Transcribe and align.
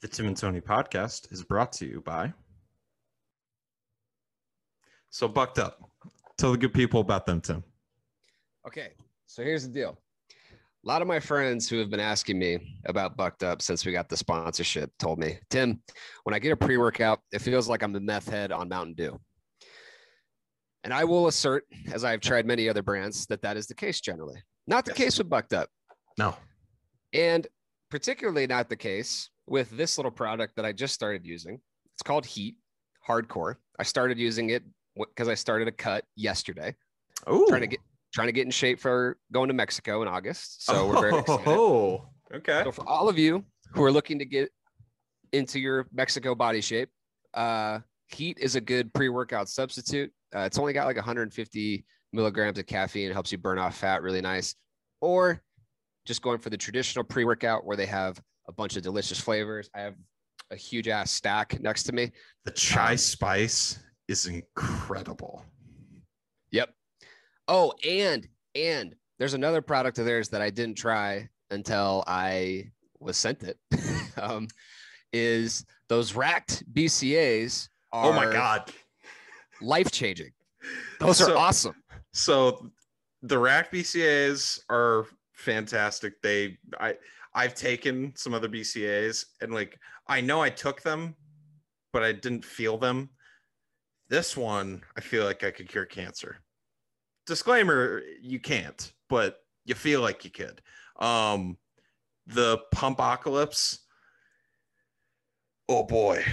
The 0.00 0.08
Tim 0.08 0.26
and 0.26 0.36
Tony 0.36 0.60
podcast 0.60 1.32
is 1.32 1.42
brought 1.42 1.72
to 1.74 1.86
you 1.86 2.00
by. 2.00 2.32
So, 5.10 5.26
bucked 5.26 5.58
up. 5.58 5.78
Tell 6.36 6.52
the 6.52 6.58
good 6.58 6.72
people 6.74 7.00
about 7.00 7.26
them, 7.26 7.40
Tim. 7.40 7.64
Okay, 8.66 8.90
so 9.26 9.42
here's 9.42 9.66
the 9.66 9.72
deal. 9.72 9.98
A 10.84 10.86
lot 10.88 11.02
of 11.02 11.08
my 11.08 11.18
friends 11.18 11.68
who 11.68 11.78
have 11.78 11.90
been 11.90 11.98
asking 11.98 12.38
me 12.38 12.78
about 12.86 13.16
Bucked 13.16 13.42
Up 13.42 13.60
since 13.60 13.84
we 13.84 13.90
got 13.90 14.08
the 14.08 14.16
sponsorship 14.16 14.92
told 15.00 15.18
me, 15.18 15.38
Tim, 15.50 15.82
when 16.22 16.34
I 16.34 16.38
get 16.38 16.52
a 16.52 16.56
pre 16.56 16.76
workout, 16.76 17.20
it 17.32 17.40
feels 17.40 17.68
like 17.68 17.82
I'm 17.82 17.96
a 17.96 18.00
meth 18.00 18.28
head 18.28 18.52
on 18.52 18.68
Mountain 18.68 18.94
Dew. 18.94 19.18
And 20.84 20.94
I 20.94 21.02
will 21.02 21.26
assert, 21.26 21.64
as 21.92 22.04
I've 22.04 22.20
tried 22.20 22.46
many 22.46 22.68
other 22.68 22.82
brands, 22.82 23.26
that 23.26 23.42
that 23.42 23.56
is 23.56 23.66
the 23.66 23.74
case 23.74 24.00
generally. 24.00 24.40
Not 24.68 24.84
the 24.84 24.92
Yes. 24.92 24.98
case 24.98 25.18
with 25.18 25.28
Bucked 25.28 25.52
Up. 25.52 25.68
No. 26.16 26.36
And 27.12 27.46
particularly 27.90 28.46
not 28.46 28.68
the 28.68 28.76
case 28.76 29.30
with 29.48 29.70
this 29.70 29.98
little 29.98 30.10
product 30.10 30.56
that 30.56 30.64
I 30.64 30.72
just 30.72 30.94
started 30.94 31.24
using. 31.24 31.60
It's 31.94 32.02
called 32.02 32.26
Heat 32.26 32.56
Hardcore. 33.06 33.56
I 33.78 33.82
started 33.82 34.18
using 34.18 34.50
it 34.50 34.62
because 34.96 35.28
I 35.28 35.34
started 35.34 35.68
a 35.68 35.72
cut 35.72 36.04
yesterday, 36.16 36.74
Oh, 37.26 37.46
trying 37.48 37.62
to 37.62 37.66
get 37.66 37.80
trying 38.12 38.28
to 38.28 38.32
get 38.32 38.44
in 38.44 38.50
shape 38.50 38.80
for 38.80 39.16
going 39.32 39.48
to 39.48 39.54
Mexico 39.54 40.02
in 40.02 40.08
August. 40.08 40.64
So 40.64 40.88
we're 40.88 41.00
very 41.00 41.18
excited. 41.18 41.46
Oh, 41.46 42.08
okay. 42.34 42.62
So 42.64 42.72
for 42.72 42.88
all 42.88 43.08
of 43.08 43.18
you 43.18 43.44
who 43.72 43.84
are 43.84 43.92
looking 43.92 44.18
to 44.18 44.24
get 44.24 44.50
into 45.32 45.60
your 45.60 45.86
Mexico 45.92 46.34
body 46.34 46.60
shape, 46.60 46.88
uh, 47.34 47.80
Heat 48.08 48.38
is 48.40 48.56
a 48.56 48.60
good 48.60 48.92
pre-workout 48.94 49.48
substitute. 49.48 50.10
Uh, 50.34 50.40
it's 50.40 50.58
only 50.58 50.72
got 50.72 50.86
like 50.86 50.96
150 50.96 51.84
milligrams 52.12 52.58
of 52.58 52.66
caffeine. 52.66 53.10
It 53.10 53.12
helps 53.12 53.30
you 53.30 53.38
burn 53.38 53.58
off 53.58 53.76
fat 53.76 54.02
really 54.02 54.22
nice. 54.22 54.54
Or 55.00 55.42
just 56.06 56.22
going 56.22 56.38
for 56.38 56.48
the 56.48 56.56
traditional 56.56 57.04
pre-workout 57.04 57.66
where 57.66 57.76
they 57.76 57.86
have 57.86 58.18
a 58.48 58.52
bunch 58.52 58.76
of 58.76 58.82
delicious 58.82 59.20
flavors. 59.20 59.68
I 59.74 59.80
have 59.80 59.94
a 60.50 60.56
huge 60.56 60.88
ass 60.88 61.10
stack 61.10 61.60
next 61.60 61.84
to 61.84 61.92
me. 61.92 62.10
The 62.44 62.50
chai 62.50 62.92
Um, 62.92 62.96
spice 62.96 63.78
is 64.08 64.26
incredible. 64.26 65.44
Yep. 66.50 66.70
Oh, 67.46 67.72
and 67.86 68.26
and 68.54 68.94
there's 69.18 69.34
another 69.34 69.60
product 69.62 69.98
of 69.98 70.06
theirs 70.06 70.28
that 70.30 70.40
I 70.42 70.50
didn't 70.50 70.76
try 70.78 71.28
until 71.50 72.02
I 72.06 72.70
was 73.00 73.16
sent 73.16 73.42
it. 73.42 73.58
um, 74.16 74.48
is 75.12 75.64
those 75.88 76.14
racked 76.14 76.64
BCAs 76.72 77.68
are 77.92 78.06
Oh 78.06 78.12
my 78.12 78.30
god. 78.30 78.70
life 79.60 79.90
changing. 79.90 80.30
Those 81.00 81.20
are 81.22 81.26
So- 81.26 81.38
awesome. 81.38 81.74
So 82.12 82.70
the 83.22 83.38
rack 83.38 83.70
BCAs 83.72 84.60
are 84.70 85.06
fantastic. 85.34 86.20
They 86.22 86.58
I 86.80 86.96
I've 87.38 87.54
taken 87.54 88.12
some 88.16 88.34
other 88.34 88.48
BCAs 88.48 89.26
and 89.40 89.54
like 89.54 89.78
I 90.08 90.20
know 90.20 90.42
I 90.42 90.50
took 90.50 90.82
them, 90.82 91.14
but 91.92 92.02
I 92.02 92.10
didn't 92.10 92.44
feel 92.44 92.76
them. 92.76 93.10
This 94.08 94.36
one, 94.36 94.82
I 94.96 95.00
feel 95.00 95.24
like 95.24 95.44
I 95.44 95.52
could 95.52 95.68
cure 95.68 95.84
cancer. 95.84 96.38
Disclaimer, 97.26 98.02
you 98.20 98.40
can't, 98.40 98.92
but 99.08 99.38
you 99.64 99.76
feel 99.76 100.00
like 100.00 100.24
you 100.24 100.32
could. 100.32 100.60
Um 100.98 101.56
the 102.26 102.58
Pumpocalypse. 102.74 103.78
Oh 105.68 105.84
boy. 105.84 106.24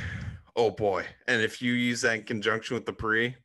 Oh 0.55 0.71
boy. 0.71 1.05
And 1.27 1.39
if 1.39 1.61
you 1.61 1.73
use 1.73 2.01
that 2.01 2.15
in 2.15 2.23
conjunction 2.23 2.73
with 2.73 2.87
the 2.87 2.93
pre, 2.93 3.35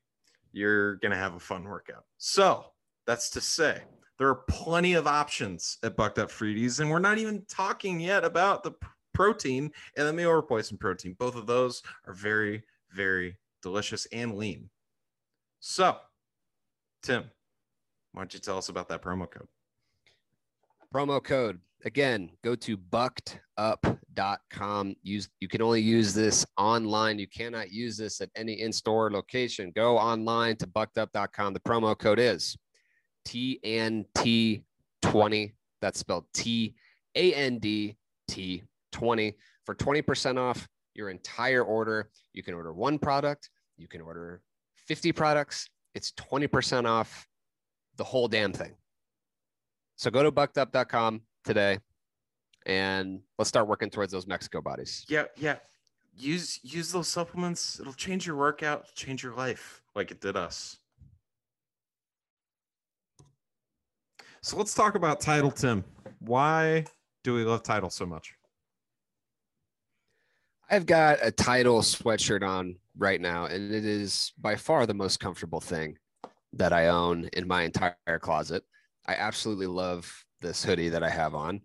you're 0.53 0.97
to 0.97 1.15
have 1.15 1.35
a 1.35 1.41
fun 1.41 1.65
workout. 1.65 2.05
So 2.17 2.65
that's 3.07 3.29
to 3.31 3.43
say, 3.43 3.83
there 4.21 4.29
are 4.29 4.45
plenty 4.51 4.93
of 4.93 5.07
options 5.07 5.79
at 5.83 5.97
Bucked 5.97 6.19
Up 6.19 6.31
Fruities, 6.31 6.81
and 6.81 6.91
we're 6.91 6.99
not 6.99 7.17
even 7.17 7.43
talking 7.49 7.99
yet 7.99 8.23
about 8.23 8.63
the 8.63 8.73
protein 9.15 9.71
and 9.97 10.07
the 10.07 10.13
meal 10.13 10.31
replacement 10.33 10.79
protein. 10.79 11.17
Both 11.19 11.37
of 11.37 11.47
those 11.47 11.83
are 12.07 12.13
very, 12.13 12.63
very 12.93 13.39
delicious 13.63 14.07
and 14.13 14.37
lean. 14.37 14.69
So, 15.61 15.97
Tim, 17.03 17.31
why 18.13 18.21
don't 18.21 18.35
you 18.35 18.41
tell 18.41 18.59
us 18.59 18.69
about 18.69 18.91
that 18.91 19.01
promo 19.01 19.27
code? 19.31 19.49
Promo 20.95 21.25
code 21.25 21.59
again, 21.87 22.29
go 22.45 22.55
to 22.57 22.77
buckedup.com. 22.77 23.37
Use 25.03 25.31
you 25.41 25.49
can 25.49 25.63
only 25.63 25.81
use 25.81 26.13
this 26.13 26.45
online. 26.59 27.19
You 27.19 27.27
cannot 27.27 27.73
use 27.73 27.97
this 27.97 28.21
at 28.21 28.29
any 28.37 28.61
in-store 28.61 29.11
location. 29.11 29.73
Go 29.75 29.97
online 29.97 30.59
to 30.59 30.67
buckedup.com. 30.67 31.55
The 31.55 31.61
promo 31.61 31.99
code 31.99 32.19
is 32.19 32.59
TNT20. 33.27 35.53
That's 35.81 35.99
spelled 35.99 36.27
T 36.35 36.75
A 37.15 37.35
N 37.35 37.59
D 37.59 37.97
T 38.29 38.63
20 38.93 39.35
for 39.65 39.75
20% 39.75 40.39
off 40.39 40.69
your 40.95 41.11
entire 41.11 41.63
order. 41.63 42.11
You 42.33 42.43
can 42.43 42.55
order 42.55 42.73
one 42.73 42.99
product, 42.99 43.51
you 43.77 43.89
can 43.89 44.01
order 44.01 44.43
50 44.87 45.13
products. 45.13 45.69
It's 45.95 46.13
20% 46.13 46.89
off 46.89 47.27
the 47.97 48.05
whole 48.05 48.29
damn 48.29 48.53
thing. 48.53 48.75
So 49.97 50.11
go 50.11 50.23
to 50.23 50.33
buckedup.com 50.33 51.23
today 51.45 51.79
and 52.67 53.21
let's 53.39 53.49
start 53.49 53.69
working 53.69 53.91
towards 53.91 54.13
those 54.13 54.27
Mexico 54.27 54.61
bodies. 54.61 55.05
Yeah, 55.09 55.25
yeah. 55.37 55.57
Use 56.17 56.61
use 56.63 56.93
those 56.93 57.09
supplements. 57.09 57.81
It'll 57.81 57.93
change 57.93 58.27
your 58.27 58.37
workout, 58.37 58.87
change 58.95 59.23
your 59.23 59.35
life, 59.35 59.83
like 59.95 60.11
it 60.11 60.21
did 60.21 60.37
us. 60.37 60.79
So 64.43 64.57
let's 64.57 64.75
talk 64.75 64.95
about 64.95 65.21
Tydal, 65.21 65.55
Tim. 65.55 65.85
Why 66.21 66.87
do 67.25 67.35
we 67.35 67.45
love 67.45 67.63
Tydal 67.63 67.93
so 67.93 68.07
much? 68.07 68.33
I've 70.71 70.87
got 70.87 71.19
a 71.23 71.31
Tydal 71.31 71.83
sweatshirt 71.83 72.47
on 72.47 72.77
right 72.97 73.21
now, 73.21 73.47
and 73.47 73.73
it 73.75 73.85
is 73.85 74.33
by 74.39 74.57
far 74.57 74.87
the 74.87 74.95
most 74.95 75.21
comfortable 75.21 75.61
thing 75.61 75.99
that 76.55 76.73
I 76.73 76.89
own 76.89 77.29
in 77.35 77.47
my 77.47 77.65
entire 77.65 78.19
closet. 78.21 78.63
I 79.07 79.15
absolutely 79.15 79.67
love 79.67 80.11
this 80.41 80.65
hoodie 80.65 80.89
that 80.89 81.03
I 81.03 81.11
have 81.11 81.35
on, 81.35 81.61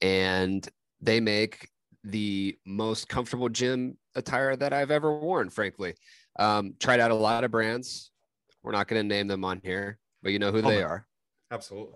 and 0.00 0.66
they 1.02 1.20
make 1.20 1.68
the 2.02 2.56
most 2.64 3.08
comfortable 3.08 3.50
gym 3.50 3.98
attire 4.14 4.56
that 4.56 4.72
I've 4.72 4.90
ever 4.90 5.18
worn, 5.18 5.50
frankly. 5.50 5.94
Um, 6.38 6.74
tried 6.80 7.00
out 7.00 7.10
a 7.10 7.14
lot 7.14 7.44
of 7.44 7.50
brands. 7.50 8.10
We're 8.62 8.72
not 8.72 8.88
going 8.88 9.02
to 9.02 9.06
name 9.06 9.26
them 9.26 9.44
on 9.44 9.60
here, 9.62 9.98
but 10.22 10.32
you 10.32 10.38
know 10.38 10.52
who 10.52 10.62
they 10.62 10.82
Oh, 10.82 10.86
are. 10.86 11.06
Absolutely. 11.50 11.94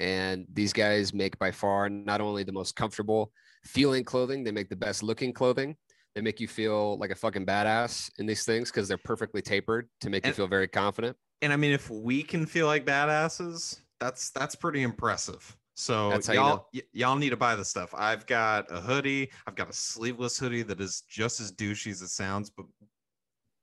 And 0.00 0.46
these 0.52 0.72
guys 0.72 1.12
make 1.12 1.38
by 1.38 1.50
far 1.50 1.88
not 1.88 2.20
only 2.20 2.44
the 2.44 2.52
most 2.52 2.76
comfortable 2.76 3.32
feeling 3.64 4.04
clothing, 4.04 4.44
they 4.44 4.52
make 4.52 4.68
the 4.68 4.76
best 4.76 5.02
looking 5.02 5.32
clothing. 5.32 5.76
They 6.14 6.20
make 6.20 6.40
you 6.40 6.48
feel 6.48 6.98
like 6.98 7.10
a 7.10 7.14
fucking 7.14 7.46
badass 7.46 8.10
in 8.18 8.26
these 8.26 8.44
things 8.44 8.70
because 8.70 8.88
they're 8.88 8.98
perfectly 8.98 9.42
tapered 9.42 9.88
to 10.00 10.10
make 10.10 10.26
you 10.26 10.32
feel 10.32 10.48
very 10.48 10.68
confident. 10.68 11.16
And 11.42 11.52
I 11.52 11.56
mean, 11.56 11.72
if 11.72 11.90
we 11.90 12.22
can 12.22 12.46
feel 12.46 12.66
like 12.66 12.84
badasses, 12.84 13.80
that's 14.00 14.30
that's 14.30 14.54
pretty 14.54 14.82
impressive. 14.82 15.56
So 15.76 16.10
That's 16.10 16.26
how 16.26 16.32
you 16.32 16.38
y'all 16.40 16.48
know. 16.56 16.66
y- 16.74 16.82
y'all 16.92 17.14
need 17.16 17.30
to 17.30 17.36
buy 17.36 17.54
the 17.54 17.64
stuff. 17.64 17.94
I've 17.96 18.26
got 18.26 18.66
a 18.68 18.80
hoodie. 18.80 19.30
I've 19.46 19.54
got 19.54 19.70
a 19.70 19.72
sleeveless 19.72 20.36
hoodie 20.36 20.62
that 20.64 20.80
is 20.80 21.02
just 21.08 21.38
as 21.40 21.52
douchey 21.52 21.92
as 21.92 22.02
it 22.02 22.08
sounds, 22.08 22.50
but 22.50 22.66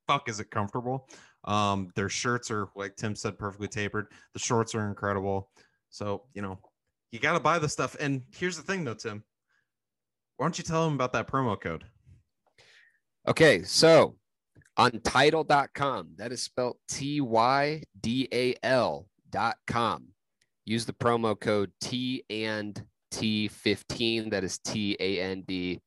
fuck, 0.08 0.28
is 0.30 0.40
it 0.40 0.50
comfortable? 0.50 1.10
Um, 1.44 1.90
their 1.94 2.08
shirts 2.08 2.50
are 2.50 2.68
like 2.74 2.96
Tim 2.96 3.14
said, 3.14 3.38
perfectly 3.38 3.68
tapered. 3.68 4.06
The 4.32 4.38
shorts 4.38 4.74
are 4.74 4.88
incredible. 4.88 5.50
So 5.96 6.24
you 6.34 6.42
know, 6.42 6.58
you 7.10 7.18
got 7.18 7.32
to 7.32 7.40
buy 7.40 7.58
the 7.58 7.70
stuff. 7.70 7.96
And 7.98 8.22
here's 8.36 8.58
the 8.58 8.62
thing, 8.62 8.84
though, 8.84 8.92
Tim. 8.92 9.24
Why 10.36 10.44
don't 10.44 10.58
you 10.58 10.64
tell 10.64 10.84
them 10.84 10.92
about 10.92 11.14
that 11.14 11.26
promo 11.26 11.58
code? 11.58 11.84
Okay, 13.26 13.62
so 13.62 14.16
on 14.76 14.90
tydal.com, 14.90 16.10
that 16.16 16.32
is 16.32 16.42
spelled 16.42 16.76
T 16.86 17.22
Y 17.22 17.82
D 17.98 18.28
A 18.30 18.54
L.com. 18.62 20.08
Use 20.66 20.84
the 20.84 20.92
promo 20.92 21.40
code 21.40 21.72
T 21.80 22.24
and 22.28 22.84
T15. 23.14 24.30
That 24.30 24.44
is 24.44 24.58
T 24.58 24.98
A 25.00 25.18
N 25.22 25.44
D 25.48 25.80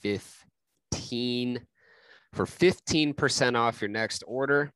15 0.00 1.60
for 2.32 2.46
15% 2.46 3.56
off 3.56 3.82
your 3.82 3.90
next 3.90 4.24
order. 4.26 4.72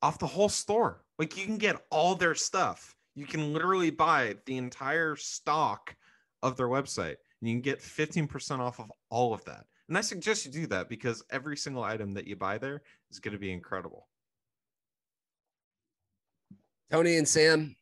off 0.00 0.18
the 0.18 0.26
whole 0.26 0.48
store. 0.48 1.02
Like 1.18 1.36
you 1.36 1.44
can 1.44 1.58
get 1.58 1.76
all 1.90 2.14
their 2.14 2.34
stuff. 2.34 2.94
You 3.14 3.26
can 3.26 3.52
literally 3.52 3.90
buy 3.90 4.36
the 4.46 4.56
entire 4.56 5.16
stock 5.16 5.94
of 6.42 6.56
their 6.56 6.68
website 6.68 7.16
and 7.40 7.48
you 7.48 7.54
can 7.54 7.60
get 7.60 7.80
15% 7.80 8.58
off 8.58 8.80
of 8.80 8.90
all 9.10 9.32
of 9.32 9.44
that. 9.44 9.64
And 9.88 9.98
I 9.98 10.00
suggest 10.00 10.46
you 10.46 10.52
do 10.52 10.66
that 10.68 10.88
because 10.88 11.22
every 11.30 11.56
single 11.56 11.82
item 11.82 12.14
that 12.14 12.26
you 12.26 12.36
buy 12.36 12.58
there 12.58 12.82
is 13.10 13.20
going 13.20 13.32
to 13.32 13.38
be 13.38 13.52
incredible. 13.52 14.08
Tony 16.90 17.16
and 17.16 17.28
Sam, 17.28 17.76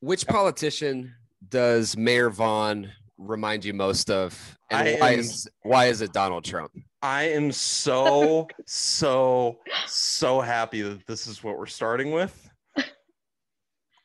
which 0.00 0.26
politician 0.26 1.14
does 1.48 1.96
Mayor 1.96 2.30
Vaughn 2.30 2.90
remind 3.18 3.64
you 3.64 3.74
most 3.74 4.10
of? 4.10 4.58
And 4.70 4.88
I 4.88 4.94
why 4.96 5.12
am- 5.12 5.20
is 5.20 5.48
why 5.62 5.86
is 5.86 6.00
it 6.00 6.12
Donald 6.12 6.44
Trump? 6.44 6.72
I 7.02 7.24
am 7.24 7.52
so, 7.52 8.48
so, 8.64 9.58
so 9.86 10.40
happy 10.40 10.80
that 10.80 11.06
this 11.06 11.26
is 11.26 11.44
what 11.44 11.58
we're 11.58 11.66
starting 11.66 12.12
with. 12.12 12.43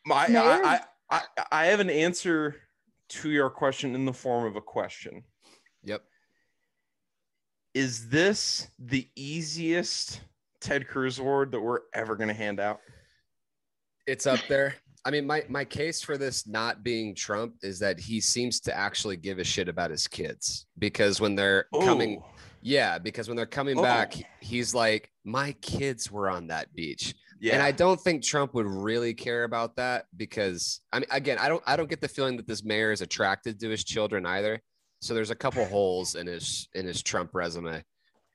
My, 0.06 0.25
I, 0.28 0.30
I, 0.30 0.80
I, 1.10 1.22
I 1.51 1.66
have 1.68 1.80
an 1.80 1.90
answer 1.90 2.56
to 3.10 3.30
your 3.30 3.50
question 3.50 3.96
in 3.96 4.06
the 4.06 4.13
form 4.13 4.46
of 4.46 4.56
a 4.56 4.62
question. 4.62 5.24
Yep. 5.84 6.04
Is 7.74 8.10
this 8.10 8.68
the 8.80 9.07
easiest 9.16 10.22
Ted 10.62 10.88
Cruz 10.88 11.19
award 11.19 11.51
that 11.51 11.60
we're 11.60 11.81
ever 11.94 12.16
going 12.16 12.28
to 12.28 12.34
hand 12.34 12.60
out? 12.60 12.80
It's 14.07 14.25
up 14.25 14.40
there. 14.48 14.75
I 15.06 15.12
mean, 15.12 15.25
my 15.25 15.46
my 15.48 15.63
case 15.63 16.01
for 16.01 16.18
this 16.18 16.46
not 16.46 16.84
being 16.84 17.16
Trump 17.16 17.56
is 17.62 17.80
that 17.80 18.00
he 18.00 18.19
seems 18.19 18.60
to 18.62 18.75
actually 18.75 19.16
give 19.16 19.40
a 19.40 19.44
shit 19.44 19.69
about 19.69 19.92
his 19.92 20.07
kids 20.07 20.66
because 20.78 21.22
when 21.22 21.36
they're 21.36 21.68
coming, 21.74 22.22
yeah, 22.62 22.98
because 22.98 23.28
when 23.30 23.38
they're 23.38 23.46
coming 23.46 23.78
Oh. 23.80 23.81
back, 23.81 24.16
he's 24.42 24.75
like, 24.75 25.10
my 25.24 25.54
kids 25.62 26.12
were 26.12 26.30
on 26.30 26.48
that 26.48 26.74
beach, 26.74 27.16
yeah. 27.39 27.53
and 27.53 27.63
I 27.63 27.71
don't 27.71 28.00
think 28.00 28.24
Trump 28.24 28.53
would 28.53 28.65
really 28.68 29.13
care 29.13 29.44
about 29.44 29.75
that 29.77 30.06
because 30.15 30.81
I 30.91 31.00
mean, 31.00 31.07
again, 31.12 31.38
I 31.39 31.50
don't 31.50 31.63
I 31.65 31.75
don't 31.75 31.89
get 31.89 32.01
the 32.01 32.07
feeling 32.07 32.38
that 32.38 32.47
this 32.47 32.63
mayor 32.63 32.91
is 32.91 33.01
attracted 33.01 33.59
to 33.62 33.69
his 33.69 33.83
children 33.83 34.25
either. 34.25 34.62
So 35.01 35.13
there's 35.13 35.31
a 35.31 35.36
couple 35.36 35.65
holes 35.75 36.15
in 36.15 36.27
his 36.27 36.68
in 36.74 36.86
his 36.86 37.01
Trump 37.01 37.31
resume 37.33 37.83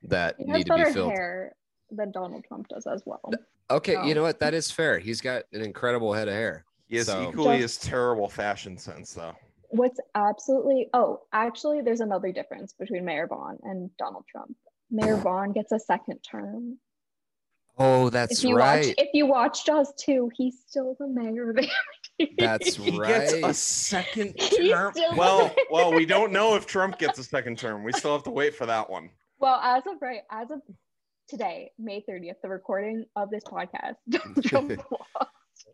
that 0.05 0.37
He 0.39 0.47
has 0.49 0.59
need 0.59 0.67
to 0.67 0.75
be 0.75 0.81
better 0.83 0.93
filled. 0.93 1.13
hair 1.13 1.55
than 1.91 2.11
Donald 2.13 2.45
Trump 2.47 2.69
does 2.69 2.87
as 2.87 3.03
well. 3.07 3.31
Okay, 3.71 3.97
Oh. 3.97 4.05
you 4.05 4.15
know 4.15 4.23
what? 4.23 4.41
That 4.41 4.53
is 4.55 4.71
fair. 4.71 4.99
He's 4.99 5.21
got 5.21 5.45
an 5.53 5.63
incredible 5.63 6.13
head 6.13 6.29
of 6.29 6.35
hair. 6.35 6.65
he 6.89 6.97
has 6.97 7.07
so- 7.07 7.29
equally 7.31 7.59
Just- 7.59 7.83
as 7.85 7.89
terrible 7.91 8.29
fashion 8.29 8.77
sense, 8.77 9.15
though. 9.15 9.35
What's 9.71 9.99
absolutely 10.15 10.89
oh, 10.95 11.23
actually, 11.33 11.81
there's 11.81 12.01
another 12.01 12.31
difference 12.33 12.75
between 12.75 13.05
Mayor 13.05 13.27
Vaughn 13.27 13.59
and 13.63 13.91
Donald 13.97 14.25
Trump. 14.31 14.55
Mayor 14.91 15.17
Vaughn 15.17 15.53
gets 15.53 15.73
a 15.73 15.81
second 15.81 16.19
term. 16.21 16.79
Oh, 17.79 18.09
that's 18.11 18.39
if 18.39 18.45
you 18.45 18.57
right. 18.57 18.87
watch, 18.87 18.95
if 18.99 19.09
you 19.15 19.27
watch 19.27 19.67
Jaws 19.67 19.93
2, 19.99 20.31
he's 20.37 20.59
still 20.67 20.97
the 20.99 21.09
mayor 21.09 21.51
of 21.51 21.57
Amity. 21.59 21.71
That's 22.39 22.77
He 22.77 22.97
gets 22.97 23.33
a 23.33 23.53
second 23.53 24.35
term. 24.39 24.93
Well, 25.17 25.53
well, 25.69 25.93
we 25.93 26.07
don't 26.07 26.31
know 26.31 26.55
if 26.55 26.65
Trump 26.65 26.97
gets 26.97 27.19
a 27.19 27.25
second 27.25 27.59
term. 27.59 27.83
We 27.83 27.91
still 27.93 28.13
have 28.13 28.23
to 28.25 28.31
wait 28.31 28.55
for 28.55 28.67
that 28.67 28.89
one. 28.89 29.11
Well, 29.41 29.59
as 29.61 29.83
of 29.89 30.01
right, 30.01 30.21
as 30.31 30.53
of 30.53 30.61
today, 31.29 31.73
May 31.77 32.05
30th, 32.09 32.35
the 32.41 32.49
recording 32.49 33.05
of 33.17 33.31
this 33.31 33.43
podcast, 33.43 33.97
Donald 34.09 34.45
Trump 34.45 34.71
lost. 34.93 35.31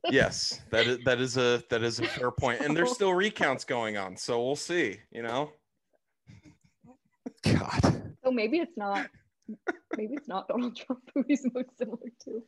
Yes, 0.09 0.61
that 0.71 0.87
is 0.87 0.99
that 1.05 1.21
is 1.21 1.37
a 1.37 1.63
that 1.69 1.83
is 1.83 2.01
a 2.01 2.05
fair 2.07 2.31
point, 2.31 2.63
and 2.63 2.75
there's 2.75 2.93
still 2.93 3.13
recounts 3.13 3.65
going 3.65 3.97
on, 3.97 4.17
so 4.17 4.43
we'll 4.43 4.57
see. 4.57 4.99
You 5.11 5.23
know, 5.23 5.53
God. 7.45 8.15
So 8.25 8.31
maybe 8.31 8.59
it's 8.59 8.77
not. 8.77 9.09
Maybe 9.97 10.15
it's 10.15 10.29
not 10.29 10.49
Donald 10.49 10.77
Trump 10.77 11.03
who 11.15 11.25
he's 11.27 11.45
most 11.53 11.77
similar 11.77 11.99
to. 12.25 12.43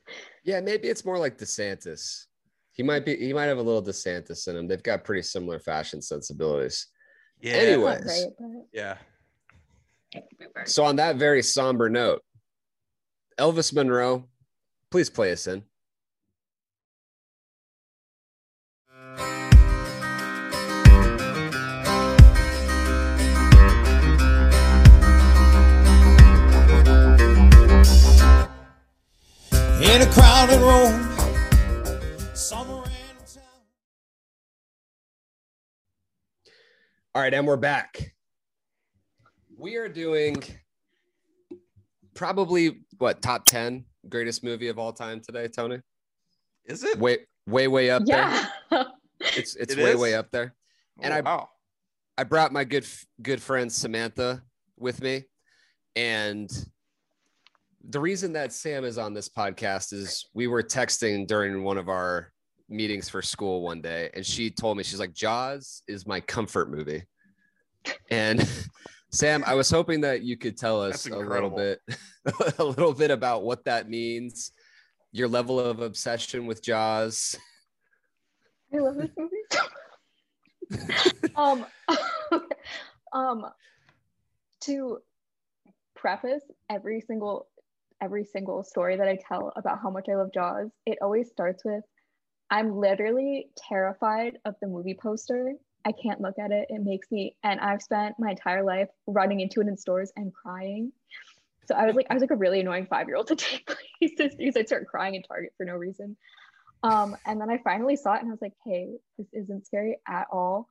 Yeah, 0.44 0.60
maybe 0.60 0.88
it's 0.88 1.04
more 1.04 1.18
like 1.18 1.38
DeSantis. 1.38 2.26
He 2.72 2.82
might 2.82 3.04
be. 3.04 3.16
He 3.16 3.32
might 3.32 3.46
have 3.46 3.58
a 3.58 3.62
little 3.62 3.82
DeSantis 3.82 4.48
in 4.48 4.56
him. 4.56 4.68
They've 4.68 4.82
got 4.82 5.04
pretty 5.04 5.22
similar 5.22 5.58
fashion 5.58 6.00
sensibilities. 6.00 6.86
yeah, 7.40 7.54
Anyway. 7.54 7.92
Not 7.92 8.02
great, 8.02 8.26
but 8.38 8.66
yeah. 8.72 8.96
So 10.64 10.84
on 10.84 10.96
that 10.96 11.16
very 11.16 11.42
somber 11.42 11.88
note, 11.88 12.22
Elvis 13.38 13.74
Monroe, 13.74 14.28
please 14.90 15.10
play 15.10 15.32
us 15.32 15.46
in. 15.46 15.62
In 29.92 30.00
a 30.00 30.06
crowded 30.06 30.58
room 30.58 31.06
somewhere 32.34 32.82
in 32.86 33.16
town. 33.26 33.42
All 37.14 37.20
right, 37.20 37.34
and 37.34 37.46
we're 37.46 37.58
back. 37.58 38.14
We 39.58 39.76
are 39.76 39.90
doing 39.90 40.42
probably 42.14 42.80
what 42.96 43.20
top 43.20 43.44
ten 43.44 43.84
greatest 44.08 44.42
movie 44.42 44.68
of 44.68 44.78
all 44.78 44.94
time 44.94 45.20
today, 45.20 45.48
Tony. 45.48 45.80
Is 46.64 46.84
it? 46.84 46.98
Way, 46.98 47.18
way, 47.46 47.68
way 47.68 47.90
up 47.90 48.04
yeah. 48.06 48.46
there. 48.70 48.86
It's 49.36 49.54
it's 49.56 49.74
It 49.74 49.78
way, 49.78 49.90
is? 49.92 49.96
way 49.98 50.14
up 50.14 50.30
there. 50.30 50.54
Oh, 50.98 51.02
and 51.04 51.12
I- 51.14 51.20
wow. 51.20 51.48
I 52.18 52.24
brought 52.24 52.50
my 52.50 52.64
good 52.64 52.86
good 53.20 53.42
friend 53.42 53.70
Samantha 53.70 54.42
with 54.78 55.02
me, 55.02 55.24
and 55.96 56.50
the 57.88 58.00
reason 58.00 58.32
that 58.34 58.52
Sam 58.52 58.84
is 58.84 58.98
on 58.98 59.14
this 59.14 59.28
podcast 59.28 59.92
is 59.92 60.26
we 60.34 60.46
were 60.46 60.62
texting 60.62 61.26
during 61.26 61.64
one 61.64 61.78
of 61.78 61.88
our 61.88 62.32
meetings 62.68 63.08
for 63.08 63.22
school 63.22 63.62
one 63.62 63.80
day, 63.80 64.10
and 64.14 64.24
she 64.24 64.50
told 64.50 64.76
me 64.76 64.82
she's 64.82 65.00
like 65.00 65.12
Jaws 65.12 65.82
is 65.88 66.06
my 66.06 66.20
comfort 66.20 66.70
movie, 66.70 67.02
and 68.10 68.48
Sam, 69.10 69.44
I 69.46 69.54
was 69.54 69.70
hoping 69.70 70.00
that 70.02 70.22
you 70.22 70.36
could 70.38 70.56
tell 70.56 70.80
us 70.80 71.06
a 71.06 71.16
little 71.16 71.50
bit 71.50 71.80
a 72.58 72.64
little 72.64 72.94
bit 72.94 73.10
about 73.10 73.42
what 73.42 73.64
that 73.64 73.88
means, 73.88 74.52
your 75.10 75.28
level 75.28 75.60
of 75.60 75.80
obsession 75.80 76.46
with 76.46 76.62
Jaws. 76.62 77.36
I 78.74 78.78
love 78.78 78.96
this 78.96 79.10
movie. 79.18 79.36
um, 81.36 81.66
um, 83.12 83.46
to 84.60 84.98
preface 85.94 86.44
every 86.70 87.02
single 87.02 87.48
every 88.02 88.24
single 88.24 88.64
story 88.64 88.96
that 88.96 89.08
I 89.08 89.16
tell 89.28 89.52
about 89.56 89.78
how 89.80 89.90
much 89.90 90.08
I 90.10 90.16
love 90.16 90.32
Jaws, 90.34 90.70
it 90.84 90.98
always 91.00 91.28
starts 91.30 91.64
with 91.64 91.84
I'm 92.50 92.76
literally 92.76 93.48
terrified 93.56 94.38
of 94.44 94.56
the 94.60 94.68
movie 94.68 94.98
poster. 95.00 95.54
I 95.84 95.92
can't 95.92 96.20
look 96.20 96.38
at 96.38 96.52
it. 96.52 96.66
It 96.68 96.82
makes 96.82 97.10
me 97.10 97.36
and 97.42 97.60
I've 97.60 97.82
spent 97.82 98.16
my 98.18 98.30
entire 98.30 98.64
life 98.64 98.88
running 99.06 99.40
into 99.40 99.60
it 99.60 99.68
in 99.68 99.76
stores 99.76 100.12
and 100.16 100.32
crying. 100.34 100.92
So 101.66 101.74
I 101.74 101.86
was 101.86 101.94
like 101.94 102.06
I 102.10 102.14
was 102.14 102.20
like 102.20 102.30
a 102.30 102.36
really 102.36 102.60
annoying 102.60 102.86
5-year-old 102.86 103.28
to 103.28 103.36
take 103.36 103.66
places 103.66 104.34
because 104.36 104.56
I'd 104.56 104.66
start 104.66 104.86
crying 104.88 105.14
in 105.14 105.22
Target 105.22 105.52
for 105.56 105.64
no 105.64 105.74
reason. 105.74 106.16
Um, 106.82 107.16
and 107.24 107.40
then 107.40 107.48
I 107.48 107.58
finally 107.58 107.96
saw 107.96 108.14
it 108.14 108.22
and 108.22 108.28
I 108.28 108.32
was 108.32 108.42
like, 108.42 108.54
hey, 108.64 108.96
this 109.16 109.28
isn't 109.32 109.66
scary 109.66 109.98
at 110.08 110.26
all. 110.32 110.68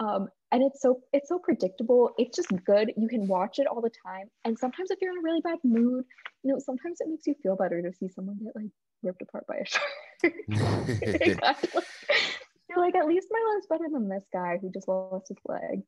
Um, 0.00 0.28
and 0.56 0.64
it's 0.64 0.80
so 0.80 1.02
it's 1.12 1.28
so 1.28 1.38
predictable. 1.38 2.14
It's 2.16 2.34
just 2.34 2.48
good. 2.64 2.90
You 2.96 3.08
can 3.08 3.28
watch 3.28 3.58
it 3.58 3.66
all 3.66 3.82
the 3.82 3.90
time. 4.06 4.30
And 4.46 4.58
sometimes 4.58 4.90
if 4.90 4.98
you're 5.02 5.12
in 5.12 5.18
a 5.18 5.22
really 5.22 5.42
bad 5.42 5.58
mood, 5.62 6.06
you 6.42 6.50
know, 6.50 6.58
sometimes 6.58 7.02
it 7.02 7.08
makes 7.10 7.26
you 7.26 7.34
feel 7.42 7.56
better 7.56 7.82
to 7.82 7.92
see 7.92 8.08
someone 8.08 8.38
get 8.42 8.56
like 8.56 8.70
ripped 9.02 9.20
apart 9.20 9.46
by 9.46 9.56
a 9.56 9.66
shark. 9.66 11.02
Exactly. 11.02 11.82
You're 12.70 12.78
like, 12.78 12.94
at 12.94 13.06
least 13.06 13.28
my 13.30 13.52
life's 13.52 13.66
better 13.68 13.84
than 13.92 14.08
this 14.08 14.24
guy 14.32 14.58
who 14.58 14.72
just 14.72 14.88
lost 14.88 15.28
his 15.28 15.36
leg. 15.46 15.82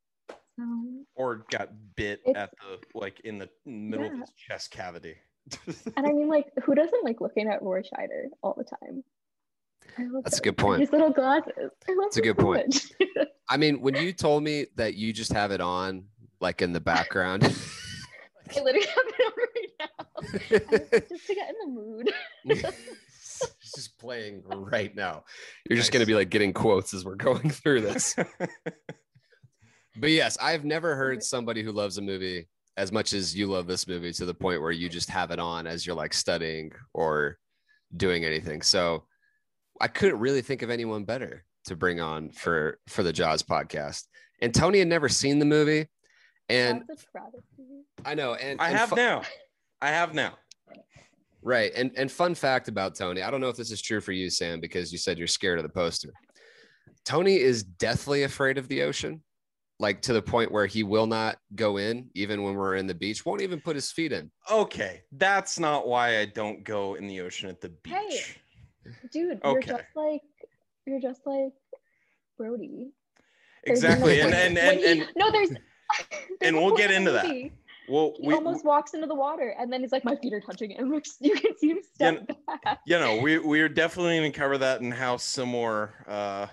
So 0.59 0.65
Or 1.15 1.47
got 1.51 1.71
bit 1.97 2.21
at 2.37 2.51
the 2.61 2.79
like 2.95 3.21
in 3.21 3.39
the 3.39 3.49
middle 3.65 4.07
of 4.07 4.19
his 4.19 4.33
chest 4.37 4.71
cavity. 4.71 5.15
and 5.97 6.07
I 6.07 6.13
mean 6.13 6.29
like 6.29 6.53
who 6.63 6.75
doesn't 6.75 7.05
like 7.05 7.23
looking 7.23 7.49
at 7.49 7.63
Roy 7.63 7.81
Scheider 7.81 8.27
all 8.43 8.55
the 8.55 8.65
time? 8.65 9.03
I 9.97 10.03
love 10.05 10.25
That's 10.25 10.39
a 10.39 10.43
good 10.43 10.57
point. 10.57 10.81
His 10.81 10.93
little 10.93 11.11
glasses. 11.11 11.53
I 11.57 11.93
love 11.93 12.05
That's 12.05 12.17
a 12.19 12.23
good 12.23 12.37
so 12.37 12.45
point. 12.45 12.87
I 13.49 13.57
mean, 13.57 13.81
when 13.81 13.95
you 13.95 14.13
told 14.13 14.43
me 14.43 14.67
that 14.77 14.95
you 14.95 15.13
just 15.13 15.33
have 15.33 15.51
it 15.51 15.61
on, 15.61 16.05
like 16.41 16.63
in 16.63 16.73
the 16.73 16.81
background, 16.81 17.45
I 18.51 18.61
literally 18.61 18.87
have 18.87 19.05
it 19.07 19.27
on 19.27 19.33
right 19.55 19.71
now. 19.81 19.87
I 19.99 20.21
was 20.21 20.83
like, 20.91 21.09
just 21.09 21.27
to 21.27 21.35
get 21.35 21.49
in 21.51 21.75
the 21.75 21.81
mood. 21.81 22.13
it's 22.45 23.73
just 23.75 23.99
playing 23.99 24.43
right 24.47 24.95
now. 24.95 25.25
You're 25.69 25.79
just 25.79 25.93
going 25.93 26.01
to 26.01 26.07
be 26.07 26.15
like 26.15 26.31
getting 26.31 26.53
quotes 26.53 26.95
as 26.95 27.05
we're 27.05 27.15
going 27.15 27.51
through 27.51 27.83
this. 27.83 28.17
But 30.01 30.11
yes, 30.11 30.39
I've 30.41 30.65
never 30.65 30.95
heard 30.95 31.23
somebody 31.23 31.63
who 31.63 31.73
loves 31.73 31.99
a 31.99 32.03
movie 32.03 32.49
as 32.77 32.93
much 32.93 33.13
as 33.13 33.35
you 33.35 33.49
love 33.49 33.67
this 33.67 33.89
movie 33.89 34.13
to 34.13 34.25
the 34.25 34.35
point 34.35 34.63
where 34.63 34.71
you 34.71 34.89
just 34.89 35.11
have 35.11 35.33
it 35.33 35.41
on 35.41 35.67
as 35.67 35.85
you're 35.85 35.97
like 35.97 36.15
studying 36.15 36.71
or 36.95 37.39
doing 37.97 38.25
anything. 38.25 38.63
So 38.63 39.05
I 39.81 39.89
couldn't 39.89 40.19
really 40.19 40.43
think 40.43 40.63
of 40.63 40.71
anyone 40.71 41.05
better 41.05 41.45
to 41.67 41.77
bring 41.77 42.01
on 42.01 42.31
for 42.31 42.79
for 42.89 43.03
the 43.03 43.13
Jaws 43.13 43.43
podcast. 43.43 44.05
And 44.41 44.55
Tony 44.55 44.79
had 44.79 44.89
never 44.89 45.09
seen 45.09 45.39
the 45.39 45.45
movie. 45.45 45.87
And 46.49 46.85
That's 46.89 47.03
a 47.03 47.07
travesty. 47.07 47.85
I 48.05 48.15
know, 48.15 48.35
and 48.35 48.61
I 48.61 48.69
and 48.71 48.79
have 48.79 48.89
fu- 48.91 48.97
now. 48.97 49.23
I 49.81 49.89
have 49.89 50.15
now. 50.15 50.35
Right. 51.43 51.73
And 51.75 51.93
and 51.97 52.11
fun 52.11 52.35
fact 52.35 52.69
about 52.69 52.95
Tony, 52.97 53.23
I 53.23 53.31
don't 53.31 53.41
know 53.41 53.49
if 53.49 53.57
this 53.57 53.71
is 53.71 53.81
true 53.81 54.01
for 54.01 54.13
you, 54.13 54.31
Sam, 54.31 54.61
because 54.61 54.93
you 54.93 54.99
said 54.99 55.19
you're 55.19 55.27
scared 55.27 55.59
of 55.59 55.63
the 55.63 55.69
poster. 55.69 56.13
Tony 57.05 57.37
is 57.37 57.63
deathly 57.63 58.25
afraid 58.25 58.59
of 58.59 58.69
the 58.69 58.83
ocean, 58.83 59.23
like 59.79 60.03
to 60.03 60.13
the 60.13 60.23
point 60.23 60.51
where 60.53 60.67
he 60.67 60.83
will 60.83 61.07
not 61.07 61.39
go 61.55 61.77
in, 61.77 62.11
even 62.15 62.43
when 62.43 62.55
we're 62.55 62.77
in 62.77 62.87
the 62.87 62.95
beach, 62.95 63.25
won't 63.25 63.41
even 63.41 63.61
put 63.61 63.77
his 63.77 63.93
feet 63.93 64.13
in. 64.13 64.31
Okay, 64.51 65.03
that's 65.13 65.59
not 65.59 65.87
why 65.87 66.19
I 66.19 66.27
don't 66.27 66.65
go 66.65 66.95
in 66.95 67.07
the 67.07 67.21
ocean 67.21 67.49
at 67.49 67.61
the 67.61 67.71
beach. 67.71 67.95
Hey. 67.95 68.21
Dude, 69.13 69.41
you're 69.45 69.63
just 69.63 69.85
like 69.95 70.23
you're 70.87 71.01
just 71.01 71.21
like 71.27 71.53
Brody. 72.37 72.93
Exactly, 73.65 74.21
and 74.21 74.33
and 74.35 74.57
and, 74.59 74.79
he- 74.79 74.87
and 74.87 75.07
no, 75.17 75.31
there's, 75.31 75.51
there's 75.51 75.61
and 76.43 76.57
we'll 76.57 76.77
get 76.77 76.91
into 76.91 77.11
that. 77.13 77.27
well, 77.89 78.15
He 78.21 78.29
we, 78.29 78.35
almost 78.35 78.65
walks 78.65 78.95
into 78.95 79.07
the 79.07 79.15
water, 79.15 79.55
and 79.59 79.73
then 79.73 79.81
he's 79.81 79.93
like, 79.93 80.05
"My 80.05 80.17
feet 80.17 80.33
are 80.33 80.41
touching 80.41 80.71
it." 80.71 80.79
And 80.79 80.91
like, 80.93 81.07
you 81.21 81.35
can 81.35 81.57
see 81.59 81.71
him 81.71 81.79
step 81.95 82.31
back. 82.47 82.81
you 82.87 82.99
know, 82.99 83.21
we 83.21 83.39
we're 83.39 83.69
definitely 83.69 84.17
going 84.19 84.33
to 84.33 84.39
cover 84.39 84.59
that 84.59 84.81
and 84.81 84.95
how 84.95 85.17
similar 85.17 85.93
uh, 86.07 86.47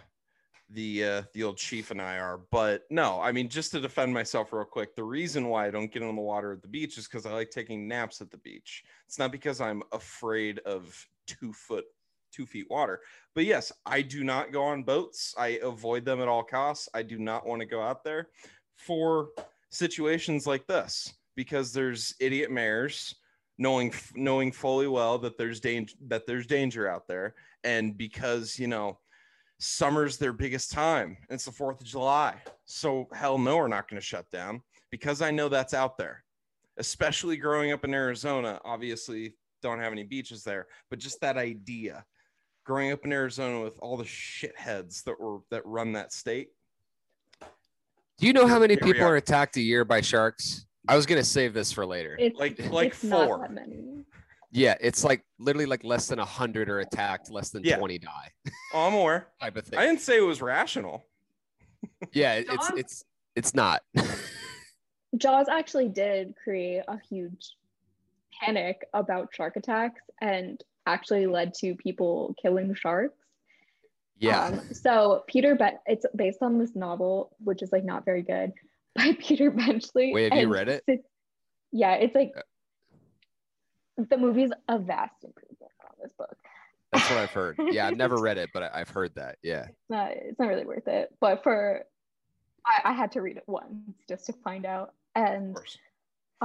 the 0.72 1.04
uh, 1.06 1.22
the 1.34 1.44
old 1.44 1.58
chief 1.58 1.92
and 1.92 2.02
I 2.02 2.18
are. 2.18 2.40
But 2.52 2.84
no, 2.90 3.22
I 3.22 3.32
mean, 3.32 3.48
just 3.50 3.72
to 3.72 3.80
defend 3.80 4.14
myself 4.14 4.52
real 4.52 4.66
quick, 4.66 4.96
the 4.96 5.04
reason 5.04 5.48
why 5.48 5.68
I 5.68 5.72
don't 5.72 5.92
get 5.92 6.02
in 6.02 6.14
the 6.16 6.22
water 6.22 6.54
at 6.54 6.62
the 6.62 6.68
beach 6.68 6.98
is 6.98 7.08
because 7.08 7.26
I 7.26 7.32
like 7.34 7.52
taking 7.52 7.88
naps 7.88 8.20
at 8.22 8.32
the 8.32 8.38
beach. 8.40 8.84
It's 9.08 9.20
not 9.20 9.32
because 9.32 9.62
I'm 9.62 9.84
afraid 9.92 10.60
of 10.60 11.08
two 11.28 11.54
foot, 11.54 11.86
two 12.36 12.46
feet 12.46 12.68
water. 12.70 13.02
But 13.34 13.46
yes, 13.46 13.72
I 13.86 14.02
do 14.02 14.24
not 14.24 14.52
go 14.52 14.64
on 14.64 14.84
boats. 14.84 15.34
I 15.38 15.60
avoid 15.64 16.06
them 16.06 16.22
at 16.22 16.28
all 16.28 16.44
costs. 16.44 16.90
I 16.94 17.04
do 17.04 17.18
not 17.18 17.46
want 17.46 17.62
to 17.62 17.66
go 17.66 17.82
out 17.82 18.04
there 18.04 18.30
for 18.76 19.30
situations 19.70 20.46
like 20.46 20.68
this 20.68 21.14
because 21.36 21.74
there's 21.74 22.16
idiot 22.20 22.52
mayors 22.52 23.16
knowing 23.58 23.94
knowing 24.16 24.52
fully 24.52 24.88
well 24.88 25.18
that 25.18 25.38
there's 25.38 25.60
danger 25.60 25.96
that 26.08 26.26
there's 26.26 26.46
danger 26.46 26.90
out 26.90 27.08
there 27.08 27.36
and 27.64 27.98
because 27.98 28.60
you 28.60 28.68
know 28.68 28.98
summer's 29.60 30.18
their 30.18 30.34
biggest 30.34 30.72
time 30.72 31.18
it's 31.30 31.46
the 31.46 31.52
4th 31.52 31.80
of 31.80 31.88
july 31.88 32.36
so 32.66 33.08
hell 33.14 33.38
no 33.38 33.56
we're 33.58 33.68
not 33.68 33.90
going 33.90 34.00
to 34.00 34.06
shut 34.06 34.30
down 34.30 34.62
because 34.92 35.22
i 35.22 35.32
know 35.32 35.48
that's 35.48 35.74
out 35.74 35.98
there 35.98 36.24
especially 36.78 37.38
growing 37.38 37.72
up 37.72 37.86
in 37.86 37.94
arizona 37.94 38.60
obviously 38.66 39.36
don't 39.62 39.80
have 39.80 39.94
any 39.94 40.04
beaches 40.04 40.44
there 40.44 40.68
but 40.90 41.00
just 41.00 41.22
that 41.22 41.38
idea 41.38 42.04
growing 42.66 42.92
up 42.92 43.06
in 43.06 43.14
arizona 43.14 43.62
with 43.64 43.78
all 43.80 43.96
the 43.96 44.04
shitheads 44.04 45.04
that 45.06 45.18
were 45.20 45.40
that 45.52 45.66
run 45.66 45.94
that 45.94 46.12
state 46.12 46.50
Do 48.20 48.28
you 48.28 48.34
know 48.34 48.48
how 48.48 48.60
many 48.60 48.74
Here 48.74 48.84
people 48.84 49.04
are. 49.04 49.14
are 49.14 49.16
attacked 49.18 49.56
a 49.58 49.62
year 49.62 49.86
by 49.86 50.02
sharks? 50.02 50.66
I 50.88 50.96
was 50.96 51.06
gonna 51.06 51.24
save 51.24 51.54
this 51.54 51.72
for 51.72 51.86
later. 51.86 52.16
It's 52.20 52.38
like 52.40 52.60
like 52.72 52.90
it's 52.94 53.04
not 53.04 53.28
four 53.28 53.40
that 53.40 53.52
many. 53.54 54.04
Yeah, 54.52 54.76
it's 54.80 55.04
like 55.04 55.22
literally 55.38 55.66
like 55.66 55.84
less 55.84 56.08
than 56.08 56.20
a 56.20 56.26
hundred 56.26 56.70
are 56.70 56.80
attacked, 56.80 57.30
less 57.30 57.50
than 57.50 57.64
Yeah. 57.64 57.78
twenty 57.78 57.98
die, 58.00 58.32
oh, 58.74 58.88
i'm 58.88 58.94
aware 58.94 59.28
type 59.42 59.58
of 59.58 59.66
thing. 59.66 59.80
i 59.80 59.86
didn't 59.86 60.02
say 60.02 60.18
it 60.18 60.22
was 60.22 60.42
rational 60.42 61.04
yeah, 62.14 62.34
it- 62.36 62.48
it's 62.50 62.70
Dog? 62.70 62.80
it's 62.80 63.04
it's 63.36 63.54
not. 63.54 63.82
Jaws 65.18 65.48
actually 65.50 65.88
did 65.90 66.36
create 66.44 66.84
a 66.88 66.98
huge 67.10 67.56
panic 68.42 68.86
about 68.94 69.30
shark 69.34 69.56
attacks 69.56 70.02
and 70.22 70.62
actually 70.86 71.28
led 71.28 71.54
to 71.56 71.76
people 71.76 72.36
killing 72.42 72.74
sharks. 72.76 73.18
yeah, 74.18 74.46
Um, 74.48 74.62
so 74.74 75.24
Peter 75.28 75.56
Ben 75.56 75.74
it's 75.86 76.06
based 76.16 76.40
on 76.42 76.58
this 76.60 76.76
novel, 76.76 77.36
which 77.40 77.62
is 77.62 77.72
like 77.72 77.84
not 77.84 78.06
very 78.06 78.22
good, 78.22 78.54
by 78.96 79.14
Peter 79.20 79.52
Benchley. 79.52 80.14
Wait, 80.14 80.32
have 80.32 80.42
you 80.42 80.48
read 80.54 80.70
it? 80.70 80.84
it's- 80.88 81.06
yeah, 81.72 81.96
it's 81.96 82.16
like 82.16 82.32
the 83.98 84.18
movie's 84.18 84.52
a 84.70 84.78
vast 84.80 85.24
improvement 85.24 85.72
on 85.84 85.96
this 86.02 86.12
book. 86.18 86.38
that's 86.94 87.10
what 87.10 87.20
I've 87.20 87.32
heard. 87.32 87.58
Yeah, 87.72 87.88
I've 87.88 87.98
never 87.98 88.18
read 88.18 88.38
it, 88.38 88.50
but 88.54 88.64
I, 88.64 88.70
I've 88.76 88.90
heard 88.90 89.14
that. 89.16 89.38
Yeah, 89.44 89.66
It's 89.66 89.90
not, 89.90 90.12
it's 90.12 90.40
not 90.40 90.48
really 90.48 90.66
worth 90.66 90.88
it. 90.88 91.14
But 91.20 91.44
for 91.44 91.84
I, 92.66 92.92
I 92.92 92.94
had 92.94 93.12
to 93.14 93.22
read 93.22 93.38
it 93.38 93.44
once 93.48 93.74
just 94.08 94.26
to 94.28 94.34
find 94.34 94.66
out. 94.66 94.94
And 95.16 95.58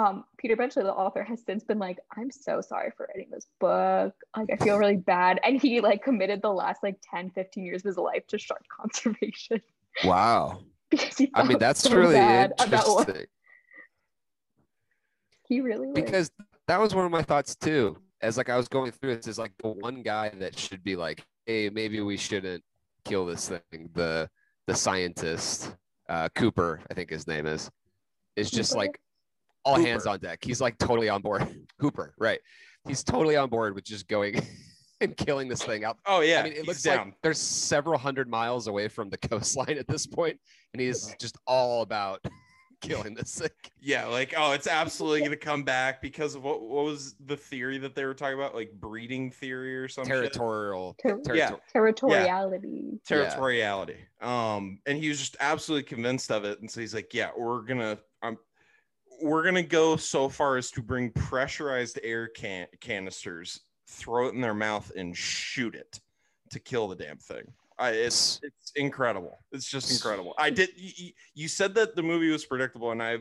um 0.01 0.25
Peter 0.39 0.57
Benchley, 0.57 0.83
the 0.83 0.93
author, 0.93 1.23
has 1.23 1.43
since 1.45 1.65
been 1.65 1.79
like, 1.79 1.99
I'm 2.17 2.31
so 2.31 2.61
sorry 2.61 2.91
for 2.97 3.09
writing 3.09 3.31
this 3.31 3.47
book. 3.59 4.15
Like 4.37 4.51
I 4.53 4.57
feel 4.57 4.79
really 4.79 4.97
bad. 4.97 5.41
And 5.45 5.61
he 5.61 5.81
like 5.81 6.03
committed 6.03 6.43
the 6.43 6.53
last 6.53 6.83
like 6.83 6.97
10, 7.11 7.31
15 7.31 7.65
years 7.65 7.83
of 7.83 7.89
his 7.89 7.97
life 7.97 8.27
to 8.29 8.39
shark 8.39 8.63
conservation. 8.81 9.61
wow. 10.05 10.61
because 10.91 11.19
he 11.19 11.31
I 11.35 11.45
mean, 11.45 11.59
that's 11.59 11.81
so 11.81 11.97
really 11.97 12.15
bad 12.15 12.53
about 12.59 12.89
what 12.89 13.09
interesting 13.09 13.27
he 15.51 15.61
really 15.61 15.89
like, 15.89 15.95
because 15.97 16.31
that 16.69 16.81
was 16.81 16.95
one 16.95 17.05
of 17.05 17.11
my 17.11 17.23
thoughts 17.23 17.57
too. 17.57 17.99
As 18.23 18.37
like 18.37 18.49
I 18.49 18.57
was 18.57 18.69
going 18.69 18.93
through 18.93 19.17
this, 19.17 19.27
is 19.27 19.39
like 19.39 19.53
the 19.63 19.69
one 19.69 20.03
guy 20.03 20.31
that 20.39 20.59
should 20.59 20.85
be 20.85 20.95
like, 20.95 21.25
hey, 21.45 21.69
maybe 21.69 22.01
we 22.01 22.17
shouldn't 22.17 22.63
kill 23.05 23.27
this 23.27 23.49
thing. 23.49 23.91
The 23.95 24.31
the 24.67 24.75
scientist, 24.75 25.75
uh, 26.09 26.29
Cooper, 26.37 26.81
I 26.89 26.95
think 26.95 27.11
his 27.11 27.27
name 27.27 27.47
is, 27.47 27.69
is 28.37 28.51
just 28.51 28.77
like 28.77 29.01
all 29.65 29.77
Hooper. 29.77 29.89
hands 29.89 30.07
on 30.07 30.19
deck. 30.21 30.39
He's 30.43 30.61
like 30.61 30.79
totally 30.79 31.09
on 31.09 31.21
board. 31.23 31.47
Hooper, 31.79 32.15
right? 32.19 32.41
He's 32.87 33.03
totally 33.05 33.37
on 33.37 33.49
board 33.51 33.75
with 33.75 33.85
just 33.85 34.09
going 34.09 34.41
and 35.01 35.17
killing 35.17 35.49
this 35.49 35.63
thing 35.63 35.85
out. 35.85 35.99
oh 36.07 36.21
yeah 36.21 36.41
I 36.41 36.43
mean, 36.45 36.53
it 36.53 36.59
he's 36.59 36.67
looks 36.67 36.83
down 36.83 37.07
like 37.09 37.17
there's 37.23 37.39
several 37.39 37.99
hundred 37.99 38.29
miles 38.29 38.67
away 38.67 38.89
from 38.89 39.11
the 39.11 39.19
coastline 39.29 39.79
at 39.79 39.87
this 39.89 40.07
point, 40.07 40.39
and 40.73 40.81
he's 40.81 41.15
just 41.21 41.37
all 41.47 41.83
about 41.83 42.25
killing 42.83 43.13
this 43.15 43.39
thing. 43.39 43.51
Yeah, 43.83 44.07
like 44.07 44.33
oh, 44.37 44.53
it's 44.53 44.67
absolutely 44.67 45.21
gonna 45.21 45.37
come 45.37 45.63
back 45.65 46.01
because 46.01 46.35
of 46.35 46.43
what 46.43 46.63
what 46.63 46.85
was 46.87 47.15
the 47.27 47.37
theory 47.37 47.77
that 47.79 47.95
they 47.95 48.07
were 48.07 48.15
talking 48.15 48.39
about, 48.39 48.55
like 48.55 48.73
breeding 48.73 49.31
theory 49.31 49.77
or 49.77 49.87
something. 49.89 50.11
Territorial. 50.11 50.97
Ter- 51.03 51.21
Yeah. 51.35 51.51
territor- 51.75 51.95
territoriality. 52.09 53.03
Territoriality. 53.07 53.97
Um, 54.23 54.81
and 54.87 54.97
he 54.99 55.09
was 55.11 55.19
just 55.19 55.37
absolutely 55.41 55.85
convinced 55.85 56.31
of 56.31 56.45
it, 56.45 56.61
and 56.61 56.71
so 56.71 56.81
he's 56.81 56.95
like, 56.95 57.13
yeah, 57.15 57.31
we're 57.37 57.61
gonna 57.63 57.99
we're 59.23 59.45
gonna 59.45 59.63
go 59.63 59.97
so 59.97 60.29
far 60.29 60.57
as 60.57 60.71
to 60.73 60.83
bring 60.83 61.11
pressurized 61.11 61.99
air 62.03 62.29
can 62.29 62.67
canisters, 62.81 63.61
throw 63.87 64.27
it 64.27 64.35
in 64.35 64.41
their 64.41 64.55
mouth, 64.55 64.91
and 64.97 65.17
shoot 65.17 65.75
it 65.75 66.01
to 66.51 66.59
kill 66.59 66.89
the 66.89 66.97
damn 66.97 67.19
thing. 67.19 67.45
I, 67.79 67.91
it's 67.91 68.41
it's 68.43 68.73
incredible. 68.77 69.39
It's 69.53 69.69
just 69.69 69.91
incredible. 69.91 70.35
I 70.37 70.51
did. 70.51 70.71
You, 70.77 71.13
you 71.35 71.49
said 71.49 71.75
that 71.77 71.97
the 71.97 72.03
movie 72.03 72.31
was 72.31 72.45
predictable, 72.45 72.91
and 72.91 73.03
I 73.03 73.19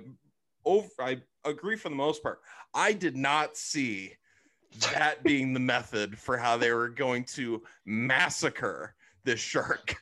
over 0.65 0.89
I 0.99 1.21
agree 1.45 1.77
for 1.77 1.89
the 1.89 1.95
most 1.95 2.21
part. 2.21 2.41
I 2.73 2.91
did 2.91 3.15
not 3.15 3.55
see 3.55 4.13
that 4.93 5.23
being 5.23 5.53
the 5.53 5.59
method 5.59 6.17
for 6.17 6.37
how 6.37 6.57
they 6.57 6.71
were 6.71 6.89
going 6.89 7.23
to 7.23 7.63
massacre 7.85 8.95
this 9.23 9.39
shark. 9.39 9.95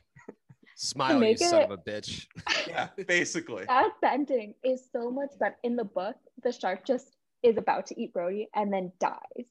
Smile, 0.79 1.23
you 1.23 1.35
son 1.37 1.61
it- 1.61 1.63
of 1.65 1.71
a 1.71 1.77
bitch. 1.77 2.27
Yeah, 2.67 2.89
basically. 3.07 3.65
That 3.67 3.91
ending 4.03 4.53
is 4.63 4.87
so 4.91 5.09
much 5.09 5.31
better. 5.39 5.55
In 5.63 5.75
the 5.75 5.83
book, 5.85 6.15
the 6.43 6.51
shark 6.51 6.85
just 6.85 7.15
is 7.43 7.57
about 7.57 7.87
to 7.87 7.99
eat 7.99 8.13
Brody 8.13 8.47
and 8.55 8.71
then 8.71 8.91
dies 8.99 9.45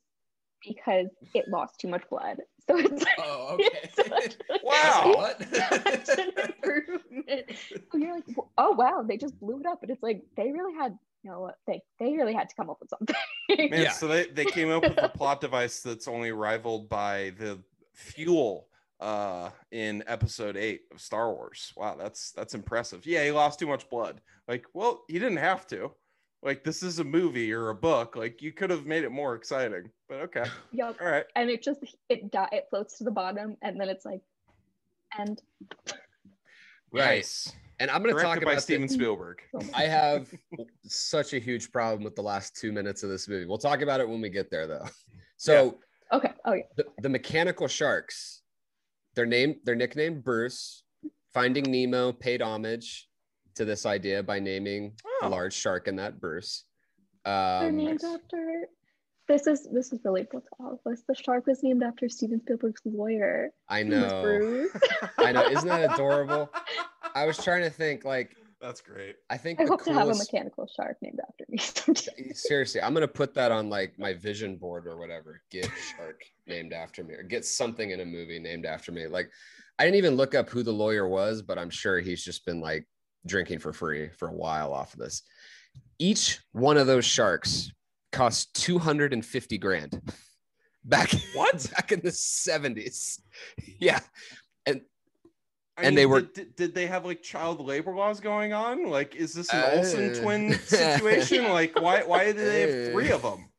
because 0.64 1.08
it 1.34 1.48
lost 1.48 1.80
too 1.80 1.88
much 1.88 2.04
blood. 2.10 2.38
So 2.68 2.78
it's 2.78 3.04
oh, 3.18 3.56
like, 3.58 3.66
Oh, 3.68 3.70
it's 3.82 3.96
such 3.96 4.36
Wow. 4.62 5.34
it's 5.40 6.08
such 6.08 6.18
an 6.18 6.32
improvement. 6.48 7.50
So 7.90 7.98
you're 7.98 8.14
like, 8.14 8.24
oh 8.58 8.72
wow, 8.72 9.02
they 9.06 9.16
just 9.16 9.38
blew 9.40 9.58
it 9.60 9.66
up, 9.66 9.82
and 9.82 9.90
it's 9.90 10.02
like 10.02 10.22
they 10.36 10.50
really 10.52 10.74
had, 10.74 10.96
you 11.24 11.30
know, 11.30 11.40
what, 11.40 11.58
they 11.66 11.80
they 11.98 12.12
really 12.12 12.34
had 12.34 12.48
to 12.50 12.54
come 12.54 12.70
up 12.70 12.78
with 12.80 12.90
something. 12.90 13.16
Man, 13.70 13.82
Yeah. 13.82 13.90
so 13.92 14.06
they, 14.06 14.26
they 14.26 14.44
came 14.44 14.70
up 14.70 14.82
with 14.82 14.98
a 15.02 15.08
plot 15.08 15.40
device 15.40 15.80
that's 15.80 16.06
only 16.06 16.30
rivaled 16.32 16.88
by 16.88 17.32
the 17.38 17.58
fuel 17.94 18.68
uh 19.00 19.50
in 19.72 20.02
episode 20.06 20.56
8 20.56 20.82
of 20.92 21.00
Star 21.00 21.32
Wars. 21.32 21.72
Wow, 21.76 21.96
that's 21.98 22.32
that's 22.32 22.54
impressive. 22.54 23.06
Yeah, 23.06 23.24
he 23.24 23.30
lost 23.30 23.58
too 23.58 23.66
much 23.66 23.88
blood. 23.90 24.20
Like, 24.48 24.66
well, 24.74 25.04
he 25.08 25.18
didn't 25.18 25.38
have 25.38 25.66
to. 25.68 25.92
Like 26.42 26.62
this 26.64 26.82
is 26.82 26.98
a 26.98 27.04
movie 27.04 27.52
or 27.52 27.70
a 27.70 27.74
book. 27.74 28.16
Like 28.16 28.40
you 28.42 28.52
could 28.52 28.70
have 28.70 28.86
made 28.86 29.04
it 29.04 29.10
more 29.10 29.34
exciting. 29.34 29.90
But 30.08 30.20
okay. 30.20 30.44
yep. 30.72 30.96
All 31.00 31.08
right. 31.08 31.24
And 31.34 31.50
it 31.50 31.62
just 31.62 31.80
it 32.08 32.30
di- 32.30 32.48
it 32.52 32.66
floats 32.70 32.98
to 32.98 33.04
the 33.04 33.10
bottom, 33.10 33.56
and 33.62 33.80
then 33.80 33.88
it's 33.88 34.04
like, 34.04 34.20
and 35.18 35.40
Right. 36.92 37.16
Nice. 37.16 37.52
And 37.78 37.90
I'm 37.90 38.02
going 38.02 38.14
to 38.14 38.22
talk 38.22 38.40
Directed 38.40 38.44
by 38.46 38.52
about 38.52 38.62
Steven 38.62 38.86
the- 38.86 38.94
Spielberg. 38.94 39.42
I 39.74 39.82
have 39.82 40.32
such 40.86 41.34
a 41.34 41.38
huge 41.38 41.70
problem 41.72 42.04
with 42.04 42.14
the 42.16 42.22
last 42.22 42.56
two 42.56 42.72
minutes 42.72 43.02
of 43.02 43.10
this 43.10 43.28
movie. 43.28 43.44
We'll 43.44 43.58
talk 43.58 43.82
about 43.82 44.00
it 44.00 44.08
when 44.08 44.20
we 44.20 44.30
get 44.30 44.50
there, 44.50 44.66
though. 44.66 44.86
So 45.36 45.76
okay, 46.12 46.32
oh 46.46 46.54
yeah, 46.54 46.62
the, 46.76 46.86
the 47.02 47.08
mechanical 47.10 47.68
sharks, 47.68 48.35
their 49.16 49.26
name, 49.26 49.56
their 49.64 49.74
nickname 49.74 50.20
Bruce. 50.20 50.84
Finding 51.34 51.64
Nemo 51.64 52.12
paid 52.12 52.40
homage 52.40 53.08
to 53.56 53.64
this 53.64 53.84
idea 53.84 54.22
by 54.22 54.38
naming 54.38 54.92
Oh. 55.04 55.26
a 55.26 55.28
large 55.28 55.52
shark 55.54 55.88
in 55.88 55.96
that 55.96 56.20
Bruce. 56.20 56.64
they're 57.24 57.66
Um, 57.68 57.76
named 57.76 58.04
after. 58.04 58.68
This 59.28 59.46
is 59.48 59.66
this 59.72 59.92
is 59.92 59.98
relatable 60.02 60.42
to 60.44 60.48
all 60.60 60.74
of 60.84 60.92
us. 60.92 61.02
The 61.08 61.14
shark 61.16 61.46
was 61.46 61.60
named 61.64 61.82
after 61.82 62.08
Steven 62.08 62.40
Spielberg's 62.40 62.80
lawyer. 62.84 63.50
I 63.68 63.78
His 63.82 63.88
name 63.88 64.02
was 64.02 64.12
know. 64.12 64.22
Bruce. 64.22 64.76
I 65.18 65.32
know. 65.32 65.46
Isn't 65.48 65.68
that 65.68 65.94
adorable? 65.94 66.48
I 67.14 67.26
was 67.26 67.36
trying 67.42 67.62
to 67.64 67.70
think, 67.70 68.04
like, 68.04 68.36
That's 68.60 68.80
great. 68.80 69.16
I 69.28 69.36
think 69.36 69.60
I 69.60 69.64
the 69.64 69.70
hope 69.70 69.84
to 69.84 69.92
have 69.92 70.08
a 70.08 70.14
mechanical 70.14 70.66
shark 70.66 70.96
named 71.02 71.20
after 71.26 71.44
me 71.48 71.58
someday. 71.58 72.32
Seriously, 72.32 72.80
I'm 72.80 72.94
gonna 72.94 73.06
put 73.06 73.34
that 73.34 73.52
on 73.52 73.68
like 73.68 73.98
my 73.98 74.14
vision 74.14 74.56
board 74.56 74.86
or 74.86 74.96
whatever. 74.96 75.42
Get 75.50 75.70
shark 75.96 76.22
named 76.46 76.72
after 76.72 77.04
me, 77.04 77.14
or 77.14 77.22
get 77.22 77.44
something 77.44 77.90
in 77.90 78.00
a 78.00 78.04
movie 78.04 78.38
named 78.38 78.64
after 78.64 78.92
me. 78.92 79.06
Like, 79.06 79.30
I 79.78 79.84
didn't 79.84 79.98
even 79.98 80.16
look 80.16 80.34
up 80.34 80.48
who 80.48 80.62
the 80.62 80.72
lawyer 80.72 81.06
was, 81.06 81.42
but 81.42 81.58
I'm 81.58 81.70
sure 81.70 82.00
he's 82.00 82.24
just 82.24 82.46
been 82.46 82.60
like 82.60 82.86
drinking 83.26 83.58
for 83.58 83.72
free 83.72 84.08
for 84.16 84.28
a 84.28 84.34
while 84.34 84.72
off 84.72 84.94
of 84.94 85.00
this. 85.00 85.22
Each 85.98 86.40
one 86.52 86.78
of 86.78 86.86
those 86.86 87.04
sharks 87.04 87.70
cost 88.12 88.54
250 88.54 89.58
grand 89.58 90.00
back 90.84 91.12
What? 91.34 91.70
back 91.76 91.92
in 91.92 92.00
the 92.00 92.10
70s. 92.10 93.20
Yeah, 93.78 94.00
I 95.78 95.82
And 95.82 95.96
they 95.96 96.06
were- 96.06 96.22
did, 96.22 96.56
did, 96.56 96.74
they 96.74 96.86
have 96.86 97.04
like 97.04 97.22
child 97.22 97.60
labor 97.60 97.94
laws 97.94 98.18
going 98.20 98.52
on? 98.52 98.88
Like, 98.88 99.14
is 99.14 99.34
this 99.34 99.52
an 99.52 99.60
Uh, 99.62 99.70
Olsen 99.76 100.14
twin 100.22 100.52
situation? 100.64 101.48
like, 101.48 101.78
why 101.80 102.02
why 102.02 102.24
did 102.24 102.36
they 102.38 102.60
have 102.62 102.92
three 102.92 103.10
of 103.10 103.22
them? 103.22 103.50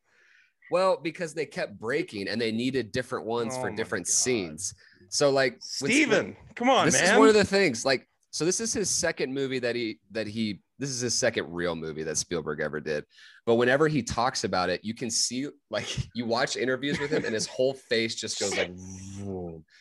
Well, 0.72 0.98
because 1.02 1.34
they 1.34 1.46
kept 1.46 1.80
breaking 1.80 2.28
and 2.28 2.42
they 2.42 2.52
needed 2.52 2.92
different 2.92 3.26
ones 3.26 3.54
Oh 3.58 3.62
for 3.62 3.72
different 3.72 4.06
God. 4.08 4.12
scenes. 4.14 4.74
So 5.10 5.30
like 5.30 5.58
Steven, 5.62 6.36
come 6.56 6.70
on, 6.70 6.86
this 6.88 7.00
man. 7.02 7.14
is 7.14 7.20
one 7.20 7.30
of 7.30 7.34
the 7.36 7.46
things 7.46 7.86
like 7.86 8.08
so 8.32 8.44
this 8.46 8.60
is 8.60 8.74
his 8.74 8.90
second 8.90 9.34
movie 9.34 9.60
that 9.60 9.76
he 9.76 10.00
that 10.12 10.28
he 10.28 10.60
this 10.80 10.90
is 10.90 11.02
his 11.02 11.14
second 11.14 11.52
real 11.52 11.76
movie 11.76 12.04
that 12.04 12.18
Spielberg 12.18 12.60
ever 12.60 12.80
did. 12.80 13.04
But 13.46 13.56
whenever 13.56 13.88
he 13.88 14.04
talks 14.04 14.44
about 14.44 14.70
it, 14.70 14.84
you 14.84 14.94
can 14.94 15.10
see 15.10 15.48
like 15.70 15.88
you 16.16 16.26
watch 16.26 16.56
interviews 16.58 17.00
with 17.00 17.12
him 17.12 17.26
and 17.26 17.34
his 17.34 17.48
whole 17.48 17.74
face 17.74 18.16
just 18.16 18.40
goes 18.40 18.56
like. 18.56 18.72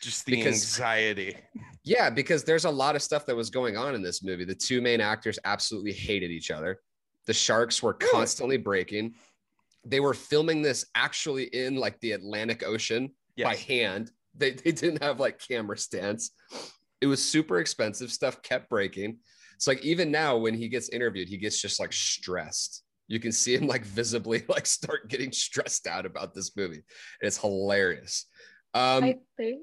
Just 0.01 0.25
the 0.25 0.35
because- 0.35 0.55
anxiety. 0.55 1.35
Yeah, 1.83 2.09
because 2.09 2.43
there's 2.43 2.65
a 2.65 2.69
lot 2.69 2.95
of 2.95 3.01
stuff 3.01 3.25
that 3.27 3.35
was 3.35 3.49
going 3.49 3.77
on 3.77 3.95
in 3.95 4.01
this 4.01 4.23
movie. 4.23 4.43
The 4.43 4.55
two 4.55 4.81
main 4.81 4.99
actors 4.99 5.39
absolutely 5.45 5.93
hated 5.93 6.31
each 6.31 6.51
other. 6.51 6.79
The 7.27 7.33
sharks 7.33 7.81
were 7.83 7.93
constantly 7.93 8.57
breaking. 8.57 9.15
They 9.85 9.99
were 9.99 10.13
filming 10.13 10.61
this 10.61 10.85
actually 10.95 11.43
in 11.45 11.75
like 11.75 11.99
the 12.01 12.13
Atlantic 12.13 12.63
Ocean 12.65 13.11
by 13.41 13.55
hand. 13.55 14.11
They, 14.35 14.51
they 14.51 14.71
didn't 14.71 15.01
have 15.01 15.19
like 15.19 15.39
camera 15.45 15.77
stands. 15.77 16.31
It 16.99 17.07
was 17.07 17.23
super 17.23 17.59
expensive. 17.59 18.11
Stuff 18.11 18.41
kept 18.41 18.69
breaking. 18.69 19.19
It's 19.57 19.65
like 19.65 19.83
even 19.83 20.11
now 20.11 20.37
when 20.37 20.53
he 20.53 20.67
gets 20.67 20.89
interviewed, 20.89 21.27
he 21.27 21.37
gets 21.37 21.59
just 21.59 21.79
like 21.79 21.91
stressed. 21.91 22.83
You 23.07 23.19
can 23.19 23.31
see 23.31 23.55
him 23.55 23.65
like 23.65 23.83
visibly 23.83 24.43
like 24.47 24.67
start 24.67 25.09
getting 25.09 25.31
stressed 25.31 25.87
out 25.87 26.05
about 26.05 26.35
this 26.35 26.55
movie. 26.55 26.83
It's 27.21 27.39
hilarious. 27.39 28.27
Um, 28.75 29.03
I 29.03 29.15
think 29.35 29.61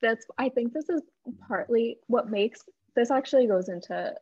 that's 0.00 0.24
I 0.38 0.50
think 0.50 0.72
this 0.72 0.88
is 0.88 1.02
partly 1.48 1.98
what 2.06 2.30
makes 2.30 2.60
this 2.94 3.10
actually 3.10 3.48
goes 3.48 3.68
into 3.68 4.14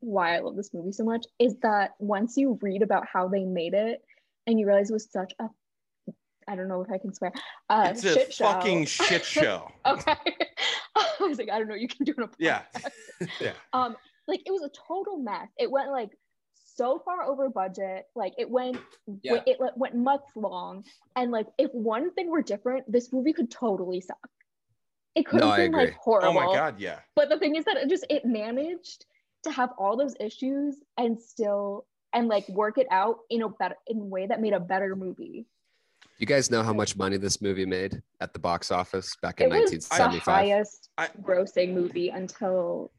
why 0.00 0.34
I 0.34 0.40
love 0.40 0.56
this 0.56 0.74
movie 0.74 0.90
so 0.90 1.04
much 1.04 1.24
is 1.38 1.54
that 1.62 1.92
once 2.00 2.36
you 2.36 2.58
read 2.60 2.82
about 2.82 3.06
how 3.06 3.28
they 3.28 3.44
made 3.44 3.74
it 3.74 4.02
and 4.48 4.58
you 4.58 4.66
realize 4.66 4.90
it 4.90 4.94
was 4.94 5.08
such 5.08 5.32
a 5.38 5.48
I 6.48 6.56
don't 6.56 6.66
know 6.66 6.82
if 6.82 6.90
I 6.90 6.98
can 6.98 7.14
swear 7.14 7.30
uh 7.70 7.90
it's 7.92 8.02
a 8.02 8.14
shit 8.14 8.34
show. 8.34 8.44
fucking 8.46 8.86
shit 8.86 9.24
show. 9.24 9.70
okay. 9.86 10.16
I 10.96 11.28
was 11.28 11.38
like, 11.38 11.50
I 11.50 11.60
don't 11.60 11.68
know, 11.68 11.74
you 11.76 11.86
can 11.86 12.04
do 12.04 12.12
it. 12.16 12.22
on 12.22 12.30
Yeah. 12.38 12.62
Yeah. 13.40 13.52
Um, 13.72 13.96
like 14.28 14.42
it 14.46 14.50
was 14.50 14.62
a 14.62 14.70
total 14.70 15.16
mess. 15.18 15.48
It 15.58 15.70
went 15.70 15.90
like 15.90 16.10
so 16.54 16.98
far 17.04 17.22
over 17.24 17.48
budget. 17.48 18.06
Like 18.14 18.34
it 18.38 18.50
went, 18.50 18.78
Yeah. 19.22 19.42
it 19.46 19.58
went- 19.60 19.76
went 19.78 19.94
months 19.94 20.30
long. 20.34 20.84
And 21.14 21.30
like 21.30 21.46
if 21.58 21.72
one 21.72 22.10
thing 22.12 22.28
were 22.30 22.42
different, 22.42 22.90
this 22.90 23.12
movie 23.12 23.32
could 23.32 23.50
totally 23.50 24.00
suck. 24.00 24.18
It 25.14 25.24
could 25.26 25.40
have 25.40 25.50
I 25.52 25.56
been 25.58 25.72
like 25.72 25.94
horrible. 25.94 26.28
Oh 26.28 26.32
my 26.32 26.46
god, 26.54 26.78
yeah. 26.78 27.00
But 27.14 27.28
the 27.30 27.38
thing 27.38 27.56
is 27.56 27.64
that 27.64 27.76
it 27.78 27.88
just 27.88 28.04
it 28.10 28.24
managed 28.26 29.06
to 29.44 29.50
have 29.50 29.70
all 29.78 29.96
those 29.96 30.14
issues 30.20 30.82
and 30.98 31.18
still 31.20 31.86
and 32.12 32.28
like 32.28 32.48
work 32.48 32.78
it 32.78 32.86
out 32.90 33.20
in 33.30 33.42
a 33.42 33.48
better 33.48 33.76
in 33.86 33.98
a 34.00 34.04
way 34.04 34.26
that 34.26 34.40
made 34.40 34.52
a 34.52 34.60
better 34.60 34.94
movie. 34.96 35.46
you 36.18 36.26
guys 36.26 36.50
know 36.50 36.62
how 36.62 36.72
much 36.72 36.96
money 36.96 37.18
this 37.18 37.42
movie 37.42 37.66
made 37.66 38.00
at 38.20 38.32
the 38.32 38.38
box 38.38 38.70
office 38.70 39.14
back 39.20 39.38
in 39.40 39.46
It 39.52 39.60
was 39.60 39.70
the 39.70 39.76
1975? 39.76 40.34
highest 40.34 40.88
I- 40.96 41.08
grossing 41.20 41.74
movie 41.74 42.08
until 42.08 42.90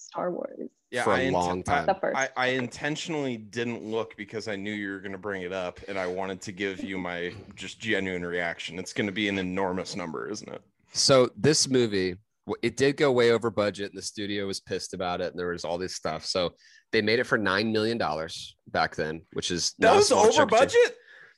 Star 0.00 0.30
Wars. 0.30 0.68
Yeah, 0.90 1.04
For 1.04 1.12
a 1.12 1.16
I 1.16 1.20
int- 1.20 1.32
long 1.34 1.62
time. 1.62 1.86
The 1.86 1.94
first. 1.94 2.16
I, 2.18 2.28
I 2.36 2.46
intentionally 2.48 3.36
didn't 3.36 3.84
look 3.84 4.16
because 4.16 4.48
I 4.48 4.56
knew 4.56 4.72
you 4.72 4.90
were 4.90 4.98
going 5.00 5.12
to 5.12 5.18
bring 5.18 5.42
it 5.42 5.52
up 5.52 5.78
and 5.86 5.96
I 5.98 6.06
wanted 6.06 6.40
to 6.42 6.52
give 6.52 6.82
you 6.82 6.98
my 6.98 7.32
just 7.54 7.78
genuine 7.78 8.24
reaction. 8.26 8.78
It's 8.78 8.92
going 8.92 9.06
to 9.06 9.12
be 9.12 9.28
an 9.28 9.38
enormous 9.38 9.94
number, 9.94 10.28
isn't 10.28 10.48
it? 10.48 10.62
So 10.92 11.30
this 11.36 11.68
movie, 11.68 12.16
it 12.62 12.76
did 12.76 12.96
go 12.96 13.12
way 13.12 13.30
over 13.30 13.50
budget, 13.50 13.90
and 13.92 13.98
the 13.98 14.02
studio 14.02 14.46
was 14.48 14.58
pissed 14.58 14.92
about 14.94 15.20
it, 15.20 15.30
and 15.30 15.38
there 15.38 15.48
was 15.48 15.64
all 15.64 15.78
this 15.78 15.94
stuff. 15.94 16.24
So 16.24 16.54
they 16.90 17.00
made 17.02 17.20
it 17.20 17.24
for 17.24 17.38
nine 17.38 17.70
million 17.70 17.96
dollars 17.96 18.56
back 18.66 18.96
then, 18.96 19.22
which 19.34 19.52
is 19.52 19.74
That 19.78 19.94
was 19.94 20.10
over 20.10 20.30
chunk 20.32 20.50
of 20.52 20.58
change. 20.58 20.72
budget? 20.72 20.96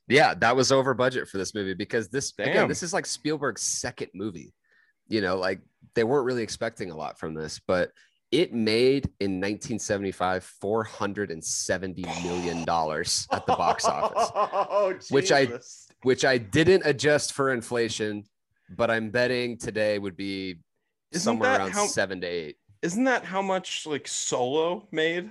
Yeah, 0.09 0.33
that 0.35 0.57
was 0.57 0.73
over 0.73 0.95
budget 0.95 1.29
for 1.29 1.37
this 1.37 1.55
movie 1.55 1.75
because 1.75 2.09
this 2.09 2.33
again, 2.39 2.69
this 2.69 2.83
is 2.83 2.95
like 2.95 3.05
Spielberg's 3.05 3.61
second 3.63 4.09
movie. 4.15 4.55
You 5.09 5.21
know, 5.21 5.37
like 5.37 5.61
they 5.95 6.05
weren't 6.05 6.25
really 6.25 6.43
expecting 6.43 6.91
a 6.91 6.97
lot 6.97 7.19
from 7.19 7.35
this, 7.35 7.61
but 7.67 7.91
it 8.33 8.53
made 8.55 9.07
in 9.21 9.33
1975 9.41 10.43
470 10.43 12.03
million 12.25 12.65
dollars 12.75 13.29
at 13.31 13.47
the 13.47 13.55
box 13.55 13.85
office, 13.85 14.31
Oh, 14.35 14.95
Which 15.11 15.31
I- 15.31 15.49
which 16.03 16.25
I 16.25 16.39
didn't 16.39 16.83
adjust 16.85 17.33
for 17.33 17.53
inflation, 17.53 18.25
but 18.71 18.91
I'm 18.91 19.11
betting 19.11 19.57
today 19.59 19.99
would 20.01 20.17
be 20.17 20.57
Isn't 21.13 21.23
somewhere 21.23 21.57
around 21.59 21.71
how- 21.73 21.87
seven 21.87 22.21
to 22.23 22.27
eight. 22.27 22.57
Isn't 22.83 23.05
that 23.05 23.25
how 23.25 23.41
much 23.43 23.87
like 23.87 24.09
Solo 24.09 24.89
made? 24.91 25.31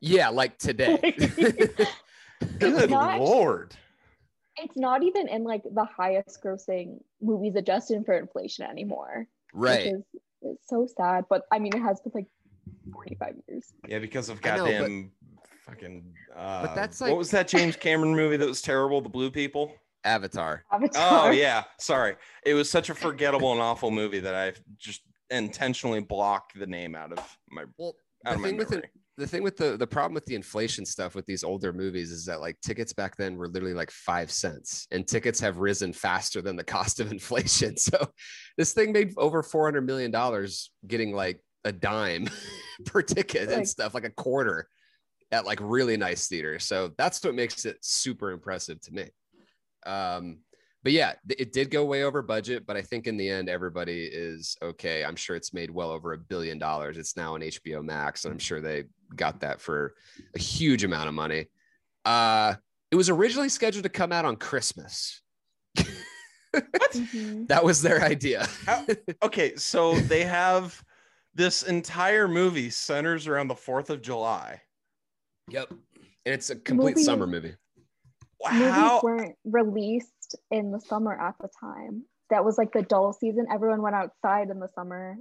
Yeah, 0.00 0.28
like 0.28 0.58
today. 0.58 0.98
Good 2.58 2.90
not- 2.90 3.20
lord. 3.20 3.74
it's 4.58 4.76
not 4.76 5.02
even 5.02 5.28
in 5.28 5.44
like 5.44 5.62
the 5.62 5.84
highest 5.86 6.42
grossing 6.42 7.00
movies 7.22 7.54
adjusted 7.54 8.04
for 8.04 8.18
inflation 8.18 8.66
anymore. 8.66 9.26
right. 9.54 9.94
Which 10.40 10.52
is 10.52 10.58
it's 10.60 10.68
so 10.68 10.86
sad. 10.96 11.24
But 11.28 11.42
I 11.50 11.58
mean 11.58 11.74
it 11.74 11.80
has 11.80 12.00
been 12.00 12.12
like 12.14 12.26
45 12.92 13.34
years. 13.48 13.72
Yeah, 13.88 13.98
because 13.98 14.28
of 14.28 14.40
I 14.44 14.56
know, 14.56 14.64
but- 14.64 14.70
goddamn 14.72 15.12
fucking. 15.66 16.14
Uh, 16.36 16.74
that's 16.74 17.00
like- 17.00 17.10
what 17.10 17.18
was 17.18 17.30
that 17.32 17.48
James 17.48 17.76
Cameron 17.76 18.14
movie 18.14 18.36
that 18.36 18.48
was 18.48 18.62
terrible? 18.62 19.00
The 19.00 19.08
Blue 19.08 19.30
People. 19.30 19.72
Avatar. 20.04 20.64
Avatar. 20.72 21.26
Oh 21.28 21.30
yeah, 21.30 21.64
sorry. 21.78 22.16
It 22.46 22.54
was 22.54 22.70
such 22.70 22.88
a 22.88 22.94
forgettable 22.94 23.52
and 23.52 23.60
awful 23.60 23.90
movie 23.90 24.20
that 24.20 24.34
I've 24.34 24.58
just 24.78 25.02
intentionally 25.28 26.00
blocked 26.00 26.58
the 26.58 26.66
name 26.66 26.94
out 26.94 27.12
of 27.12 27.36
my 27.50 27.64
Well, 27.76 27.94
out 28.24 28.30
the 28.30 28.34
of 28.36 28.40
my 28.40 28.48
thing 28.48 28.56
with 28.56 28.70
memory. 28.70 28.84
it, 28.86 28.90
the 29.20 29.26
thing 29.26 29.42
with 29.42 29.56
the 29.56 29.76
the 29.76 29.86
problem 29.86 30.14
with 30.14 30.24
the 30.24 30.34
inflation 30.34 30.84
stuff 30.86 31.14
with 31.14 31.26
these 31.26 31.44
older 31.44 31.72
movies 31.72 32.10
is 32.10 32.24
that 32.24 32.40
like 32.40 32.58
tickets 32.60 32.92
back 32.92 33.16
then 33.16 33.36
were 33.36 33.48
literally 33.48 33.74
like 33.74 33.90
five 33.90 34.30
cents, 34.30 34.86
and 34.90 35.06
tickets 35.06 35.38
have 35.40 35.58
risen 35.58 35.92
faster 35.92 36.40
than 36.40 36.56
the 36.56 36.64
cost 36.64 37.00
of 37.00 37.12
inflation. 37.12 37.76
So 37.76 38.10
this 38.56 38.72
thing 38.72 38.92
made 38.92 39.12
over 39.16 39.42
four 39.42 39.66
hundred 39.66 39.86
million 39.86 40.10
dollars, 40.10 40.70
getting 40.86 41.14
like 41.14 41.44
a 41.64 41.72
dime 41.72 42.28
per 42.86 43.02
ticket 43.02 43.50
and 43.50 43.68
stuff, 43.68 43.94
like 43.94 44.04
a 44.04 44.10
quarter 44.10 44.66
at 45.30 45.44
like 45.46 45.60
really 45.62 45.96
nice 45.96 46.26
theaters. 46.26 46.64
So 46.64 46.90
that's 46.96 47.22
what 47.22 47.34
makes 47.34 47.64
it 47.66 47.76
super 47.82 48.30
impressive 48.32 48.80
to 48.82 48.92
me. 48.92 49.10
Um, 49.86 50.38
but 50.82 50.92
yeah, 50.92 51.12
it 51.28 51.52
did 51.52 51.70
go 51.70 51.84
way 51.84 52.04
over 52.04 52.22
budget, 52.22 52.66
but 52.66 52.76
I 52.76 52.82
think 52.82 53.06
in 53.06 53.16
the 53.16 53.28
end, 53.28 53.48
everybody 53.48 54.04
is 54.10 54.56
okay. 54.62 55.04
I'm 55.04 55.16
sure 55.16 55.36
it's 55.36 55.52
made 55.52 55.70
well 55.70 55.90
over 55.90 56.12
a 56.14 56.18
billion 56.18 56.58
dollars. 56.58 56.96
It's 56.98 57.16
now 57.16 57.34
on 57.34 57.40
HBO 57.40 57.82
Max, 57.84 58.24
and 58.24 58.32
I'm 58.32 58.38
sure 58.38 58.60
they 58.60 58.84
got 59.14 59.40
that 59.40 59.60
for 59.60 59.94
a 60.34 60.38
huge 60.38 60.84
amount 60.84 61.08
of 61.08 61.14
money. 61.14 61.46
Uh, 62.04 62.54
it 62.90 62.96
was 62.96 63.08
originally 63.10 63.48
scheduled 63.50 63.84
to 63.84 63.90
come 63.90 64.10
out 64.12 64.24
on 64.24 64.36
Christmas. 64.36 65.20
Mhm. 66.52 67.46
That 67.48 67.62
was 67.64 67.80
their 67.82 68.02
idea. 68.02 68.48
How- 68.66 68.84
okay, 69.22 69.54
so 69.56 69.94
they 70.00 70.24
have 70.24 70.82
this 71.34 71.62
entire 71.62 72.26
movie 72.26 72.70
centers 72.70 73.28
around 73.28 73.46
the 73.48 73.54
Fourth 73.54 73.88
of 73.90 74.02
July. 74.02 74.60
Yep. 75.48 75.70
And 75.70 76.34
it's 76.34 76.50
a 76.50 76.56
complete 76.56 76.96
Movie- 76.96 77.04
summer 77.04 77.26
movie. 77.26 77.54
How? 78.44 78.58
Movies 78.58 79.02
weren't 79.02 79.36
released 79.44 80.36
in 80.50 80.70
the 80.70 80.80
summer 80.80 81.12
at 81.12 81.34
the 81.40 81.48
time. 81.60 82.04
That 82.30 82.44
was 82.44 82.56
like 82.58 82.72
the 82.72 82.82
dull 82.82 83.12
season. 83.12 83.46
Everyone 83.52 83.82
went 83.82 83.96
outside 83.96 84.50
in 84.50 84.60
the 84.60 84.68
summer. 84.74 85.16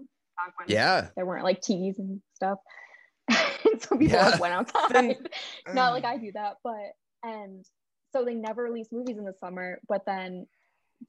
Yeah. 0.68 1.10
There 1.16 1.26
weren't 1.26 1.44
like 1.44 1.62
TVs 1.62 1.98
and 1.98 2.22
stuff. 2.36 2.60
and 3.30 3.82
so 3.82 3.98
people 3.98 4.08
Yeah. 4.08 4.30
like 4.30 4.40
went 4.40 4.54
outside. 4.54 4.92
Then- 4.92 5.16
Not 5.74 5.94
like 5.94 6.04
mm. 6.04 6.10
I 6.10 6.18
do 6.18 6.32
that, 6.34 6.58
but 6.64 6.94
and 7.24 7.66
so 8.14 8.24
they 8.26 8.36
never 8.36 8.64
released 8.64 8.92
movies 8.94 9.18
in 9.18 9.26
the 9.26 9.34
summer, 9.40 9.80
but 9.88 10.06
then 10.06 10.48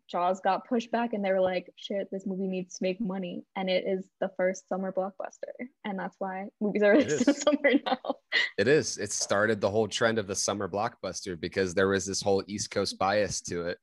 Jaws 0.09 0.41
got 0.41 0.67
pushed 0.69 0.91
back 0.91 1.13
and 1.13 1.25
they 1.25 1.33
were 1.33 1.41
like, 1.41 1.73
shit, 1.77 2.09
this 2.11 2.27
movie 2.27 2.47
needs 2.47 2.79
to 2.79 2.83
make 2.83 3.01
money. 3.01 3.45
And 3.57 3.69
it 3.71 3.85
is 3.87 4.09
the 4.21 4.31
first 4.37 4.69
summer 4.69 4.93
blockbuster. 4.93 5.67
And 5.85 5.99
that's 5.99 6.17
why 6.19 6.47
movies 6.61 6.83
are 6.83 6.93
released 6.93 7.27
in 7.29 7.35
summer 7.35 7.73
now. 7.85 8.15
It 8.59 8.69
is. 8.69 8.99
It 8.99 9.13
started 9.13 9.61
the 9.61 9.71
whole 9.71 9.89
trend 9.89 10.19
of 10.19 10.27
the 10.27 10.35
summer 10.37 10.69
blockbuster 10.69 11.39
because 11.41 11.75
there 11.75 11.89
was 11.89 12.07
this 12.07 12.23
whole 12.23 12.43
East 12.47 12.71
Coast 12.71 12.99
bias 12.99 13.41
to 13.43 13.63
it 13.67 13.79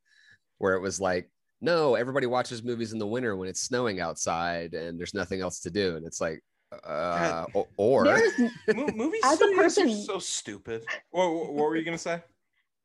where 0.59 0.73
it 0.75 0.81
was 0.81 0.99
like, 1.01 1.29
no, 1.61 1.95
everybody 1.95 2.27
watches 2.27 2.63
movies 2.63 2.93
in 2.93 2.99
the 2.99 3.07
winter 3.07 3.35
when 3.35 3.49
it's 3.49 3.61
snowing 3.61 3.99
outside 3.99 4.73
and 4.73 4.99
there's 4.99 5.13
nothing 5.13 5.41
else 5.41 5.59
to 5.61 5.69
do. 5.71 5.95
And 5.95 6.05
it's 6.05 6.21
like, 6.21 6.39
uh, 6.85 7.45
o- 7.55 7.67
or 7.77 8.03
There's 8.03 8.33
Mo- 8.75 8.87
movie 8.93 9.17
As 9.23 9.33
a 9.33 9.37
studios 9.37 9.55
person- 9.57 9.89
are 9.89 9.95
so 9.95 10.19
stupid. 10.19 10.83
What, 11.11 11.29
what 11.31 11.53
were 11.69 11.75
you 11.77 11.83
gonna 11.85 11.97
say? 11.97 12.21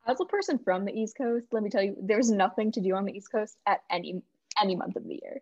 As 0.05 0.19
a 0.19 0.25
person 0.25 0.59
from 0.59 0.85
the 0.85 0.91
East 0.91 1.15
Coast, 1.17 1.47
let 1.51 1.63
me 1.63 1.69
tell 1.69 1.83
you, 1.83 1.95
there's 2.01 2.29
nothing 2.29 2.71
to 2.73 2.81
do 2.81 2.95
on 2.95 3.05
the 3.05 3.13
East 3.13 3.31
Coast 3.31 3.57
at 3.65 3.81
any 3.89 4.21
any 4.61 4.75
month 4.75 4.95
of 4.95 5.03
the 5.03 5.19
year. 5.21 5.41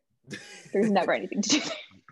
There's 0.71 0.91
never 0.91 1.13
anything 1.13 1.41
to 1.41 1.49
do. 1.49 1.59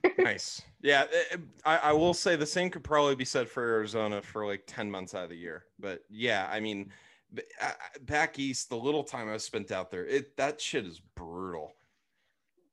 there. 0.04 0.14
Nice. 0.26 0.62
Yeah, 0.82 1.06
eh, 1.32 1.38
I, 1.66 1.78
I 1.78 1.94
will 1.94 2.14
say 2.14 2.36
the 2.36 2.46
same 2.46 2.70
could 2.70 2.84
probably 2.84 3.16
be 3.16 3.26
said 3.26 3.50
for 3.50 3.64
Arizona 3.64 4.22
for 4.22 4.46
like 4.46 4.64
ten 4.68 4.90
months 4.90 5.14
out 5.14 5.24
of 5.26 5.30
the 5.30 5.38
year. 5.38 5.66
But 5.80 6.02
yeah, 6.10 6.48
I 6.52 6.60
mean, 6.60 6.92
b- 7.34 7.44
I- 7.62 7.68
I- 7.68 8.00
back 8.02 8.40
east, 8.40 8.70
the 8.70 8.78
little 8.78 9.04
time 9.04 9.30
I 9.30 9.38
spent 9.38 9.72
out 9.72 9.92
there, 9.92 10.06
it 10.06 10.36
that 10.38 10.60
shit 10.60 10.86
is 10.86 11.02
brutal. 11.16 11.74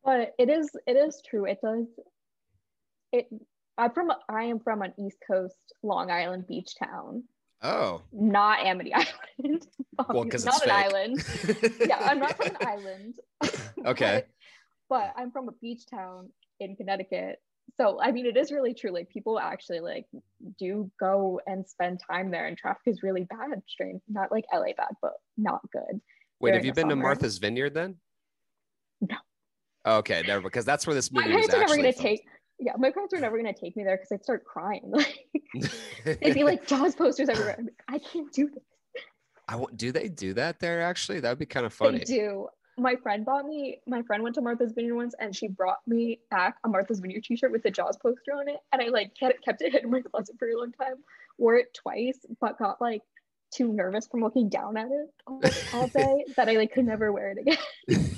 But 0.05 0.35
it 0.39 0.49
is 0.49 0.71
it 0.87 0.97
is 0.97 1.21
true. 1.29 1.47
It 1.47 1.59
does 1.63 1.87
it 3.13 3.27
I'm 3.79 3.91
from 3.93 4.11
I 4.29 4.45
am 4.45 4.61
from 4.61 4.83
an 4.83 4.95
East 4.99 5.19
Coast 5.27 5.57
Long 5.83 6.11
Island 6.11 6.47
beach 6.47 6.75
town, 6.79 7.25
oh, 7.63 8.03
not 8.13 8.65
Amity 8.65 8.93
Island. 8.95 9.67
well, 10.09 10.25
because 10.25 10.45
it's 10.45 10.63
not 10.63 10.63
it's 10.63 10.65
an 10.65 10.71
island. 10.71 11.81
Yeah, 11.89 11.99
I'm 12.01 12.19
not 12.19 12.37
from 12.37 12.47
an 12.49 12.57
island. 12.61 13.15
Okay. 13.87 14.25
but 14.89 15.13
I'm 15.17 15.31
from 15.31 15.49
a 15.49 15.53
beach 15.53 15.85
town 15.89 16.31
in 16.59 16.75
Connecticut. 16.75 17.39
So 17.77 18.01
I 18.01 18.11
mean 18.13 18.27
it 18.27 18.37
is 18.37 18.51
really 18.51 18.75
true. 18.75 18.91
Like 18.91 19.09
people 19.11 19.39
actually 19.39 19.81
like 19.81 20.07
do 20.59 20.91
go 20.99 21.41
and 21.47 21.67
spend 21.67 22.01
time 22.09 22.31
there 22.31 22.47
and 22.47 22.57
traffic 22.57 22.83
is 22.87 23.03
really 23.03 23.25
bad, 23.25 23.63
strange. 23.69 24.01
Not 24.09 24.33
like 24.33 24.45
LA 24.53 24.73
bad, 24.77 24.95
but 25.03 25.13
not 25.37 25.61
good. 25.73 26.01
Wait, 26.41 26.55
have 26.55 26.65
you 26.65 26.73
been 26.73 26.89
to. 26.89 26.97
Martha's 26.97 27.39
Vineyard 27.39 27.75
then? 27.75 27.97
No. 29.01 29.17
Okay, 29.87 30.23
never 30.27 30.43
because 30.43 30.65
that's 30.65 30.87
where 30.87 30.95
this 30.95 31.13
My 31.13 31.23
movie 31.23 31.37
was 31.37 31.47
parents 31.47 31.73
are 31.73 31.77
never 31.77 31.77
gonna 31.77 31.93
take 31.93 32.25
yeah, 32.59 32.73
my 32.79 32.91
parents 32.91 33.13
were 33.13 33.21
never 33.21 33.37
gonna 33.37 33.53
take 33.53 33.77
me 33.77 33.85
there 33.85 33.97
because 33.97 34.13
I'd 34.13 34.25
start 34.25 34.45
crying. 34.45 34.93
Like 36.05 36.21
they'd 36.21 36.35
be 36.35 36.45
like 36.45 36.67
Jaws 36.67 36.95
posters 36.95 37.29
everywhere. 37.29 37.57
Like, 37.59 37.83
I 37.89 37.99
can't 37.99 38.31
do 38.33 38.51
this. 38.51 38.63
I 39.49 39.63
do 39.77 39.93
they 39.93 40.09
do 40.09 40.35
that 40.35 40.61
there 40.61 40.83
actually? 40.83 41.21
That 41.21 41.31
would 41.31 41.39
be 41.39 41.47
kind 41.47 41.67
of 41.67 41.73
funny. 41.73 41.99
They 41.99 42.05
do. 42.05 42.49
My 42.79 42.95
friend 42.97 43.25
bought 43.25 43.47
me, 43.47 43.81
my 43.87 44.03
friend 44.03 44.23
went 44.23 44.35
to 44.35 44.43
Martha's 44.43 44.73
Vineyard 44.73 44.97
once 44.97 45.15
and 45.19 45.35
she 45.35 45.49
brought 45.49 45.79
me 45.87 46.21
back 46.31 46.57
a 46.65 46.69
Martha's 46.69 47.01
Vineyard 47.01 47.25
t-shirt 47.25 47.51
with 47.51 47.63
the 47.63 47.71
Jaws 47.71 47.97
poster 47.97 48.33
on 48.35 48.49
it. 48.49 48.59
And 48.73 48.83
I 48.83 48.89
like 48.89 49.15
kept, 49.19 49.43
kept 49.43 49.63
it 49.63 49.73
hidden 49.73 49.87
in 49.87 49.91
my 49.91 50.03
closet 50.03 50.37
for 50.39 50.47
a 50.49 50.59
long 50.59 50.73
time. 50.73 50.97
Wore 51.39 51.57
it 51.57 51.73
twice, 51.73 52.19
but 52.39 52.59
got 52.59 52.81
like 52.83 53.01
too 53.51 53.73
nervous 53.73 54.07
from 54.07 54.21
looking 54.21 54.51
down 54.51 54.77
at 54.77 54.89
it 54.89 55.09
all, 55.27 55.41
all 55.73 55.87
day 55.95 56.25
that 56.37 56.51
I 56.51 56.53
like 56.53 56.75
could 56.75 56.85
never 56.85 57.13
wear 57.13 57.31
it 57.31 57.39
again. 57.39 58.17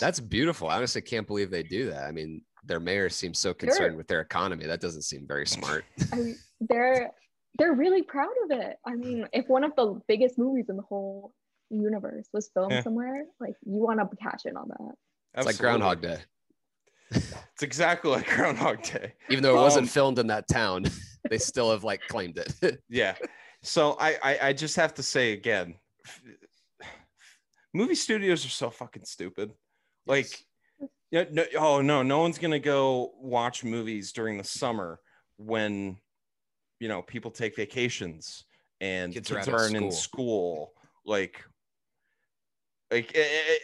That's 0.00 0.20
beautiful. 0.20 0.68
I 0.68 0.76
honestly 0.76 1.02
can't 1.02 1.26
believe 1.26 1.50
they 1.50 1.62
do 1.62 1.90
that. 1.90 2.04
I 2.04 2.12
mean, 2.12 2.42
their 2.64 2.80
mayor 2.80 3.08
seems 3.08 3.38
so 3.38 3.52
concerned 3.54 3.92
Sure. 3.92 3.96
with 3.96 4.06
their 4.06 4.20
economy. 4.20 4.66
That 4.66 4.80
doesn't 4.80 5.02
seem 5.02 5.26
very 5.26 5.46
smart. 5.46 5.84
I 6.12 6.16
mean, 6.16 6.38
they're 6.60 7.10
they're 7.58 7.72
really 7.74 8.02
proud 8.02 8.32
of 8.44 8.58
it. 8.58 8.76
I 8.86 8.94
mean, 8.94 9.26
if 9.32 9.46
one 9.48 9.64
of 9.64 9.74
the 9.76 10.00
biggest 10.08 10.38
movies 10.38 10.66
in 10.68 10.76
the 10.76 10.82
whole 10.82 11.34
universe 11.70 12.26
was 12.32 12.50
filmed 12.54 12.72
Yeah. 12.72 12.82
somewhere, 12.82 13.24
like 13.40 13.54
you 13.64 13.72
want 13.82 13.98
to 14.00 14.16
cash 14.16 14.40
in 14.46 14.56
on 14.56 14.68
that. 14.68 14.94
It's 15.34 15.46
like 15.46 15.58
Groundhog 15.58 16.00
Day. 16.02 16.18
It's 17.54 17.62
exactly 17.62 18.10
like 18.10 18.26
Groundhog 18.26 18.82
Day. 18.82 19.12
Even 19.28 19.42
though 19.42 19.58
it 19.58 19.60
wasn't 19.60 19.82
Um, 19.84 19.88
filmed 19.88 20.18
in 20.18 20.28
that 20.28 20.48
town, 20.48 20.84
they 21.30 21.36
still 21.36 21.70
have 21.70 21.84
like 21.84 22.00
claimed 22.08 22.38
it. 22.38 22.80
Yeah. 22.88 23.14
So 23.62 23.96
I, 24.00 24.16
I 24.22 24.38
I 24.48 24.52
just 24.54 24.76
have 24.76 24.94
to 24.94 25.02
say 25.02 25.32
again, 25.32 25.74
f- 26.06 26.22
movie 27.74 27.94
studios 27.94 28.44
are 28.46 28.48
so 28.50 28.70
fucking 28.70 29.04
stupid. 29.04 29.52
Like, 30.06 30.30
yeah, 31.12 31.24
no, 31.30 31.44
oh 31.58 31.82
no, 31.82 32.02
no 32.02 32.20
one's 32.20 32.38
gonna 32.38 32.58
go 32.58 33.12
watch 33.20 33.62
movies 33.62 34.12
during 34.12 34.38
the 34.38 34.44
summer 34.44 34.98
when 35.36 35.98
you 36.80 36.88
know 36.88 37.02
people 37.02 37.30
take 37.30 37.54
vacations 37.54 38.44
and 38.80 39.12
Kids 39.12 39.30
kids, 39.30 39.46
are 39.46 39.56
aren't 39.56 39.76
in 39.76 39.92
school. 39.92 40.72
Like, 41.04 41.44
like, 42.90 43.16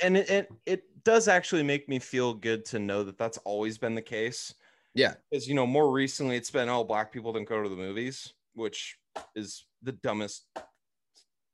and 0.03 0.17
it, 0.17 0.31
it 0.31 0.49
it 0.67 0.83
does 1.05 1.27
actually 1.27 1.63
make 1.63 1.89
me 1.89 1.99
feel 1.99 2.35
good 2.35 2.67
to 2.67 2.79
know 2.79 3.03
that 3.03 3.17
that's 3.17 3.39
always 3.39 3.79
been 3.79 3.95
the 3.95 4.03
case. 4.03 4.55
yeah. 4.95 5.15
Because 5.31 5.49
you 5.49 5.55
know, 5.55 5.67
more 5.67 5.91
recently 5.91 6.37
it's 6.37 6.51
been 6.51 6.69
oh, 6.69 6.85
black 6.85 7.11
people 7.11 7.33
don't 7.33 7.49
go 7.49 7.63
to 7.63 7.69
the 7.69 7.77
movies, 7.77 8.35
which 8.55 8.99
is 9.35 9.65
the 9.83 9.93
dumbest 9.93 10.45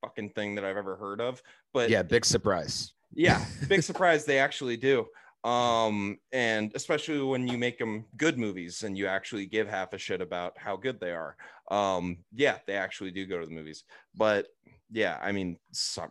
fucking 0.03 0.31
thing 0.31 0.57
that 0.57 0.65
I've 0.65 0.77
ever 0.77 0.97
heard 0.97 1.21
of. 1.21 1.41
But 1.73 1.89
Yeah. 1.89 2.03
Big 2.03 2.25
surprise. 2.25 2.95
yeah, 3.15 3.45
big 3.69 3.85
surprise 3.85 4.25
they 4.25 4.39
actually 4.39 4.77
do. 4.77 5.07
Um, 5.45 6.19
and 6.33 6.73
especially 6.75 7.21
when 7.21 7.47
you 7.47 7.59
make 7.59 7.79
them 7.79 8.07
good 8.17 8.39
movies 8.39 8.83
and 8.83 8.97
you 8.97 9.07
actually 9.07 9.45
give 9.45 9.69
half 9.69 9.93
a 9.93 9.99
shit 9.99 10.23
about 10.23 10.57
how 10.57 10.75
good 10.77 10.99
they 10.99 11.13
are. 11.13 11.37
Um, 11.71 12.19
yeah, 12.35 12.59
they 12.67 12.75
actually 12.75 13.11
do 13.11 13.27
go 13.27 13.39
to 13.39 13.47
the 13.47 13.53
movies. 13.53 13.85
But 14.15 14.47
yeah, 14.91 15.19
I 15.23 15.33
mean, 15.33 15.59
so, 15.71 16.11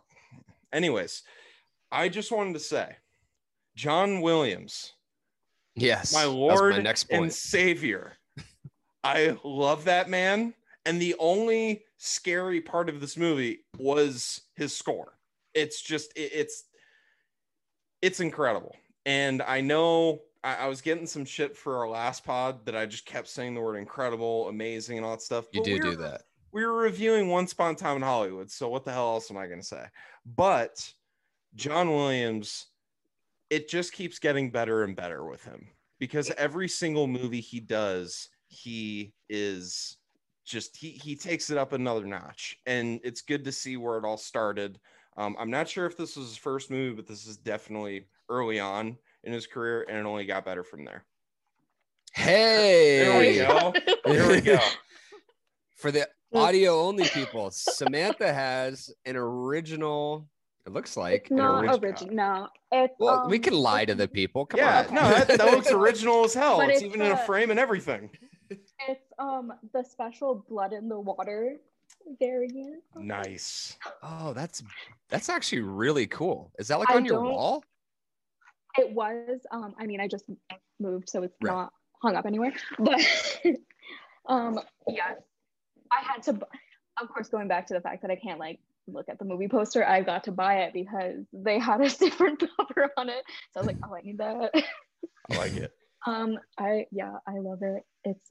anyways, 0.72 1.22
I 1.90 2.08
just 2.08 2.30
wanted 2.30 2.54
to 2.54 2.60
say, 2.60 2.96
John 3.74 4.20
Williams, 4.20 4.92
Yes. 5.74 6.12
my 6.12 6.24
lord 6.24 6.76
my 6.76 6.82
next 6.82 7.08
and 7.10 7.32
savior. 7.32 8.12
I 9.02 9.36
love 9.42 9.84
that 9.84 10.08
man. 10.08 10.54
And 10.86 11.02
the 11.02 11.16
only 11.18 11.84
scary 11.98 12.60
part 12.60 12.88
of 12.88 13.00
this 13.00 13.16
movie 13.16 13.64
was 13.78 14.42
his 14.54 14.76
score. 14.76 15.18
It's 15.54 15.82
just 15.82 16.12
it- 16.16 16.32
it's 16.32 16.64
it's 18.00 18.20
incredible. 18.20 18.76
And 19.06 19.42
I 19.42 19.60
know 19.60 20.20
I, 20.42 20.56
I 20.56 20.66
was 20.66 20.80
getting 20.80 21.06
some 21.06 21.24
shit 21.24 21.56
for 21.56 21.78
our 21.78 21.88
last 21.88 22.24
pod 22.24 22.64
that 22.66 22.76
I 22.76 22.86
just 22.86 23.06
kept 23.06 23.28
saying 23.28 23.54
the 23.54 23.60
word 23.60 23.76
incredible, 23.76 24.48
amazing, 24.48 24.96
and 24.98 25.04
all 25.06 25.12
that 25.12 25.22
stuff. 25.22 25.46
You 25.52 25.60
but 25.60 25.64
do 25.66 25.72
we 25.74 25.80
do 25.80 25.88
were- 25.90 25.96
that. 25.96 26.22
we 26.52 26.64
were 26.64 26.74
reviewing 26.76 27.28
Once 27.28 27.52
Upon 27.52 27.74
a 27.74 27.76
Time 27.76 27.96
in 27.96 28.02
Hollywood, 28.02 28.50
so 28.50 28.68
what 28.68 28.84
the 28.84 28.92
hell 28.92 29.14
else 29.14 29.30
am 29.30 29.36
I 29.36 29.46
going 29.46 29.60
to 29.60 29.66
say? 29.66 29.84
But 30.24 30.90
John 31.54 31.90
Williams, 31.90 32.66
it 33.50 33.68
just 33.68 33.92
keeps 33.92 34.18
getting 34.18 34.50
better 34.50 34.84
and 34.84 34.96
better 34.96 35.24
with 35.26 35.44
him 35.44 35.68
because 35.98 36.30
every 36.32 36.68
single 36.68 37.06
movie 37.06 37.40
he 37.40 37.60
does, 37.60 38.28
he 38.48 39.12
is 39.28 39.96
just 40.44 40.76
he 40.76 40.90
he 40.90 41.16
takes 41.16 41.50
it 41.50 41.58
up 41.58 41.72
another 41.72 42.06
notch, 42.06 42.58
and 42.66 43.00
it's 43.04 43.22
good 43.22 43.44
to 43.44 43.52
see 43.52 43.76
where 43.76 43.98
it 43.98 44.04
all 44.04 44.16
started. 44.16 44.78
Um, 45.16 45.36
I'm 45.38 45.50
not 45.50 45.68
sure 45.68 45.86
if 45.86 45.96
this 45.96 46.16
was 46.16 46.28
his 46.28 46.36
first 46.36 46.70
movie, 46.70 46.94
but 46.96 47.06
this 47.06 47.26
is 47.26 47.36
definitely 47.36 48.06
early 48.28 48.60
on 48.60 48.96
in 49.24 49.32
his 49.32 49.46
career, 49.46 49.86
and 49.88 49.98
it 49.98 50.06
only 50.06 50.24
got 50.24 50.44
better 50.44 50.64
from 50.64 50.84
there. 50.84 51.04
Hey. 52.12 52.98
There 53.00 53.18
we 53.18 53.36
go. 53.36 53.74
There 54.04 54.28
we 54.28 54.40
go. 54.40 54.58
For 55.76 55.90
the 55.90 56.08
audio 56.32 56.80
only 56.80 57.04
people, 57.08 57.50
Samantha 57.50 58.32
has 58.32 58.90
an 59.04 59.16
original, 59.16 60.26
it 60.66 60.72
looks 60.72 60.96
like 60.96 61.22
it's 61.22 61.30
an 61.30 61.36
not 61.36 61.64
original. 61.64 61.84
original. 61.84 62.14
No, 62.14 62.48
it's 62.72 62.94
Well, 62.98 63.28
we 63.28 63.36
um, 63.36 63.42
can 63.42 63.54
lie 63.54 63.84
to 63.84 63.94
the 63.94 64.08
people. 64.08 64.46
Come 64.46 64.58
yeah, 64.58 64.86
on. 64.88 64.94
no, 64.94 65.02
that, 65.02 65.28
that 65.28 65.50
looks 65.50 65.70
original 65.72 66.24
as 66.24 66.32
hell. 66.32 66.60
It's, 66.60 66.74
it's, 66.74 66.82
even 66.82 67.02
in 67.02 67.10
a 67.10 67.14
uh, 67.14 67.26
frame 67.26 67.50
and 67.50 67.58
everything. 67.58 68.10
It's 68.50 69.12
um 69.18 69.52
the 69.72 69.82
special 69.82 70.44
blood 70.48 70.72
in 70.72 70.88
the 70.88 70.98
water 70.98 71.56
variant. 72.18 72.82
Nice. 72.96 73.76
Oh, 74.02 74.32
that's 74.32 74.62
that's 75.08 75.28
actually 75.28 75.62
really 75.62 76.06
cool. 76.06 76.52
Is 76.58 76.68
that 76.68 76.78
like 76.78 76.90
I 76.90 76.96
on 76.96 77.04
your 77.04 77.22
wall? 77.22 77.64
It 78.78 78.92
was 78.92 79.40
um 79.50 79.74
I 79.78 79.86
mean 79.86 80.00
I 80.00 80.08
just 80.08 80.24
moved 80.80 81.08
so 81.08 81.22
it's 81.22 81.36
Right. 81.42 81.52
not 81.52 81.72
hung 82.02 82.16
up 82.16 82.26
anywhere. 82.26 82.52
But 82.78 83.00
um 84.26 84.60
yes. 84.88 85.20
I 85.92 86.00
had 86.02 86.22
to 86.24 86.38
of 87.00 87.08
course 87.08 87.28
going 87.28 87.48
back 87.48 87.66
to 87.68 87.74
the 87.74 87.80
fact 87.80 88.02
that 88.02 88.10
I 88.10 88.16
can't 88.16 88.38
like 88.38 88.60
look 88.86 89.08
at 89.08 89.18
the 89.18 89.24
movie 89.24 89.48
poster, 89.48 89.86
I 89.86 90.02
got 90.02 90.24
to 90.24 90.32
buy 90.32 90.64
it 90.64 90.72
because 90.74 91.24
they 91.32 91.58
had 91.58 91.80
a 91.80 91.88
different 92.04 92.42
cover 92.56 92.90
on 92.96 93.08
it. 93.08 93.24
So 93.52 93.60
I 93.60 93.62
was 93.62 93.66
like, 93.68 93.78
oh 93.88 93.94
I 93.94 94.00
need 94.02 94.18
that. 94.18 94.50
I 95.30 95.36
like 95.36 95.54
it. 95.56 95.72
Um, 96.06 96.38
I 96.58 96.84
yeah, 96.92 97.14
I 97.26 97.38
love 97.38 97.60
it. 97.62 97.82
It's 98.04 98.30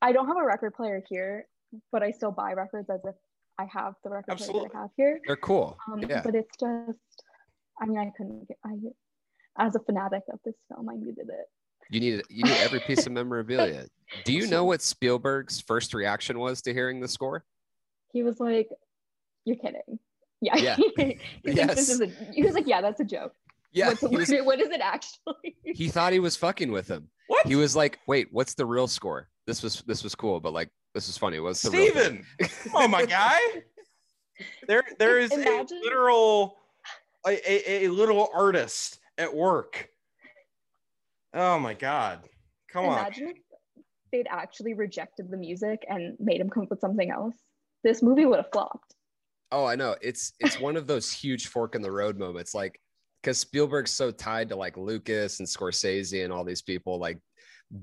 I 0.00 0.12
don't 0.12 0.26
have 0.26 0.38
a 0.38 0.42
record 0.44 0.72
player 0.72 1.02
here, 1.06 1.46
but 1.92 2.02
I 2.02 2.12
still 2.12 2.30
buy 2.30 2.54
records 2.54 2.88
as 2.88 3.00
if 3.04 3.14
I 3.58 3.66
have 3.70 3.94
the 4.02 4.08
record 4.08 4.38
player 4.38 4.52
that 4.54 4.70
I 4.74 4.80
have 4.80 4.90
here. 4.96 5.20
They're 5.26 5.36
cool. 5.36 5.76
Um, 5.86 6.00
yeah. 6.00 6.22
but 6.24 6.34
it's 6.34 6.56
just, 6.58 6.98
I 7.80 7.84
mean, 7.84 7.98
I 7.98 8.10
couldn't 8.16 8.48
get. 8.48 8.56
I 8.64 8.74
as 9.58 9.74
a 9.74 9.80
fanatic 9.80 10.22
of 10.32 10.38
this 10.44 10.54
film, 10.68 10.88
I 10.88 10.94
needed 10.96 11.28
it. 11.28 11.46
You 11.90 12.00
need 12.00 12.22
you 12.30 12.44
need 12.44 12.56
every 12.58 12.80
piece 12.80 13.06
of 13.06 13.12
memorabilia. 13.12 13.86
Do 14.24 14.32
you 14.32 14.46
know 14.46 14.64
what 14.70 14.80
Spielberg's 14.82 15.60
first 15.60 15.92
reaction 15.94 16.38
was 16.38 16.62
to 16.62 16.72
hearing 16.72 17.00
the 17.00 17.08
score? 17.08 17.44
He 18.12 18.22
was 18.22 18.40
like, 18.40 18.68
"You're 19.44 19.56
kidding." 19.56 19.98
Yeah. 20.40 20.56
Yeah. 20.56 20.76
he 20.78 20.90
thinks 20.90 21.22
Yes. 21.44 21.74
this 21.76 21.88
is 21.90 22.00
a, 22.00 22.06
he 22.32 22.42
was 22.42 22.54
like, 22.54 22.66
"Yeah, 22.66 22.80
that's 22.80 23.00
a 23.00 23.04
joke." 23.04 23.34
Yeah, 23.72 23.88
What's, 23.88 24.02
was, 24.02 24.30
what 24.44 24.60
is 24.60 24.70
it 24.70 24.80
actually? 24.80 25.56
he 25.64 25.88
thought 25.88 26.12
he 26.12 26.20
was 26.20 26.36
fucking 26.36 26.70
with 26.72 26.88
him. 26.88 27.08
What? 27.26 27.46
He 27.46 27.56
was 27.56 27.74
like, 27.76 27.98
"Wait, 28.06 28.28
what's 28.30 28.54
the 28.54 28.64
real 28.66 28.86
score? 28.86 29.28
This 29.46 29.62
was 29.62 29.82
this 29.86 30.02
was 30.02 30.14
cool, 30.14 30.40
but 30.40 30.52
like 30.52 30.70
this 30.94 31.08
is 31.08 31.18
funny. 31.18 31.38
What's 31.40 31.60
the 31.62 31.70
real? 31.70 31.90
Steven. 31.90 32.24
oh 32.74 32.88
my 32.88 33.04
guy. 33.04 33.38
There 34.66 34.82
there 34.98 35.18
is 35.18 35.30
Imagine- 35.32 35.78
a 35.78 35.80
literal 35.84 36.56
a, 37.26 37.30
a, 37.50 37.84
a 37.86 37.88
little 37.88 38.28
artist 38.34 38.98
at 39.18 39.34
work. 39.34 39.88
Oh 41.32 41.58
my 41.58 41.74
god. 41.74 42.20
Come 42.72 42.86
on. 42.86 42.98
Imagine 42.98 43.28
if 43.28 43.36
they'd 44.12 44.26
actually 44.30 44.74
rejected 44.74 45.30
the 45.30 45.36
music 45.36 45.84
and 45.88 46.16
made 46.20 46.40
him 46.40 46.50
come 46.50 46.64
up 46.64 46.70
with 46.70 46.80
something 46.80 47.10
else. 47.10 47.36
This 47.82 48.02
movie 48.02 48.26
would 48.26 48.38
have 48.38 48.50
flopped. 48.52 48.94
Oh, 49.52 49.64
I 49.64 49.76
know. 49.76 49.96
It's 50.02 50.32
it's 50.40 50.58
one 50.58 50.76
of 50.76 50.86
those 50.86 51.12
huge 51.12 51.46
fork 51.48 51.74
in 51.74 51.82
the 51.82 51.92
road 51.92 52.18
moments. 52.18 52.54
Like, 52.54 52.80
because 53.22 53.38
Spielberg's 53.38 53.90
so 53.90 54.10
tied 54.10 54.48
to 54.48 54.56
like 54.56 54.76
Lucas 54.76 55.38
and 55.38 55.48
Scorsese 55.48 56.24
and 56.24 56.32
all 56.32 56.44
these 56.44 56.62
people. 56.62 56.98
Like, 56.98 57.18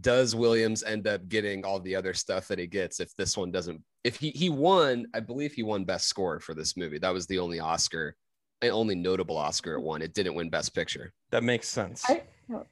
does 0.01 0.35
Williams 0.35 0.83
end 0.83 1.07
up 1.07 1.27
getting 1.27 1.65
all 1.65 1.79
the 1.79 1.95
other 1.95 2.13
stuff 2.13 2.47
that 2.47 2.59
he 2.59 2.67
gets 2.67 2.99
if 2.99 3.15
this 3.15 3.37
one 3.37 3.51
doesn't? 3.51 3.81
If 4.03 4.17
he 4.17 4.31
he 4.31 4.49
won, 4.49 5.07
I 5.13 5.19
believe 5.19 5.53
he 5.53 5.63
won 5.63 5.85
Best 5.85 6.07
Score 6.07 6.39
for 6.39 6.53
this 6.53 6.75
movie. 6.75 6.99
That 6.99 7.13
was 7.13 7.27
the 7.27 7.39
only 7.39 7.59
Oscar, 7.59 8.15
the 8.15 8.20
only 8.69 8.95
notable 8.95 9.37
Oscar 9.37 9.73
it 9.75 9.81
won. 9.81 10.01
It 10.01 10.13
didn't 10.13 10.35
win 10.35 10.49
Best 10.49 10.73
Picture. 10.75 11.13
That 11.31 11.43
makes 11.43 11.67
sense. 11.67 12.03
I, 12.09 12.23
no. 12.47 12.65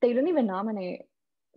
They 0.00 0.08
didn't 0.08 0.28
even 0.28 0.46
nominate 0.46 1.02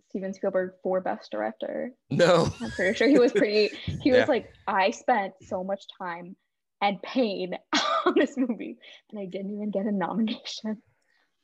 Steven 0.08 0.32
Spielberg 0.34 0.72
for 0.82 1.00
Best 1.00 1.30
Director. 1.30 1.92
No. 2.10 2.48
I'm 2.60 2.70
pretty 2.70 2.94
sure 2.96 3.08
he 3.08 3.18
was 3.18 3.32
pretty. 3.32 3.70
He 4.02 4.10
was 4.10 4.18
Yeah. 4.20 4.24
like, 4.26 4.52
I 4.66 4.90
spent 4.90 5.34
so 5.42 5.62
much 5.64 5.84
time 5.98 6.36
and 6.80 7.00
pain 7.02 7.54
on 8.06 8.14
this 8.16 8.36
movie, 8.36 8.76
and 9.10 9.20
I 9.20 9.24
didn't 9.26 9.52
even 9.52 9.70
get 9.70 9.86
a 9.86 9.92
nomination. 9.92 10.82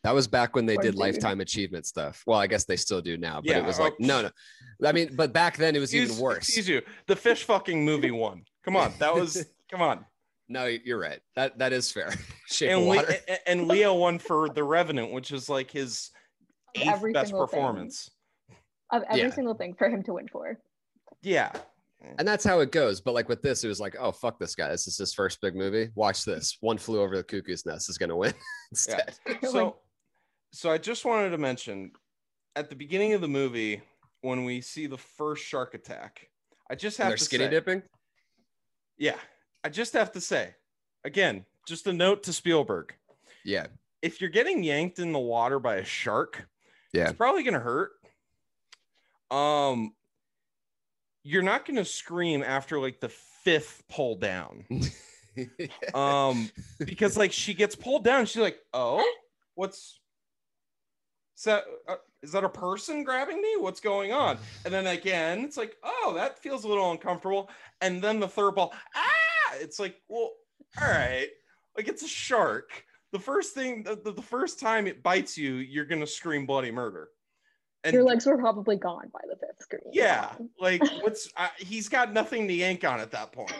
That 0.05 0.15
was 0.17 0.27
back 0.27 0.57
when 0.57 0.67
they 0.67 0.75
Poor 0.75 0.83
did 0.83 0.91
dude. 0.93 0.99
lifetime 0.99 1.41
achievement 1.41 1.87
stuff. 1.87 2.25
Well, 2.27 2.39
I 2.39 2.49
guess 2.49 2.65
they 2.65 2.75
still 2.77 3.01
do 3.01 3.17
now, 3.17 3.37
but 3.41 3.51
Yeah, 3.51 3.59
it 3.59 3.65
was 3.65 3.79
like 3.79 3.95
no, 4.01 4.21
no. 4.23 4.31
I 4.85 4.91
mean, 4.91 5.15
but 5.15 5.33
back 5.33 5.57
then 5.57 5.77
it 5.77 5.79
was 5.79 5.95
even 5.95 6.17
worse. 6.19 6.39
Excuse 6.39 6.69
you. 6.69 6.83
The 7.07 7.15
fish 7.15 7.45
fucking 7.45 7.85
movie 7.85 8.11
won. 8.11 8.43
Come 8.65 8.75
on, 8.77 8.93
that 8.99 9.15
was 9.15 9.47
come 9.71 9.81
on. 9.81 10.05
No, 10.49 10.67
you're 10.67 10.99
right. 11.01 11.21
That 11.37 11.59
that 11.59 11.73
is 11.73 11.91
fair. 11.91 12.13
Shape 12.49 12.71
And, 12.71 12.81
Le- 12.83 12.97
water. 12.97 13.15
a- 13.29 13.49
and 13.49 13.69
Leo 13.69 13.95
won 13.95 14.19
for 14.19 14.49
The 14.49 14.65
Revenant, 14.65 15.13
which 15.13 15.31
is 15.33 15.49
like 15.49 15.71
his 15.71 16.11
eighth 16.75 16.89
Every 16.89 17.13
best 17.13 17.29
single 17.29 17.47
thing. 17.47 17.61
performance. 17.61 18.11
Of 18.91 19.03
every 19.09 19.21
Yeah. 19.23 19.31
single 19.31 19.55
thing 19.55 19.75
for 19.75 19.89
him 19.89 20.03
to 20.05 20.15
win 20.15 20.29
for. 20.29 20.59
Yeah. 21.23 21.53
And 22.19 22.27
that's 22.27 22.45
how 22.45 22.59
it 22.61 22.73
goes. 22.73 23.01
But 23.01 23.15
like 23.15 23.29
with 23.29 23.41
this, 23.43 23.63
it 23.65 23.69
was 23.69 23.81
like, 23.81 23.95
oh 23.99 24.11
fuck 24.13 24.39
this 24.39 24.55
guy. 24.57 24.69
This 24.69 24.87
is 24.89 24.99
his 24.99 25.15
first 25.15 25.41
big 25.41 25.55
movie. 25.55 25.91
Watch 25.95 26.25
this. 26.25 26.59
One 26.61 26.77
flew 26.77 27.01
over 27.01 27.17
the 27.17 27.23
cuckoo's 27.23 27.65
nest 27.65 27.89
is 27.89 27.97
gonna 27.97 28.17
win 28.17 28.35
instead. 28.73 29.15
So, 29.49 29.77
so 30.53 30.71
I 30.71 30.79
just 30.79 31.05
wanted 31.05 31.31
to 31.31 31.39
mention 31.39 31.93
at 32.57 32.69
the 32.69 32.77
beginning 32.77 33.15
of 33.15 33.21
the 33.23 33.29
movie 33.29 33.81
when 34.21 34.45
we 34.45 34.61
see 34.61 34.87
the 34.87 34.99
first 34.99 35.45
shark 35.45 35.75
attack, 35.75 36.29
I 36.71 36.75
just 36.75 36.99
And 36.99 37.05
have 37.05 37.11
they're 37.13 37.17
to 37.19 37.25
skinny 37.25 37.45
say, 37.45 37.51
dipping. 37.51 37.83
yeah, 38.99 39.17
I 39.65 39.69
just 39.69 39.93
have 39.93 40.13
to 40.13 40.21
say, 40.21 40.55
again, 41.05 41.45
just 41.67 41.87
a 41.87 41.93
note 41.93 42.23
to 42.25 42.33
Spielberg: 42.33 42.95
Yeah. 43.45 43.67
if 44.03 44.21
you're 44.21 44.31
getting 44.31 44.63
yanked 44.65 44.99
in 44.99 45.13
the 45.13 45.19
water 45.19 45.59
by 45.59 45.77
a 45.77 45.85
shark, 45.85 46.47
Yeah. 46.93 47.05
it's 47.09 47.17
probably 47.17 47.43
gonna 47.45 47.61
hurt. 47.61 47.93
Um, 49.31 49.95
you're 51.23 51.43
not 51.43 51.65
gonna 51.65 51.85
scream 51.85 52.43
after 52.43 52.81
like 52.81 53.01
the 53.01 53.09
fifth 53.09 53.83
pull 53.89 54.17
down. 54.17 54.65
um 55.95 56.51
because 56.81 57.17
like 57.17 57.33
she 57.33 57.55
gets 57.55 57.75
pulled 57.75 58.05
down 58.05 58.27
she's 58.27 58.43
like 58.43 58.59
oh 58.75 59.03
what's 59.55 59.99
is 61.39 61.45
that 61.45 61.65
uh, 61.89 61.95
is 62.23 62.33
that 62.33 62.45
a 62.45 62.51
person 62.51 63.03
grabbing 63.03 63.41
me 63.41 63.55
what's 63.57 63.81
going 63.81 64.13
on 64.13 64.37
and 64.67 64.75
then 64.75 64.87
again 64.87 65.39
it's 65.41 65.57
like 65.57 65.75
oh 65.83 66.13
that 66.15 66.39
feels 66.39 66.65
a 66.65 66.69
little 66.69 66.91
uncomfortable 66.91 67.49
and 67.81 68.03
then 68.03 68.21
the 68.21 68.29
third 68.29 68.55
ball 68.55 68.75
ah 68.95 69.12
it's 69.61 69.79
like 69.79 69.97
well 70.09 70.31
all 70.81 70.89
right 70.89 71.29
like 71.77 71.89
it's 71.89 72.03
a 72.03 72.09
shark 72.09 72.85
the 73.13 73.19
first 73.19 73.55
thing 73.55 73.83
the, 73.83 73.97
the, 73.97 74.13
the 74.13 74.23
first 74.23 74.59
time 74.61 74.87
it 74.87 75.03
bites 75.03 75.37
you 75.37 75.55
you're 75.55 75.85
gonna 75.85 76.07
scream 76.07 76.47
bloody 76.47 76.71
murder 76.71 77.09
and 77.85 77.95
Your 77.95 78.05
legs 78.05 78.27
were 78.27 78.39
probably 78.39 78.77
gone 78.77 79.11
by 79.13 79.21
the 79.29 79.37
fifth 79.37 79.63
screen. 79.63 79.93
yeah 79.93 80.33
like 80.59 80.83
what's 81.03 81.29
uh, 81.37 81.49
he's 81.59 81.89
got 81.89 82.13
nothing 82.13 82.47
to 82.49 82.55
yank 82.55 82.85
on 82.85 83.01
at 83.01 83.11
that 83.11 83.33
point 83.33 83.55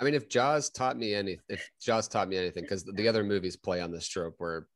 I 0.00 0.04
mean, 0.04 0.14
if 0.14 0.28
Jaws 0.28 0.70
taught 0.70 0.96
me 0.96 1.12
any, 1.14 1.40
if 1.48 1.68
Jaws 1.80 2.06
taught 2.06 2.28
me 2.28 2.36
anything, 2.36 2.62
because 2.62 2.84
the 2.84 3.08
other 3.08 3.24
movies 3.24 3.56
play 3.56 3.80
on 3.80 3.90
this 3.90 4.06
trope 4.06 4.36
where 4.38 4.68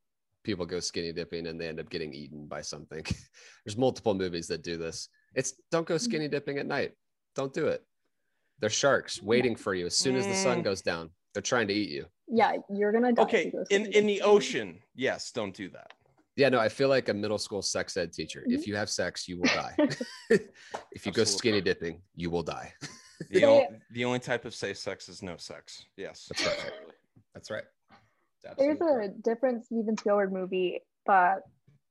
people 0.45 0.67
go 0.67 0.81
skinny 0.81 1.13
dipping 1.13 1.47
and 1.47 1.61
they 1.61 1.69
end 1.69 1.81
up 1.81 1.91
getting 1.91 2.13
eaten 2.13 2.47
by 2.47 2.61
something. 2.61 3.05
There's 3.65 3.77
multiple 3.77 4.15
movies 4.15 4.49
that 4.49 4.63
do 4.63 4.77
this. 4.77 5.09
It's 5.35 5.55
don't 5.71 5.87
go 5.87 5.99
skinny 5.99 6.29
dipping 6.29 6.59
at 6.59 6.67
night. 6.67 6.93
Don't 7.35 7.55
do 7.55 7.69
it. 7.69 7.85
They're 8.63 8.71
sharks 8.71 9.21
waiting 9.21 9.57
for 9.57 9.75
you 9.75 9.87
as 9.87 9.97
soon 9.97 10.15
as 10.15 10.25
the 10.25 10.35
sun 10.35 10.63
goes 10.63 10.83
down. 10.83 11.11
They're 11.35 11.43
trying 11.43 11.67
to 11.67 11.75
eat 11.75 11.91
you. 11.91 12.07
Yeah, 12.29 12.53
you're 12.73 12.93
gonna 12.93 13.13
die. 13.13 13.23
okay 13.25 13.53
in 13.71 13.87
in 13.87 14.07
the 14.07 14.23
ocean 14.23 14.79
yes 14.95 15.33
don't 15.33 15.55
do 15.55 15.69
that 15.71 15.93
Yeah, 16.37 16.49
no, 16.49 16.59
I 16.61 16.71
feel 16.71 16.89
like 16.89 17.11
a 17.11 17.15
middle 17.15 17.39
school 17.39 17.61
sex 17.61 17.95
ed 17.97 18.13
teacher. 18.13 18.43
If 18.47 18.63
mm-hmm. 18.63 18.71
you 18.71 18.77
have 18.77 18.89
sex, 18.89 19.29
you 19.29 19.37
will 19.39 19.53
die. 19.63 19.75
if 20.97 21.05
you 21.05 21.13
go 21.13 21.25
skinny 21.25 21.61
dipping, 21.61 22.01
you 22.15 22.31
will 22.31 22.43
die. 22.43 22.73
The, 23.31 23.39
They- 23.39 23.47
o- 23.47 23.69
the 23.93 24.05
only 24.05 24.19
type 24.19 24.45
of 24.45 24.53
safe 24.53 24.79
sex 24.79 25.09
is 25.09 25.23
no 25.23 25.37
sex. 25.37 25.85
Yes. 25.97 26.27
That's 26.29 26.45
right. 26.45 26.73
That's 27.35 27.51
right. 27.53 27.69
It's 28.43 28.57
There's 28.59 28.81
a 28.81 28.85
correct. 28.85 29.23
different 29.23 29.65
Steven 29.67 29.97
Spielberg 29.97 30.33
movie 30.33 30.81
but 31.07 31.43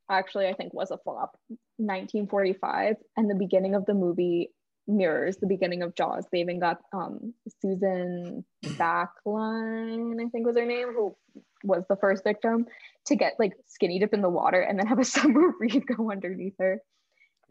actually 0.10 0.48
I 0.48 0.54
think 0.54 0.74
was 0.74 0.92
a 0.92 0.98
flop, 0.98 1.38
1945, 1.78 2.96
and 3.18 3.30
the 3.30 3.36
beginning 3.36 3.76
of 3.76 3.86
the 3.86 3.94
movie 3.94 4.52
mirrors 4.92 5.38
the 5.38 5.48
beginning 5.48 5.82
of 5.82 5.96
Jaws. 5.96 6.26
They 6.32 6.42
even 6.42 6.60
got 6.60 6.82
um, 6.94 7.34
Susan 7.62 8.46
Backlinie, 8.64 10.26
I 10.26 10.30
think 10.30 10.46
was 10.46 10.58
her 10.58 10.66
name, 10.66 10.94
who 10.94 11.16
was 11.64 11.84
the 11.90 11.96
first 11.96 12.24
victim, 12.24 12.68
to 13.06 13.16
get 13.16 13.34
like 13.40 13.54
skinny 13.68 14.00
dip 14.00 14.14
in 14.14 14.22
the 14.22 14.30
water 14.30 14.62
and 14.62 14.78
then 14.78 14.88
have 14.88 15.00
a 15.00 15.06
submarine 15.16 15.84
go 15.96 16.12
underneath 16.12 16.56
her. 16.60 16.82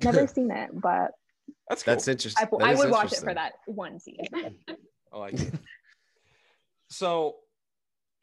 Never 0.02 0.26
seen 0.34 0.50
it, 0.50 0.70
but 0.72 1.12
That's 1.68 1.82
cool. 1.82 1.94
That's 1.94 2.08
interesting. 2.08 2.46
I, 2.52 2.56
That 2.58 2.68
I 2.68 2.72
is 2.72 2.78
would 2.78 2.90
watch 2.90 3.12
it 3.12 3.20
for 3.20 3.34
that 3.34 3.52
one 3.66 3.98
scene. 3.98 4.26
I 5.12 5.18
like 5.18 5.34
it. 5.34 5.54
so, 6.88 7.36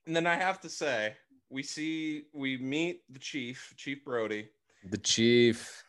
and 0.06 0.16
then 0.16 0.26
I 0.26 0.36
have 0.36 0.62
to 0.62 0.70
say, 0.70 1.16
we 1.50 1.64
see, 1.64 2.24
we 2.34 2.58
meet 2.58 3.02
the 3.10 3.20
chief, 3.20 3.74
Chief 3.78 4.04
Brody, 4.06 4.50
The 4.90 4.98
chief. 4.98 5.84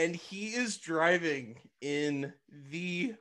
And 0.00 0.16
he 0.16 0.54
is 0.54 0.78
driving 0.78 1.58
in 1.82 2.32
the 2.70 3.14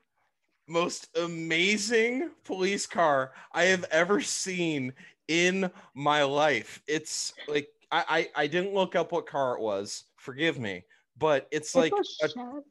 most 0.66 1.10
amazing 1.18 2.30
police 2.46 2.88
car 2.88 3.34
I 3.52 3.64
have 3.66 3.84
ever 3.92 4.22
seen 4.22 4.94
in 5.28 5.70
my 5.94 6.24
life. 6.24 6.82
It's 6.88 7.34
like, 7.50 7.68
I, 7.92 8.30
I, 8.36 8.44
I 8.44 8.48
didn't 8.48 8.74
look 8.74 8.96
up 8.96 9.12
what 9.12 9.28
car 9.28 9.56
it 9.56 9.62
was. 9.62 10.06
Forgive 10.16 10.58
me. 10.58 10.86
But 11.18 11.50
it's 11.52 11.76
like 11.76 11.92
a 11.92 12.26
a, 12.26 12.62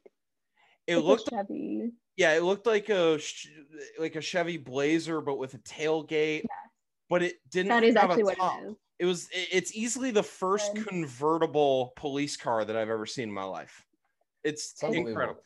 it 0.86 0.96
it's 0.96 1.04
looked 1.04 1.28
Chevy. 1.28 1.90
Yeah, 2.16 2.32
it 2.32 2.42
looked 2.42 2.66
like 2.66 2.88
a 2.88 3.20
like 3.98 4.16
a 4.16 4.22
Chevy 4.22 4.56
Blazer, 4.56 5.20
but 5.20 5.36
with 5.36 5.52
a 5.52 5.58
tailgate. 5.58 6.44
But 7.10 7.22
it 7.22 7.34
didn't. 7.50 7.68
That 7.68 7.84
is 7.84 7.94
have 7.94 8.10
actually 8.10 8.22
a 8.22 8.24
what 8.24 8.38
it 8.38 8.68
is. 8.68 8.76
It 9.00 9.04
was. 9.04 9.28
It's 9.32 9.76
easily 9.76 10.12
the 10.12 10.22
first 10.22 10.74
convertible 10.76 11.92
police 11.96 12.38
car 12.38 12.64
that 12.64 12.74
I've 12.74 12.88
ever 12.88 13.04
seen 13.04 13.28
in 13.28 13.34
my 13.34 13.44
life. 13.44 13.84
It's 14.48 14.74
It's 14.82 14.94
incredible. 14.94 15.42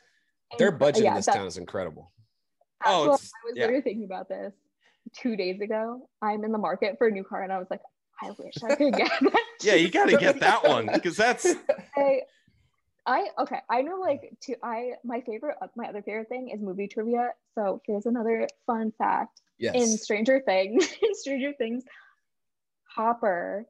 Their 0.59 0.71
budget 0.71 1.05
yeah, 1.05 1.11
in 1.11 1.17
this 1.17 1.27
town 1.27 1.47
is 1.47 1.57
incredible. 1.57 2.13
Oh, 2.85 3.05
Actually, 3.05 3.05
I 3.05 3.11
was 3.13 3.33
yeah. 3.55 3.63
literally 3.63 3.83
thinking 3.83 4.05
about 4.05 4.29
this 4.29 4.53
two 5.17 5.37
days 5.37 5.61
ago. 5.61 6.09
I'm 6.21 6.45
in 6.45 6.53
the 6.53 6.59
market 6.59 6.97
for 6.99 7.07
a 7.09 7.11
new 7.11 7.25
car, 7.25 7.43
and 7.43 7.53
I 7.53 7.59
was 7.59 7.69
like, 7.71 7.81
I 8.23 8.31
wish 8.39 8.55
I 8.63 8.75
could 8.75 8.95
get 8.95 9.11
that. 9.21 9.45
Yeah, 9.63 9.75
you 9.75 9.91
got 9.91 10.09
to 10.09 10.17
get 10.17 10.41
that 10.41 10.65
one 10.65 10.89
because 10.93 11.17
that's 11.17 11.47
I, 11.97 12.21
I 13.07 13.27
okay. 13.41 13.59
I 13.69 13.83
know 13.83 13.97
like 13.97 14.37
two. 14.41 14.55
I 14.63 14.93
my 15.05 15.21
favorite, 15.23 15.57
uh, 15.61 15.69
my 15.77 15.87
other 15.87 16.03
favorite 16.03 16.29
thing 16.29 16.51
is 16.51 16.61
movie 16.61 16.89
trivia. 16.89 17.31
So 17.55 17.81
here's 17.87 18.07
another 18.07 18.47
fun 18.67 18.93
fact: 18.97 19.41
Yes. 19.59 19.75
in 19.75 19.87
Stranger 19.97 20.41
Things, 20.45 20.89
in 21.03 21.15
Stranger 21.15 21.53
Things, 21.57 21.85
Hopper. 22.95 23.67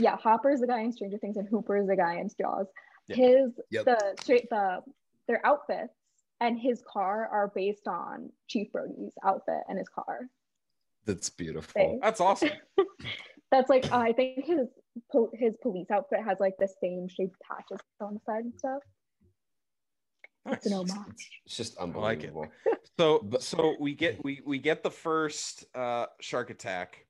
Yeah, 0.00 0.16
Hopper 0.16 0.50
is 0.50 0.60
the 0.60 0.66
guy 0.66 0.80
in 0.80 0.92
Stranger 0.92 1.18
Things, 1.18 1.36
and 1.36 1.48
Hooper 1.48 1.76
is 1.76 1.86
the 1.86 1.96
guy 1.96 2.16
in 2.16 2.28
Jaws. 2.40 2.66
Yeah. 3.08 3.16
His 3.16 3.60
Yep. 3.70 3.84
the 3.84 4.14
straight 4.22 4.48
the 4.50 4.80
their 5.28 5.44
outfits 5.46 5.92
and 6.40 6.58
his 6.58 6.82
car 6.90 7.26
are 7.28 7.52
based 7.54 7.86
on 7.86 8.30
Chief 8.48 8.70
Brody's 8.72 9.12
outfit 9.24 9.60
and 9.68 9.78
his 9.78 9.88
car. 9.88 10.20
That's 11.06 11.30
beautiful. 11.30 11.72
Thanks. 11.74 12.02
that's 12.02 12.20
awesome. 12.20 12.50
That's 13.50 13.68
like 13.70 13.92
I 13.92 14.12
think 14.12 14.44
his 14.44 14.66
po- 15.12 15.30
his 15.32 15.54
police 15.62 15.88
outfit 15.90 16.20
has 16.24 16.40
like 16.40 16.54
the 16.58 16.66
same 16.82 17.06
shaped 17.08 17.36
patches 17.40 17.78
on 18.00 18.14
the 18.14 18.20
side 18.26 18.44
and 18.44 18.54
stuff. 18.58 18.82
It's 20.46 20.66
an 20.66 20.72
homage. 20.72 21.30
It's 21.46 21.56
just 21.56 21.78
I 21.80 21.84
like 21.84 22.24
it. 22.24 22.28
unbelievable. 22.28 22.48
So 22.96 23.28
so 23.40 23.74
we 23.80 23.94
get 23.94 24.22
we 24.24 24.40
we 24.46 24.58
get 24.58 24.82
the 24.84 24.90
first 24.90 25.64
uh 25.74 26.06
shark 26.20 26.50
attack. 26.50 27.06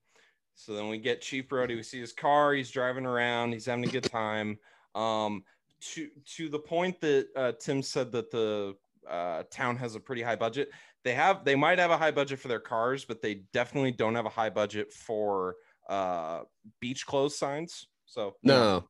So 0.55 0.73
then 0.75 0.89
we 0.89 0.99
get 0.99 1.21
Chief 1.21 1.47
Brody. 1.49 1.75
We 1.75 1.83
see 1.83 2.01
his 2.01 2.13
car. 2.13 2.53
He's 2.55 2.71
driving 2.71 3.05
around. 3.07 3.53
He's 3.53 3.67
having 3.67 3.85
a 3.85 3.93
good 3.93 4.05
time. 4.05 4.59
Um, 4.95 5.45
to 5.93 6.09
to 6.37 6.49
the 6.49 6.59
point 6.59 7.01
that 7.01 7.29
uh, 7.37 7.53
Tim 7.61 7.83
said 7.83 8.13
that 8.13 8.31
the 8.31 8.75
uh, 9.09 9.43
town 9.51 9.77
has 9.77 9.95
a 9.95 10.01
pretty 10.01 10.23
high 10.23 10.37
budget. 10.37 10.71
They 11.05 11.15
have 11.15 11.45
they 11.45 11.55
might 11.55 11.79
have 11.79 11.91
a 11.91 11.99
high 11.99 12.11
budget 12.11 12.39
for 12.39 12.49
their 12.49 12.61
cars, 12.61 13.05
but 13.05 13.21
they 13.21 13.43
definitely 13.53 13.93
don't 13.93 14.15
have 14.15 14.27
a 14.27 14.31
high 14.31 14.51
budget 14.51 14.93
for 14.93 15.57
uh 15.89 16.41
beach 16.81 17.05
clothes 17.07 17.37
signs. 17.39 17.87
So 18.07 18.37
you 18.43 18.49
know, 18.53 18.61
No, 18.79 18.85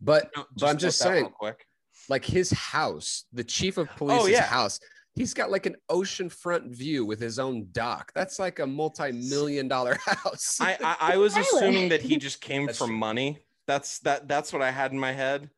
but 0.00 0.30
no, 0.36 0.44
but 0.58 0.66
I'm 0.68 0.78
just 0.78 0.98
saying, 0.98 1.26
quick. 1.38 1.64
like 2.08 2.24
his 2.24 2.50
house, 2.50 3.24
the 3.32 3.44
chief 3.44 3.78
of 3.78 3.88
police's 3.96 4.22
Oh, 4.24 4.26
yeah. 4.26 4.42
house, 4.42 4.80
he's 5.14 5.34
got 5.34 5.50
like 5.50 5.66
an 5.66 5.76
oceanfront 5.90 6.74
view 6.74 7.04
with 7.04 7.20
his 7.20 7.38
own 7.38 7.68
dock. 7.72 8.10
That's 8.14 8.38
like 8.40 8.58
a 8.58 8.66
multi-million 8.66 9.68
dollar 9.68 9.96
house. 10.06 10.58
I, 10.60 10.76
I 10.82 11.12
I 11.14 11.16
was 11.18 11.36
assuming 11.36 11.90
that 11.90 12.00
he 12.00 12.16
just 12.16 12.40
came 12.50 12.66
That's 12.66 12.78
from 12.78 12.94
money. 12.94 13.38
That's 13.66 14.00
that 14.00 14.26
that's 14.26 14.52
what 14.52 14.62
I 14.62 14.72
had 14.72 14.90
in 14.90 14.98
my 14.98 15.12
head. 15.12 15.50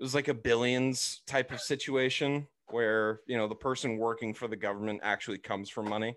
It 0.00 0.02
was 0.02 0.14
like 0.14 0.28
a 0.28 0.34
billions 0.34 1.20
type 1.26 1.52
of 1.52 1.60
situation 1.60 2.48
where 2.70 3.20
you 3.26 3.36
know 3.36 3.46
the 3.48 3.54
person 3.54 3.98
working 3.98 4.32
for 4.32 4.48
the 4.48 4.56
government 4.56 5.00
actually 5.02 5.38
comes 5.38 5.68
from 5.68 5.88
money. 5.90 6.16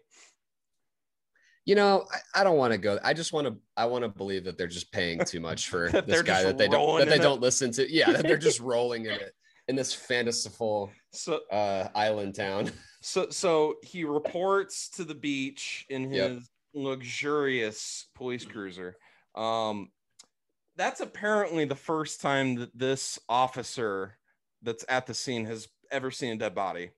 you 1.66 1.76
know, 1.76 2.06
I, 2.36 2.42
I 2.42 2.44
don't 2.44 2.58
want 2.58 2.74
to 2.74 2.78
go. 2.78 3.00
I 3.04 3.14
just 3.14 3.32
want 3.34 3.48
to. 3.48 3.56
I 3.78 3.86
want 3.86 4.04
to 4.04 4.10
believe 4.10 4.46
that 4.46 4.58
they're 4.58 4.68
just 4.68 4.92
paying 4.92 5.24
too 5.26 5.40
much 5.42 5.70
for 5.70 5.90
this 5.90 6.22
guy 6.22 6.44
that 6.44 6.58
they 6.58 6.68
don't 6.68 6.98
that 6.98 7.08
they 7.10 7.16
it. 7.18 7.22
don't 7.22 7.42
listen 7.42 7.72
to. 7.74 7.92
Yeah, 7.94 8.12
that 8.14 8.28
they're 8.28 8.38
just 8.38 8.60
rolling 8.74 9.06
in 9.06 9.12
it 9.12 9.34
in 9.68 9.76
this 9.76 9.94
fanciful 9.94 10.92
So 11.12 11.40
uh, 11.52 11.88
island 11.96 12.36
town. 12.36 12.72
so 13.02 13.30
so 13.30 13.76
he 13.84 14.04
reports 14.04 14.90
to 14.92 15.04
the 15.04 15.16
beach 15.16 15.86
in 15.90 16.10
his 16.10 16.32
Yep. 16.32 16.42
luxurious 16.74 18.08
police 18.16 18.46
cruiser. 18.46 18.98
Um 19.36 19.90
that's 20.76 21.02
apparently 21.02 21.66
the 21.66 21.76
first 21.76 22.22
time 22.22 22.56
that 22.56 22.78
this 22.78 23.20
officer 23.30 24.18
that's 24.62 24.86
at 24.90 25.06
the 25.06 25.14
scene 25.14 25.46
has 25.46 25.68
ever 25.92 26.12
seen 26.12 26.34
a 26.34 26.38
dead 26.38 26.56
body. 26.56 26.92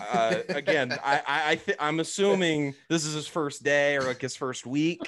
Uh, 0.00 0.36
again, 0.48 0.92
I 1.04 1.22
I, 1.26 1.50
I 1.50 1.54
th- 1.56 1.78
I'm 1.80 2.00
assuming 2.00 2.74
this 2.88 3.04
is 3.04 3.14
his 3.14 3.26
first 3.26 3.62
day 3.62 3.96
or 3.96 4.02
like 4.02 4.20
his 4.20 4.36
first 4.36 4.66
week. 4.66 5.00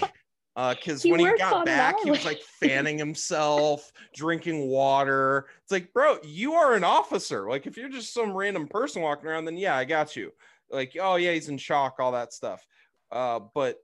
Because 0.57 1.05
He 1.05 1.13
when 1.13 1.21
he 1.21 1.37
got 1.39 1.65
back, 1.65 2.01
he 2.03 2.11
was 2.11 2.25
like 2.25 2.43
fanning 2.61 2.99
himself, 2.99 3.93
drinking 4.13 4.67
water. 4.67 5.47
It's 5.63 5.71
like, 5.71 5.93
bro, 5.93 6.19
you 6.25 6.55
are 6.55 6.75
an 6.75 6.83
officer. 6.83 7.49
Like, 7.49 7.69
if 7.69 7.77
you're 7.77 7.89
just 7.89 8.13
some 8.13 8.33
random 8.33 8.67
person 8.67 9.01
walking 9.03 9.29
around, 9.29 9.45
then 9.45 9.57
yeah, 9.57 9.77
I 9.77 9.85
got 9.85 10.17
you. 10.17 10.33
Like, 10.69 10.97
oh 11.01 11.15
yeah, 11.15 11.33
he's 11.33 11.49
in 11.49 11.59
shock, 11.59 11.97
all 12.01 12.13
that 12.13 12.33
stuff. 12.33 12.67
Uh, 13.13 13.39
but 13.55 13.77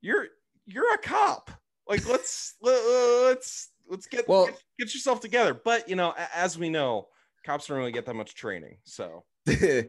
you're 0.00 0.28
you're 0.64 0.94
a 0.94 0.98
cop. 0.98 1.50
Like, 1.88 2.06
let's 2.08 2.54
let- 2.60 2.84
let's 3.26 3.70
let's 3.88 4.06
get 4.06 4.28
Well- 4.28 4.46
get, 4.46 4.62
get 4.78 4.94
yourself 4.94 5.20
together. 5.20 5.54
But 5.54 5.88
you 5.88 5.96
know, 5.96 6.14
as 6.34 6.58
we 6.58 6.68
know, 6.68 7.08
cops 7.44 7.66
don't 7.66 7.78
really 7.78 7.92
get 7.92 8.06
that 8.06 8.14
much 8.14 8.34
training. 8.34 8.78
So 8.84 9.24
they 9.46 9.88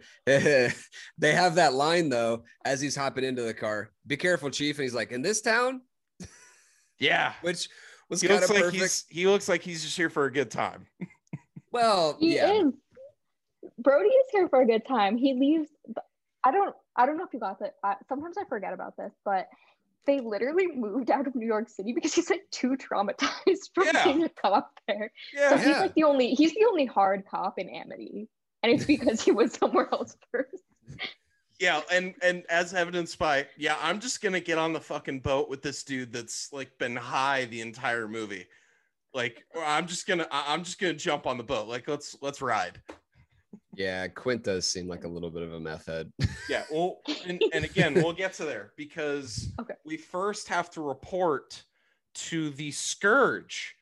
have 1.21 1.55
that 1.55 1.73
line 1.73 2.09
though 2.09 2.43
as 2.65 2.79
he's 2.81 2.95
hopping 2.95 3.23
into 3.23 3.41
the 3.43 3.53
car. 3.53 3.89
Be 4.05 4.17
careful, 4.17 4.49
chief. 4.49 4.77
And 4.77 4.83
he's 4.83 4.93
like, 4.93 5.11
in 5.11 5.21
this 5.21 5.41
town, 5.41 5.81
yeah, 6.99 7.33
which 7.41 7.67
was 8.09 8.21
he 8.21 8.27
kind 8.27 8.39
looks 8.39 8.49
of 8.49 8.55
like 8.55 8.65
perfect. 8.65 8.81
he's 8.81 9.05
he 9.09 9.27
looks 9.27 9.49
like 9.49 9.61
he's 9.61 9.83
just 9.83 9.97
here 9.97 10.09
for 10.09 10.25
a 10.25 10.31
good 10.31 10.51
time. 10.51 10.87
Well, 11.69 12.15
He 12.19 12.35
yeah, 12.37 12.49
is. 12.53 12.73
Brody 13.77 14.07
is 14.07 14.25
here 14.31 14.47
for 14.47 14.61
a 14.61 14.65
good 14.65 14.85
time. 14.87 15.17
He 15.17 15.33
leaves. 15.33 15.69
I 16.43 16.51
don't. 16.51 16.73
I 16.95 17.05
don't 17.05 17.17
know 17.17 17.25
if 17.25 17.33
you 17.33 17.41
got 17.41 17.59
that. 17.59 17.73
I, 17.83 17.95
sometimes 18.07 18.37
I 18.37 18.45
forget 18.45 18.73
about 18.73 18.95
this, 18.97 19.11
but 19.25 19.47
they 20.07 20.19
literally 20.21 20.65
moved 20.67 21.11
out 21.11 21.27
of 21.27 21.35
New 21.35 21.45
York 21.45 21.69
City 21.69 21.93
because 21.93 22.13
he's 22.13 22.29
like 22.29 22.43
too 22.49 22.75
traumatized 22.77 23.69
from 23.75 23.85
Yeah. 23.93 24.03
being 24.05 24.23
a 24.23 24.29
cop 24.29 24.71
there. 24.87 25.11
So 25.35 25.39
Yeah, 25.41 25.57
he's 25.57 25.67
Yeah. 25.67 25.81
like 25.81 25.93
the 25.93 26.03
only. 26.03 26.33
He's 26.33 26.53
the 26.53 26.65
only 26.67 26.85
hard 26.85 27.25
cop 27.29 27.59
in 27.59 27.69
Amity, 27.69 28.27
and 28.63 28.71
it's 28.71 28.85
because 28.85 29.21
he 29.21 29.31
was 29.31 29.53
somewhere 29.59 29.89
else 29.91 30.15
first. 30.31 30.63
yeah, 31.59 31.81
and 31.91 32.15
and 32.23 32.43
as 32.49 32.73
evidenced 32.73 33.19
by 33.19 33.45
yeah, 33.57 33.77
I'm 33.81 33.99
just 33.99 34.21
gonna 34.21 34.39
get 34.39 34.57
on 34.57 34.73
the 34.73 34.81
fucking 34.81 35.19
boat 35.19 35.49
with 35.49 35.61
this 35.61 35.83
dude 35.83 36.11
that's 36.13 36.51
like 36.53 36.75
been 36.79 36.95
high 36.95 37.45
the 37.45 37.61
entire 37.61 38.07
movie. 38.07 38.47
Like 39.13 39.43
or 39.53 39.63
I'm 39.63 39.87
just 39.87 40.07
gonna 40.07 40.27
I'm 40.31 40.63
just 40.63 40.79
gonna 40.79 40.93
jump 40.93 41.27
on 41.27 41.37
the 41.37 41.43
boat. 41.43 41.67
Like 41.67 41.87
let's 41.87 42.15
let's 42.21 42.41
ride. 42.41 42.81
Yeah. 43.77 44.07
Quint 44.07 44.43
does 44.43 44.67
seem 44.69 44.87
like 44.87 45.05
a 45.05 45.07
little 45.07 45.29
bit 45.29 45.43
of 45.43 45.53
a 45.53 45.59
meth 45.59 45.85
head. 45.85 46.11
Yeah, 46.49 46.63
well, 46.71 46.99
and, 47.25 47.41
and 47.53 47.65
again, 47.65 47.93
we'll 47.93 48.13
get 48.13 48.31
to 48.35 48.45
there 48.45 48.71
because 48.77 49.49
Okay. 49.59 49.73
we 49.85 49.97
first 49.97 50.47
have 50.47 50.69
to 50.71 50.81
report 50.81 51.61
to 52.15 52.49
the 52.51 52.71
scourge 52.71 53.75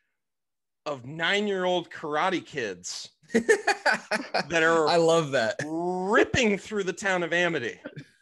of 0.87 1.05
nine-year-old 1.05 1.91
karate 1.91 2.43
kids 2.43 3.09
that 3.33 4.61
are 4.63 4.87
I 4.87 4.97
love 4.97 5.31
that. 5.31 5.57
ripping 5.63 6.57
through 6.57 6.85
the 6.85 6.93
town 6.93 7.21
of 7.23 7.33
Amity. 7.33 7.79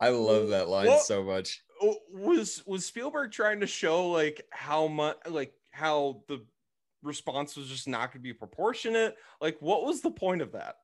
I 0.00 0.08
love 0.08 0.48
that 0.48 0.68
line 0.68 0.86
Well- 0.86 1.00
so 1.00 1.22
much. 1.22 1.60
Was 2.12 2.62
was 2.66 2.84
Spielberg 2.84 3.32
trying 3.32 3.60
to 3.60 3.66
show 3.66 4.10
like 4.10 4.46
how 4.50 4.86
much 4.86 5.16
like 5.28 5.54
how 5.70 6.22
the 6.28 6.44
response 7.02 7.56
was 7.56 7.68
just 7.68 7.88
not 7.88 8.12
going 8.12 8.20
to 8.20 8.28
be 8.28 8.32
proportionate? 8.32 9.16
Like, 9.40 9.56
what 9.60 9.84
was 9.84 10.00
the 10.00 10.10
point 10.10 10.42
of 10.42 10.52
that? 10.52 10.76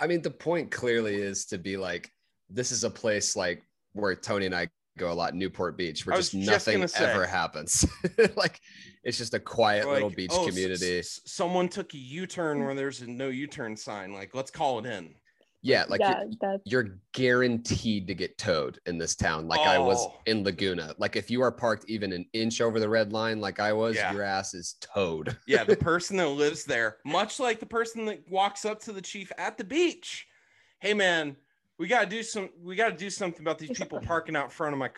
I 0.00 0.06
mean, 0.06 0.22
the 0.22 0.30
point 0.30 0.70
clearly 0.70 1.14
is 1.14 1.46
to 1.46 1.58
be 1.58 1.76
like, 1.76 2.10
this 2.50 2.72
is 2.72 2.84
a 2.84 2.90
place 2.90 3.36
like 3.36 3.62
where 3.92 4.14
Tony 4.14 4.46
and 4.46 4.54
I 4.54 4.68
go 4.98 5.10
a 5.10 5.14
lot, 5.14 5.34
Newport 5.34 5.76
Beach, 5.76 6.06
where 6.06 6.16
just 6.16 6.32
just 6.32 6.46
nothing 6.46 6.86
ever 6.96 7.26
happens. 7.26 7.84
like, 8.36 8.60
it's 9.04 9.18
just 9.18 9.34
a 9.34 9.40
quiet 9.40 9.88
little 9.88 10.10
beach 10.10 10.30
oh, 10.32 10.46
community. 10.46 10.98
s- 10.98 11.20
someone 11.24 11.68
took 11.68 11.94
a 11.94 11.98
U-turn 11.98 12.64
where 12.64 12.74
there's 12.74 13.00
a 13.00 13.06
no 13.06 13.28
U-turn 13.28 13.76
sign. 13.76 14.12
Like, 14.12 14.34
let's 14.34 14.50
call 14.50 14.78
it 14.78 14.86
in. 14.86 15.14
Yeah, 15.62 15.84
like 15.88 16.00
yeah, 16.00 16.24
you're, 16.40 16.60
you're 16.64 16.98
guaranteed 17.12 18.06
to 18.08 18.14
get 18.14 18.36
towed 18.36 18.78
in 18.86 18.98
this 18.98 19.14
town, 19.14 19.46
like 19.46 19.60
I 19.60 19.78
was 19.78 19.98
Oh. 20.00 20.14
in 20.26 20.42
Laguna. 20.44 20.94
Like, 20.98 21.14
if 21.16 21.30
you 21.30 21.40
are 21.42 21.52
parked 21.52 21.84
even 21.88 22.12
an 22.12 22.26
inch 22.32 22.60
over 22.60 22.80
the 22.80 22.88
red 22.88 23.12
line, 23.12 23.40
like 23.40 23.60
I 23.60 23.72
was, 23.72 23.96
Yeah. 23.96 24.12
your 24.12 24.22
ass 24.22 24.54
is 24.54 24.74
towed. 24.80 25.36
Yeah, 25.46 25.64
the 25.64 25.76
person 25.90 26.16
that 26.16 26.28
lives 26.28 26.64
there, 26.64 26.98
much 27.04 27.38
like 27.38 27.60
the 27.60 27.66
person 27.66 28.04
that 28.06 28.28
walks 28.30 28.64
up 28.64 28.80
to 28.82 28.92
the 28.92 29.00
chief 29.02 29.30
at 29.38 29.56
the 29.56 29.64
beach. 29.64 30.26
Hey, 30.80 30.94
man, 30.94 31.36
we 31.78 31.86
gotta 31.86 32.06
do 32.06 32.22
some. 32.22 32.50
We 32.60 32.74
gotta 32.76 32.96
do 32.96 33.08
something 33.10 33.40
about 33.40 33.58
these 33.58 33.76
people 33.78 34.00
parking 34.00 34.34
out 34.36 34.52
front 34.52 34.72
of 34.72 34.78
my 34.78 34.90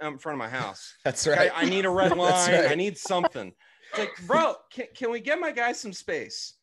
out 0.00 0.12
in 0.12 0.18
front 0.18 0.34
of 0.34 0.38
my 0.38 0.48
house. 0.48 0.94
That's 1.04 1.26
right. 1.26 1.50
I, 1.54 1.64
need 1.66 1.84
a 1.84 1.90
red 2.00 2.12
That's 2.12 2.48
line. 2.48 2.66
I 2.66 2.74
need 2.74 2.96
something. 2.96 3.52
It's 3.90 3.98
like, 3.98 4.26
bro, 4.26 4.54
can, 4.72 4.86
can 4.94 5.10
we 5.10 5.20
get 5.20 5.38
my 5.40 5.50
guy 5.50 5.72
some 5.72 5.92
space? 5.92 6.54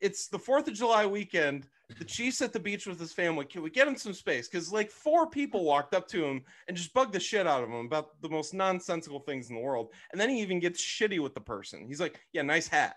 It's 0.00 0.28
the 0.28 0.38
Fourth 0.38 0.66
of 0.68 0.74
July 0.74 1.06
weekend. 1.06 1.68
The 1.98 2.04
Chief's 2.04 2.42
at 2.42 2.52
the 2.52 2.60
beach 2.60 2.86
with 2.86 2.98
his 2.98 3.12
family. 3.12 3.44
Can 3.44 3.62
we 3.62 3.70
get 3.70 3.88
him 3.88 3.96
some 3.96 4.12
space? 4.12 4.48
Because 4.48 4.72
like 4.72 4.90
four 4.90 5.28
people 5.28 5.64
walked 5.64 5.94
up 5.94 6.08
to 6.08 6.24
him 6.24 6.42
and 6.68 6.76
just 6.76 6.92
bugged 6.94 7.12
the 7.12 7.20
shit 7.20 7.46
out 7.46 7.62
of 7.62 7.68
him 7.68 7.86
about 7.86 8.20
the 8.22 8.28
most 8.28 8.54
nonsensical 8.54 9.20
things 9.20 9.50
in 9.50 9.56
the 9.56 9.62
world. 9.62 9.92
And 10.12 10.20
then 10.20 10.30
he 10.30 10.40
even 10.40 10.60
gets 10.60 10.82
shitty 10.82 11.20
with 11.20 11.34
the 11.34 11.40
person. 11.40 11.86
He's 11.86 12.00
like, 12.00 12.20
"Yeah, 12.32 12.42
nice 12.42 12.68
hat, 12.68 12.96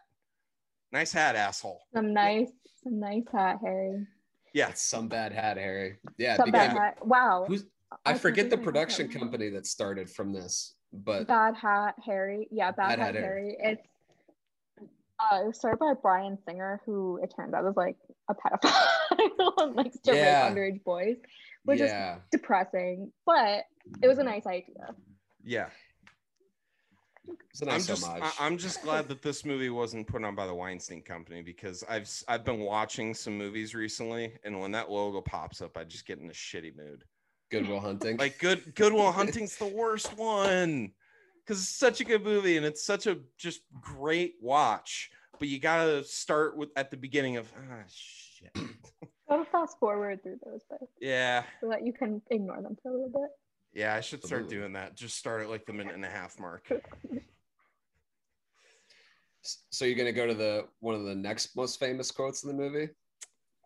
nice 0.92 1.12
hat, 1.12 1.36
asshole." 1.36 1.82
some 1.94 2.14
nice, 2.14 2.52
some 2.84 3.00
nice 3.00 3.26
hat, 3.32 3.58
Harry. 3.62 4.08
Yeah, 4.54 4.70
It's 4.70 4.82
some 4.82 5.10
bad 5.10 5.34
hat, 5.34 5.58
Harry. 5.58 5.98
Yeah, 6.18 6.38
Some 6.38 6.46
because 6.46 6.68
bad 6.68 6.78
hat. 6.78 7.06
Wow. 7.06 7.46
who's 7.48 7.66
I 8.06 8.18
forget 8.18 8.50
the 8.50 8.58
production 8.58 9.10
company 9.10 9.50
that 9.50 9.66
started 9.68 10.10
from 10.10 10.34
this, 10.34 10.76
but 10.92 11.28
Bad 11.28 11.56
Hat 11.56 11.96
Harry. 12.06 12.48
Yeah, 12.52 12.72
Bad, 12.72 12.98
Bad 12.98 13.00
Hat, 13.00 13.16
Hat 13.16 13.24
Harry. 13.24 13.58
It's 13.60 13.88
uh, 15.20 15.42
it 15.44 15.48
was 15.48 15.58
started 15.58 15.78
by 15.80 15.94
Bryan 16.02 16.38
Singer, 16.48 16.82
who 16.86 17.20
it 17.24 17.34
turns 17.36 17.54
out 17.54 17.64
was 17.64 17.76
like 17.78 17.96
a 18.30 18.36
pedophile 18.36 19.54
and 19.58 19.76
likes 19.76 19.98
to 20.06 20.14
Yeah. 20.16 20.48
rape 20.48 20.56
underage 20.58 20.84
boys, 20.84 21.16
which 21.64 21.80
is 21.80 21.92
depressing, 22.32 23.12
but 23.26 23.64
it 24.02 24.08
was 24.08 24.18
a 24.20 24.24
nice 24.24 24.46
idea. 24.46 24.94
yeah. 25.44 25.68
it's 27.50 27.62
a 27.62 27.72
I'm 27.72 27.82
just, 27.82 28.06
homage. 28.06 28.24
I, 28.40 28.46
am 28.48 28.58
just 28.58 28.82
glad 28.84 29.08
that 29.08 29.22
this 29.22 29.46
movie 29.46 29.70
wasn't 29.70 30.08
put 30.08 30.24
on 30.24 30.36
by 30.36 30.46
the 30.46 30.54
Weinstein 30.54 31.02
Company 31.02 31.42
because 31.42 31.84
I've, 31.90 32.04
s- 32.04 32.24
I've 32.28 32.44
been 32.44 32.60
watching 32.60 33.14
some 33.14 33.38
movies 33.38 33.74
recently, 33.74 34.34
and 34.44 34.60
when 34.60 34.72
that 34.74 34.92
logo 34.92 35.22
pops 35.22 35.62
up, 35.62 35.78
I 35.78 35.86
just 35.86 36.06
get 36.06 36.20
in 36.20 36.30
a 36.30 36.34
shitty 36.34 36.76
mood. 36.76 37.04
Good 37.52 37.68
Will 37.68 37.80
Hunting. 37.80 38.18
Like 38.18 38.38
Good 38.40 38.74
Goodwill 38.76 39.12
Hunting's 39.12 39.56
the 39.56 39.68
worst 39.68 40.18
one 40.18 40.92
because 41.46 41.62
it's 41.62 41.76
such 41.76 42.02
a 42.02 42.04
good 42.04 42.24
movie 42.24 42.58
and 42.58 42.66
it's 42.66 42.84
such 42.84 43.08
a 43.08 43.18
just 43.38 43.62
great 43.80 44.36
watch. 44.42 45.12
But 45.40 45.48
you 45.50 45.60
gotta 45.60 46.04
start 46.04 46.58
with 46.58 46.70
at 46.76 46.92
the 46.92 46.98
beginning 46.98 47.38
of 47.38 47.52
ah 47.58 47.84
shit. 47.88 48.52
Gotta 49.28 49.46
fast 49.46 49.80
forward 49.80 50.22
through 50.22 50.38
those, 50.46 50.62
but 50.70 50.80
Yeah, 51.02 51.44
so 51.60 51.70
that 51.70 51.84
you 51.84 51.94
can 51.94 52.22
ignore 52.30 52.62
them 52.62 52.78
for 52.84 52.90
a 52.90 52.94
little 52.94 53.10
bit. 53.10 53.32
yeah, 53.74 53.96
I 53.96 54.02
should 54.02 54.24
start 54.24 54.50
doing 54.50 54.74
that. 54.74 54.96
Just 54.96 55.18
start 55.18 55.42
at 55.42 55.50
like 55.50 55.66
the 55.66 55.74
minute 55.74 55.96
and 55.96 56.06
a 56.06 56.10
half 56.10 56.40
mark. 56.40 56.72
so 59.42 59.84
you're 59.86 59.98
gonna 59.98 60.12
go 60.12 60.28
to 60.28 60.34
the 60.36 60.68
one 60.80 60.94
of 60.96 61.06
the 61.06 61.16
next 61.16 61.56
most 61.56 61.80
famous 61.80 62.12
quotes 62.12 62.44
in 62.44 62.50
the 62.50 62.56
movie? 62.56 62.90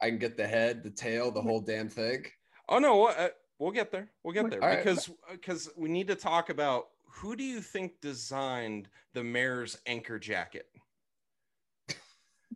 I 0.01 0.09
can 0.09 0.17
get 0.17 0.37
the 0.37 0.47
head, 0.47 0.81
the 0.83 0.91
tail, 0.91 1.29
the 1.29 1.41
whole 1.41 1.59
damn 1.59 1.89
thing. 1.89 2.25
Oh 2.69 2.79
no, 2.79 2.95
what? 2.95 3.19
Uh, 3.19 3.29
we'll 3.59 3.71
get 3.71 3.91
there. 3.91 4.09
We'll 4.23 4.33
get 4.33 4.49
there 4.49 4.63
All 4.63 4.69
right. 4.69 4.83
because 4.83 5.09
because 5.31 5.69
we 5.77 5.89
need 5.89 6.07
to 6.07 6.15
talk 6.15 6.49
about 6.49 6.87
who 7.09 7.35
do 7.35 7.43
you 7.43 7.61
think 7.61 7.99
designed 8.01 8.87
the 9.13 9.23
mayor's 9.23 9.77
anchor 9.85 10.19
jacket? 10.19 10.67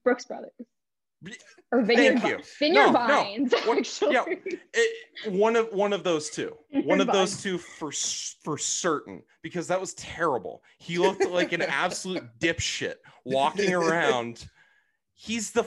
Brooks 0.04 0.26
Brothers. 0.26 0.52
Or 1.72 1.82
Vineyard, 1.82 2.20
Thank 2.20 2.38
you. 2.40 2.44
Vineyard 2.60 2.84
No, 2.88 2.92
no. 2.92 3.08
Vines, 3.08 3.54
What- 3.66 3.78
actually. 3.78 4.14
yeah. 4.14 4.26
It, 4.74 5.32
one 5.32 5.56
of 5.56 5.72
one 5.72 5.94
of 5.94 6.04
those 6.04 6.30
two. 6.30 6.58
One 6.84 7.00
of 7.00 7.08
those 7.08 7.42
two 7.42 7.58
for 7.58 7.92
for 8.44 8.58
certain 8.58 9.24
because 9.42 9.68
that 9.70 9.80
was 9.80 9.94
terrible. 9.94 10.62
He 10.80 10.98
looked 10.98 11.26
like 11.26 11.54
an 11.54 11.62
absolute 11.68 12.24
dipshit 12.40 12.96
walking 13.24 13.74
around. 13.74 14.46
He's 15.14 15.52
the 15.52 15.66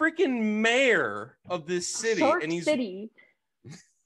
freaking 0.00 0.40
mayor 0.60 1.36
of 1.50 1.66
this 1.66 1.88
city, 1.92 2.20
Shark 2.20 2.44
and 2.44 2.52
he's 2.52 2.64
City. 2.64 3.10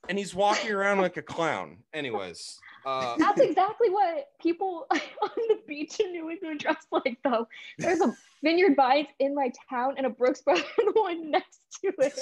and 0.08 0.16
he's 0.18 0.34
walking 0.34 0.72
around 0.72 1.02
like 1.02 1.18
a 1.18 1.22
clown. 1.22 1.78
Anyways, 1.92 2.58
uh, 2.86 3.16
That's 3.18 3.40
exactly 3.40 3.90
what 3.90 4.28
people 4.40 4.86
on 4.90 5.30
the 5.48 5.58
beach 5.66 5.98
in 6.00 6.12
New 6.12 6.30
England 6.30 6.60
dress 6.60 6.86
like, 6.90 7.18
though. 7.24 7.46
There's 7.78 8.00
a 8.00 8.14
Vineyard 8.42 8.76
Vines 8.76 9.08
in 9.18 9.34
my 9.34 9.50
town 9.68 9.94
and 9.96 10.06
a 10.06 10.10
Brooks 10.10 10.42
Brothers 10.42 10.64
one 10.94 11.30
next 11.30 11.60
to 11.82 11.88
it. 11.98 12.18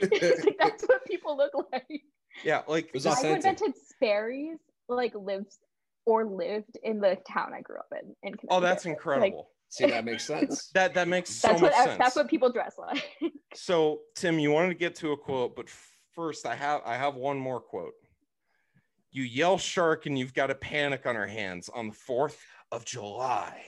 It's 0.00 0.44
like, 0.44 0.56
that's 0.58 0.84
what 0.84 1.04
people 1.06 1.36
look 1.36 1.52
like. 1.72 2.02
yeah, 2.44 2.62
like 2.68 2.90
was 2.94 3.04
The 3.04 3.10
this- 3.10 3.22
guy 3.22 3.28
who 3.28 3.34
authentic. 3.34 3.62
invented 3.62 3.74
Sperry's 3.88 4.58
like 4.88 5.14
lives 5.14 5.58
or 6.06 6.26
lived 6.26 6.76
in 6.82 7.00
the 7.00 7.16
town 7.26 7.52
I 7.56 7.62
grew 7.62 7.78
up 7.78 7.88
in. 8.02 8.14
in 8.28 8.34
oh, 8.50 8.60
that's 8.60 8.82
Connecticut. 8.82 9.06
Like, 9.06 9.16
incredible. 9.26 9.50
See, 9.70 9.86
that 9.86 10.04
makes 10.04 10.24
sense. 10.26 10.68
that 10.74 10.94
that 10.94 11.08
makes 11.08 11.30
so 11.30 11.48
that's 11.48 11.62
much 11.62 11.72
what 11.72 11.84
sense. 11.86 11.98
that's 11.98 12.16
what 12.16 12.28
people 12.28 12.52
dress 12.52 12.74
like. 12.78 13.02
So, 13.54 14.00
Tim, 14.14 14.38
you 14.38 14.50
wanted 14.52 14.68
to 14.68 14.74
get 14.74 14.94
to 14.96 15.12
a 15.12 15.16
quote, 15.16 15.56
but 15.56 15.68
first, 16.14 16.46
I 16.46 16.54
have 16.54 16.82
I 16.84 16.96
have 16.96 17.14
one 17.16 17.38
more 17.38 17.58
quote. 17.60 17.94
You 19.14 19.22
yell 19.22 19.56
shark, 19.58 20.06
and 20.06 20.18
you've 20.18 20.34
got 20.34 20.50
a 20.50 20.56
panic 20.56 21.06
on 21.06 21.14
our 21.16 21.26
hands 21.26 21.70
on 21.72 21.86
the 21.88 21.94
fourth 21.94 22.44
of 22.72 22.84
July. 22.84 23.64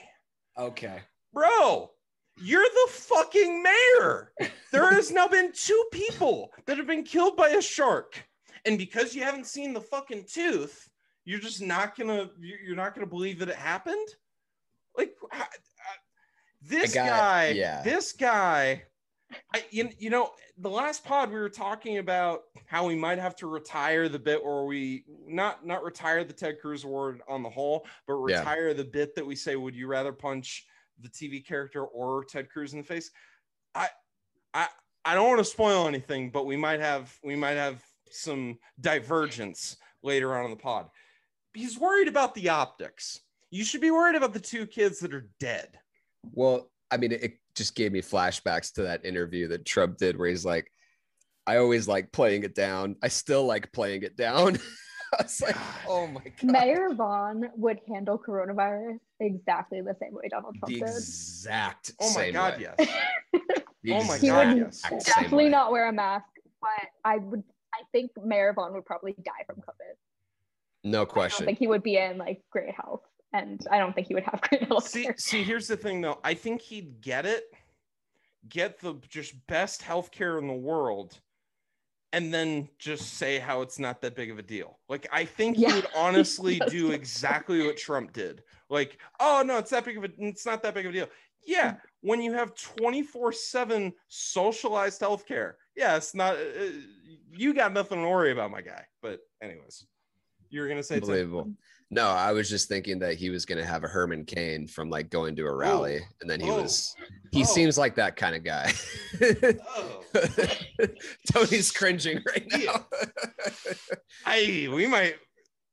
Okay. 0.57 0.99
Bro, 1.31 1.91
you're 2.37 2.61
the 2.63 2.91
fucking 2.91 3.63
mayor. 3.63 4.33
There 4.73 4.91
has 4.91 5.09
now 5.09 5.29
been 5.29 5.53
two 5.53 5.85
people 5.93 6.51
that 6.65 6.77
have 6.77 6.85
been 6.85 7.03
killed 7.03 7.37
by 7.37 7.49
a 7.49 7.61
shark. 7.61 8.21
And 8.65 8.77
because 8.77 9.15
you 9.15 9.23
haven't 9.23 9.47
seen 9.47 9.71
the 9.73 9.79
fucking 9.79 10.25
tooth, 10.29 10.89
you're 11.23 11.39
just 11.39 11.61
not 11.61 11.97
gonna 11.97 12.29
you- 12.39 12.57
you're 12.65 12.75
not 12.75 12.93
gonna 12.93 13.07
believe 13.07 13.39
that 13.39 13.47
it 13.49 13.55
happened? 13.55 14.07
Like 14.97 15.15
I- 15.31 15.43
I- 15.43 15.47
this 16.61 16.93
guy, 16.93 17.49
yeah. 17.49 17.83
this 17.83 18.11
guy, 18.11 18.83
I 19.53 19.65
you, 19.71 19.89
you 19.97 20.09
know, 20.09 20.31
the 20.57 20.69
last 20.69 21.03
pod 21.03 21.29
we 21.29 21.39
were 21.39 21.49
talking 21.49 21.97
about 21.97 22.43
how 22.65 22.87
we 22.87 22.95
might 22.95 23.17
have 23.19 23.35
to 23.37 23.47
retire 23.47 24.07
the 24.07 24.19
bit 24.19 24.43
where 24.43 24.63
we 24.63 25.03
not 25.25 25.65
not 25.65 25.83
retire 25.83 26.23
the 26.23 26.33
Ted 26.33 26.59
Cruz 26.61 26.83
award 26.83 27.21
on 27.27 27.43
the 27.43 27.49
whole, 27.49 27.85
but 28.07 28.15
Yeah. 28.27 28.39
retire 28.39 28.73
the 28.73 28.85
bit 28.85 29.15
that 29.15 29.25
we 29.25 29.35
say, 29.35 29.55
would 29.55 29.75
you 29.75 29.87
rather 29.87 30.13
punch 30.13 30.65
the 30.99 31.09
TV 31.09 31.45
character 31.45 31.83
or 31.85 32.23
Ted 32.25 32.49
Cruz 32.49 32.73
in 32.73 32.79
the 32.79 32.85
face? 32.85 33.11
I 33.75 33.89
I 34.53 34.67
I 35.05 35.13
don't 35.13 35.27
want 35.27 35.39
to 35.39 35.45
spoil 35.45 35.87
anything, 35.87 36.29
but 36.31 36.45
we 36.45 36.55
might 36.57 36.79
have 36.79 37.17
we 37.23 37.35
might 37.35 37.51
have 37.57 37.83
some 38.09 38.57
divergence 38.79 39.77
later 40.03 40.35
on 40.37 40.45
in 40.45 40.51
the 40.51 40.57
pod. 40.57 40.89
He's 41.53 41.77
worried 41.77 42.07
about 42.07 42.33
the 42.35 42.49
optics. 42.49 43.21
You 43.49 43.63
should 43.63 43.81
be 43.81 43.91
worried 43.91 44.15
about 44.15 44.33
the 44.33 44.39
two 44.39 44.65
kids 44.67 44.99
that 44.99 45.13
are 45.13 45.29
dead. 45.39 45.79
Well, 46.33 46.71
I 46.91 46.97
mean, 46.97 47.11
it 47.11 47.39
just 47.57 47.75
gave 47.75 47.91
me 47.91 48.01
flashbacks 48.01 48.73
to 48.73 48.83
that 48.83 49.05
interview 49.05 49.47
that 49.49 49.65
Trump 49.65 49.97
did 49.97 50.17
where 50.17 50.29
he's 50.29 50.45
like, 50.45 50.71
I 51.45 51.57
always 51.57 51.87
like 51.87 52.11
playing 52.11 52.43
it 52.43 52.55
down. 52.55 52.95
I 53.01 53.07
still 53.09 53.45
like 53.45 53.71
playing 53.73 54.03
it 54.03 54.15
down. 54.15 54.57
I 55.17 55.23
was 55.23 55.41
like, 55.41 55.55
oh 55.87 56.07
my 56.07 56.21
God. 56.41 56.51
Mayor 56.51 56.89
Vaughn 56.93 57.49
would 57.55 57.79
handle 57.87 58.19
coronavirus 58.19 58.99
exactly 59.19 59.81
the 59.81 59.95
same 60.01 60.13
way 60.13 60.27
Donald 60.29 60.55
Trump 60.59 60.73
the 60.73 60.79
did. 60.79 60.89
exact 60.89 61.93
Oh 62.01 62.09
my 62.09 62.11
same 62.13 62.33
god, 62.33 62.57
way. 62.57 62.67
yes. 62.77 62.89
The 63.83 63.93
Oh 63.93 64.03
my 64.03 64.17
He 64.17 64.27
God, 64.27 64.47
would 64.47 64.57
yes. 64.57 64.81
definitely 65.05 65.49
not 65.49 65.71
wear 65.71 65.87
a 65.87 65.93
mask, 65.93 66.25
but 66.61 66.87
I 67.05 67.17
would. 67.17 67.43
I 67.73 67.83
think 67.93 68.11
Mayor 68.21 68.51
Vaughn 68.53 68.73
would 68.73 68.85
probably 68.85 69.15
die 69.23 69.43
from 69.45 69.57
COVID. 69.57 69.95
No 70.83 71.05
question. 71.05 71.05
I 71.05 71.05
don't 71.05 71.11
question. 71.13 71.45
think 71.45 71.59
he 71.59 71.67
would 71.67 71.83
be 71.83 71.95
in 71.97 72.17
like 72.17 72.41
great 72.51 72.73
health, 72.75 73.01
and 73.33 73.65
I 73.71 73.77
don't 73.79 73.93
think 73.93 74.07
he 74.07 74.13
would 74.13 74.23
have 74.23 74.41
great 74.49 74.63
health. 74.63 74.87
see 74.87 75.03
care. 75.03 75.15
see 75.17 75.43
here's 75.43 75.67
the 75.67 75.77
thing 75.77 76.01
though 76.01 76.19
i 76.23 76.33
think 76.33 76.61
he'd 76.61 77.01
get 77.01 77.25
it 77.25 77.43
get 78.49 78.79
the 78.79 78.95
just 79.09 79.33
best 79.47 79.81
healthcare 79.81 80.39
in 80.39 80.47
the 80.47 80.53
world 80.53 81.19
and 82.13 82.33
then 82.33 82.69
just 82.79 83.15
say 83.15 83.37
how 83.37 83.61
it's 83.61 83.77
not 83.79 83.99
that 84.01 84.15
big 84.15 84.31
of 84.31 84.39
a 84.39 84.43
deal 84.43 84.79
like 84.87 85.07
i 85.11 85.25
think 85.25 85.57
Yeah. 85.57 85.69
he 85.69 85.75
would 85.75 85.87
honestly 85.95 86.55
Yes. 86.61 86.71
do 86.71 86.91
exactly 86.91 87.65
what 87.65 87.77
trump 87.77 88.13
did 88.13 88.43
like 88.69 88.99
oh 89.19 89.43
no 89.45 89.57
it's 89.57 89.71
that 89.71 89.83
big 89.85 89.97
of 89.97 90.05
a 90.05 90.09
it's 90.19 90.45
not 90.45 90.63
that 90.63 90.73
big 90.73 90.85
of 90.85 90.91
a 90.91 90.93
deal 90.93 91.07
yeah 91.45 91.75
when 92.01 92.21
you 92.21 92.31
have 92.33 92.55
24 92.55 93.33
7 93.33 93.91
socialized 94.07 95.01
healthcare 95.01 95.53
yeah 95.75 95.97
it's 95.97 96.15
not 96.15 96.35
uh, 96.35 96.69
you 97.31 97.53
got 97.53 97.73
nothing 97.73 98.01
to 98.01 98.07
worry 98.07 98.31
about 98.31 98.51
my 98.51 98.61
guy 98.61 98.85
but 99.01 99.19
anyways 99.41 99.85
you 100.49 100.61
were 100.61 100.69
gonna 100.69 100.81
say 100.81 100.95
Tim? 100.95 101.03
Unbelievable. 101.09 101.51
No, 101.89 102.07
I 102.07 102.33
was 102.33 102.49
just 102.49 102.67
thinking 102.67 102.99
that 102.99 103.15
he 103.15 103.29
was 103.29 103.45
going 103.45 103.59
to 103.59 103.65
have 103.65 103.83
a 103.85 103.87
Herman 103.87 104.25
Cain 104.25 104.67
from 104.67 104.89
like 104.89 105.09
going 105.09 105.35
to 105.37 105.43
a 105.45 105.51
oh, 105.51 105.55
rally, 105.55 106.01
and 106.21 106.29
then 106.29 106.39
he 106.41 106.49
Oh. 106.49 106.61
was. 106.61 106.93
He 107.31 107.43
Oh. 107.43 107.45
seems 107.45 107.77
like 107.77 107.95
that 107.95 108.15
kind 108.17 108.35
of 108.35 108.43
guy. 108.43 108.73
oh 109.75 110.03
Tony's 111.31 111.71
cringing 111.71 112.21
right 112.27 112.45
now. 112.51 112.85
I 114.25 114.67
we 114.73 114.85
might. 114.87 115.15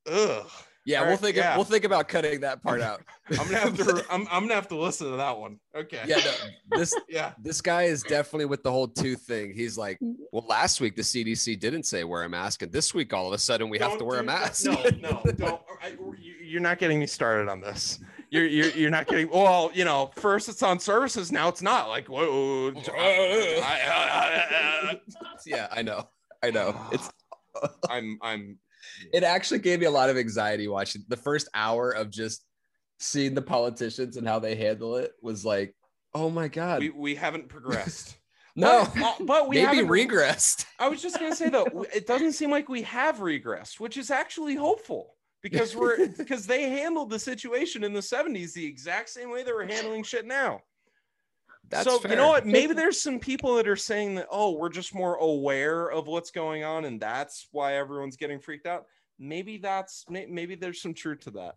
Ugh. 0.07 0.47
Yeah, 0.85 0.99
All 0.99 1.05
we'll 1.05 1.11
right, 1.13 1.21
think. 1.21 1.37
yeah. 1.37 1.57
We'll 1.57 1.65
think 1.65 1.85
about 1.85 2.09
cutting 2.09 2.41
that 2.41 2.63
part 2.63 2.81
out. 2.81 3.03
I'm 3.31 3.37
gonna 3.49 3.59
have 3.59 3.77
to. 3.79 4.05
I'm, 4.11 4.27
I'm 4.31 4.43
gonna 4.43 4.55
have 4.55 4.69
to 4.69 4.77
listen 4.77 5.11
to 5.11 5.17
that 5.17 5.39
one. 5.39 5.59
Okay. 5.75 6.01
yeah, 6.07 6.21
no, 6.71 6.79
this 6.79 6.95
Yeah. 7.09 7.33
this 7.43 7.61
guy 7.61 7.85
is 7.85 8.03
definitely 8.03 8.47
with 8.47 8.63
the 8.63 8.71
whole 8.71 8.89
tooth 8.89 9.23
thing. 9.23 9.53
He's 9.55 9.79
like, 9.79 9.99
well, 10.33 10.45
last 10.49 10.81
week 10.81 10.97
the 10.97 11.03
CDC 11.03 11.59
didn't 11.59 11.85
say 11.85 12.05
wear 12.05 12.23
a 12.25 12.29
mask, 12.29 12.63
and 12.63 12.71
this 12.73 12.93
week 12.95 13.13
all 13.13 13.27
of 13.27 13.33
a 13.33 13.39
sudden 13.39 13.69
we 13.69 13.79
have 13.79 13.91
Don't 13.91 13.99
to 14.01 14.05
wear 14.05 14.19
a 14.19 14.23
do 14.23 14.27
that. 14.27 14.41
mask. 14.41 14.67
No, 14.67 15.11
no, 15.11 15.23
don't. 15.37 15.61
I, 15.83 15.89
you- 16.19 16.35
you're 16.45 16.61
not 16.61 16.79
getting 16.79 17.01
me 17.01 17.07
started 17.07 17.49
on 17.49 17.61
this. 17.61 17.99
You're, 18.31 18.47
you're, 18.47 18.69
you're 18.71 18.91
not 18.91 19.07
getting. 19.09 19.29
Well, 19.31 19.71
you 19.75 19.85
know, 19.85 20.11
first 20.17 20.49
it's 20.49 20.63
on 20.63 20.79
services, 20.79 21.33
now 21.33 21.49
it's 21.49 21.63
not. 21.63 21.89
Like, 21.89 22.07
whoa. 22.09 22.73
Yeah, 25.47 25.69
I 25.73 25.83
know. 25.83 26.09
I 26.43 26.51
know. 26.51 26.77
It's 26.93 27.11
I'm, 27.91 28.19
I'm. 28.23 28.59
It 29.13 29.23
actually 29.23 29.61
gave 29.61 29.81
me 29.81 29.87
a 29.87 29.91
lot 29.91 30.11
of 30.11 30.17
anxiety 30.17 30.69
watching 30.69 31.05
the 31.09 31.17
first 31.17 31.49
hour 31.55 31.91
of 31.91 32.11
just 32.11 32.45
seeing 32.99 33.35
the 33.35 33.43
politicians 33.43 34.17
and 34.17 34.27
how 34.27 34.39
they 34.39 34.55
handle 34.55 34.97
it 34.97 35.13
was 35.23 35.45
like, 35.45 35.75
oh 36.15 36.31
my 36.31 36.49
god. 36.49 36.81
We, 36.81 36.91
we 36.91 37.15
haven't 37.15 37.49
progressed. 37.49 38.17
no, 38.57 38.89
but, 38.95 39.03
uh, 39.03 39.25
but 39.25 39.49
we 39.49 39.65
maybe 39.65 39.87
regressed. 39.87 40.67
I 40.79 40.89
was 40.89 41.03
just 41.03 41.19
gonna 41.19 41.35
say 41.35 41.49
though, 41.49 41.67
it 41.95 42.07
doesn't 42.07 42.33
seem 42.33 42.51
like 42.51 42.69
we 42.69 42.83
have 42.83 43.19
regressed, 43.19 43.81
which 43.81 43.97
is 43.97 44.11
actually 44.11 44.55
hopeful 44.55 45.17
because 45.43 45.77
we're 45.77 46.09
because 46.19 46.47
they 46.47 46.71
handled 46.71 47.11
the 47.11 47.19
situation 47.19 47.85
in 47.85 47.93
the 47.93 48.01
70s 48.01 48.53
the 48.53 48.67
exact 48.67 49.11
same 49.11 49.31
way 49.31 49.43
they 49.43 49.53
were 49.53 49.67
handling 49.67 50.03
shit 50.03 50.27
now. 50.27 50.61
That's 51.75 51.89
so 51.89 51.99
fair. 51.99 52.11
you 52.13 52.17
know 52.17 52.29
what? 52.29 52.47
Maybe 52.47 52.73
there's 52.75 53.01
some 53.01 53.19
people 53.19 53.57
that 53.57 53.69
are 53.69 53.77
saying 53.77 54.15
that, 54.17 54.27
oh, 54.31 54.53
we're 54.53 54.69
just 54.71 54.95
more 54.95 55.17
aware 55.17 55.91
of 55.91 56.07
what's 56.07 56.31
going 56.31 56.65
on, 56.65 56.85
and 56.85 57.01
that's 57.01 57.49
why 57.53 57.75
everyone's 57.77 58.17
getting 58.17 58.39
freaked 58.41 58.67
out. 58.67 58.87
Maybe 59.19 59.59
that's 59.59 60.05
maybe 60.09 60.55
there's 60.55 60.81
some 60.83 60.95
truth 60.95 61.21
to 61.21 61.31
that. 61.33 61.57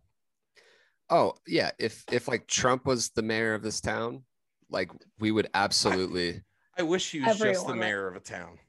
Oh 1.10 1.34
yeah, 1.48 1.72
if 1.80 2.04
if 2.12 2.28
like 2.28 2.48
Trump 2.48 2.86
was 2.86 3.10
the 3.10 3.22
mayor 3.22 3.54
of 3.54 3.64
this 3.64 3.80
town, 3.82 4.24
like 4.70 4.92
we 5.20 5.32
would 5.32 5.50
absolutely. 5.54 6.42
I 6.78 6.84
wish 6.84 7.12
he 7.12 7.20
was 7.20 7.38
just 7.38 7.40
the 7.40 7.50
Everyone. 7.50 7.80
mayor 7.80 8.08
of 8.08 8.16
a 8.16 8.20
town. 8.20 8.60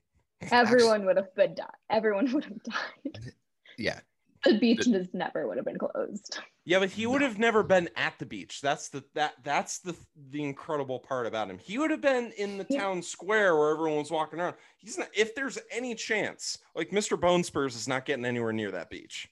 Everyone 0.50 1.04
would 1.04 1.16
have 1.16 1.34
been 1.34 1.54
died. 1.54 1.66
Everyone 1.90 2.32
would 2.32 2.44
have 2.44 2.62
died. 2.62 3.32
Yeah, 3.76 4.00
The 4.44 4.58
beaches 4.58 5.08
never 5.12 5.46
would 5.46 5.56
have 5.56 5.66
been 5.66 5.78
closed. 5.78 6.38
Yeah, 6.68 6.80
but 6.80 6.90
he 6.90 7.06
would 7.06 7.22
have 7.22 7.38
never 7.38 7.62
been 7.62 7.88
at 7.96 8.18
the 8.18 8.26
beach. 8.26 8.60
That's 8.60 8.90
the 8.90 9.02
that 9.14 9.32
that's 9.42 9.78
the 9.78 9.96
the 10.28 10.42
incredible 10.44 10.98
part 10.98 11.24
about 11.24 11.48
him. 11.48 11.56
He 11.56 11.78
would 11.78 11.90
have 11.90 12.02
been 12.02 12.30
in 12.36 12.58
the 12.58 12.64
town 12.64 13.00
square 13.00 13.56
where 13.56 13.70
everyone 13.70 13.96
was 14.00 14.10
walking 14.10 14.38
around. 14.38 14.54
He's 14.76 14.98
not 14.98 15.08
if 15.14 15.34
there's 15.34 15.56
any 15.72 15.94
chance, 15.94 16.58
like 16.74 16.90
Mr. 16.90 17.18
Bone 17.18 17.42
Spurs 17.42 17.74
is 17.74 17.88
not 17.88 18.04
getting 18.04 18.26
anywhere 18.26 18.52
near 18.52 18.70
that 18.72 18.90
beach. 18.90 19.30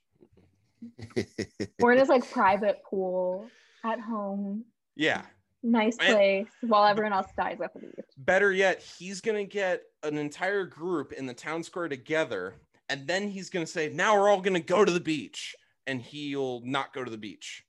Or 1.82 1.92
in 1.92 1.98
his 1.98 2.08
like 2.14 2.30
private 2.30 2.80
pool 2.88 3.50
at 3.84 4.00
home, 4.00 4.64
Yeah. 4.94 5.20
nice 5.62 5.98
And- 6.00 6.14
place, 6.14 6.48
while 6.62 6.86
everyone 6.86 7.12
else 7.12 7.28
dies 7.36 7.58
at 7.62 7.74
the 7.74 7.80
beach. 7.80 8.06
Better 8.16 8.50
yet, 8.50 8.82
he's 8.82 9.20
gonna 9.20 9.44
get 9.44 9.82
an 10.02 10.16
entire 10.16 10.64
group 10.64 11.12
in 11.12 11.26
the 11.26 11.34
town 11.34 11.62
square 11.62 11.88
together, 11.88 12.54
and 12.88 13.06
then 13.06 13.28
he's 13.28 13.50
gonna 13.50 13.66
say, 13.66 13.90
Now 13.92 14.18
we're 14.18 14.30
all 14.30 14.40
gonna 14.40 14.58
go 14.58 14.86
to 14.86 14.90
the 14.92 15.00
beach. 15.00 15.54
And 15.86 16.00
he'll 16.02 16.60
not 16.64 16.92
go 16.92 17.04
to 17.04 17.10
the 17.10 17.18
beach. 17.18 17.64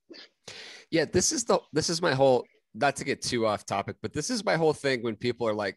yeah. 0.92 1.06
This 1.06 1.32
is 1.32 1.44
the 1.46 1.60
this 1.74 1.90
is 1.90 2.02
my 2.02 2.14
whole. 2.14 2.46
Not 2.74 2.96
to 2.98 3.04
get 3.06 3.22
too 3.24 3.48
off 3.48 3.66
topic, 3.66 3.96
but 4.04 4.14
this 4.14 4.30
is 4.30 4.46
my 4.46 4.56
whole 4.56 4.74
thing 4.74 5.02
when 5.02 5.16
people 5.16 5.48
are 5.48 5.54
like, 5.54 5.76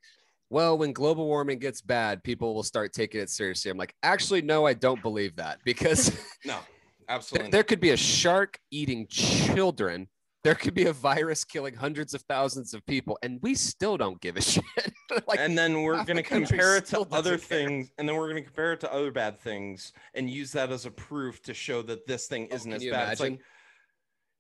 "Well, 0.51 0.77
when 0.77 0.93
global 0.93 1.27
warming 1.27 1.59
gets 1.59 1.81
bad, 1.81 2.23
people 2.23 2.55
will 2.55 2.63
start 2.63 2.93
taking 2.93 3.23
it 3.23 3.31
seriously." 3.31 3.71
I'm 3.71 3.79
like, 3.79 3.95
actually, 4.03 4.43
no, 4.43 4.67
I 4.67 4.75
don't 4.75 5.01
believe 5.01 5.37
that 5.37 5.61
because 5.65 6.11
No, 6.45 6.59
there, 7.09 7.17
absolutely. 7.17 7.51
there 7.53 7.63
could 7.63 7.81
be 7.81 7.91
a 7.91 7.97
shark 7.97 8.59
eating 8.71 9.07
children. 9.09 10.09
There 10.43 10.55
could 10.55 10.73
be 10.73 10.87
a 10.87 10.93
virus 10.93 11.45
killing 11.45 11.75
hundreds 11.75 12.15
of 12.15 12.23
thousands 12.23 12.73
of 12.73 12.85
people, 12.87 13.19
and 13.23 13.39
we 13.43 13.55
still 13.55 13.97
don't 13.99 14.19
give 14.23 14.37
a 14.37 14.41
shit. 14.53 14.65
like, 15.29 15.39
and 15.39 15.57
then 15.59 15.83
we're 15.83 16.03
going 16.05 16.17
to 16.17 16.23
compare 16.23 16.77
it 16.79 16.87
to 16.87 17.01
other 17.13 17.37
care. 17.37 17.59
things 17.59 17.91
and 17.99 18.09
then 18.09 18.17
we're 18.17 18.29
going 18.31 18.43
to 18.43 18.47
compare 18.47 18.73
it 18.73 18.81
to 18.81 18.93
other 18.93 19.11
bad 19.11 19.39
things 19.39 19.93
and 20.15 20.31
use 20.31 20.53
that 20.53 20.71
as 20.71 20.87
a 20.87 20.91
proof 20.91 21.43
to 21.43 21.53
show 21.53 21.83
that 21.83 22.07
this 22.07 22.27
thing 22.27 22.49
Oh, 22.51 22.55
isn't 22.55 22.73
as 22.73 22.85
bad 22.85 23.13
it's 23.13 23.21
like 23.21 23.41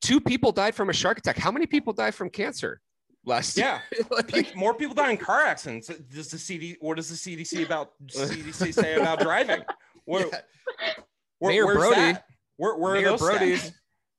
two 0.01 0.21
people 0.21 0.53
died 0.53 0.75
from 0.75 0.89
a 0.89 0.93
shark 0.93 1.19
attack. 1.19 1.37
How 1.37 1.51
many 1.51 1.67
people 1.67 1.93
died 1.93 2.15
from 2.15 2.31
cancer 2.31 2.81
last 3.27 3.57
yeah? 3.59 3.81
Like, 4.11 4.55
more 4.57 4.73
people 4.75 4.95
die 4.95 5.11
in 5.11 5.17
car 5.19 5.43
accidents 5.43 5.89
does 5.89 6.31
the 6.31 6.39
cd 6.39 6.77
what 6.81 6.97
does 6.97 7.09
the 7.11 7.37
cdc 7.37 7.67
about 7.67 7.91
cdc 8.07 8.73
say 8.73 8.95
about 8.95 9.21
driving 9.21 9.61
where, 10.07 10.27
yeah. 10.29 10.39
where- 11.41 11.53
Mayor 11.53 11.67
Brody- 11.75 11.95
that? 12.13 12.25
where, 12.57 12.77
where 12.77 12.95
Mayor 12.95 13.19
Brody's 13.19 13.63
stats? 13.71 13.73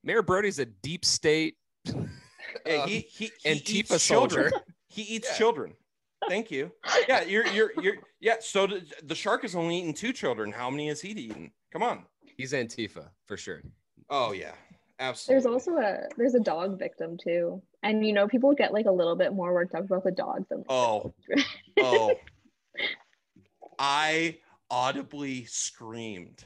Mayor 0.04 0.22
Brody's 0.22 0.60
a 0.60 0.66
deep 0.66 1.06
state 1.06 1.56
Yeah, 2.66 2.84
um, 2.84 2.90
he, 2.90 3.00
he, 3.10 3.32
he 3.42 3.50
Antifa 3.50 3.94
eats 3.94 4.08
children 4.08 4.50
soldier. 4.50 4.66
he 4.88 5.02
eats 5.04 5.30
Yeah. 5.32 5.38
children 5.38 5.74
thank 6.28 6.52
you 6.52 6.72
yeah 7.08 7.24
you're 7.24 7.48
you're 7.48 7.72
you're 7.82 7.96
yeah 8.20 8.36
so 8.42 8.68
the, 8.68 8.84
the 9.04 9.16
shark 9.16 9.44
has 9.44 9.56
only 9.56 9.78
eaten 9.80 9.94
two 9.94 10.12
children 10.12 10.52
how 10.52 10.70
many 10.70 10.88
has 10.90 11.00
he 11.02 11.10
eaten 11.12 11.52
come 11.72 11.82
on 11.82 12.06
He's 12.38 12.52
Antifa 12.54 13.10
for 13.26 13.38
sure. 13.38 13.62
oh 14.10 14.34
yeah 14.34 14.52
absolutely 15.00 15.42
There's 15.44 15.46
also 15.52 15.78
a 15.78 16.00
there's 16.18 16.36
a 16.36 16.40
dog 16.42 16.78
victim 16.78 17.18
too, 17.18 17.62
and 17.84 18.06
you 18.06 18.12
know 18.14 18.28
people 18.28 18.54
get 18.54 18.74
like 18.74 18.86
a 18.86 18.92
little 18.92 19.16
bit 19.16 19.34
more 19.34 19.54
worked 19.54 19.74
up 19.74 19.86
about 19.86 20.04
the 20.04 20.12
dogs 20.12 20.48
than 20.50 20.64
Oh, 20.68 21.14
oh. 21.80 22.14
I 23.80 24.38
audibly 24.70 25.46
screamed 25.46 26.44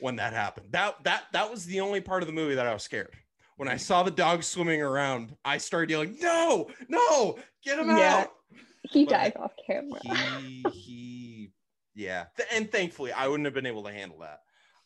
when 0.00 0.16
that 0.16 0.32
happened. 0.32 0.68
That 0.72 1.02
that 1.04 1.24
that 1.32 1.50
was 1.50 1.64
the 1.66 1.80
only 1.80 2.00
part 2.00 2.22
of 2.22 2.26
the 2.26 2.32
movie 2.32 2.54
that 2.56 2.66
I 2.66 2.72
was 2.74 2.82
scared. 2.82 3.14
When 3.62 3.68
I 3.68 3.76
saw 3.76 4.02
the 4.02 4.10
dog 4.10 4.42
swimming 4.42 4.82
around, 4.82 5.36
I 5.44 5.58
started 5.58 5.88
yelling, 5.88 6.18
"No, 6.18 6.68
no, 6.88 7.38
get 7.62 7.78
him 7.78 7.96
Yeah. 7.96 8.22
out!" 8.22 8.32
He 8.90 9.04
But 9.04 9.10
dies 9.12 9.32
off 9.36 9.52
camera. 9.64 10.00
He 10.02 10.64
he, 10.68 11.52
yeah. 11.94 12.24
And 12.50 12.72
thankfully, 12.72 13.12
I 13.12 13.28
wouldn't 13.28 13.44
have 13.44 13.54
been 13.54 13.66
able 13.66 13.84
to 13.84 13.92
handle 13.92 14.18
that. 14.18 14.40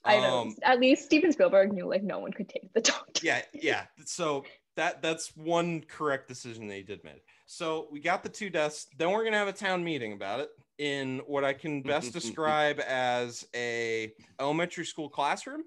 I 0.05 0.20
know. 0.20 0.41
Um, 0.43 0.57
At 0.62 0.79
least 0.79 1.07
Steven 1.07 1.33
Spielberg 1.33 1.72
knew 1.72 1.89
like 1.89 2.03
no 2.03 2.18
one 2.18 2.35
could 2.35 2.51
take 2.51 2.70
the 2.74 2.83
dog. 2.83 3.07
yeah 3.22 3.41
yeah 3.55 3.87
so 4.05 4.45
that 4.77 5.01
that's 5.01 5.35
one 5.35 5.81
correct 5.81 6.29
decision 6.29 6.68
they 6.68 6.83
did 6.83 7.03
make 7.03 7.24
so 7.47 7.89
we 7.91 7.99
got 7.99 8.22
the 8.22 8.29
two 8.29 8.51
deaths 8.51 8.89
then 8.99 9.11
we're 9.11 9.24
gonna 9.24 9.39
have 9.39 9.49
a 9.49 9.53
town 9.55 9.83
meeting 9.83 10.12
about 10.12 10.39
it 10.41 10.51
in 10.77 11.20
what 11.27 11.45
i 11.45 11.55
can 11.55 11.81
best 11.83 12.12
describe 12.20 12.79
as 12.81 13.47
a 13.57 14.12
elementary 14.39 14.85
school 14.85 15.09
classroom 15.09 15.62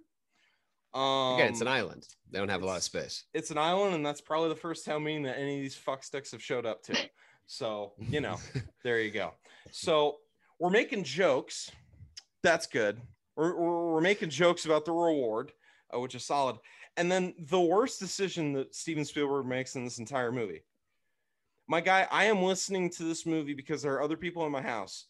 um 0.94 1.36
Again, 1.36 1.50
it's 1.52 1.62
an 1.62 1.68
island. 1.68 2.08
They 2.32 2.40
don't 2.40 2.50
have 2.50 2.64
a 2.64 2.66
lot 2.66 2.78
of 2.78 2.84
space. 2.84 3.26
it's 3.34 3.52
an 3.52 3.58
island 3.58 3.96
and 3.96 4.06
that's 4.06 4.22
probably 4.22 4.50
the 4.50 4.56
first 4.56 4.86
town 4.86 5.04
meeting 5.04 5.24
that 5.24 5.38
any 5.38 5.58
of 5.58 5.62
these 5.62 5.78
fucksticks 5.78 6.32
have 6.32 6.44
showed 6.44 6.66
up 6.66 6.84
to. 6.84 6.98
So 7.46 7.94
you 8.00 8.22
know 8.22 8.38
there 8.84 9.02
you 9.02 9.12
go. 9.12 9.34
So 9.72 10.18
we're 10.60 10.70
making 10.70 11.04
jokes. 11.04 11.72
That's 12.44 12.68
good. 12.68 13.00
We're, 13.36 13.56
we're, 13.56 13.94
we're 13.94 14.02
making 14.02 14.30
jokes 14.30 14.66
about 14.66 14.86
the 14.86 14.92
reward 14.92 15.52
uh, 15.94 16.00
which 16.00 16.16
is 16.16 16.26
solid. 16.26 16.58
And 16.98 17.12
then 17.12 17.34
the 17.48 17.60
worst 17.60 18.00
decision 18.00 18.54
that 18.54 18.76
steven 18.76 19.06
spielberg 19.06 19.46
makes 19.46 19.76
in 19.76 19.84
this 19.84 20.00
entire 20.00 20.32
movie. 20.32 20.64
My 21.68 21.82
guy 21.82 22.08
i 22.12 22.26
am 22.26 22.42
listening 22.42 22.90
to 22.92 23.04
this 23.04 23.26
movie 23.26 23.54
because 23.54 23.82
there 23.82 23.94
are 23.94 24.02
other 24.02 24.18
people 24.18 24.46
in 24.46 24.52
my 24.52 24.62
house. 24.62 25.06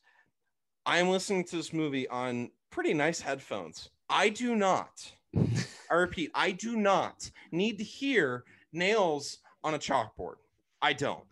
I 0.85 0.97
am 0.97 1.09
listening 1.09 1.43
to 1.45 1.55
this 1.55 1.73
movie 1.73 2.07
on 2.09 2.51
pretty 2.69 2.93
nice 2.93 3.21
headphones. 3.21 3.89
I 4.09 4.29
do 4.29 4.55
not 4.55 5.11
i 5.35 5.93
repeat 5.93 6.31
i 6.35 6.51
do 6.51 6.75
not 6.75 7.29
need 7.51 7.77
to 7.77 7.83
hear 7.83 8.43
nails 8.73 9.39
on 9.63 9.73
a 9.75 9.79
chalkboard 9.79 10.35
i 10.81 10.91
don't 10.93 11.23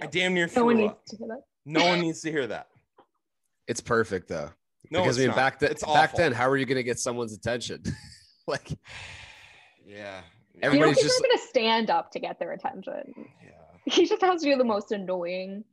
i 0.00 0.06
damn 0.06 0.34
near 0.34 0.46
No 0.46 0.52
threw 0.52 0.64
one 0.66 0.76
needs 0.76 0.92
up 0.92 1.04
to 1.06 1.16
hear 1.16 1.28
that. 1.28 1.42
no 1.66 1.84
one 1.86 2.00
needs 2.00 2.20
to 2.22 2.30
hear 2.30 2.46
that 2.46 2.68
It's 3.66 3.80
perfect 3.80 4.28
though. 4.28 4.50
no 4.90 5.00
because 5.02 5.18
it's 5.18 5.18
I 5.18 5.20
mean, 5.22 5.28
not. 5.28 5.36
back 5.36 5.58
then, 5.58 5.70
it's 5.70 5.84
back 5.84 6.14
then, 6.14 6.32
how 6.32 6.48
are 6.48 6.56
you 6.56 6.64
going 6.66 6.76
to 6.76 6.82
get 6.82 6.98
someone's 6.98 7.32
attention? 7.34 7.82
like 8.46 8.70
yeah 9.86 10.20
You 10.54 10.60
know, 10.60 10.66
Everybody's 10.68 11.02
just- 11.02 11.20
gonna 11.22 11.38
stand 11.48 11.90
up 11.90 12.10
to 12.12 12.18
get 12.20 12.38
their 12.38 12.52
attention. 12.52 13.14
yeah 13.42 13.50
He 13.92 14.06
just 14.06 14.22
has 14.22 14.42
to 14.42 14.50
do 14.50 14.56
the 14.56 14.64
most 14.64 14.92
annoying 14.92 15.64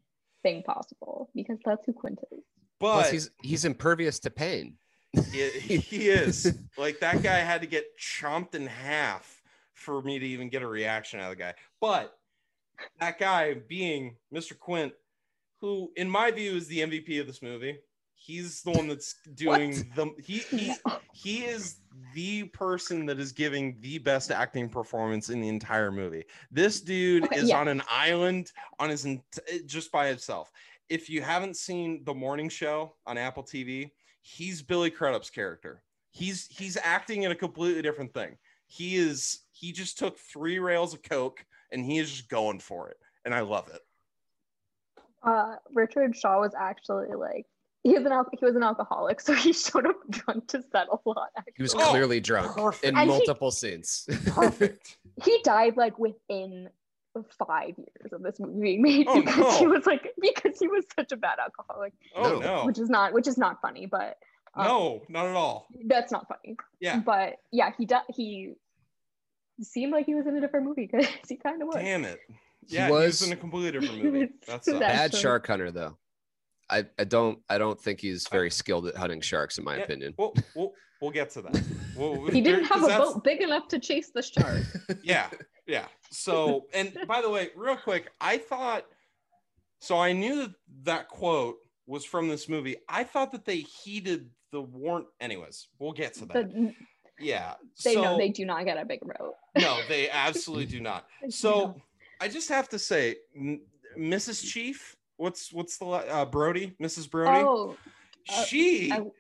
thing 0.44 0.64
possible 0.64 1.30
because 1.36 1.58
that's 1.66 1.86
who 1.86 1.94
Quint 1.94 2.20
is. 2.32 2.40
plus 2.80 3.10
he's 3.12 3.30
he's 3.44 3.66
impervious 3.66 4.20
to 4.22 4.30
pain. 4.30 4.78
He, 5.32 5.78
he 5.78 6.10
is. 6.10 6.58
Like 6.78 7.00
that 7.00 7.24
guy 7.24 7.38
had 7.40 7.62
to 7.62 7.68
get 7.68 7.98
chomped 7.98 8.56
in 8.56 8.68
half 8.68 9.42
for 9.74 10.02
me 10.02 10.20
to 10.20 10.26
even 10.26 10.50
get 10.50 10.62
a 10.62 10.68
reaction 10.68 11.20
out 11.20 11.32
of 11.32 11.38
the 11.38 11.44
guy. 11.44 11.54
But 11.80 12.18
that 13.00 13.18
guy 13.18 13.54
being 13.54 14.18
mr 14.34 14.58
quint 14.58 14.92
who 15.62 15.90
in 15.96 16.10
my 16.10 16.30
view 16.30 16.56
is 16.56 16.68
the 16.68 16.80
mvp 16.80 17.22
of 17.22 17.28
this 17.28 17.42
movie. 17.42 17.78
He's 18.18 18.64
the 18.64 18.72
one 18.72 18.88
that's 18.88 19.16
doing 19.36 19.92
the 19.96 20.12
he 20.22 20.40
he 20.40 20.74
he 21.14 21.46
is 21.46 21.78
the 22.14 22.46
person 22.46 23.06
that 23.06 23.20
is 23.20 23.32
giving 23.32 23.78
the 23.82 24.00
best 24.00 24.32
acting 24.32 24.68
performance 24.68 25.30
in 25.30 25.42
the 25.42 25.48
entire 25.48 25.92
movie. 25.92 26.24
This 26.52 26.82
dude 26.82 27.32
is 27.34 27.50
yeah. 27.50 27.60
on 27.60 27.68
an 27.68 27.84
island 27.90 28.52
on 28.80 28.90
his 28.90 29.08
just 29.68 29.92
by 29.92 30.08
himself 30.08 30.52
if 30.90 31.10
you 31.10 31.22
haven't 31.22 31.58
seen 31.58 32.04
the 32.06 32.14
morning 32.14 32.50
show 32.50 32.94
on 33.06 33.18
apple 33.18 33.44
tv 33.44 33.92
he's 34.28 34.64
billy 34.64 34.90
crudup's 34.90 35.30
character 35.30 35.84
he's 36.10 36.48
he's 36.48 36.78
acting 36.84 37.22
in 37.24 37.32
a 37.32 37.36
completely 37.36 37.84
different 37.84 38.12
thing 38.12 38.36
he 38.66 38.96
is 38.96 39.42
he 39.52 39.72
just 39.72 40.00
took 40.00 40.18
three 40.18 40.58
rails 40.58 40.96
of 40.96 41.04
coke 41.04 41.46
and 41.72 41.86
he 41.86 42.00
is 42.00 42.10
just 42.10 42.28
going 42.28 42.58
for 42.60 42.90
it 42.90 42.98
and 43.24 43.36
i 43.36 43.42
love 43.42 43.70
it 43.74 43.82
Uh, 45.24 45.56
Richard 45.74 46.16
Shaw 46.16 46.40
was 46.42 46.54
actually 46.58 47.14
like 47.16 47.46
he 47.84 47.94
was 47.94 48.04
an 48.06 48.12
al- 48.12 48.30
he 48.40 48.44
was 48.44 48.56
an 48.56 48.64
alcoholic, 48.64 49.22
so 49.22 49.34
he 49.34 49.54
showed 49.64 49.86
up 49.86 49.98
drunk 50.10 50.48
to 50.48 50.64
set 50.72 50.88
a 50.92 50.98
lot. 51.08 51.30
He 51.56 51.62
was 51.62 51.76
Oh, 51.76 51.90
clearly 51.92 52.20
drunk 52.20 52.56
perfect. 52.56 52.84
in 52.84 52.90
And 52.98 53.00
he- 53.00 53.06
multiple 53.08 53.52
scenes. 53.52 54.08
perfect 54.26 54.98
He 55.24 55.40
died 55.44 55.78
like 55.78 55.98
within 56.00 56.70
five 57.24 57.74
years 57.78 58.12
of 58.14 58.22
this 58.24 58.40
movie 58.40 58.62
being 58.62 58.82
made 58.82 59.08
Oh, 59.08 59.22
because 59.22 59.58
he 59.60 59.68
was 59.68 59.86
like 59.86 60.14
because 60.20 60.58
he 60.60 60.68
was 60.68 60.84
such 60.98 61.12
a 61.12 61.18
bad 61.18 61.38
alcoholic, 61.40 61.94
oh 62.16 62.34
No. 62.34 62.40
no 62.40 62.66
which 62.66 62.80
is 62.80 62.90
not 62.90 63.14
which 63.14 63.28
is 63.28 63.38
not 63.38 63.62
funny, 63.62 63.86
but 63.86 64.18
um, 64.56 64.66
no 64.68 65.02
not 65.10 65.26
at 65.28 65.36
all 65.36 65.68
that's 65.88 66.12
not 66.12 66.28
funny. 66.28 66.58
yeah 66.80 67.00
But 67.00 67.36
yeah, 67.52 67.72
he 67.78 67.86
di- 67.86 68.02
he 68.10 68.54
seemed 69.62 69.92
like 69.94 70.06
he 70.06 70.16
was 70.16 70.28
in 70.28 70.36
a 70.36 70.42
different 70.42 70.66
movie 70.66 70.88
because 70.92 71.08
he 71.30 71.38
kind 71.38 71.62
of 71.62 71.68
was. 71.70 71.78
damn 71.78 72.04
it 72.06 72.20
He 72.68 72.76
yeah 72.76 72.88
he 72.88 72.92
was, 72.92 73.22
was- 73.22 73.24
in 73.28 73.34
a 73.34 73.36
completely 73.36 73.72
different 73.80 74.04
movie 74.04 74.30
that's 74.48 74.66
That- 74.68 74.80
Bad 74.80 74.92
Actually- 75.06 75.22
shark 75.22 75.48
hunter 75.48 75.72
though. 75.72 75.98
I, 76.68 76.86
I 76.98 77.04
don't 77.04 77.40
I 77.48 77.60
don't 77.60 77.80
think 77.80 78.02
he's 78.02 78.28
very 78.28 78.50
skilled 78.50 78.88
at 78.88 78.96
hunting 78.98 79.22
sharks 79.22 79.60
in 79.60 79.64
my 79.64 79.78
Yeah. 79.78 79.84
opinion. 79.84 80.16
we'll, 80.18 80.34
we'll 80.56 80.74
we'll 81.06 81.14
get 81.14 81.30
to 81.30 81.42
that. 81.44 81.64
We'll- 81.96 82.28
He 82.32 82.42
didn't 82.42 82.66
have 82.66 82.84
a 82.84 82.88
boat 82.88 83.24
big 83.24 83.42
enough 83.42 83.68
to 83.70 83.80
chase 83.80 84.10
the 84.10 84.24
shark. 84.24 84.64
yeah 85.04 85.30
yeah. 85.68 85.86
So 86.10 86.66
and 86.74 86.98
by 87.08 87.22
the 87.22 87.30
way 87.30 87.50
real 87.56 87.78
quick 87.78 88.12
i 88.20 88.38
thought 88.38 88.86
so 89.80 89.98
i 89.98 90.12
knew 90.14 90.36
that 90.42 90.54
that 90.84 91.08
quote 91.10 91.58
was 91.88 92.04
from 92.04 92.28
this 92.28 92.50
movie. 92.50 92.78
I 92.90 93.04
thought 93.04 93.32
that 93.34 93.46
they 93.46 93.58
heeded 93.58 94.32
the 94.52 94.62
warrant 94.62 95.06
anyways. 95.22 95.68
We'll 95.78 95.92
get 95.92 96.16
to 96.16 96.26
that. 96.26 96.52
The- 96.52 96.74
yeah 97.20 97.54
they 97.84 97.94
so, 97.94 98.02
know 98.02 98.18
they 98.18 98.30
do 98.30 98.46
not 98.46 98.66
get 98.66 98.78
a 98.78 98.84
big 98.84 99.00
boat. 99.00 99.36
no 99.58 99.80
they 99.88 100.10
absolutely 100.10 100.66
do 100.66 100.82
not. 100.82 101.06
So 101.30 101.76
i 102.20 102.28
just 102.28 102.50
have 102.50 102.68
to 102.70 102.80
say 102.80 103.16
mrs 103.98 104.44
chief 104.44 104.98
what's 105.18 105.54
what's 105.54 105.78
the 105.78 105.86
uh, 105.86 106.26
brody? 106.26 106.76
Mrs 106.82 107.10
brody? 107.10 107.46
Oh, 107.46 107.78
uh, 108.30 108.44
she 108.44 108.92
El- 108.92 109.14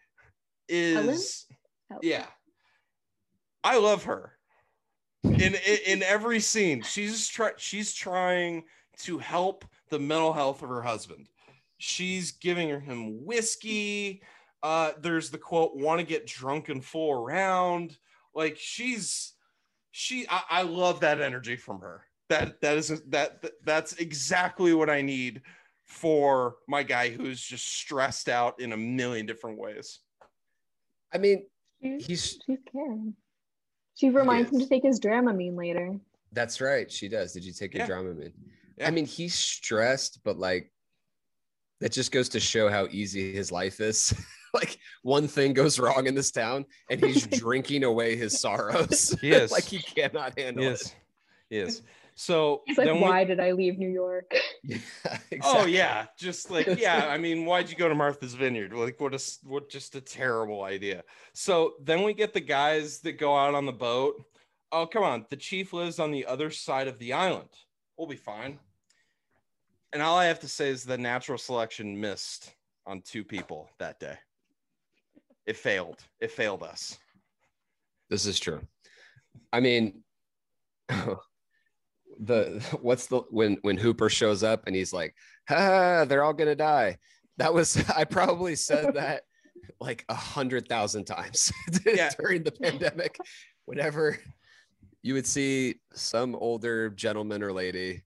is 0.67 1.44
Ellen? 1.91 2.01
yeah. 2.03 2.25
I 3.63 3.77
love 3.77 4.03
her. 4.03 4.33
In, 5.23 5.55
in 5.55 5.77
in 5.88 6.03
every 6.03 6.39
scene 6.39 6.83
she's 6.83 7.27
try, 7.27 7.51
she's 7.57 7.93
trying 7.93 8.63
to 8.99 9.17
help 9.17 9.65
the 9.89 9.99
mental 9.99 10.33
health 10.33 10.61
of 10.61 10.69
her 10.69 10.83
husband. 10.83 11.27
She's 11.77 12.31
giving 12.31 12.79
him 12.81 13.25
whiskey. 13.25 14.21
Uh 14.61 14.91
there's 15.01 15.31
the 15.31 15.38
quote 15.39 15.75
want 15.75 15.99
to 15.99 16.05
get 16.05 16.27
drunk 16.27 16.69
and 16.69 16.83
fool 16.83 17.11
around 17.11 17.97
like 18.36 18.57
she's 18.57 19.33
she 19.91 20.27
I, 20.29 20.41
I 20.49 20.61
love 20.61 20.99
that 20.99 21.19
energy 21.19 21.55
from 21.55 21.79
her. 21.81 22.03
That 22.29 22.61
that 22.61 22.77
is 22.77 23.01
that 23.07 23.43
that's 23.63 23.93
exactly 23.93 24.73
what 24.73 24.89
i 24.89 25.01
need 25.01 25.41
for 25.86 26.57
my 26.67 26.83
guy 26.83 27.09
who's 27.09 27.41
just 27.41 27.65
stressed 27.65 28.27
out 28.27 28.59
in 28.59 28.73
a 28.73 28.77
million 28.77 29.25
different 29.25 29.57
ways. 29.57 29.99
I 31.13 31.17
mean, 31.17 31.45
she's, 31.86 32.05
he's 32.05 32.39
she's 32.45 32.59
caring. 32.71 33.13
She 33.95 34.09
reminds 34.09 34.51
him 34.51 34.59
to 34.59 34.67
take 34.67 34.83
his 34.83 34.99
Dramamine 34.99 35.55
later. 35.57 35.95
that's 36.33 36.59
right. 36.59 36.91
She 36.91 37.07
does. 37.07 37.31
Did 37.31 37.45
you 37.45 37.53
take 37.53 37.73
your 37.73 37.83
Yeah. 37.83 37.89
Dramamine? 37.89 38.33
Yeah. 38.77 38.88
I 38.88 38.91
mean, 38.91 39.05
he's 39.05 39.33
stressed, 39.36 40.19
but 40.25 40.38
like 40.38 40.71
that 41.79 41.91
just 41.91 42.11
goes 42.11 42.29
to 42.29 42.39
show 42.39 42.69
how 42.69 42.88
easy 42.91 43.33
his 43.33 43.51
life 43.51 43.79
is. 43.79 44.13
like 44.53 44.77
one 45.03 45.27
thing 45.27 45.53
goes 45.53 45.79
wrong 45.79 46.07
in 46.07 46.15
this 46.15 46.31
town 46.31 46.65
and 46.89 47.03
he's 47.03 47.25
drinking 47.39 47.83
away 47.83 48.15
his 48.17 48.39
sorrows. 48.39 49.15
He 49.21 49.31
is. 49.31 49.51
like 49.57 49.65
he 49.65 49.79
cannot 49.79 50.38
handle 50.38 50.63
it. 50.63 50.67
Yes. 50.69 50.95
Yes. 51.49 51.81
So 52.18 52.61
He's 52.66 52.78
like, 52.78 52.88
then 52.88 52.95
we- 52.95 53.01
why 53.01 53.26
did 53.26 53.39
I 53.41 53.51
leave 53.51 53.78
New 53.78 53.89
York? 53.89 54.34
Yeah, 54.68 54.78
oh, 55.05 55.18
exactly. 55.30 55.39
Oh 55.43 55.66
yeah, 55.68 56.05
just 56.18 56.49
like 56.49 56.66
yeah. 56.80 57.07
I 57.07 57.20
mean, 57.20 57.45
why'd 57.45 57.70
you 57.70 57.76
go 57.76 57.88
to 57.88 57.93
Martha's 57.93 58.34
Vineyard? 58.34 58.74
Like, 58.74 58.99
what 58.99 59.11
a 59.11 59.16
s- 59.16 59.38
what 59.43 59.70
just 59.70 59.93
a 59.95 60.01
terrible 60.01 60.63
idea. 60.63 61.03
So 61.34 61.74
then 61.84 62.01
we 62.03 62.13
get 62.16 62.34
the 62.34 62.39
guys 62.41 62.99
that 63.01 63.20
go 63.20 63.38
out 63.38 63.53
on 63.53 63.68
the 63.68 63.72
boat. 63.72 64.16
Oh 64.72 64.88
come 64.88 65.03
on, 65.03 65.26
the 65.30 65.36
chief 65.38 65.72
lives 65.72 65.99
on 65.99 66.11
the 66.11 66.26
other 66.26 66.49
side 66.49 66.88
of 66.88 66.97
the 66.97 67.13
island. 67.13 67.49
We'll 67.95 68.07
be 68.07 68.16
fine. 68.16 68.57
And 69.93 70.01
all 70.01 70.18
I 70.18 70.26
have 70.26 70.39
to 70.39 70.47
say 70.47 70.70
is 70.70 70.84
the 70.84 70.97
natural 70.97 71.38
selection 71.38 71.99
missed 72.01 72.51
on 72.88 73.01
two 73.01 73.24
people 73.24 73.70
that 73.78 73.99
day. 73.99 74.18
It 75.45 75.57
failed. 75.57 76.03
It 76.20 76.32
failed 76.32 76.63
us. 76.63 76.97
This 78.09 78.26
is 78.26 78.39
true. 78.39 78.61
I 79.53 79.59
mean, 79.59 80.03
the 82.20 82.63
what's 82.82 83.07
the 83.07 83.20
when 83.30 83.57
when 83.61 83.78
Hooper 83.78 84.09
shows 84.09 84.43
up 84.43 84.63
and 84.68 84.76
he's 84.76 84.93
like, 84.93 85.16
ah, 85.49 86.05
they're 86.07 86.24
all 86.24 86.34
gonna 86.34 86.55
die. 86.55 86.97
That 87.38 87.53
was 87.53 87.78
I 87.95 88.03
probably 88.05 88.55
said 88.55 88.93
that 88.95 89.24
like 89.82 90.05
a 90.09 90.16
hundred 90.16 90.68
thousand 90.68 91.05
times 91.05 91.51
Yeah. 91.86 92.09
during 92.20 92.43
the 92.43 92.51
pandemic. 92.51 93.18
Whenever 93.66 94.20
you 95.01 95.13
would 95.16 95.26
see 95.28 95.76
some 95.93 96.36
older 96.36 96.89
gentleman 96.89 97.41
or 97.43 97.51
lady 97.51 98.03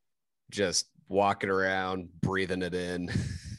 just 0.51 0.88
walking 1.07 1.49
around, 1.49 2.10
breathing 2.22 2.62
it 2.62 2.74
in, 2.74 3.10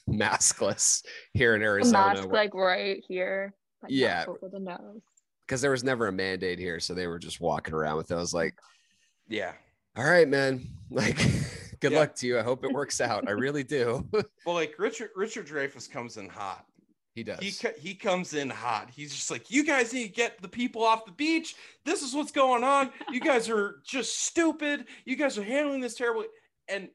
maskless 0.08 1.02
here 1.34 1.54
in 1.54 1.62
A 1.62 1.64
Arizona. 1.64 2.14
mask 2.14 2.28
like 2.28 2.54
right 2.54 3.02
here. 3.06 3.54
but 3.80 3.90
not 3.90 3.96
Yeah. 3.96 4.24
over 4.28 4.48
the 4.50 4.60
nose. 4.60 5.00
because 5.46 5.60
there 5.60 5.70
was 5.70 5.84
never 5.84 6.06
a 6.08 6.12
mandate 6.12 6.58
here, 6.58 6.80
so 6.80 6.94
they 6.94 7.06
were 7.06 7.18
just 7.18 7.40
walking 7.40 7.74
around 7.74 7.96
with 7.96 8.10
it. 8.10 8.14
I 8.14 8.18
was 8.18 8.34
like, 8.34 8.54
Yeah. 9.28 9.52
All 9.96 10.04
right, 10.04 10.28
man. 10.28 10.66
Like, 10.92 11.18
good 11.78 11.92
Yeah. 11.92 12.00
luck 12.00 12.16
to 12.16 12.26
you. 12.26 12.36
I 12.36 12.42
hope 12.42 12.64
it 12.64 12.72
works 12.72 13.00
out. 13.00 13.28
I 13.28 13.30
really 13.30 13.62
do. 13.62 14.04
Well, 14.44 14.56
like 14.56 14.74
Richard 14.76 15.10
Richard 15.14 15.46
Dreyfuss 15.46 15.88
comes 15.88 16.16
in 16.16 16.28
hot. 16.28 16.66
he 17.14 17.22
does. 17.22 17.38
He 17.38 17.52
he 17.78 17.94
comes 17.94 18.34
in 18.34 18.50
hot. 18.50 18.90
He's 18.90 19.14
just 19.14 19.30
like, 19.30 19.52
you 19.52 19.64
guys 19.64 19.92
need 19.92 20.08
to 20.08 20.12
get 20.12 20.42
the 20.42 20.48
people 20.48 20.82
off 20.82 21.04
the 21.04 21.12
beach. 21.12 21.54
This 21.84 22.02
is 22.02 22.12
what's 22.12 22.32
going 22.32 22.64
on. 22.64 22.90
You 23.12 23.20
guys 23.20 23.48
are 23.48 23.76
just 23.86 24.24
stupid. 24.24 24.86
You 25.04 25.14
guys 25.14 25.38
are 25.38 25.44
handling 25.44 25.80
this 25.80 25.94
terribly. 25.94 26.26
And 26.66 26.88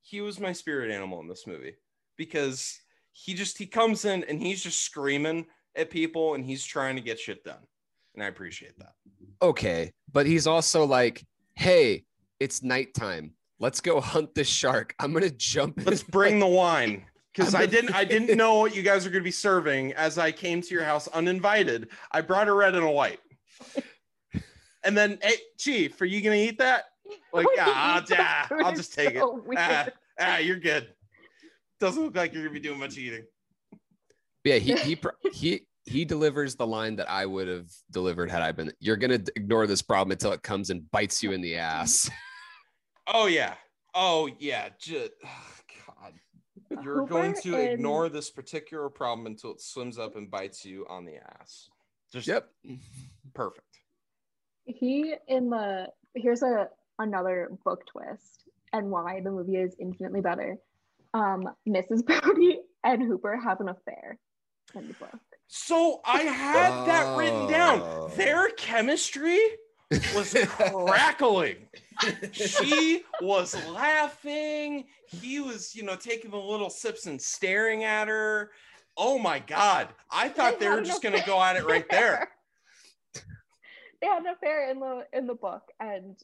he 0.00 0.22
was 0.22 0.40
my 0.40 0.52
spirit 0.54 0.90
animal 0.90 1.20
in 1.20 1.28
this 1.28 1.46
movie 1.46 1.74
because 2.16 2.80
he 3.12 3.34
just 3.34 3.58
he 3.58 3.66
comes 3.66 4.06
in 4.06 4.24
and 4.24 4.40
he's 4.40 4.62
just 4.62 4.80
screaming 4.80 5.44
at 5.76 5.90
people 5.90 6.32
and 6.34 6.42
he's 6.46 6.64
trying 6.64 6.96
to 6.96 7.02
get 7.02 7.18
shit 7.20 7.44
done. 7.44 7.66
And 8.14 8.24
I 8.24 8.28
appreciate 8.28 8.78
that. 8.78 8.94
okay, 9.42 9.92
but 10.10 10.24
he's 10.24 10.46
also 10.46 10.86
like, 10.86 11.22
hey, 11.54 12.04
it's 12.42 12.62
nighttime. 12.62 13.32
Let's 13.60 13.80
go 13.80 14.00
hunt 14.00 14.34
this 14.34 14.48
shark. 14.48 14.94
I'm 14.98 15.12
gonna 15.12 15.30
jump. 15.30 15.80
Let's 15.86 16.02
bring 16.02 16.38
the 16.38 16.46
wine. 16.46 17.04
Because 17.34 17.54
I 17.54 17.64
didn't 17.64 17.94
I 17.94 18.04
didn't 18.04 18.36
know 18.36 18.58
what 18.58 18.76
you 18.76 18.82
guys 18.82 19.06
are 19.06 19.10
gonna 19.10 19.24
be 19.24 19.30
serving 19.30 19.94
as 19.94 20.18
I 20.18 20.30
came 20.32 20.60
to 20.60 20.74
your 20.74 20.84
house 20.84 21.08
uninvited. 21.08 21.88
I 22.10 22.20
brought 22.20 22.46
a 22.46 22.52
red 22.52 22.74
and 22.74 22.84
a 22.84 22.90
white. 22.90 23.20
And 24.84 24.96
then, 24.98 25.18
hey, 25.22 25.36
Chief, 25.58 25.98
are 26.00 26.04
you 26.04 26.20
gonna 26.20 26.36
eat 26.36 26.58
that? 26.58 26.86
Like, 27.32 27.46
ah, 27.58 28.04
ah, 28.10 28.48
It 28.50 28.64
I'll 28.64 28.74
just 28.74 28.92
take 28.92 29.14
it. 29.14 29.20
so 29.20 29.40
weird. 29.46 29.56
Ah, 29.58 29.88
ah, 30.18 30.38
you're 30.38 30.58
good. 30.58 30.88
Doesn't 31.80 32.02
look 32.02 32.16
like 32.16 32.34
you're 32.34 32.42
gonna 32.42 32.52
be 32.52 32.60
doing 32.60 32.80
much 32.80 32.98
eating. 32.98 33.24
yeah, 34.44 34.56
he 34.56 34.74
he 34.76 34.98
he 35.32 35.66
he 35.84 36.04
delivers 36.04 36.56
the 36.56 36.66
line 36.66 36.96
that 36.96 37.08
I 37.08 37.26
would 37.26 37.48
have 37.48 37.70
delivered 37.92 38.30
had 38.30 38.42
I 38.42 38.52
been. 38.52 38.72
You're 38.80 38.96
gonna 38.96 39.20
ignore 39.36 39.66
this 39.66 39.80
problem 39.82 40.10
until 40.10 40.32
it 40.32 40.42
comes 40.42 40.68
and 40.70 40.90
bites 40.90 41.22
you 41.22 41.32
in 41.32 41.40
the 41.40 41.56
ass. 41.56 42.10
Oh 43.06 43.26
yeah. 43.26 43.54
Oh 43.94 44.28
yeah. 44.38 44.68
Just, 44.78 45.10
God. 45.86 46.14
You're 46.82 47.00
Hooper 47.00 47.06
going 47.06 47.34
to 47.42 47.54
and- 47.56 47.72
ignore 47.74 48.08
this 48.08 48.30
particular 48.30 48.88
problem 48.88 49.26
until 49.26 49.52
it 49.52 49.60
swims 49.60 49.98
up 49.98 50.16
and 50.16 50.30
bites 50.30 50.64
you 50.64 50.86
on 50.88 51.04
the 51.04 51.16
ass. 51.16 51.68
Just 52.12 52.26
yep. 52.28 52.48
perfect. 53.34 53.66
he 54.66 55.14
in 55.28 55.50
the 55.50 55.88
here's 56.14 56.42
a 56.42 56.68
another 56.98 57.50
book 57.64 57.86
twist 57.86 58.44
and 58.72 58.90
why 58.90 59.20
the 59.24 59.30
movie 59.30 59.56
is 59.56 59.74
infinitely 59.80 60.20
better 60.20 60.56
um 61.14 61.48
mrs 61.66 62.04
brody 62.06 62.60
and 62.84 63.02
hooper 63.02 63.36
have 63.36 63.60
an 63.60 63.68
affair 63.70 64.18
in 64.74 64.86
the 64.88 64.94
book 64.94 65.18
So 65.48 66.00
I 66.04 66.22
had 66.22 66.84
that 66.86 67.16
written 67.16 67.48
down. 67.50 67.80
Oh. 67.82 68.08
Their 68.16 68.50
chemistry 68.50 69.40
was 70.14 70.36
crackling. 70.46 71.56
she 72.32 73.02
was 73.20 73.54
laughing. 73.68 74.84
He 75.06 75.40
was, 75.40 75.74
you 75.74 75.82
know, 75.82 75.96
taking 75.96 76.30
the 76.30 76.36
little 76.36 76.70
sips 76.70 77.06
and 77.06 77.20
staring 77.20 77.84
at 77.84 78.08
her. 78.08 78.50
Oh 78.96 79.18
my 79.18 79.38
God. 79.38 79.88
I 80.10 80.28
thought 80.28 80.58
they 80.58 80.66
had 80.66 80.74
were 80.74 80.82
just 80.82 81.02
going 81.02 81.18
to 81.18 81.26
go 81.26 81.42
at 81.42 81.56
it 81.56 81.66
right 81.66 81.86
there. 81.90 82.30
they 84.00 84.06
had 84.06 84.22
an 84.22 84.28
affair 84.28 84.70
in 84.70 84.80
the 84.80 85.06
in 85.12 85.26
the 85.26 85.34
book 85.34 85.62
and 85.80 86.16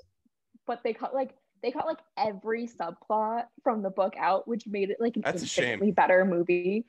but 0.66 0.82
they 0.82 0.92
cut 0.92 1.14
like 1.14 1.34
they 1.62 1.70
cut 1.70 1.86
like 1.86 1.98
every 2.18 2.68
subplot 2.68 3.44
from 3.62 3.82
the 3.82 3.90
book 3.90 4.14
out 4.18 4.46
which 4.48 4.66
made 4.66 4.90
it 4.90 4.98
like 5.00 5.16
an 5.16 5.22
That's 5.24 5.42
a 5.42 5.46
shame. 5.46 5.64
infinitely 5.64 5.92
better 5.92 6.24
movie 6.24 6.86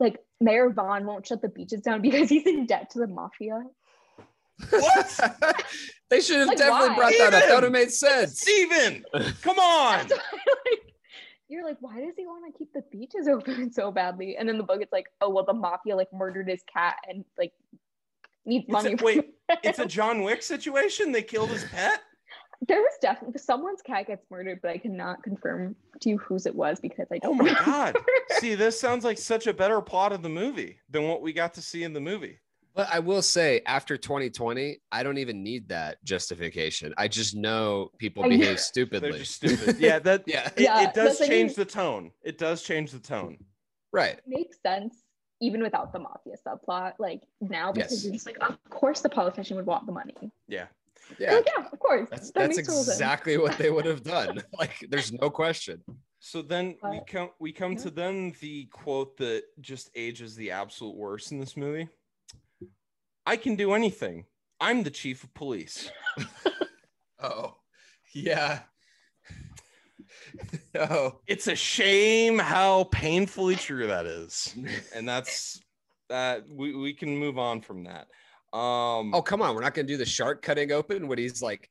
like 0.00 0.18
mayor 0.40 0.70
vaughn 0.70 1.06
won't 1.06 1.26
shut 1.26 1.42
the 1.42 1.48
beaches 1.48 1.80
down 1.82 2.02
because 2.02 2.28
he's 2.28 2.46
in 2.46 2.66
debt 2.66 2.90
to 2.90 2.98
the 2.98 3.06
mafia 3.06 3.62
What? 4.70 5.64
they 6.10 6.20
should 6.20 6.38
have 6.38 6.48
Like, 6.48 6.58
definitely 6.58 6.88
why? 6.90 6.96
brought 6.96 7.12
that 7.18 7.34
up. 7.34 7.44
That 7.46 7.54
would 7.54 7.62
have 7.64 7.72
made 7.72 7.90
sense. 7.90 8.40
Steven, 8.40 9.04
come 9.42 9.58
on. 9.58 10.06
Like, 10.70 10.80
you're 11.48 11.64
like, 11.66 11.76
why 11.80 12.00
does 12.00 12.14
he 12.16 12.24
want 12.26 12.50
to 12.50 12.58
keep 12.58 12.72
the 12.72 12.82
beaches 12.90 13.28
open 13.30 13.70
so 13.72 13.90
badly? 13.90 14.36
And 14.38 14.48
in 14.48 14.56
the 14.56 14.64
book, 14.64 14.80
it's 14.80 14.92
like, 14.92 15.06
oh 15.20 15.28
well, 15.28 15.44
the 15.44 15.52
mafia 15.52 15.96
like 15.96 16.12
murdered 16.12 16.48
his 16.48 16.62
cat 16.72 16.96
and 17.08 17.24
like 17.36 17.52
needs 18.46 18.64
It's 18.64 18.72
money. 18.72 18.92
a, 18.98 19.04
wait, 19.04 19.18
it. 19.50 19.58
it's 19.62 19.78
a 19.78 19.84
John 19.86 20.22
Wick 20.22 20.42
situation. 20.42 21.12
They 21.12 21.22
killed 21.22 21.50
his 21.50 21.64
pet. 21.64 22.00
there 22.68 22.80
was 22.80 22.92
definitely 23.02 23.38
someone's 23.38 23.82
cat 23.82 24.06
gets 24.06 24.24
murdered, 24.30 24.60
but 24.62 24.70
I 24.70 24.78
cannot 24.78 25.22
confirm 25.22 25.76
to 26.00 26.08
you 26.08 26.18
whose 26.18 26.46
it 26.46 26.54
was 26.54 26.80
because 26.80 27.08
I 27.12 27.16
Oh 27.22 27.28
don't. 27.34 27.38
my 27.38 27.44
remember. 27.44 27.64
God. 27.64 27.96
See, 28.38 28.54
this 28.54 28.80
sounds 28.80 29.04
like 29.04 29.18
such 29.18 29.46
a 29.46 29.52
better 29.52 29.80
plot 29.82 30.12
of 30.12 30.22
the 30.22 30.28
movie 30.30 30.78
than 30.88 31.06
what 31.06 31.20
we 31.20 31.32
got 31.34 31.52
to 31.54 31.62
see 31.62 31.82
in 31.84 31.92
the 31.92 32.00
movie. 32.00 32.38
But 32.74 32.88
I 32.92 33.00
will 33.00 33.20
say, 33.22 33.60
after 33.66 33.96
2020, 33.98 34.80
I 34.90 35.02
don't 35.02 35.18
even 35.18 35.42
need 35.42 35.68
that 35.68 36.02
justification. 36.04 36.94
I 36.96 37.06
just 37.08 37.34
know 37.36 37.90
people 37.98 38.24
I 38.24 38.28
know. 38.28 38.30
behave 38.30 38.46
They're 38.46 38.56
stupidly. 38.58 39.18
just 39.18 39.34
stupid. 39.34 39.78
Yeah, 39.78 39.98
that 40.00 40.22
yeah, 40.26 40.46
it, 40.56 40.60
Yeah, 40.60 40.82
it 40.88 40.94
does 40.94 41.18
change 41.18 41.50
is- 41.50 41.56
the 41.56 41.64
tone. 41.66 42.12
It 42.22 42.38
does 42.38 42.62
change 42.62 42.90
the 42.92 42.98
tone. 43.00 43.38
right. 43.92 44.20
makes 44.26 44.56
sense 44.62 45.02
even 45.40 45.60
without 45.60 45.92
the 45.92 45.98
mafia 45.98 46.34
subplot. 46.46 46.92
Like 46.98 47.22
now, 47.40 47.72
because 47.72 47.92
Yes. 47.92 48.04
you're 48.04 48.12
just 48.14 48.26
like, 48.26 48.38
of 48.40 48.56
course 48.70 49.00
the 49.00 49.08
politician 49.10 49.56
would 49.56 49.66
want 49.66 49.86
the 49.86 49.92
money. 49.92 50.14
Yeah. 50.48 50.66
Yeah, 51.18 51.34
like, 51.34 51.48
yeah, 51.58 51.66
of 51.70 51.78
course. 51.80 52.08
that's 52.10 52.30
That 52.30 52.40
that's 52.46 52.56
makes 52.56 52.68
total 52.68 52.84
sense. 52.84 52.96
exactly 52.96 53.36
what 53.36 53.58
they 53.58 53.68
would 53.70 53.84
have 53.86 54.02
done. 54.04 54.40
Like, 54.58 54.86
there's 54.88 55.12
no 55.12 55.28
question. 55.30 55.82
So 56.20 56.40
then 56.42 56.76
we 56.88 57.00
come 57.06 57.30
we 57.40 57.52
come 57.52 57.72
yeah. 57.72 57.78
to 57.80 57.90
then 57.90 58.32
the 58.40 58.66
quote 58.66 59.16
that 59.16 59.42
just 59.60 59.90
ages 59.96 60.36
the 60.36 60.52
absolute 60.52 60.94
worst 60.94 61.32
in 61.32 61.40
this 61.40 61.56
movie. 61.56 61.88
I 63.26 63.36
can 63.36 63.56
do 63.56 63.72
anything. 63.72 64.26
I'm 64.60 64.82
the 64.82 64.90
chief 64.90 65.24
of 65.24 65.34
police. 65.34 65.90
Oh, 67.22 67.54
yeah. 68.14 68.60
oh, 70.78 71.20
It's 71.26 71.46
a 71.46 71.54
shame 71.54 72.38
how 72.38 72.84
painfully 72.84 73.54
true 73.54 73.86
that 73.86 74.06
is. 74.06 74.54
And 74.94 75.08
that's 75.08 75.60
that 76.08 76.44
we, 76.48 76.74
we 76.74 76.92
can 76.94 77.16
move 77.16 77.38
on 77.38 77.60
from 77.60 77.84
that. 77.84 78.08
Um 78.56 79.14
oh, 79.14 79.22
come 79.22 79.40
on. 79.40 79.54
We're 79.54 79.62
not 79.62 79.74
gonna 79.74 79.86
do 79.86 79.96
the 79.96 80.04
shark 80.04 80.42
cutting 80.42 80.72
open 80.72 81.06
when 81.06 81.18
he's 81.18 81.40
like, 81.42 81.70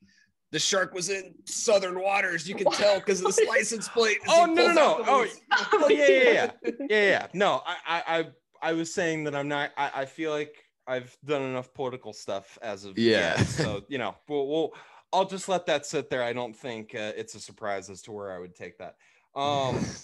the 0.51 0.59
shark 0.59 0.93
was 0.93 1.09
in 1.09 1.33
southern 1.45 1.99
waters. 2.01 2.47
You 2.47 2.55
can 2.55 2.71
tell 2.71 2.99
because 2.99 3.19
of 3.19 3.27
this 3.27 3.45
license 3.47 3.87
plate. 3.87 4.17
Oh, 4.27 4.45
no, 4.45 4.67
no, 4.67 4.73
no. 4.73 5.03
Oh, 5.07 5.27
oh, 5.73 5.89
yeah, 5.89 6.07
yeah, 6.07 6.31
yeah. 6.31 6.51
yeah, 6.89 7.03
yeah. 7.03 7.27
No, 7.33 7.61
I, 7.65 7.75
I, 7.85 8.03
I, 8.17 8.25
I 8.69 8.73
was 8.73 8.93
saying 8.93 9.25
that 9.25 9.35
I'm 9.35 9.47
not. 9.47 9.71
I, 9.77 9.91
I 9.95 10.05
feel 10.05 10.31
like 10.31 10.53
I've 10.87 11.15
done 11.25 11.41
enough 11.43 11.73
political 11.73 12.13
stuff 12.13 12.57
as 12.61 12.85
of 12.85 12.97
Yeah. 12.97 13.37
yet. 13.37 13.47
So 13.47 13.83
you 13.89 13.97
know, 13.97 14.15
we'll, 14.27 14.47
we'll. 14.47 14.73
I'll 15.13 15.25
just 15.25 15.49
let 15.49 15.65
that 15.65 15.85
sit 15.85 16.09
there. 16.09 16.23
I 16.23 16.31
don't 16.31 16.55
think 16.55 16.95
uh, 16.95 17.11
it's 17.17 17.35
a 17.35 17.39
surprise 17.39 17.89
as 17.89 18.01
to 18.03 18.11
where 18.13 18.31
I 18.31 18.39
would 18.39 18.55
take 18.55 18.77
that. 18.77 18.95
Um. 19.35 19.79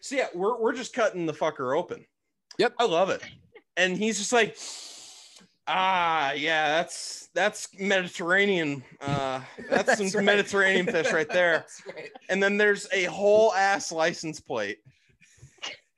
So 0.00 0.14
yeah, 0.14 0.28
we're 0.32 0.56
we're 0.60 0.74
just 0.74 0.92
cutting 0.94 1.26
the 1.26 1.32
fucker 1.32 1.76
open. 1.76 2.06
Yep. 2.58 2.74
I 2.78 2.84
love 2.84 3.10
it. 3.10 3.20
And 3.76 3.96
he's 3.96 4.16
just 4.16 4.32
like, 4.32 4.56
ah, 5.66 6.32
yeah, 6.32 6.68
that's 6.68 7.28
that's 7.34 7.68
Mediterranean. 7.78 8.84
Uh, 9.00 9.40
that's, 9.68 9.86
That's 9.86 9.98
some 10.12 10.18
right. 10.20 10.24
Mediterranean 10.24 10.86
fish 10.86 11.12
right 11.12 11.28
there 11.28 11.66
right. 11.94 12.10
and 12.28 12.40
then 12.40 12.56
there's 12.56 12.86
a 12.92 13.04
whole 13.04 13.52
ass 13.54 13.90
license 13.90 14.40
plate 14.40 14.78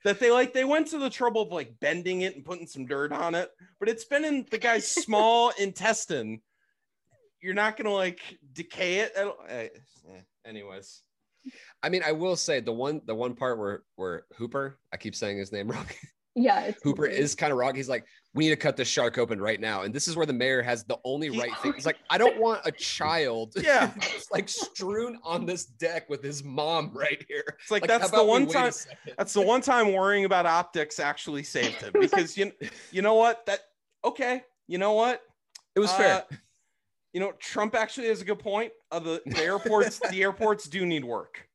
that 0.03 0.19
they 0.19 0.31
like 0.31 0.53
they 0.53 0.65
went 0.65 0.87
to 0.87 0.97
the 0.97 1.09
trouble 1.09 1.41
of 1.41 1.51
like 1.51 1.73
bending 1.79 2.21
it 2.21 2.35
and 2.35 2.45
putting 2.45 2.67
some 2.67 2.85
dirt 2.85 3.11
on 3.11 3.35
it 3.35 3.49
but 3.79 3.89
it's 3.89 4.05
been 4.05 4.25
in 4.25 4.45
the 4.51 4.57
guy's 4.57 4.87
small 5.03 5.51
intestine 5.59 6.41
you're 7.41 7.53
not 7.53 7.77
gonna 7.77 7.91
like 7.91 8.19
decay 8.53 8.99
it 8.99 9.13
at 9.15 9.25
all. 9.25 9.37
Eh, 9.47 9.67
eh, 10.09 10.21
anyways 10.45 11.01
I 11.81 11.89
mean, 11.89 12.03
I 12.05 12.11
will 12.11 12.35
say 12.35 12.59
the 12.59 12.71
one 12.71 13.01
the 13.05 13.15
one 13.15 13.35
part 13.35 13.57
where 13.57 13.83
where 13.95 14.25
Hooper, 14.37 14.77
I 14.93 14.97
keep 14.97 15.15
saying 15.15 15.37
his 15.37 15.51
name 15.51 15.67
wrong. 15.71 15.87
Yeah, 16.35 16.61
it's 16.61 16.81
Hooper 16.83 17.03
weird. 17.03 17.15
is 17.15 17.35
kind 17.35 17.51
of 17.51 17.57
wrong. 17.57 17.75
He's 17.75 17.89
like, 17.89 18.05
we 18.33 18.45
need 18.45 18.51
to 18.51 18.55
cut 18.55 18.77
this 18.77 18.87
shark 18.87 19.17
open 19.17 19.41
right 19.41 19.59
now. 19.59 19.81
And 19.81 19.93
this 19.93 20.07
is 20.07 20.15
where 20.15 20.25
the 20.25 20.31
mayor 20.33 20.61
has 20.61 20.85
the 20.85 20.97
only 21.03 21.29
right 21.29 21.51
thing. 21.57 21.73
He's 21.73 21.85
like, 21.85 21.97
I 22.09 22.17
don't 22.23 22.39
want 22.39 22.61
a 22.63 22.71
child 22.71 23.53
Yeah. 23.61 23.91
just 23.99 24.31
like 24.31 24.47
strewn 24.47 25.19
on 25.23 25.45
this 25.45 25.65
deck 25.65 26.09
with 26.09 26.23
his 26.23 26.41
mom 26.43 26.91
right 26.93 27.23
here. 27.27 27.43
it's 27.61 27.69
like, 27.71 27.81
Like, 27.81 27.89
that's 27.89 28.09
the 28.11 28.23
one 28.23 28.47
time 28.47 28.71
that's 29.17 29.33
the 29.33 29.41
one 29.41 29.59
time 29.61 29.91
worrying 29.93 30.23
about 30.25 30.45
optics 30.45 30.99
actually 30.99 31.43
saved 31.43 31.81
him 31.81 31.91
It 31.95 31.99
was 31.99 32.11
like- 32.13 32.19
because 32.21 32.37
you 32.37 32.51
you 32.91 33.01
know 33.01 33.15
what 33.15 33.45
that 33.47 33.59
okay 34.05 34.43
you 34.67 34.77
know 34.77 34.93
what 34.93 35.21
It 35.75 35.79
was 35.81 35.91
fair. 35.91 36.15
Uh, 36.31 36.35
you 37.13 37.19
know 37.19 37.33
trump 37.39 37.75
actually 37.75 38.07
has 38.07 38.21
a 38.21 38.25
good 38.25 38.39
point 38.39 38.71
uh, 38.93 38.99
the, 38.99 39.21
the 39.25 39.39
airports 39.41 39.99
the 40.09 40.21
airports 40.23 40.69
do 40.69 40.85
need 40.85 41.03
work 41.03 41.47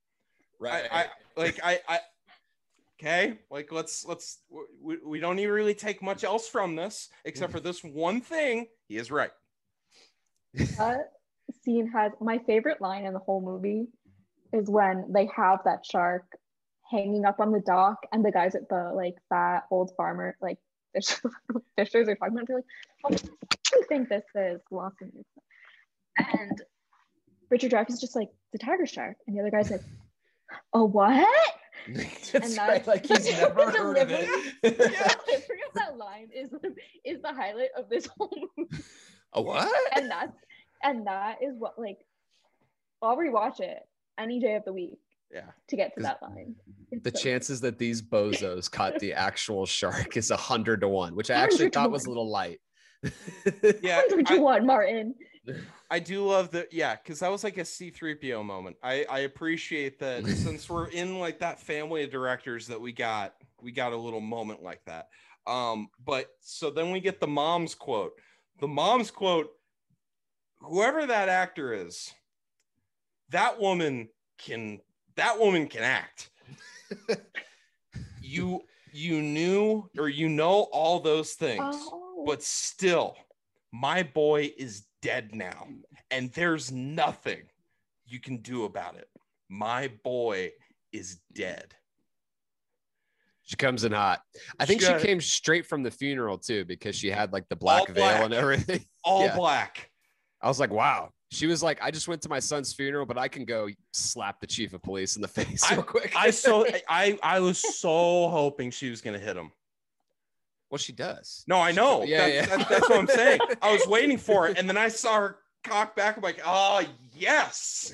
right. 0.60 0.84
I, 0.92 1.00
I 1.00 1.06
like 1.38 1.58
I, 1.64 1.80
I 1.88 1.98
okay 2.98 3.38
like 3.50 3.70
let's 3.72 4.04
let's 4.06 4.40
we, 4.80 4.96
we 5.04 5.20
don't 5.20 5.38
even 5.38 5.52
really 5.52 5.74
take 5.74 6.02
much 6.02 6.24
else 6.24 6.48
from 6.48 6.76
this 6.76 7.08
except 7.24 7.52
for 7.52 7.58
mm-hmm. 7.58 7.66
this 7.66 7.84
one 7.84 8.20
thing 8.20 8.66
he 8.88 8.96
is 8.96 9.10
right 9.10 9.32
that 10.54 11.10
scene 11.62 11.88
has 11.88 12.12
my 12.20 12.38
favorite 12.46 12.80
line 12.80 13.04
in 13.04 13.12
the 13.12 13.18
whole 13.18 13.40
movie 13.40 13.86
is 14.52 14.70
when 14.70 15.04
they 15.12 15.28
have 15.36 15.60
that 15.64 15.84
shark 15.84 16.24
hanging 16.90 17.24
up 17.24 17.40
on 17.40 17.52
the 17.52 17.60
dock, 17.60 17.98
and 18.12 18.24
the 18.24 18.30
guys 18.30 18.54
at 18.54 18.68
the 18.68 18.92
like 18.94 19.16
that 19.30 19.64
old 19.70 19.92
farmer 19.96 20.36
like 20.40 20.58
fish- 20.94 21.20
fishers 21.76 22.08
are 22.08 22.14
talking 22.14 22.34
about. 22.34 22.46
They're 22.46 22.56
like, 22.56 22.64
"Oh, 23.04 23.10
what 23.10 23.20
do 23.20 23.78
you 23.78 23.84
think 23.88 24.08
this 24.08 24.24
is?" 24.34 24.60
Lost 24.70 24.96
and 26.18 26.62
Richard 27.50 27.70
Dreyfuss 27.70 27.90
is 27.90 28.00
just 28.00 28.16
like 28.16 28.30
the 28.52 28.58
tiger 28.58 28.86
shark, 28.86 29.16
and 29.26 29.36
the 29.36 29.40
other 29.40 29.50
guy's 29.50 29.70
like, 29.70 29.82
"Oh, 30.72 30.84
what?" 30.84 31.28
That's 31.88 32.34
And 32.34 32.56
right. 32.56 32.86
Like 32.86 33.06
he's 33.06 33.26
never 33.32 33.70
heard 33.70 33.98
of 33.98 34.10
it. 34.10 34.28
the 34.62 34.70
delivery 34.70 35.60
of 35.68 35.74
that 35.74 35.96
line 35.96 36.28
is 36.34 36.50
is 37.04 37.22
the 37.22 37.32
highlight 37.32 37.70
of 37.76 37.88
this 37.88 38.06
whole 38.18 38.36
movie, 38.56 38.82
A 39.32 39.42
what? 39.42 39.72
and 39.96 40.10
that's 40.10 40.36
and 40.82 41.06
that 41.06 41.38
is 41.42 41.54
what 41.58 41.78
like 41.78 41.98
I'll 43.02 43.16
rewatch 43.16 43.60
it 43.60 43.78
any 44.18 44.40
day 44.40 44.54
of 44.56 44.64
the 44.64 44.72
week 44.72 44.98
Yeah. 45.32 45.50
to 45.68 45.76
get 45.76 45.92
to 45.96 46.02
that 46.02 46.22
line. 46.22 46.56
It's 46.90 47.02
The 47.04 47.16
so- 47.16 47.22
chances 47.22 47.60
that 47.60 47.78
these 47.78 48.00
bozos 48.02 48.70
caught 48.70 48.98
the 48.98 49.12
actual 49.12 49.66
shark 49.66 50.16
is 50.16 50.30
a 50.30 50.36
hundred 50.36 50.80
to 50.80 50.88
one, 50.88 51.14
which 51.14 51.30
I 51.30 51.34
actually 51.34 51.68
thought 51.70 51.90
was 51.90 52.06
a 52.06 52.08
little 52.08 52.28
light. 52.30 52.60
Yeah, 53.82 54.00
hundred 54.08 54.26
to 54.28 54.34
I, 54.34 54.38
one, 54.38 54.66
Martin. 54.66 55.14
I 55.90 55.98
do 55.98 56.26
love 56.26 56.50
the 56.50 56.66
yeah, 56.70 56.96
because 56.96 57.20
that 57.20 57.30
was 57.30 57.44
like 57.44 57.58
a 57.58 57.62
C3PO 57.62 58.44
moment. 58.44 58.76
I 58.82 59.04
I 59.08 59.20
appreciate 59.20 59.98
that 60.00 60.26
since 60.26 60.68
we're 60.68 60.88
in 60.88 61.18
like 61.18 61.38
that 61.40 61.60
family 61.60 62.04
of 62.04 62.10
directors 62.10 62.66
that 62.68 62.80
we 62.80 62.92
got, 62.92 63.34
we 63.60 63.72
got 63.72 63.92
a 63.92 63.96
little 63.96 64.20
moment 64.20 64.62
like 64.62 64.84
that. 64.86 65.08
Um, 65.46 65.88
but 66.04 66.30
so 66.40 66.70
then 66.70 66.90
we 66.90 67.00
get 67.00 67.20
the 67.20 67.26
mom's 67.26 67.74
quote. 67.74 68.12
The 68.60 68.68
mom's 68.68 69.10
quote, 69.10 69.50
whoever 70.60 71.06
that 71.06 71.28
actor 71.28 71.72
is, 71.72 72.12
that 73.30 73.60
woman 73.60 74.08
can 74.38 74.80
that 75.16 75.38
woman 75.38 75.68
can 75.68 75.82
act. 75.82 76.30
you 78.20 78.62
you 78.92 79.22
knew 79.22 79.88
or 79.98 80.08
you 80.08 80.28
know 80.28 80.68
all 80.72 81.00
those 81.00 81.32
things 81.34 81.76
Oh, 81.92 82.24
but 82.26 82.42
still, 82.42 83.16
my 83.80 84.02
boy 84.02 84.52
is 84.56 84.86
dead 85.02 85.34
now, 85.34 85.68
and 86.10 86.32
there's 86.32 86.72
nothing 86.72 87.42
you 88.06 88.20
can 88.20 88.38
do 88.38 88.64
about 88.64 88.96
it. 88.96 89.08
My 89.48 89.90
boy 90.02 90.52
is 90.92 91.18
dead. 91.34 91.74
She 93.42 93.56
comes 93.56 93.84
in 93.84 93.92
hot. 93.92 94.22
I 94.58 94.66
think 94.66 94.80
she 94.80 94.88
got- 94.88 95.00
came 95.02 95.20
straight 95.20 95.66
from 95.66 95.82
the 95.82 95.90
funeral 95.90 96.38
too, 96.38 96.64
because 96.64 96.96
she 96.96 97.10
had 97.10 97.32
like 97.32 97.48
the 97.48 97.56
black 97.56 97.88
veil 97.88 98.24
and 98.24 98.34
everything. 98.34 98.84
All 99.04 99.22
Yeah. 99.24 99.36
black. 99.36 99.90
I 100.40 100.48
was 100.48 100.58
like, 100.58 100.70
wow. 100.70 101.10
She 101.30 101.46
was 101.46 101.62
like, 101.62 101.78
I 101.82 101.90
just 101.90 102.08
went 102.08 102.22
to 102.22 102.28
my 102.28 102.38
son's 102.40 102.72
funeral, 102.72 103.04
but 103.06 103.18
I 103.18 103.28
can 103.28 103.44
go 103.44 103.68
slap 103.92 104.40
the 104.40 104.46
chief 104.46 104.72
of 104.74 104.82
police 104.82 105.16
in 105.16 105.22
the 105.22 105.28
face 105.38 105.68
real 105.70 105.82
quick. 105.82 106.12
I 106.16 106.30
so 106.30 106.66
I 106.88 107.18
I 107.22 107.40
was 107.40 107.58
so 107.78 108.28
hoping 108.28 108.70
she 108.70 108.90
was 108.90 109.00
gonna 109.00 109.18
hit 109.18 109.36
him. 109.36 109.50
Well, 110.70 110.78
she 110.78 110.92
does. 110.92 111.44
No, 111.46 111.58
I 111.58 111.72
know. 111.72 112.02
Yeah, 112.04 112.18
That- 112.18 112.34
yeah. 112.34 112.46
that- 112.56 112.68
that's 112.68 112.88
what 112.88 112.98
I'm 112.98 113.06
saying. 113.06 113.40
I 113.62 113.72
was 113.72 113.86
waiting 113.86 114.18
for 114.18 114.48
it, 114.48 114.58
and 114.58 114.68
then 114.68 114.76
I 114.76 114.88
saw 114.88 115.20
her 115.20 115.38
cock 115.64 115.96
back. 115.96 116.16
I'm 116.16 116.22
like, 116.22 116.40
oh 116.44 116.82
yes, 117.14 117.92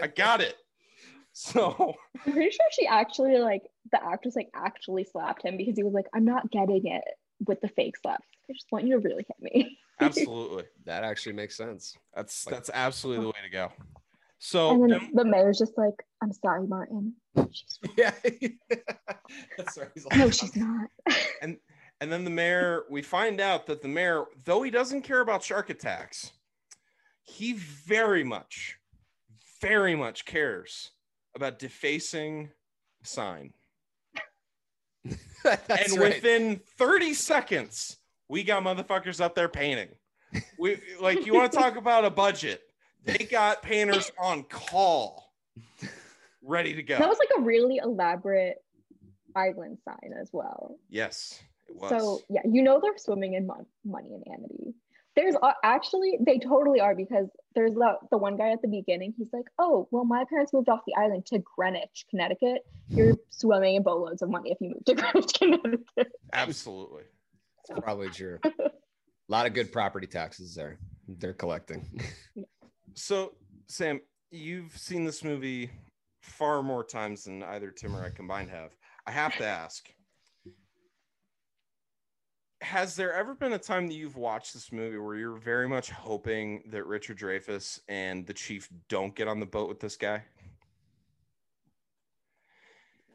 I 0.00 0.06
got 0.08 0.40
it. 0.40 0.56
So 1.32 1.94
I'm 2.26 2.32
pretty 2.32 2.50
sure 2.50 2.66
she 2.72 2.86
actually 2.86 3.38
like 3.38 3.62
the 3.92 4.02
actress 4.04 4.34
like 4.36 4.50
actually 4.54 5.04
slapped 5.04 5.44
him 5.44 5.56
because 5.56 5.76
he 5.76 5.84
was 5.84 5.92
like, 5.94 6.06
"I'm 6.14 6.24
not 6.24 6.50
getting 6.50 6.86
it 6.86 7.04
with 7.46 7.60
the 7.60 7.68
fake 7.68 7.96
slaps. 7.96 8.26
I 8.50 8.52
just 8.54 8.66
want 8.72 8.86
you 8.86 8.94
to 8.94 8.98
really 9.08 9.24
hit 9.26 9.36
me." 9.40 9.78
absolutely, 10.00 10.64
That 10.84 11.04
actually 11.04 11.34
makes 11.34 11.56
sense. 11.56 11.96
that's 12.14 12.44
that's 12.44 12.70
absolutely 12.74 13.22
the 13.22 13.28
way 13.28 13.38
to 13.44 13.50
go. 13.50 13.72
So 14.40 14.70
and 14.70 14.82
then- 14.90 14.98
then 15.00 15.10
the 15.14 15.24
mayor's 15.24 15.58
just 15.58 15.78
like, 15.78 15.94
"I'm 16.22 16.32
sorry, 16.32 16.66
Martin." 16.66 17.14
She's 17.50 17.78
Yeah. 17.96 18.12
That's 19.56 19.78
right. 19.78 19.88
He's 19.94 20.06
like, 20.06 20.18
no, 20.18 20.30
she's 20.30 20.56
not. 20.56 20.88
and 21.42 21.58
and 22.00 22.12
then 22.12 22.24
the 22.24 22.30
mayor 22.30 22.84
we 22.90 23.02
find 23.02 23.40
out 23.40 23.66
that 23.66 23.82
the 23.82 23.88
mayor 23.88 24.24
though 24.44 24.62
he 24.62 24.70
doesn't 24.70 25.02
care 25.02 25.20
about 25.20 25.42
shark 25.42 25.70
attacks 25.70 26.32
he 27.22 27.52
very 27.52 28.24
much 28.24 28.78
very 29.60 29.94
much 29.94 30.24
cares 30.24 30.92
about 31.34 31.58
defacing 31.58 32.50
sign 33.02 33.52
That's 35.44 35.92
and 35.92 36.00
right. 36.00 36.14
within 36.14 36.60
30 36.78 37.14
seconds 37.14 37.98
we 38.28 38.42
got 38.42 38.62
motherfuckers 38.62 39.20
up 39.20 39.34
there 39.34 39.48
painting 39.48 39.88
we 40.58 40.78
like 41.00 41.26
you 41.26 41.34
want 41.34 41.50
to 41.52 41.58
talk 41.58 41.76
about 41.76 42.04
a 42.04 42.10
budget 42.10 42.62
they 43.04 43.18
got 43.18 43.62
painters 43.62 44.10
on 44.18 44.42
call 44.44 45.32
ready 46.48 46.74
to 46.74 46.82
go 46.82 46.98
That 46.98 47.08
was 47.08 47.18
like 47.18 47.28
a 47.38 47.42
really 47.42 47.76
elaborate 47.82 48.56
island 49.36 49.78
sign 49.84 50.12
as 50.20 50.30
well. 50.32 50.76
yes 50.88 51.40
it 51.68 51.76
was 51.76 51.90
So 51.90 52.20
yeah, 52.30 52.40
you 52.50 52.62
know 52.62 52.80
they're 52.82 52.96
swimming 52.96 53.34
in 53.34 53.46
mon- 53.46 53.66
money 53.84 54.14
and 54.14 54.24
amity. 54.34 54.74
There's 55.16 55.34
a- 55.34 55.54
actually 55.64 56.18
they 56.24 56.38
totally 56.38 56.80
are 56.80 56.94
because 56.94 57.26
there's 57.54 57.74
the 57.74 57.94
the 58.10 58.16
one 58.16 58.36
guy 58.36 58.50
at 58.52 58.62
the 58.62 58.68
beginning. 58.68 59.12
He's 59.18 59.28
like, 59.32 59.44
"Oh, 59.58 59.88
well, 59.90 60.04
my 60.04 60.24
parents 60.30 60.52
moved 60.52 60.68
off 60.68 60.80
the 60.86 60.94
island 60.94 61.26
to 61.26 61.40
Greenwich, 61.40 62.06
Connecticut. 62.08 62.62
You're 62.88 63.16
swimming 63.30 63.74
in 63.74 63.82
boatloads 63.82 64.22
of 64.22 64.30
money 64.30 64.52
if 64.52 64.58
you 64.60 64.68
move 64.70 64.84
to 64.86 64.94
Greenwich, 65.00 65.32
Connecticut." 65.34 66.12
absolutely 66.32 67.02
It's 67.68 67.80
probably 67.80 68.08
true. 68.10 68.38
A 68.44 68.50
lot 69.28 69.44
of 69.46 69.52
good 69.54 69.72
property 69.72 70.06
taxes 70.06 70.54
there. 70.54 70.78
They're 71.06 71.34
collecting. 71.34 72.00
So, 72.94 73.34
Sam, 73.66 74.00
you've 74.30 74.76
seen 74.78 75.04
this 75.04 75.22
movie 75.24 75.70
far 76.28 76.62
more 76.62 76.84
times 76.84 77.24
than 77.24 77.42
either 77.42 77.70
Tim 77.70 77.96
or 77.96 78.04
I 78.04 78.10
combined 78.10 78.50
have. 78.50 78.76
I 79.06 79.10
have 79.10 79.36
to 79.38 79.44
ask 79.46 79.88
Has 82.60 82.96
there 82.96 83.12
ever 83.12 83.34
been 83.34 83.52
a 83.52 83.58
time 83.58 83.86
that 83.86 83.94
you've 83.94 84.16
watched 84.16 84.52
this 84.52 84.72
movie 84.72 84.98
where 84.98 85.14
you're 85.16 85.38
very 85.38 85.68
much 85.68 85.90
hoping 85.90 86.62
that 86.70 86.86
Richard 86.86 87.18
Dreyfuss 87.18 87.80
and 87.88 88.26
the 88.26 88.34
chief 88.34 88.68
don't 88.88 89.14
get 89.14 89.28
on 89.28 89.38
the 89.40 89.46
boat 89.46 89.68
with 89.68 89.80
this 89.80 89.96
guy? 89.96 90.24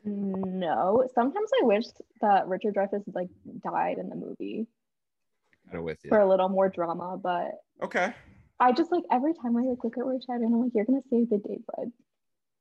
No, 0.05 1.07
sometimes 1.15 1.49
I 1.61 1.65
wish 1.65 1.85
that 2.21 2.47
Richard 2.47 2.75
Dreyfuss 2.75 3.03
like 3.13 3.29
died 3.63 3.97
in 3.99 4.09
the 4.09 4.15
movie 4.15 4.67
Kind 5.65 5.77
of 5.77 5.83
with 5.83 6.03
you. 6.03 6.09
for 6.09 6.19
a 6.19 6.27
little 6.29 6.49
more 6.49 6.67
drama, 6.69 7.17
but 7.21 7.51
Okay. 7.81 8.13
I 8.59 8.71
just 8.71 8.91
like 8.91 9.03
every 9.11 9.33
time 9.33 9.55
I 9.57 9.61
like 9.61 9.83
look 9.83 9.97
at 9.97 10.05
Richard 10.05 10.41
and 10.41 10.53
I'm 10.53 10.61
like, 10.61 10.71
"You're 10.73 10.85
gonna 10.85 11.01
save 11.09 11.29
the 11.29 11.37
day, 11.37 11.59
bud. 11.75 11.91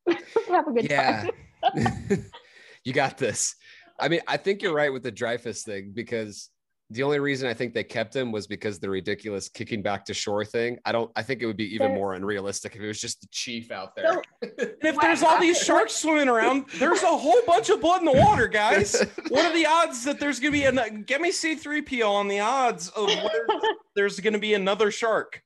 Have 0.48 0.68
a 0.68 0.72
good 0.72 0.90
Yeah. 0.90 1.26
time." 1.62 2.24
you 2.84 2.92
got 2.92 3.18
this. 3.18 3.54
I 4.00 4.08
mean, 4.08 4.20
I 4.26 4.36
think 4.36 4.62
you're 4.62 4.74
right 4.74 4.92
with 4.92 5.02
the 5.02 5.12
Dreyfuss 5.12 5.62
thing 5.62 5.92
because 5.94 6.50
the 6.90 7.02
only 7.04 7.20
reason 7.20 7.48
I 7.48 7.54
think 7.54 7.72
they 7.72 7.84
kept 7.84 8.14
him 8.14 8.32
was 8.32 8.46
because 8.46 8.78
the 8.78 8.90
ridiculous 8.90 9.48
kicking 9.48 9.80
back 9.80 10.04
to 10.06 10.14
shore 10.14 10.44
thing. 10.44 10.78
I 10.84 10.92
don't. 10.92 11.10
I 11.16 11.22
think 11.22 11.40
it 11.40 11.46
would 11.46 11.56
be 11.56 11.72
even 11.74 11.94
more 11.94 12.14
unrealistic 12.14 12.74
if 12.76 12.82
it 12.82 12.86
was 12.86 13.00
just 13.00 13.20
the 13.22 13.28
chief 13.30 13.70
out 13.70 13.94
there. 13.96 14.12
So- 14.14 14.22
And 14.58 14.76
if 14.82 15.00
there's 15.00 15.22
all 15.22 15.38
these 15.40 15.62
sharks 15.62 15.94
swimming 15.94 16.28
around, 16.28 16.66
there's 16.78 17.02
a 17.02 17.06
whole 17.06 17.40
bunch 17.46 17.70
of 17.70 17.80
blood 17.80 18.00
in 18.00 18.04
the 18.06 18.12
water, 18.20 18.48
guys. 18.48 19.00
What 19.28 19.44
are 19.44 19.54
the 19.54 19.64
odds 19.64 20.04
that 20.04 20.18
there's 20.20 20.40
going 20.40 20.52
to 20.52 20.58
be 20.58 20.64
a 20.64 20.90
get 20.90 21.20
me 21.20 21.30
C3PO 21.30 22.08
on 22.10 22.28
the 22.28 22.40
odds 22.40 22.88
of 22.90 23.06
where 23.06 23.46
there's 23.94 24.18
going 24.20 24.34
to 24.34 24.38
be 24.40 24.54
another 24.54 24.90
shark? 24.90 25.42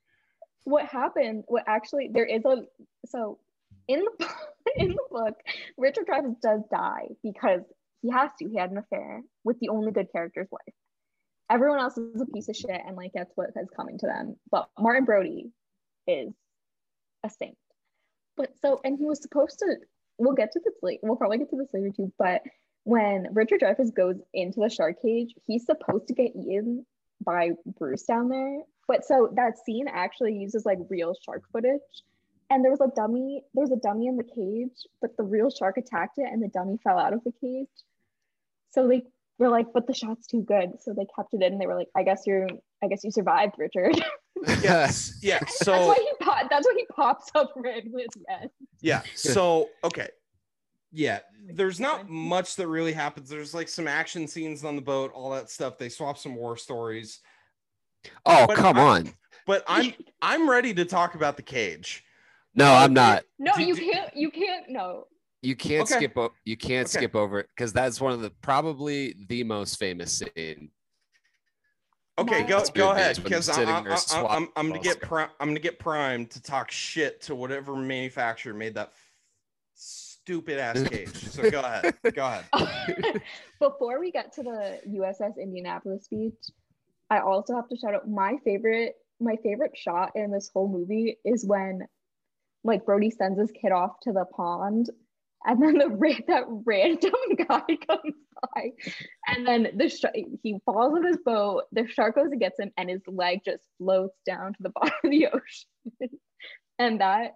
what 0.64 0.84
happened 0.86 1.44
what 1.46 1.62
actually 1.68 2.10
there 2.12 2.24
is 2.24 2.44
a 2.44 2.56
so 3.06 3.38
in 3.88 4.00
the 4.00 4.28
in 4.76 4.88
the 4.88 5.04
book 5.10 5.34
richard 5.76 6.06
Dreyfuss 6.06 6.40
does 6.40 6.62
die 6.70 7.08
because 7.22 7.62
he 8.06 8.12
has 8.12 8.30
to. 8.38 8.48
He 8.48 8.56
had 8.56 8.70
an 8.70 8.78
affair 8.78 9.22
with 9.44 9.58
the 9.58 9.70
only 9.70 9.92
good 9.92 10.12
character's 10.12 10.48
wife. 10.50 10.74
Everyone 11.50 11.80
else 11.80 11.96
is 11.96 12.20
a 12.20 12.26
piece 12.26 12.48
of 12.48 12.56
shit 12.56 12.80
and 12.86 12.96
like 12.96 13.12
that's 13.14 13.32
what 13.34 13.50
is 13.60 13.68
coming 13.74 13.98
to 13.98 14.06
them. 14.06 14.36
But 14.50 14.68
martin 14.78 15.04
brody 15.04 15.50
is 16.06 16.32
a 17.24 17.30
saint. 17.30 17.56
But 18.36 18.50
so 18.60 18.80
and 18.84 18.98
he 18.98 19.04
was 19.04 19.22
supposed 19.22 19.58
to 19.60 19.76
we'll 20.18 20.34
get 20.34 20.52
to 20.52 20.60
this 20.64 20.74
late 20.82 21.00
we'll 21.02 21.16
probably 21.16 21.38
get 21.38 21.50
to 21.50 21.56
this 21.56 21.68
later 21.74 21.90
too 21.94 22.12
but 22.18 22.42
when 22.84 23.26
richard 23.32 23.60
Dreyfuss 23.60 23.94
goes 23.94 24.16
into 24.32 24.60
the 24.60 24.70
shark 24.70 25.02
cage 25.02 25.34
he's 25.46 25.66
supposed 25.66 26.08
to 26.08 26.14
get 26.14 26.32
eaten 26.34 26.86
by 27.24 27.50
bruce 27.78 28.04
down 28.04 28.28
there. 28.28 28.60
But 28.88 29.04
so 29.04 29.30
that 29.34 29.58
scene 29.64 29.88
actually 29.88 30.34
uses 30.34 30.64
like 30.64 30.78
real 30.88 31.14
shark 31.24 31.42
footage. 31.50 31.80
And 32.50 32.64
there 32.64 32.70
was 32.70 32.80
a 32.80 32.88
dummy, 32.94 33.42
there 33.54 33.62
was 33.62 33.72
a 33.72 33.76
dummy 33.76 34.06
in 34.06 34.16
the 34.16 34.22
cage, 34.24 34.86
but 35.00 35.16
the 35.16 35.24
real 35.24 35.50
shark 35.50 35.76
attacked 35.78 36.18
it 36.18 36.28
and 36.32 36.42
the 36.42 36.48
dummy 36.48 36.78
fell 36.82 36.98
out 36.98 37.12
of 37.12 37.24
the 37.24 37.32
cage. 37.40 37.66
So 38.70 38.86
they 38.86 39.02
were 39.38 39.48
like, 39.48 39.72
but 39.74 39.86
the 39.86 39.94
shot's 39.94 40.26
too 40.26 40.42
good. 40.42 40.80
So 40.80 40.92
they 40.94 41.06
kept 41.16 41.34
it 41.34 41.42
in 41.42 41.52
and 41.54 41.60
they 41.60 41.66
were 41.66 41.74
like, 41.74 41.88
I 41.96 42.02
guess 42.04 42.22
you're 42.26 42.48
I 42.84 42.88
guess 42.88 43.02
you 43.04 43.10
survived, 43.10 43.54
Richard. 43.58 44.00
Yes. 44.62 45.18
Yeah. 45.22 45.38
that's 45.40 45.66
why 45.66 45.94
he 45.98 46.12
pop, 46.24 46.50
that's 46.50 46.66
why 46.66 46.74
he 46.76 46.86
pops 46.94 47.30
up 47.34 47.52
red 47.56 47.84
with 47.86 48.10
yes. 48.28 48.48
Yeah. 48.82 49.02
So 49.14 49.70
okay. 49.82 50.08
Yeah, 50.92 51.20
there's 51.52 51.80
not 51.80 52.08
much 52.08 52.56
that 52.56 52.68
really 52.68 52.92
happens. 52.92 53.28
There's 53.28 53.54
like 53.54 53.68
some 53.68 53.88
action 53.88 54.28
scenes 54.28 54.62
on 54.64 54.76
the 54.76 54.82
boat, 54.82 55.10
all 55.14 55.30
that 55.30 55.50
stuff. 55.50 55.78
They 55.78 55.88
swap 55.88 56.16
some 56.18 56.36
war 56.36 56.56
stories. 56.56 57.20
oh, 58.24 58.46
But 58.46 58.56
come 58.56 58.76
I- 58.76 58.82
on. 58.82 59.12
But 59.46 59.64
I'm 59.66 59.92
I'm 60.22 60.48
ready 60.48 60.72
to 60.74 60.84
talk 60.84 61.14
about 61.14 61.36
the 61.36 61.42
cage. 61.42 62.04
No, 62.56 62.72
I'm 62.72 62.94
not. 62.94 63.24
No, 63.38 63.54
you 63.56 63.74
can't 63.76 64.16
you 64.16 64.30
can't 64.30 64.68
no. 64.68 65.04
You 65.42 65.54
can't 65.54 65.82
Okay. 65.82 65.96
skip. 65.98 66.16
O- 66.16 66.32
you 66.44 66.56
can't 66.56 66.88
Okay. 66.88 66.98
skip 66.98 67.14
over 67.14 67.40
it 67.40 67.48
because 67.54 67.72
that's 67.72 68.00
one 68.00 68.12
of 68.12 68.22
the 68.22 68.30
probably 68.30 69.14
the 69.28 69.44
most 69.44 69.78
famous 69.78 70.12
scene. 70.12 70.70
Okay, 72.18 72.44
go 72.44 72.64
go 72.74 72.92
ahead 72.92 73.18
when 73.18 73.24
because 73.24 73.44
sitting 73.44 73.68
I'm, 73.68 73.86
I'm, 73.86 74.26
I'm, 74.26 74.48
I'm 74.56 74.68
gonna 74.68 74.80
get 74.80 75.02
pri- 75.02 75.28
I'm 75.38 75.48
gonna 75.48 75.60
get 75.60 75.78
primed 75.78 76.30
to 76.30 76.42
talk 76.42 76.70
shit 76.70 77.20
to 77.22 77.34
whatever 77.34 77.76
manufacturer 77.76 78.54
made 78.54 78.74
that 78.76 78.88
f- 78.88 79.12
stupid 79.74 80.58
ass 80.58 80.82
cage. 80.88 81.14
So 81.14 81.50
go 81.50 81.60
ahead, 81.60 81.94
go 82.14 82.24
ahead. 82.26 83.20
Before 83.60 84.00
we 84.00 84.10
get 84.10 84.32
to 84.32 84.42
the 84.42 84.80
USS 84.88 85.36
Indianapolis 85.38 86.06
speech, 86.06 86.32
I 87.10 87.18
also 87.18 87.54
have 87.54 87.68
to 87.68 87.76
shout 87.76 87.94
out 87.94 88.08
my 88.08 88.38
favorite 88.44 88.94
my 89.20 89.36
favorite 89.42 89.76
shot 89.76 90.12
in 90.14 90.30
this 90.30 90.50
whole 90.52 90.68
movie 90.68 91.18
is 91.26 91.44
when 91.44 91.86
like 92.66 92.84
Brody 92.84 93.10
sends 93.10 93.38
his 93.38 93.50
kid 93.52 93.72
off 93.72 94.00
to 94.02 94.12
the 94.12 94.24
pond 94.26 94.90
and 95.44 95.62
then 95.62 95.78
the 95.78 95.88
ra- 95.88 96.12
that 96.28 96.44
random 96.64 97.12
guy 97.48 97.62
comes 97.88 98.14
by 98.54 98.70
and 99.28 99.46
then 99.46 99.68
the 99.76 99.88
sh- 99.88 100.04
he 100.42 100.56
falls 100.64 100.94
on 100.94 101.04
his 101.04 101.18
boat 101.24 101.64
the 101.72 101.86
shark 101.86 102.16
goes 102.16 102.30
and 102.30 102.40
gets 102.40 102.58
him 102.58 102.70
and 102.76 102.90
his 102.90 103.02
leg 103.06 103.40
just 103.44 103.62
floats 103.78 104.18
down 104.26 104.52
to 104.54 104.62
the 104.62 104.70
bottom 104.74 104.92
of 105.04 105.10
the 105.10 105.26
ocean 105.28 106.18
and 106.78 107.00
that 107.00 107.34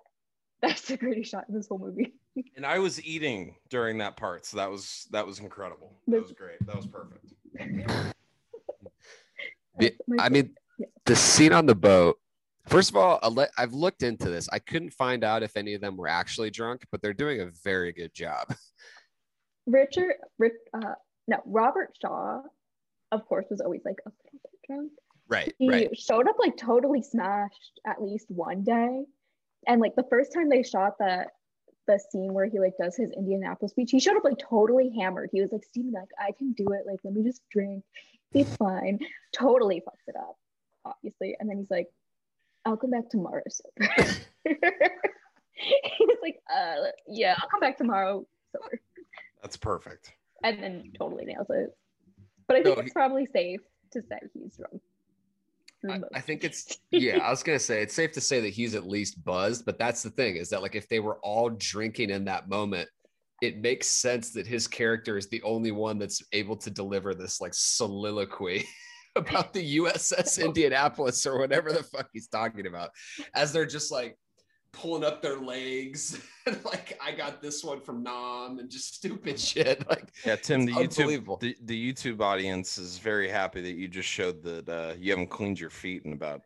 that's 0.61 0.83
the 0.83 0.97
greatest 0.97 1.31
shot 1.31 1.45
in 1.49 1.55
this 1.55 1.69
whole 1.69 1.79
movie 1.79 2.13
And 2.57 2.65
I 2.65 2.79
was 2.79 3.03
eating 3.05 3.57
during 3.71 3.99
that 3.99 4.17
part, 4.17 4.47
so 4.47 4.57
that 4.59 4.71
was 4.71 5.09
that 5.11 5.27
was 5.27 5.41
incredible. 5.41 5.97
That 6.07 6.23
was 6.23 6.33
great. 6.33 6.65
That 6.65 6.77
was 6.77 6.87
perfect. 6.87 7.27
The- 9.79 9.95
I 10.19 10.29
mean, 10.29 10.55
Yeah. 10.79 10.87
the 11.07 11.17
scene 11.17 11.53
on 11.53 11.67
the 11.67 11.75
boat. 11.75 12.19
First 12.67 12.91
of 12.91 12.97
all, 12.97 13.19
I've 13.59 13.73
looked 13.73 14.03
into 14.03 14.29
this. 14.29 14.49
I 14.53 14.59
couldn't 14.59 14.91
find 14.91 15.25
out 15.25 15.43
if 15.43 15.57
any 15.57 15.75
of 15.75 15.81
them 15.81 15.97
were 15.97 16.09
actually 16.09 16.51
drunk, 16.51 16.87
but 16.91 17.03
they're 17.03 17.13
doing 17.13 17.41
a 17.41 17.47
very 17.65 17.93
good 17.93 18.15
job. 18.15 18.55
Richard, 19.67 20.15
uh, 20.41 20.95
no, 21.27 21.43
Robert 21.47 21.97
Shaw, 22.01 22.43
of 23.13 23.27
course, 23.27 23.47
was 23.51 23.61
always 23.61 23.83
like 23.85 23.99
a 24.07 24.11
little 24.11 24.41
bit 24.43 24.61
drunk. 24.67 24.93
Right, 25.29 25.55
He 25.59 25.89
showed 25.95 26.29
up 26.29 26.37
like 26.41 26.57
totally 26.57 27.03
smashed 27.03 27.81
at 27.87 28.03
least 28.03 28.27
one 28.31 28.65
day, 28.65 29.05
and 29.69 29.81
like 29.81 29.95
the 29.95 30.07
first 30.11 30.33
time 30.35 30.49
they 30.49 30.65
shot 30.65 30.99
the 30.99 31.27
the 31.87 32.01
scene 32.11 32.35
where 32.35 32.47
he 32.47 32.59
like 32.59 32.75
does 32.81 32.97
his 32.97 33.13
Indianapolis 33.13 33.71
speech, 33.71 33.91
he 33.93 34.01
showed 34.01 34.17
up 34.17 34.25
like 34.25 34.39
totally 34.39 34.93
hammered. 34.99 35.31
He 35.33 35.41
was 35.41 35.53
like, 35.53 35.65
"Steven, 35.65 35.93
like 35.93 36.09
I 36.19 36.33
can 36.37 36.53
do 36.53 36.67
it. 36.73 36.85
Like 36.85 36.99
let 37.05 37.15
me 37.15 37.23
just 37.23 37.43
drink. 37.51 37.85
It's 38.33 38.57
fine." 38.57 38.99
Totally 39.33 39.77
fucks 39.77 40.09
it 40.09 40.17
up, 40.17 40.37
obviously, 40.85 41.37
and 41.39 41.49
then 41.49 41.59
he's 41.59 41.71
like, 41.71 41.87
"I'll 42.65 42.77
come 42.77 42.91
back 42.91 43.09
tomorrow." 43.11 43.43
sober." 43.49 43.93
he 44.45 46.07
was 46.07 46.19
like, 46.23 46.41
"Uh, 46.55 46.77
yeah, 47.09 47.35
I'll 47.41 47.49
come 47.49 47.61
back 47.61 47.77
tomorrow." 47.77 48.27
Sober 48.53 48.81
That's 49.43 49.57
perfect. 49.57 50.13
and 50.43 50.63
then 50.63 50.93
totally 50.99 51.25
nails 51.27 51.47
it. 51.51 51.77
But 52.47 52.57
I 52.57 52.63
think 52.63 52.77
No, 52.77 52.81
it's 52.83 52.91
he- 52.91 52.95
probably 52.95 53.27
safe 53.33 53.61
to 53.93 54.03
say 54.03 54.19
he's 54.35 54.57
drunk. 54.57 54.83
I, 55.89 56.19
I 56.19 56.21
think 56.21 56.45
it's 56.45 56.79
yeah. 56.91 57.19
I 57.19 57.31
was 57.31 57.43
gonna 57.43 57.59
say 57.59 57.81
it's 57.83 57.95
safe 57.95 58.13
to 58.13 58.21
say 58.21 58.41
that 58.41 58.51
he's 58.51 58.75
at 58.75 58.87
least 58.87 59.23
buzzed, 59.25 59.65
but 59.65 59.79
that's 59.79 60.03
the 60.03 60.11
thing 60.11 60.37
is 60.37 60.49
that 60.51 60.61
like 60.63 60.75
if 60.75 60.89
they 60.89 61.01
were 61.01 61.19
all 61.21 61.49
drinking 61.51 62.11
in 62.11 62.25
that 62.27 62.49
moment, 62.49 62.89
it 63.41 63.59
makes 63.59 63.87
sense 63.87 64.33
that 64.33 64.47
his 64.47 64.67
character 64.67 65.17
is 65.17 65.29
the 65.29 65.43
only 65.43 65.71
one 65.71 65.99
that's 65.99 66.23
able 66.33 66.57
to 66.57 66.71
deliver 66.71 67.15
this 67.15 67.41
like 67.41 67.55
soliloquy 67.55 68.67
about 69.17 69.53
the 69.53 69.79
USS 69.79 70.43
Indianapolis 70.45 71.27
or 71.27 71.39
whatever 71.39 71.73
the 71.73 71.83
fuck 71.83 72.09
he's 72.13 72.29
talking 72.29 72.67
about, 72.67 72.91
as 73.35 73.53
they're 73.53 73.67
just 73.67 73.91
like 73.91 74.17
pulling 74.73 75.03
up 75.03 75.21
their 75.21 75.37
legs 75.41 76.21
and 76.47 76.65
like 76.65 76.97
I 77.05 77.11
got 77.13 77.43
this 77.43 77.65
one 77.65 77.81
from 77.81 78.05
Nam 78.05 78.61
and 78.61 78.71
just 78.71 78.95
stupid 78.95 79.39
shit 79.41 79.89
like 79.89 80.11
Yeah, 80.25 80.37
Tim, 80.37 80.65
the 80.65 80.73
YouTube 80.73 81.41
the, 81.41 81.57
the 81.65 81.93
YouTube 81.93 82.21
audience 82.21 82.79
is 82.79 82.99
very 82.99 83.29
happy 83.29 83.61
that 83.63 83.73
you 83.73 83.89
just 83.89 84.09
showed 84.09 84.43
that 84.45 84.69
uh, 84.69 84.95
you 84.99 85.11
haven't 85.11 85.29
cleaned 85.29 85.59
your 85.59 85.71
feet 85.71 86.05
in 86.05 86.13
about 86.13 86.43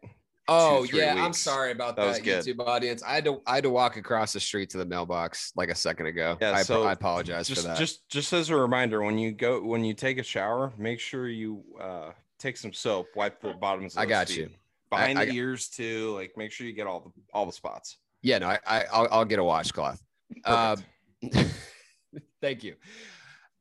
Oh 0.46 0.84
yeah, 0.92 1.14
I'm 1.24 1.32
sorry 1.32 1.72
about 1.72 1.96
That 1.96 2.22
that. 2.22 2.22
YouTube 2.22 2.60
audience. 2.66 3.02
I 3.02 3.14
had 3.14 3.24
to 3.24 3.40
I 3.46 3.54
had 3.56 3.64
to 3.64 3.70
walk 3.70 3.96
across 3.96 4.34
the 4.34 4.40
street 4.40 4.68
to 4.70 4.78
the 4.78 4.84
mailbox 4.84 5.52
like 5.56 5.70
a 5.70 5.74
second 5.74 6.06
ago. 6.06 6.36
Yeah, 6.40 6.52
I, 6.52 6.62
so 6.62 6.84
I 6.84 6.92
apologize 6.92 7.48
just 7.48 7.62
for 7.62 7.68
that. 7.68 7.78
just 7.78 8.06
just 8.10 8.32
as 8.34 8.50
a 8.50 8.56
reminder 8.56 9.02
when 9.02 9.16
you 9.16 9.32
go 9.32 9.62
when 9.62 9.84
you 9.84 9.94
take 9.94 10.18
a 10.18 10.22
shower 10.22 10.72
make 10.76 11.00
sure 11.00 11.28
you 11.28 11.64
uh 11.80 12.10
take 12.44 12.56
some 12.58 12.72
soap 12.72 13.06
wipe 13.16 13.40
the 13.40 13.52
bottoms 13.54 13.94
of 13.94 14.00
I 14.02 14.06
got 14.06 14.28
feet. 14.28 14.36
you. 14.38 14.50
behind 14.90 15.18
I- 15.18 15.24
the 15.24 15.32
ears 15.32 15.68
too 15.68 16.12
like 16.14 16.32
make 16.36 16.52
sure 16.52 16.66
you 16.66 16.74
get 16.74 16.86
all 16.86 17.00
the 17.00 17.10
all 17.32 17.46
the 17.46 17.52
spots 17.52 17.98
yeah, 18.22 18.38
no, 18.38 18.48
I, 18.48 18.58
I 18.66 18.84
I'll, 18.90 19.08
I'll 19.10 19.24
get 19.26 19.38
a 19.38 19.44
washcloth. 19.44 20.00
Uh, 20.46 20.76
Perfect. 21.22 21.50
thank 22.40 22.64
you. 22.64 22.74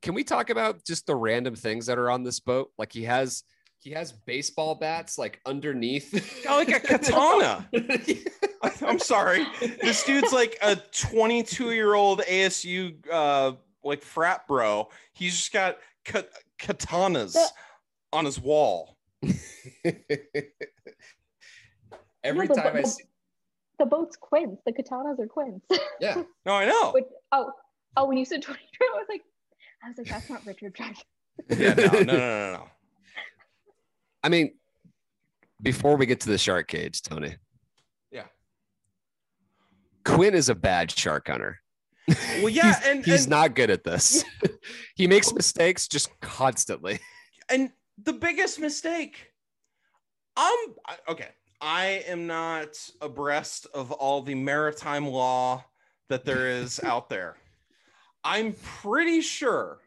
Can 0.00 0.14
we 0.14 0.24
talk 0.24 0.48
about 0.48 0.82
just 0.86 1.06
the 1.06 1.14
random 1.14 1.54
things 1.54 1.84
that 1.84 1.98
are 1.98 2.08
on 2.10 2.22
this 2.22 2.40
boat? 2.40 2.70
Like 2.78 2.90
he 2.90 3.02
has 3.04 3.42
he 3.80 3.90
has 3.90 4.10
baseball 4.12 4.74
bats 4.74 5.18
like 5.18 5.38
underneath. 5.44 6.08
Yeah, 6.46 6.54
like 6.54 6.70
a 6.70 6.80
katana. 6.88 7.68
i'm 8.86 8.98
sorry 8.98 9.44
this 9.82 10.02
dude's 10.04 10.32
like 10.32 10.56
a 10.62 10.74
22 10.76 11.72
year 11.72 11.92
old 11.92 12.20
asu 12.22 12.94
uh 13.12 13.52
like 13.84 14.00
frat 14.02 14.48
bro 14.48 14.88
he's 15.12 15.36
just 15.36 15.52
got 15.52 15.76
ka- 16.06 16.22
katanas 16.58 17.34
The- 17.34 17.48
on 18.14 18.24
his 18.24 18.40
wall 18.40 18.96
Every 22.22 22.46
the, 22.46 22.54
time 22.54 22.76
I 22.76 22.82
see, 22.82 23.04
the 23.78 23.84
boat's 23.86 24.16
quints. 24.16 24.62
The 24.64 24.72
katanas 24.72 25.18
are 25.18 25.26
quints. 25.26 25.66
yeah, 26.00 26.22
no 26.46 26.52
i 26.54 26.64
know 26.64 26.92
Which, 26.92 27.04
oh, 27.32 27.52
oh, 27.96 28.06
when 28.06 28.16
you 28.16 28.24
said 28.24 28.40
22, 28.42 28.62
I 28.80 28.96
was 28.96 29.06
like, 29.08 29.20
I 29.82 29.88
was 29.88 29.98
like, 29.98 30.06
that's 30.08 30.30
not 30.30 30.46
Richard 30.46 30.74
Dreyfuss. 30.74 31.02
yeah 31.58 31.74
no 31.74 31.86
no 31.86 32.02
no 32.02 32.16
no, 32.16 32.52
no. 32.54 32.66
I 34.22 34.28
mean, 34.30 34.54
before 35.60 35.96
we 35.96 36.06
get 36.06 36.20
to 36.20 36.30
the 36.30 36.38
shark 36.38 36.68
cage, 36.68 37.02
Tony. 37.02 37.36
Yeah. 38.10 38.24
Quinn 40.04 40.34
is 40.34 40.48
a 40.48 40.54
bad 40.54 40.90
shark 40.90 41.28
hunter. 41.28 41.60
well 42.08 42.48
yeah 42.48 42.66
he's, 42.74 42.86
and 42.86 43.04
he's 43.04 43.22
and- 43.24 43.30
not 43.30 43.54
good 43.54 43.70
at 43.70 43.84
this. 43.84 44.24
he 44.94 45.06
makes 45.06 45.32
mistakes 45.34 45.88
just 45.88 46.08
constantly. 46.20 47.00
and 47.50 47.70
the 48.02 48.12
biggest 48.12 48.58
mistake. 48.58 49.30
I'm 50.36 50.74
okay 51.08 51.28
i 51.64 52.02
am 52.06 52.26
not 52.26 52.90
abreast 53.00 53.66
of 53.72 53.90
all 53.90 54.20
the 54.20 54.34
maritime 54.34 55.06
law 55.06 55.64
that 56.10 56.24
there 56.26 56.50
is 56.50 56.78
out 56.84 57.08
there. 57.08 57.36
I'm 58.22 58.54
pretty 58.82 59.22
sure 59.22 59.78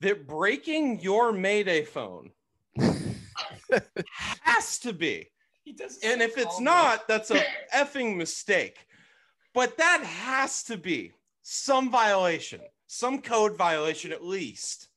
that 0.00 0.26
breaking 0.26 1.00
your 1.00 1.32
mayday 1.32 1.84
phone 1.84 2.30
has 4.40 4.78
to 4.80 4.92
be. 4.92 5.30
He 5.64 5.72
does 5.72 5.98
and 6.04 6.20
if 6.20 6.36
it's 6.36 6.60
not 6.60 7.08
that's 7.08 7.30
a 7.30 7.42
effing 7.74 8.16
mistake. 8.16 8.76
But 9.54 9.78
that 9.78 10.04
has 10.04 10.62
to 10.64 10.76
be 10.76 11.12
some 11.42 11.90
violation 11.90 12.60
some 12.86 13.22
code 13.22 13.56
violation 13.56 14.12
at 14.12 14.24
least 14.24 14.87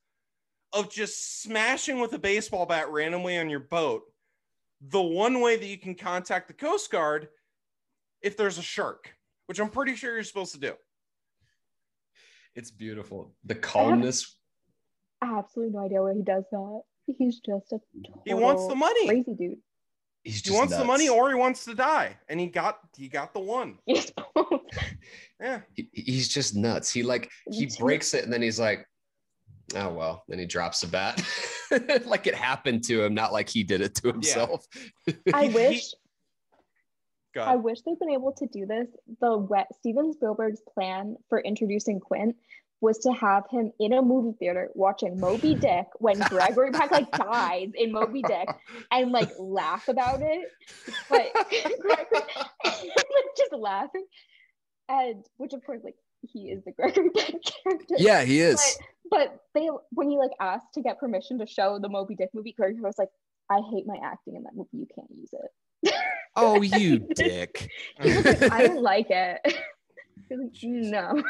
of 0.74 0.90
just 0.92 1.42
smashing 1.42 2.00
with 2.00 2.14
a 2.14 2.20
baseball 2.20 2.66
bat 2.66 2.90
randomly 2.92 3.38
on 3.38 3.50
your 3.50 3.60
boat 3.60 4.04
the 4.90 5.02
one 5.02 5.42
way 5.42 5.58
that 5.58 5.68
you 5.68 5.78
can 5.78 5.94
contact 5.96 6.48
the 6.48 6.54
coast 6.54 6.90
guard 6.92 7.28
if 8.22 8.36
there's 8.38 8.58
a 8.58 8.62
shark 8.64 9.14
which 9.48 9.60
i'm 9.60 9.70
pretty 9.70 9.96
sure 9.96 10.14
you're 10.14 10.24
supposed 10.24 10.54
to 10.54 10.60
do 10.60 10.74
it's 12.54 12.70
beautiful. 12.70 13.34
The 13.46 13.56
calmness. 13.56 14.36
I 15.22 15.28
have 15.28 15.38
absolutely 15.46 15.74
no 15.74 15.86
idea 15.86 16.02
why 16.04 16.14
he 16.16 16.22
does 16.22 16.44
that. 16.52 16.82
He's 17.18 17.40
just 17.40 17.72
a 17.72 17.80
he 18.26 18.34
wants 18.34 18.64
the 18.64 18.70
total 18.74 18.76
money 18.76 19.08
crazy 19.08 19.34
dude. 19.38 19.58
He's 20.24 20.36
he 20.36 20.42
just 20.42 20.58
wants 20.58 20.76
the 20.76 20.84
money 20.84 21.08
or 21.08 21.30
he 21.30 21.36
wants 21.36 21.64
to 21.66 21.74
die 21.74 22.18
and 22.28 22.40
he 22.42 22.48
got 22.48 22.80
he 22.98 23.08
got 23.08 23.34
the 23.34 23.40
one 23.40 23.78
Yes. 23.86 24.12
yeah 25.42 25.62
He- 25.74 25.90
he's 25.94 26.28
just 26.28 26.56
nuts. 26.56 26.92
He 26.92 27.04
like 27.04 27.30
he 27.50 27.70
breaks 27.80 28.14
it 28.14 28.24
and 28.26 28.34
then 28.34 28.42
he's 28.42 28.60
like, 28.60 28.86
oh 29.76 29.90
well. 29.90 30.24
Then 30.28 30.40
he 30.40 30.46
drops 30.46 30.82
the 30.82 30.88
bat, 30.88 31.24
like 32.06 32.28
it 32.28 32.36
happened 32.36 32.84
to 32.86 33.04
him, 33.04 33.14
not 33.14 33.32
like 33.34 33.50
he 33.50 33.64
did 33.64 33.82
it 33.82 33.96
to 33.96 34.08
himself. 34.08 34.66
I 35.34 35.44
He- 35.44 35.48
he- 35.50 35.54
wish 35.56 35.94
Go 37.34 37.42
I 37.44 37.56
wish 37.56 37.80
they'd 37.82 37.98
been 37.98 38.10
able 38.10 38.34
to 38.34 38.46
do 38.48 38.66
this. 38.66 38.88
The 39.22 39.38
wet 39.38 39.68
Steven 39.80 40.12
Spielberg's 40.12 40.62
plan 40.74 41.16
for 41.30 41.40
introducing 41.40 42.02
Quint 42.02 42.36
was 42.82 42.98
to 43.00 43.14
have 43.14 43.44
him 43.50 43.72
in 43.80 43.94
a 43.94 44.02
movie 44.02 44.36
theater 44.38 44.70
watching 44.74 45.18
Moby 45.18 45.56
Dick 45.68 45.86
when 46.00 46.20
Gregory 46.20 46.72
Peck 46.72 46.92
like 46.92 47.10
dies 47.12 47.70
in 47.76 47.94
Moby 47.94 48.22
Dick 48.24 48.50
and 48.92 49.12
like 49.14 49.30
laugh 49.40 49.88
about 49.88 50.22
it. 50.22 50.50
But 51.10 51.30
like, 51.88 52.12
just 53.38 53.54
laughing. 53.54 54.06
And 54.90 55.26
which 55.38 55.54
of 55.54 55.64
course 55.66 55.82
like 55.86 55.96
he 56.22 56.50
is 56.50 56.64
the 56.66 56.72
Gregory 56.72 57.12
Peck 57.12 57.36
character. 57.64 57.96
yeah, 57.98 58.24
he 58.24 58.42
is. 58.42 58.56
But 58.80 58.86
they 59.54 59.70
when 59.92 60.10
he 60.10 60.18
like 60.18 60.32
asked 60.40 60.74
to 60.76 60.82
get 60.82 61.00
permission 61.00 61.38
to 61.40 61.46
show 61.46 61.78
the 61.80 61.90
Moby 61.90 62.16
Dick 62.16 62.30
movie, 62.34 62.54
Gregory 62.54 62.82
was 62.82 62.98
like, 62.98 63.10
I 63.50 63.60
hate 63.72 63.86
my 63.86 63.98
acting 64.04 64.36
in 64.36 64.44
that 64.44 64.56
movie. 64.56 64.70
You 64.74 64.88
can't 64.96 65.10
use 65.12 65.30
it. 65.34 65.94
Oh, 66.38 66.62
you 66.62 67.00
dick. 67.14 67.70
He 68.02 68.16
was 68.16 68.24
like, 68.24 68.50
I 68.54 68.66
don't 68.68 68.82
like 68.82 69.08
it. 69.10 69.42
He 70.30 70.36
was 70.38 70.50
like, 70.64 70.64
no. 70.64 71.22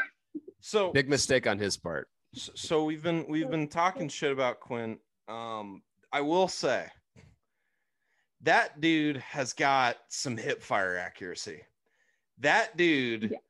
So 0.60 0.92
Big 0.92 1.08
mistake 1.08 1.48
on 1.48 1.58
his 1.58 1.76
part. 1.76 2.06
S- 2.36 2.50
so 2.54 2.84
we've 2.84 3.02
been 3.02 3.26
we've 3.28 3.50
been 3.50 3.66
talking 3.66 4.08
shit 4.08 4.30
about 4.30 4.60
Quinn. 4.60 4.98
Um, 5.26 5.82
I 6.12 6.20
will 6.20 6.46
say 6.46 6.86
that 8.42 8.80
dude 8.80 9.16
has 9.16 9.52
got 9.52 9.96
some 10.08 10.36
hip 10.36 10.62
fire 10.62 10.96
accuracy. 10.96 11.62
That 12.38 12.76
dude, 12.76 13.30
Yes. 13.32 13.40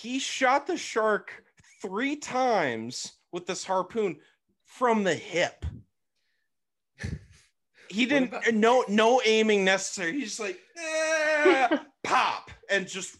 he 0.00 0.18
shot 0.20 0.68
the 0.68 0.76
shark 0.76 1.32
three 1.82 2.16
times 2.16 3.12
with 3.32 3.46
this 3.46 3.64
harpoon 3.64 4.16
from 4.64 5.04
the 5.04 5.14
hip. 5.14 5.64
He 7.90 8.04
didn't 8.04 8.28
about- 8.34 8.52
no 8.54 8.84
no 8.88 9.22
aiming 9.24 9.64
necessary. 9.64 10.12
He's 10.12 10.36
just 10.36 10.40
like 10.40 10.60
"Eh," 10.76 11.78
pop 12.04 12.50
and 12.68 12.86
just 12.86 13.16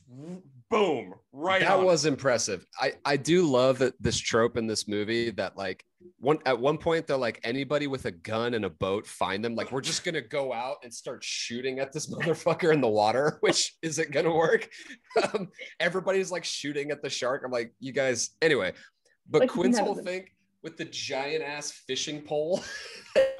boom 0.71 1.15
right 1.33 1.63
that 1.63 1.79
on. 1.79 1.85
was 1.87 2.05
impressive. 2.05 2.67
I 2.79 2.93
I 3.03 3.17
do 3.17 3.47
love 3.47 3.79
that 3.79 3.95
this 4.01 4.19
trope 4.19 4.59
in 4.59 4.67
this 4.67 4.87
movie 4.87 5.31
that 5.31 5.57
like 5.57 5.85
one 6.19 6.39
at 6.47 6.59
one 6.59 6.79
point 6.79 7.07
they're 7.07 7.17
like 7.17 7.41
anybody 7.45 7.87
with 7.87 8.05
a 8.05 8.11
gun 8.11 8.55
and 8.55 8.65
a 8.65 8.71
boat 8.71 9.07
find 9.07 9.45
them 9.45 9.55
like 9.55 9.73
we're 9.73 9.81
just 9.81 10.05
gonna 10.05 10.21
go 10.21 10.53
out 10.53 10.77
and 10.83 10.93
start 10.93 11.23
shooting 11.23 11.79
at 11.79 11.93
this 11.93 12.07
motherfucker 12.13 12.73
in 12.73 12.81
the 12.81 12.89
water 12.89 13.39
which 13.41 13.75
isn't 13.83 14.11
gonna 14.11 14.33
work 14.33 14.69
um, 15.35 15.49
everybody's 15.81 16.31
like 16.31 16.45
shooting 16.45 16.91
at 16.91 17.03
the 17.03 17.11
shark 17.11 17.43
i'm 17.45 17.51
like 17.51 17.73
you 17.81 17.93
guys 17.93 18.31
anyway 18.43 18.73
but 19.31 19.43
Like, 19.43 19.51
quint's 19.51 19.79
whole 19.79 19.95
thing 19.95 20.27
with 20.63 20.77
the 20.77 20.85
giant 20.87 21.43
ass 21.45 21.71
fishing 21.71 22.21
pole 22.23 22.63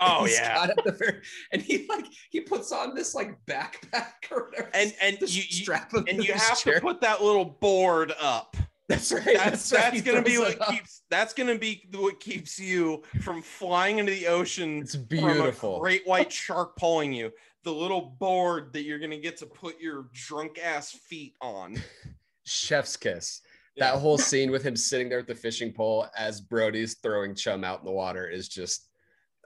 Oh, 0.01 0.25
he's 0.25 0.37
yeah. 0.39 0.55
got 0.55 0.71
at 0.71 0.85
the 0.85 0.93
very, 0.93 1.21
and 1.53 1.61
he 1.61 1.87
like 1.89 2.07
he 2.31 2.41
puts 2.41 2.73
on 2.73 2.95
this 2.95 3.15
like 3.15 3.37
backpack 3.47 4.13
or 4.31 4.47
whatever 4.47 4.71
and 4.75 4.93
and 5.03 5.19
you, 5.21 5.27
you 5.27 5.43
strap 5.43 5.93
him 5.93 6.05
and 6.09 6.23
you 6.25 6.33
have 6.33 6.59
chair. 6.59 6.75
to 6.77 6.81
put 6.81 7.01
that 7.01 7.23
little 7.23 7.45
board 7.45 8.13
up. 8.21 8.57
That's 8.89 9.13
right 9.13 9.25
That's 9.37 9.73
right. 9.73 9.83
that's 9.93 10.03
gonna 10.03 10.23
be 10.23 10.39
what 10.39 10.59
keeps 10.69 11.03
that's 11.11 11.35
gonna 11.35 11.59
be 11.59 11.87
what 11.95 12.21
keeps 12.21 12.59
you 12.59 13.03
from 13.21 13.43
flying 13.43 13.99
into 13.99 14.13
the 14.13 14.27
ocean 14.27 14.79
it's 14.79 14.95
from 14.95 15.03
a 15.03 15.07
beautiful 15.07 15.79
great 15.79 16.07
white 16.07 16.33
shark 16.33 16.77
pulling 16.77 17.13
you. 17.13 17.31
The 17.65 17.73
little 17.73 18.17
board 18.19 18.73
that 18.73 18.85
you're 18.85 18.99
gonna 19.01 19.19
get 19.19 19.37
to 19.39 19.47
put 19.47 19.79
your 19.81 20.09
drunk 20.15 20.59
ass 20.59 20.91
feet 20.93 21.35
on. 21.43 21.77
chef's 22.45 22.97
kiss. 22.97 23.43
Yeah. 23.77 23.93
That 23.93 23.99
whole 24.01 24.17
scene 24.17 24.51
with 24.51 24.63
him 24.63 24.75
sitting 24.75 25.09
there 25.09 25.19
at 25.19 25.27
the 25.27 25.35
fishing 25.35 25.73
pole 25.73 26.07
as 26.17 26.41
Brody's 26.41 26.95
throwing 27.03 27.35
chum 27.35 27.65
out 27.65 27.81
in 27.81 27.85
the 27.85 27.93
water 27.93 28.27
is 28.27 28.49
just, 28.49 28.89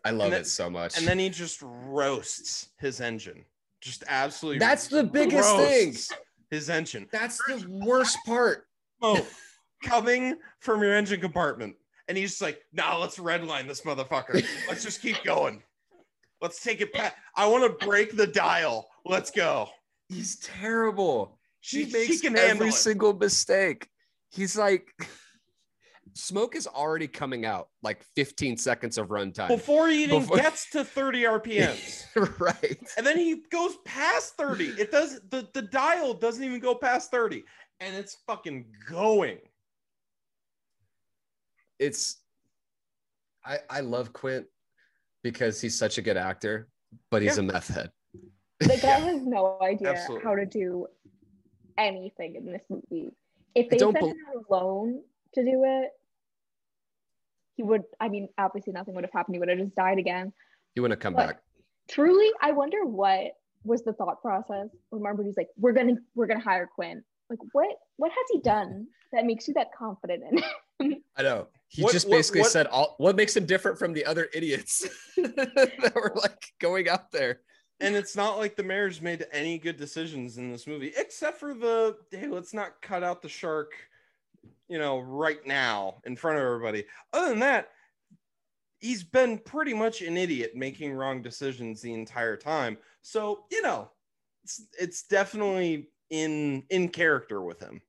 I 0.04 0.10
love 0.10 0.30
then- 0.30 0.42
it 0.42 0.46
so 0.46 0.70
much. 0.70 0.96
And 0.96 1.06
then 1.06 1.18
he 1.18 1.28
just 1.30 1.60
roasts 1.62 2.68
his 2.78 3.00
engine. 3.00 3.44
Just 3.80 4.04
absolutely 4.08 4.60
That's 4.60 4.86
the 4.86 5.02
biggest 5.02 5.56
thing. 5.56 5.94
His 6.50 6.70
engine. 6.70 7.08
that's 7.10 7.38
the 7.48 7.66
worst 7.68 8.18
part. 8.24 8.66
Smoke 9.02 9.26
coming 9.82 10.36
from 10.60 10.80
your 10.82 10.94
engine 10.94 11.20
compartment. 11.20 11.74
And 12.08 12.16
he's 12.16 12.30
just 12.30 12.42
like, 12.42 12.60
nah, 12.72 12.98
let's 12.98 13.18
redline 13.18 13.66
this 13.66 13.82
motherfucker. 13.82 14.44
Let's 14.68 14.82
just 14.82 15.02
keep 15.02 15.22
going. 15.24 15.62
Let's 16.40 16.62
take 16.62 16.80
it 16.80 16.92
back. 16.92 17.16
I 17.36 17.46
want 17.46 17.78
to 17.78 17.86
break 17.86 18.16
the 18.16 18.26
dial. 18.26 18.88
Let's 19.04 19.30
go. 19.30 19.68
He's 20.08 20.36
terrible. 20.36 21.38
He 21.60 21.84
She- 21.84 21.90
she 21.90 21.92
makes 21.92 22.22
handle 22.22 22.42
every 22.44 22.70
single 22.72 23.12
mistake. 23.14 23.88
He's 24.30 24.56
like, 24.56 24.88
smoke 26.14 26.56
is 26.56 26.66
already 26.66 27.06
coming 27.06 27.44
out 27.46 27.68
like 27.82 28.02
15 28.16 28.56
seconds 28.56 28.98
of 28.98 29.08
runtime. 29.08 29.48
Before 29.48 29.88
he 29.88 30.02
even 30.04 30.20
Before- 30.20 30.38
gets 30.38 30.68
to 30.70 30.84
30 30.84 31.22
RPMs. 31.22 32.04
right. 32.40 32.78
and 32.96 33.06
then 33.06 33.16
he 33.16 33.42
goes 33.50 33.76
past 33.84 34.36
30. 34.36 34.66
It 34.78 34.90
does 34.90 35.20
the, 35.30 35.48
the 35.54 35.62
dial 35.62 36.14
doesn't 36.14 36.42
even 36.42 36.60
go 36.60 36.74
past 36.74 37.10
30. 37.10 37.44
And 37.82 37.96
it's 37.96 38.18
fucking 38.28 38.66
going. 38.88 39.38
It's, 41.80 42.18
I, 43.44 43.58
I 43.68 43.80
love 43.80 44.12
Quint 44.12 44.46
because 45.24 45.60
he's 45.60 45.76
such 45.76 45.98
a 45.98 46.02
good 46.02 46.16
actor, 46.16 46.68
but 47.10 47.22
he's 47.22 47.36
Yeah. 47.36 47.42
a 47.42 47.46
meth 47.46 47.68
head. 47.68 47.90
The 48.60 48.78
guy 48.80 49.00
has 49.00 49.22
no 49.22 49.58
idea 49.60 49.90
Absolutely. 49.90 50.24
how 50.24 50.36
to 50.36 50.46
do 50.46 50.86
anything 51.76 52.36
in 52.36 52.46
this 52.52 52.62
movie. 52.70 53.16
If 53.56 53.66
I 53.66 53.68
they 53.70 53.76
don't 53.78 53.94
sent 53.94 54.00
bel- 54.04 54.10
him 54.10 54.44
alone 54.48 55.02
to 55.34 55.44
do 55.44 55.64
it, 55.66 55.90
he 57.56 57.64
would. 57.64 57.82
I 58.00 58.08
mean, 58.08 58.28
obviously 58.38 58.72
nothing 58.72 58.94
would 58.94 59.04
have 59.04 59.12
happened. 59.12 59.34
He 59.34 59.40
would 59.40 59.48
have 59.48 59.58
just 59.58 59.74
died 59.74 59.98
again. 59.98 60.32
He 60.74 60.80
wouldn't 60.80 60.98
have 60.98 61.02
come 61.02 61.14
But- 61.14 61.26
back. 61.26 61.42
Truly, 61.90 62.30
I 62.40 62.52
wonder 62.52 62.84
what 62.86 63.32
was 63.64 63.82
the 63.82 63.92
thought 63.92 64.22
process 64.22 64.68
when 64.90 65.02
Marbury's 65.02 65.26
he's 65.30 65.36
like, 65.36 65.48
"We're 65.58 65.72
gonna, 65.72 65.96
we're 66.14 66.28
gonna 66.28 66.40
hire 66.40 66.68
Quint." 66.72 67.02
Like, 67.32 67.48
what, 67.52 67.68
what 67.96 68.10
has 68.10 68.26
he 68.30 68.40
done 68.40 68.86
that 69.12 69.24
makes 69.24 69.48
you 69.48 69.54
that 69.54 69.68
confident 69.76 70.22
in? 70.30 70.38
him? 70.90 71.02
I 71.16 71.22
know. 71.22 71.48
He 71.68 71.82
What- 71.82 71.92
just 71.92 72.06
what- 72.08 72.16
basically 72.16 72.42
what- 72.42 72.50
said 72.50 72.66
all 72.66 72.94
what 72.98 73.16
makes 73.16 73.34
him 73.34 73.46
different 73.46 73.78
from 73.78 73.94
the 73.94 74.04
other 74.04 74.28
idiots 74.34 74.86
that 75.16 75.92
were 75.94 76.12
like 76.16 76.44
going 76.60 76.88
out 76.88 77.10
there. 77.10 77.40
And 77.80 77.96
it's 77.96 78.14
not 78.14 78.36
like 78.36 78.54
the 78.54 78.62
mayor's 78.62 79.00
made 79.00 79.24
any 79.32 79.58
good 79.58 79.76
decisions 79.78 80.36
in 80.36 80.52
this 80.52 80.66
movie, 80.66 80.92
except 80.96 81.38
for 81.40 81.54
the 81.54 81.96
hey, 82.10 82.28
let's 82.28 82.52
not 82.52 82.80
cut 82.82 83.02
out 83.02 83.22
the 83.22 83.28
shark, 83.30 83.72
you 84.68 84.78
know, 84.78 84.98
right 85.00 85.44
now 85.46 86.00
in 86.04 86.14
front 86.14 86.38
of 86.38 86.44
everybody. 86.44 86.84
Other 87.14 87.30
than 87.30 87.40
that, 87.40 87.70
he's 88.80 89.02
been 89.02 89.38
pretty 89.38 89.72
much 89.74 90.02
an 90.02 90.16
idiot 90.18 90.52
making 90.54 90.92
wrong 90.92 91.22
decisions 91.22 91.80
the 91.80 91.94
entire 91.94 92.36
time. 92.36 92.76
So, 93.00 93.44
you 93.50 93.62
know, 93.62 93.90
it's 94.44 94.66
it's 94.78 95.02
definitely 95.04 95.88
in 96.12 96.62
in 96.70 96.88
character 96.90 97.40
with 97.42 97.58
him. 97.60 97.80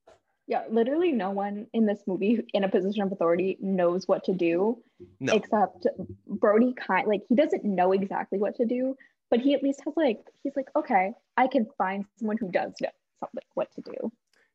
yeah, 0.47 0.63
literally, 0.69 1.11
no 1.11 1.29
one 1.31 1.67
in 1.73 1.85
this 1.85 2.01
movie 2.07 2.41
in 2.53 2.63
a 2.63 2.69
position 2.69 3.03
of 3.03 3.11
authority 3.11 3.57
knows 3.61 4.07
what 4.07 4.23
to 4.25 4.33
do 4.33 4.81
No. 5.19 5.33
except 5.33 5.85
Brody 6.27 6.73
kind 6.73 7.07
like 7.07 7.21
he 7.29 7.35
doesn't 7.35 7.63
know 7.65 7.91
exactly 7.91 8.39
what 8.39 8.55
to 8.55 8.65
do, 8.65 8.95
but 9.29 9.39
he 9.41 9.53
at 9.53 9.61
least 9.61 9.81
has 9.85 9.93
like 9.97 10.19
he's 10.41 10.55
like, 10.55 10.69
okay, 10.75 11.11
I 11.37 11.47
can 11.47 11.67
find 11.77 12.05
someone 12.17 12.37
who 12.39 12.49
does 12.49 12.73
know 12.81 12.89
something 13.19 13.43
what 13.55 13.69
to 13.75 13.81
do. 13.81 14.11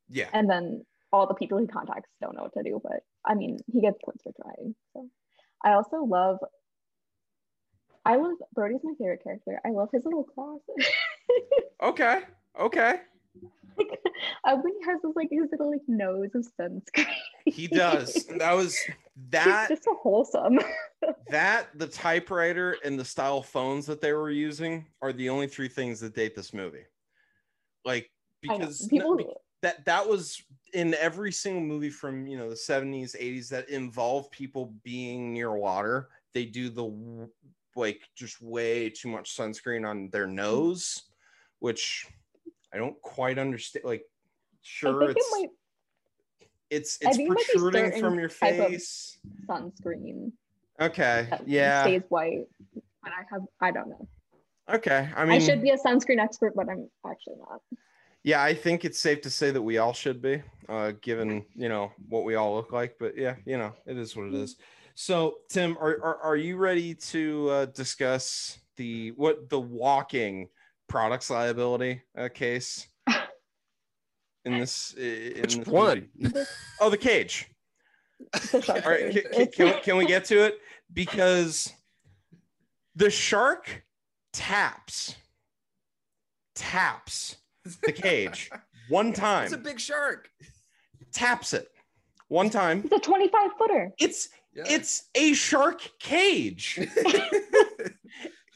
Yeah. 0.08 0.28
And 0.32 0.48
then 0.48 0.84
all 1.12 1.26
the 1.26 1.34
people 1.34 1.58
he 1.58 1.66
contacts 1.66 2.10
don't 2.22 2.34
know 2.36 2.42
what 2.44 2.54
to 2.54 2.62
do, 2.62 2.80
but 2.82 3.00
I 3.24 3.34
mean 3.34 3.58
he 3.72 3.80
gets 3.82 3.98
points 4.04 4.22
for 4.22 4.32
trying. 4.42 4.74
So 4.94 5.08
I 5.62 5.72
also 5.72 5.98
love 6.04 6.38
I 8.06 8.16
love 8.16 8.36
Brody's 8.54 8.80
my 8.82 8.94
favorite 8.98 9.22
character. 9.22 9.60
I 9.66 9.70
love 9.70 9.90
his 9.92 10.04
little 10.06 10.24
claws. 10.24 10.60
Okay. 11.80 12.22
Okay. 12.58 12.94
Like, 13.78 14.00
uh, 14.44 14.56
when 14.56 14.72
he 14.78 14.86
has 14.86 14.98
his 15.02 15.12
like 15.16 15.28
his 15.30 15.48
little 15.50 15.70
like 15.70 15.80
nose 15.86 16.30
of 16.34 16.46
sunscreen. 16.58 17.06
He 17.44 17.66
does. 17.66 18.26
That 18.38 18.52
was 18.52 18.76
that 19.30 19.68
He's 19.68 19.78
just 19.78 19.84
so 19.84 19.96
wholesome. 20.02 20.58
that 21.30 21.68
the 21.74 21.86
typewriter 21.86 22.76
and 22.84 22.98
the 22.98 23.04
style 23.04 23.42
phones 23.42 23.86
that 23.86 24.00
they 24.00 24.12
were 24.12 24.30
using 24.30 24.86
are 25.02 25.12
the 25.12 25.28
only 25.28 25.46
three 25.46 25.68
things 25.68 26.00
that 26.00 26.14
date 26.14 26.34
this 26.34 26.52
movie 26.52 26.84
like 27.84 28.10
because 28.42 28.86
people 28.88 29.16
be- 29.16 29.26
that 29.62 29.84
that 29.84 30.06
was 30.06 30.42
in 30.74 30.94
every 30.94 31.32
single 31.32 31.62
movie 31.62 31.90
from 31.90 32.26
you 32.26 32.36
know 32.36 32.48
the 32.48 32.54
70s 32.54 33.16
80s 33.16 33.48
that 33.48 33.68
involve 33.68 34.30
people 34.30 34.74
being 34.84 35.32
near 35.32 35.52
water 35.54 36.08
they 36.34 36.44
do 36.44 36.68
the 36.68 37.28
like 37.74 38.00
just 38.14 38.40
way 38.42 38.90
too 38.90 39.08
much 39.08 39.36
sunscreen 39.36 39.88
on 39.88 40.10
their 40.10 40.26
nose 40.26 41.04
which 41.60 42.06
i 42.72 42.76
don't 42.76 43.00
quite 43.02 43.38
understand 43.38 43.84
like 43.84 44.04
sure 44.62 45.06
think 45.06 45.10
it 45.10 45.16
it's 45.16 45.32
might 45.32 45.48
it's 46.70 46.98
it's 47.00 47.18
it 47.18 47.28
protruding 47.28 48.00
from 48.00 48.18
your 48.18 48.28
face 48.28 49.18
sunscreen 49.48 50.32
okay 50.80 51.28
yeah 51.46 51.82
stays 51.82 52.02
white. 52.08 52.46
But 53.02 53.12
I 53.12 53.22
have 53.30 53.42
I 53.60 53.70
don't 53.70 53.88
know. 53.88 54.08
okay 54.72 55.08
i 55.16 55.24
mean, 55.24 55.34
I, 55.34 55.38
should 55.38 55.62
be 55.62 55.70
a 55.70 55.78
sunscreen 55.78 56.18
expert, 56.18 56.54
but 56.54 56.68
I'm 56.68 56.90
actually 57.06 57.36
not. 57.38 57.62
Yeah, 58.24 58.42
I 58.42 58.52
think 58.52 58.84
it's 58.84 58.98
safe 58.98 59.20
to 59.22 59.30
say 59.30 59.50
that 59.52 59.62
we 59.62 59.78
all 59.78 59.92
should 59.92 60.20
be, 60.20 60.42
uh, 60.68 60.92
given 61.00 61.44
you 61.54 61.68
know 61.68 61.92
what 62.08 62.24
we 62.24 62.34
all 62.34 62.54
look 62.54 62.72
like. 62.72 62.96
But 62.98 63.16
yeah, 63.16 63.36
you 63.46 63.56
know, 63.56 63.72
it 63.86 63.96
is 63.96 64.16
what 64.16 64.26
it 64.26 64.34
is. 64.34 64.56
So, 64.94 65.36
Tim, 65.48 65.78
are 65.78 65.98
are, 66.02 66.18
are 66.18 66.36
you 66.36 66.56
ready 66.56 66.94
to 66.94 67.48
uh, 67.48 67.64
discuss 67.66 68.58
the 68.76 69.12
what 69.12 69.48
the 69.48 69.60
walking 69.60 70.48
products 70.88 71.30
liability 71.30 72.02
uh, 72.16 72.28
case 72.32 72.88
in 74.44 74.58
this? 74.58 74.94
i- 74.98 75.00
In 75.00 75.40
Which 75.42 75.56
this 75.56 75.66
one? 75.66 76.08
movie? 76.18 76.40
Oh, 76.80 76.90
the 76.90 76.96
cage. 76.96 77.48
All 78.52 78.60
right, 78.60 79.12
can, 79.12 79.22
can, 79.32 79.46
can, 79.52 79.66
we- 79.66 79.80
can 79.82 79.96
we 79.96 80.06
get 80.06 80.24
to 80.26 80.44
it? 80.44 80.58
Because 80.92 81.72
the 82.96 83.10
shark 83.10 83.84
taps, 84.32 85.14
taps 86.54 87.36
the 87.82 87.92
cage 87.92 88.50
one 88.88 89.12
time, 89.12 89.44
It's 89.46 89.52
a 89.54 89.58
big 89.58 89.78
shark. 89.78 90.30
taps 91.12 91.52
it 91.52 91.68
one 92.28 92.50
time. 92.50 92.82
It's 92.84 92.92
a 92.92 92.98
25 92.98 93.50
footer. 93.58 93.90
It's 93.98 94.28
Yeah. 94.54 94.64
it's 94.66 95.04
a 95.14 95.32
shark 95.34 95.88
cage. 96.00 96.78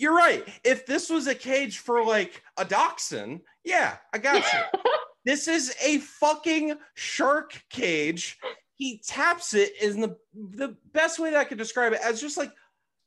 You're 0.02 0.16
right. 0.16 0.44
If 0.64 0.84
this 0.84 1.08
was 1.08 1.28
a 1.28 1.34
cage 1.34 1.78
for 1.78 2.04
like 2.04 2.42
a 2.56 2.64
dachshund, 2.64 3.42
yeah, 3.62 3.98
I 4.12 4.18
got 4.18 4.42
you. 4.52 4.80
this 5.24 5.46
is 5.46 5.72
a 5.80 5.98
fucking 5.98 6.74
shark 6.94 7.62
cage. 7.70 8.36
he 8.74 9.00
taps 9.06 9.54
it 9.54 9.70
is 9.80 9.94
the 9.94 10.16
the 10.34 10.76
best 10.92 11.20
way 11.20 11.30
that 11.30 11.38
I 11.38 11.44
could 11.44 11.56
describe 11.56 11.92
it 11.92 12.00
as 12.04 12.20
just 12.20 12.36
like 12.36 12.50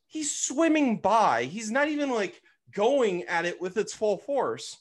he's 0.06 0.34
swimming 0.34 0.96
by. 0.96 1.44
He's 1.44 1.70
not 1.70 1.88
even 1.88 2.08
like 2.08 2.40
going 2.72 3.24
at 3.24 3.44
it 3.44 3.60
with 3.60 3.76
its 3.76 3.92
full 3.92 4.16
force. 4.16 4.78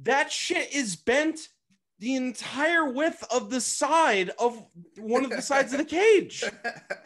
That 0.00 0.32
shit 0.32 0.74
is 0.74 0.96
bent 0.96 1.46
the 2.00 2.16
entire 2.16 2.90
width 2.90 3.24
of 3.32 3.50
the 3.50 3.60
side 3.60 4.32
of 4.36 4.60
one 4.98 5.24
of 5.24 5.30
the 5.30 5.42
sides 5.42 5.72
of 5.72 5.78
the 5.78 5.84
cage. 5.84 6.42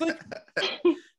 Like, 0.01 0.23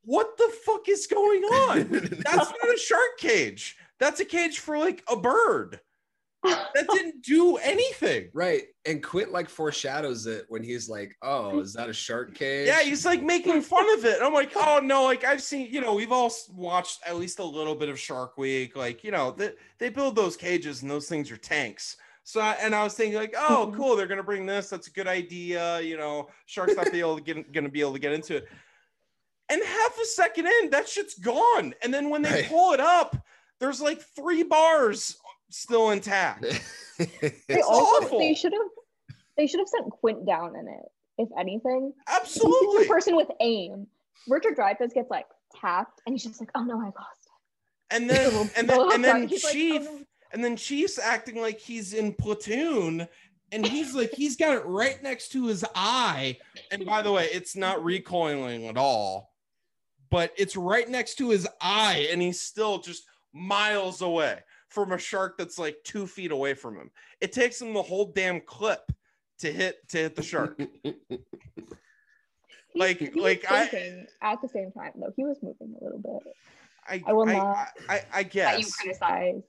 what 0.07 0.37
the 0.37 0.49
fuck 0.65 0.87
is 0.87 1.05
going 1.05 1.43
on? 1.43 1.89
That's 1.91 2.25
not 2.25 2.73
a 2.73 2.77
shark 2.77 3.17
cage. 3.19 3.75
That's 3.99 4.21
a 4.21 4.25
cage 4.25 4.59
for 4.59 4.77
like 4.77 5.03
a 5.09 5.17
bird. 5.17 5.81
That 6.43 6.87
didn't 6.93 7.23
do 7.23 7.57
anything. 7.57 8.29
right. 8.33 8.63
And 8.85 9.03
Quint 9.03 9.33
like 9.33 9.49
foreshadows 9.49 10.25
it 10.25 10.45
when 10.47 10.63
he's 10.63 10.87
like, 10.87 11.13
"Oh, 11.21 11.59
is 11.59 11.73
that 11.73 11.89
a 11.89 11.93
shark 11.93 12.35
cage?" 12.35 12.67
Yeah, 12.67 12.83
he's 12.83 13.05
like 13.05 13.21
making 13.21 13.61
fun 13.61 13.85
of 13.97 14.05
it. 14.05 14.15
And 14.15 14.23
I'm 14.23 14.33
like, 14.33 14.53
oh 14.55 14.79
no, 14.81 15.03
like 15.03 15.25
I've 15.25 15.43
seen, 15.43 15.67
you 15.69 15.81
know, 15.81 15.93
we've 15.93 16.13
all 16.13 16.31
watched 16.55 17.01
at 17.05 17.17
least 17.17 17.39
a 17.39 17.43
little 17.43 17.75
bit 17.75 17.89
of 17.89 17.99
Shark 17.99 18.37
Week. 18.37 18.77
Like, 18.77 19.03
you 19.03 19.11
know, 19.11 19.31
they, 19.31 19.51
they 19.77 19.89
build 19.89 20.15
those 20.15 20.37
cages 20.37 20.83
and 20.83 20.89
those 20.89 21.09
things 21.09 21.29
are 21.31 21.37
tanks. 21.37 21.97
So, 22.23 22.39
I, 22.39 22.53
and 22.61 22.73
I 22.73 22.83
was 22.83 22.93
thinking, 22.93 23.17
like, 23.17 23.35
oh, 23.37 23.73
cool, 23.75 23.97
they're 23.97 24.07
gonna 24.07 24.23
bring 24.23 24.45
this. 24.45 24.69
That's 24.69 24.87
a 24.87 24.91
good 24.91 25.07
idea. 25.07 25.81
You 25.81 25.97
know, 25.97 26.29
sharks 26.45 26.75
not 26.75 26.93
be 26.93 27.01
able 27.01 27.17
to 27.17 27.23
get, 27.23 27.51
gonna 27.51 27.67
be 27.67 27.81
able 27.81 27.93
to 27.93 27.99
get 27.99 28.13
into 28.13 28.37
it. 28.37 28.47
And 29.49 29.61
half 29.63 29.97
a 30.01 30.05
second 30.05 30.47
in, 30.47 30.69
that 30.71 30.89
shit's 30.89 31.13
gone. 31.17 31.73
And 31.83 31.93
then 31.93 32.09
when 32.09 32.21
they 32.21 32.31
Right. 32.31 32.45
pull 32.49 32.73
it 32.73 32.79
up, 32.79 33.15
there's 33.59 33.79
like 33.81 34.01
three 34.01 34.43
bars 34.43 35.17
still 35.49 35.91
intact. 35.91 36.45
They 37.47 37.61
also 37.61 38.05
awful. 38.07 38.17
they 38.19 38.33
should 38.33 38.53
have 38.53 39.15
they 39.37 39.45
should 39.45 39.59
have 39.59 39.67
sent 39.69 39.91
Quint 39.91 40.25
down 40.25 40.55
in 40.55 40.67
it, 40.67 40.85
if 41.19 41.29
anything. 41.39 41.93
He's 42.09 42.15
Absolutely. 42.15 42.85
a 42.85 42.87
person 42.89 43.15
with 43.15 43.27
aim. 43.39 43.85
Richard 44.27 44.57
Dreyfuss 44.57 44.95
gets 44.95 45.09
like 45.11 45.27
tapped 45.61 46.01
and 46.07 46.15
he's 46.15 46.23
just 46.23 46.39
like, 46.39 46.49
oh 46.55 46.63
no, 46.63 46.79
I 46.81 46.85
lost 46.85 47.29
And 47.91 48.05
it. 48.05 48.07
then 48.33 48.49
and 48.57 48.67
then 48.67 48.91
and 48.93 49.03
then 49.03 49.27
He's 49.27 49.43
like, 49.43 49.51
oh, 49.51 49.53
Chief 49.53 49.81
no. 49.83 49.99
and 50.33 50.43
then 50.43 50.55
Chief's 50.57 50.97
acting 50.97 51.39
like 51.39 51.59
he's 51.59 51.93
in 51.93 52.13
platoon, 52.13 53.07
and 53.51 53.65
he's 53.65 53.93
like 53.93 54.11
he's 54.13 54.35
got 54.35 54.55
it 54.57 54.65
right 54.65 55.01
next 55.03 55.29
to 55.33 55.45
his 55.45 55.63
eye. 55.75 56.37
And 56.71 56.83
by 56.83 57.03
the 57.03 57.11
way, 57.11 57.27
it's 57.31 57.55
not 57.55 57.83
recoiling 57.83 58.65
at 58.65 58.75
all, 58.77 59.35
but 60.09 60.31
it's 60.37 60.55
right 60.55 60.87
next 60.89 61.15
to 61.15 61.29
his 61.29 61.47
eye, 61.61 62.07
and 62.11 62.21
he's 62.21 62.39
still 62.41 62.79
just 62.79 63.03
miles 63.33 64.01
away 64.01 64.39
from 64.69 64.91
a 64.91 64.97
shark 64.97 65.37
that's 65.37 65.57
like 65.57 65.77
two 65.83 66.05
feet 66.07 66.31
away 66.31 66.53
from 66.53 66.75
him. 66.77 66.91
It 67.21 67.31
takes 67.31 67.61
him 67.61 67.73
the 67.73 67.81
whole 67.81 68.11
damn 68.11 68.41
clip 68.41 68.91
to 69.39 69.51
hit 69.51 69.87
to 69.89 69.97
hit 69.97 70.15
the 70.15 70.23
shark. 70.23 70.61
Like- 72.75 72.99
he 72.99 73.09
was 73.09 73.15
like, 73.23 73.45
I- 73.49 74.05
at 74.21 74.41
the 74.41 74.47
same 74.49 74.71
time 74.71 74.91
though. 74.95 75.11
He 75.15 75.23
was 75.23 75.37
moving 75.41 75.75
a 75.79 75.83
little 75.83 75.99
bit. 75.99 76.33
I 76.87 77.01
I 77.07 77.13
will 77.13 77.27
I, 77.27 77.33
not 77.33 77.67
I, 77.89 77.95
I, 77.95 78.01
I 78.13 78.23
That 78.23 78.31
guess. 78.31 78.59
you 78.59 78.71
criticize. 78.71 79.41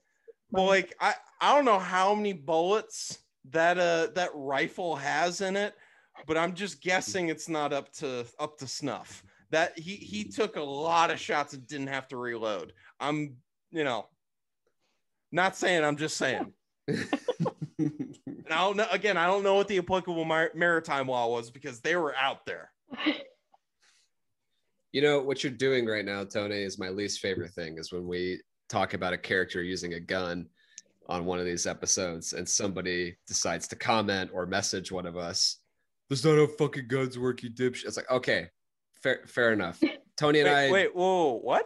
Well, 0.51 0.65
like 0.65 0.95
I, 0.99 1.13
I 1.39 1.55
don't 1.55 1.65
know 1.65 1.77
how 1.79 2.15
many 2.15 2.33
bullets 2.33 3.19
that 3.51 3.77
uh 3.77 4.07
that 4.15 4.31
rifle 4.33 4.95
has 4.95 5.41
in 5.41 5.55
it, 5.55 5.75
but 6.25 6.37
I'm 6.37 6.53
just 6.55 6.81
guessing 6.81 7.29
it's 7.29 7.47
not 7.47 7.71
up 7.71 7.91
to 7.93 8.25
up 8.39 8.57
to 8.59 8.67
snuff. 8.67 9.23
That 9.51 9.77
he 9.77 9.95
he 9.95 10.25
took 10.25 10.55
a 10.55 10.61
lot 10.61 11.11
of 11.11 11.19
shots 11.19 11.53
and 11.53 11.65
didn't 11.67 11.87
have 11.87 12.07
to 12.09 12.17
reload. 12.17 12.73
I'm 12.99 13.37
you 13.71 13.83
know 13.83 14.07
not 15.31 15.55
saying 15.55 15.83
I'm 15.83 15.97
just 15.97 16.17
saying. 16.17 16.53
And 18.49 18.57
I 18.57 18.61
don't 18.61 18.77
know 18.77 18.87
again, 18.91 19.15
I 19.15 19.27
don't 19.27 19.43
know 19.43 19.53
what 19.53 19.67
the 19.67 19.77
applicable 19.77 20.25
mar- 20.25 20.51
maritime 20.55 21.07
law 21.07 21.27
was 21.27 21.51
because 21.51 21.81
they 21.81 21.95
were 21.95 22.15
out 22.15 22.47
there. 22.47 22.71
You 24.91 25.03
know 25.03 25.21
what 25.21 25.43
you're 25.43 25.51
doing 25.53 25.85
right 25.85 26.03
now, 26.03 26.23
Tony, 26.23 26.63
is 26.63 26.79
my 26.79 26.89
least 26.89 27.19
favorite 27.19 27.51
thing. 27.51 27.77
Is 27.77 27.91
when 27.91 28.07
we 28.07 28.41
talk 28.69 28.95
about 28.95 29.13
a 29.13 29.19
character 29.19 29.61
using 29.61 29.93
a 29.93 29.99
gun 29.99 30.47
on 31.07 31.25
one 31.25 31.37
of 31.37 31.45
these 31.45 31.67
episodes, 31.67 32.33
and 32.33 32.49
somebody 32.49 33.15
decides 33.27 33.67
to 33.67 33.75
comment 33.75 34.31
or 34.33 34.47
message 34.47 34.91
one 34.91 35.05
of 35.05 35.15
us. 35.15 35.57
That's 36.09 36.25
not 36.25 36.37
how 36.37 36.47
fucking 36.47 36.87
guns 36.87 37.19
work, 37.19 37.43
you 37.43 37.51
dipshit. 37.51 37.85
It's 37.85 37.97
like 37.97 38.09
okay, 38.09 38.47
fair, 39.03 39.21
fair 39.27 39.51
enough. 39.53 39.79
Tony 40.17 40.39
and 40.41 40.49
Wait, 40.49 40.67
I, 40.67 40.71
wait, 40.71 40.95
whoa, 40.95 41.39
what? 41.41 41.65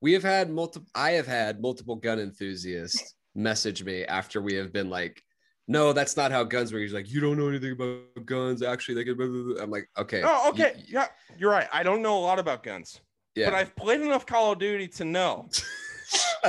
we 0.00 0.12
have 0.12 0.22
had 0.22 0.50
multiple. 0.50 0.88
I 0.94 1.12
have 1.12 1.26
had 1.26 1.60
multiple 1.60 1.96
gun 1.96 2.18
enthusiasts 2.20 3.14
message 3.34 3.84
me 3.84 4.04
after 4.04 4.40
we 4.42 4.54
have 4.54 4.72
been 4.72 4.90
like, 4.90 5.22
"No, 5.68 5.92
that's 5.92 6.16
not 6.16 6.32
how 6.32 6.42
guns 6.44 6.72
work." 6.72 6.82
He's 6.82 6.92
like, 6.92 7.10
"You 7.10 7.20
don't 7.20 7.36
know 7.38 7.48
anything 7.48 7.72
about 7.72 8.24
guns. 8.26 8.62
Actually, 8.62 8.96
they 8.96 9.04
can." 9.04 9.16
blah, 9.16 9.26
blah, 9.26 9.42
blah." 9.54 9.62
I'm 9.62 9.70
like, 9.70 9.88
"Okay, 9.96 10.22
Oh, 10.24 10.44
you- 10.46 10.50
okay. 10.64 10.84
Yeah, 10.88 11.06
you're 11.38 11.50
right. 11.50 11.68
I 11.72 11.82
don't 11.82 12.02
know 12.02 12.16
a 12.18 12.20
lot 12.20 12.38
about 12.38 12.62
guns. 12.62 13.00
yeah." 13.36 13.46
but 13.50 13.54
I've 13.54 13.74
played 13.76 14.00
enough 14.00 14.26
Call 14.26 14.52
of 14.52 14.58
Duty 14.58 14.88
to 14.88 15.04
know 15.04 15.48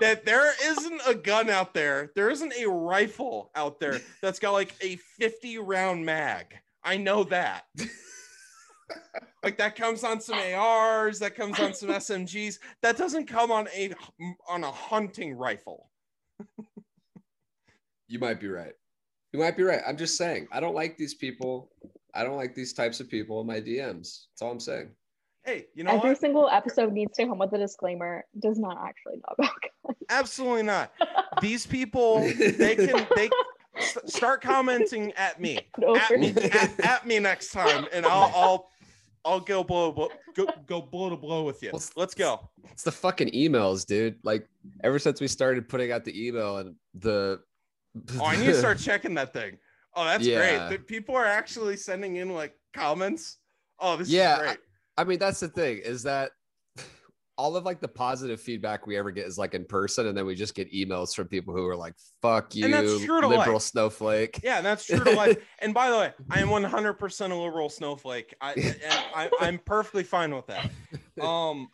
that 0.00 0.24
there 0.24 0.52
isn't 0.64 1.00
a 1.06 1.14
gun 1.14 1.50
out 1.50 1.74
there. 1.74 2.10
There 2.14 2.30
isn't 2.30 2.52
a 2.58 2.66
rifle 2.68 3.50
out 3.54 3.80
there 3.80 4.00
that's 4.22 4.38
got 4.38 4.52
like 4.52 4.74
a 4.82 4.96
50 5.18 5.58
round 5.58 6.04
mag. 6.04 6.54
I 6.84 6.96
know 6.96 7.24
that. 7.24 7.64
like 9.42 9.58
that 9.58 9.76
comes 9.76 10.04
on 10.04 10.20
some 10.20 10.38
ARs, 10.38 11.18
that 11.20 11.34
comes 11.34 11.58
on 11.60 11.74
some 11.74 11.90
SMGs. 11.90 12.58
That 12.82 12.96
doesn't 12.96 13.26
come 13.26 13.50
on 13.50 13.68
a 13.74 13.94
on 14.48 14.64
a 14.64 14.70
hunting 14.70 15.34
rifle. 15.34 15.90
You 18.08 18.18
might 18.18 18.40
be 18.40 18.48
right. 18.48 18.72
You 19.32 19.40
might 19.40 19.56
be 19.56 19.62
right. 19.62 19.82
I'm 19.86 19.96
just 19.96 20.16
saying. 20.16 20.48
I 20.50 20.60
don't 20.60 20.74
like 20.74 20.96
these 20.96 21.14
people. 21.14 21.70
I 22.14 22.24
don't 22.24 22.36
like 22.36 22.54
these 22.54 22.72
types 22.72 23.00
of 23.00 23.08
people 23.08 23.40
in 23.40 23.46
my 23.46 23.60
DMs. 23.60 24.26
That's 24.30 24.42
all 24.42 24.50
I'm 24.50 24.60
saying. 24.60 24.90
Hey, 25.44 25.66
you 25.74 25.84
know 25.84 25.92
Every 25.96 26.10
what? 26.10 26.20
single 26.20 26.48
episode 26.48 26.92
needs 26.92 27.16
to 27.16 27.26
come 27.26 27.38
with 27.38 27.52
a 27.52 27.58
disclaimer. 27.58 28.24
Does 28.38 28.58
not 28.58 28.78
actually 28.82 29.16
know 29.16 29.34
about 29.38 29.52
guns. 29.62 29.98
Absolutely 30.08 30.62
not. 30.62 30.92
These 31.42 31.66
people, 31.66 32.20
they 32.20 32.74
can 32.74 33.06
they 33.14 33.30
start 34.06 34.40
commenting 34.42 35.12
at 35.12 35.40
me. 35.40 35.58
at 35.58 36.18
me, 36.18 36.30
at, 36.30 36.80
at 36.80 37.06
me 37.06 37.18
next 37.18 37.52
time, 37.52 37.86
and 37.92 38.04
I'll 38.04 38.32
I'll 38.34 38.68
I'll 39.24 39.40
go 39.40 39.62
blow, 39.64 39.92
blow 39.92 40.08
go 40.34 40.46
go 40.66 40.80
blow 40.80 41.10
to 41.10 41.16
blow 41.16 41.44
with 41.44 41.62
you. 41.62 41.72
Let's 41.96 42.14
go. 42.14 42.48
It's 42.70 42.82
the 42.84 42.92
fucking 42.92 43.30
emails, 43.30 43.86
dude. 43.86 44.16
Like 44.22 44.48
ever 44.84 44.98
since 44.98 45.20
we 45.20 45.28
started 45.28 45.68
putting 45.68 45.92
out 45.92 46.04
the 46.04 46.26
email 46.26 46.58
and 46.58 46.74
the 46.94 47.40
Oh, 48.20 48.24
I 48.24 48.36
need 48.36 48.46
to 48.46 48.54
start 48.54 48.78
checking 48.78 49.14
that 49.14 49.32
thing. 49.32 49.58
Oh, 49.94 50.04
that's 50.04 50.24
Yeah. 50.24 50.68
great. 50.68 50.86
People 50.86 51.16
are 51.16 51.24
actually 51.24 51.76
sending 51.76 52.16
in 52.16 52.30
like 52.34 52.54
comments. 52.72 53.38
Oh, 53.80 53.96
this 53.96 54.08
Yeah, 54.08 54.34
is 54.36 54.42
great. 54.42 54.58
I 54.96 55.04
mean, 55.04 55.18
that's 55.18 55.40
the 55.40 55.48
thing 55.48 55.78
is 55.78 56.02
that 56.04 56.32
all 57.38 57.56
of 57.56 57.64
like 57.64 57.80
the 57.80 57.88
positive 57.88 58.40
feedback 58.40 58.86
we 58.86 58.98
ever 58.98 59.12
get 59.12 59.26
is 59.26 59.38
like 59.38 59.54
in 59.54 59.64
person, 59.64 60.08
and 60.08 60.18
then 60.18 60.26
we 60.26 60.34
just 60.34 60.54
get 60.54 60.70
emails 60.72 61.14
from 61.14 61.28
people 61.28 61.54
who 61.54 61.66
are 61.66 61.76
like, 61.76 61.94
"Fuck 62.20 62.56
you, 62.56 62.64
And 62.64 62.74
that's 62.74 63.04
true 63.04 63.20
to 63.20 63.28
liberal 63.28 63.54
life. 63.54 63.62
snowflake." 63.62 64.40
Yeah, 64.42 64.60
that's 64.60 64.84
true 64.84 65.02
to 65.02 65.12
life. 65.12 65.38
And 65.60 65.72
by 65.72 65.90
the 65.90 65.96
way, 65.96 66.12
I 66.30 66.40
am 66.40 66.48
100% 66.48 67.30
a 67.30 67.34
liberal 67.34 67.68
snowflake. 67.68 68.34
I 68.40 68.52
and 68.52 68.76
I, 69.14 69.30
I'm 69.40 69.58
perfectly 69.58 70.02
fine 70.04 70.34
with 70.34 70.46
that. 70.48 70.70
Um, 71.20 71.68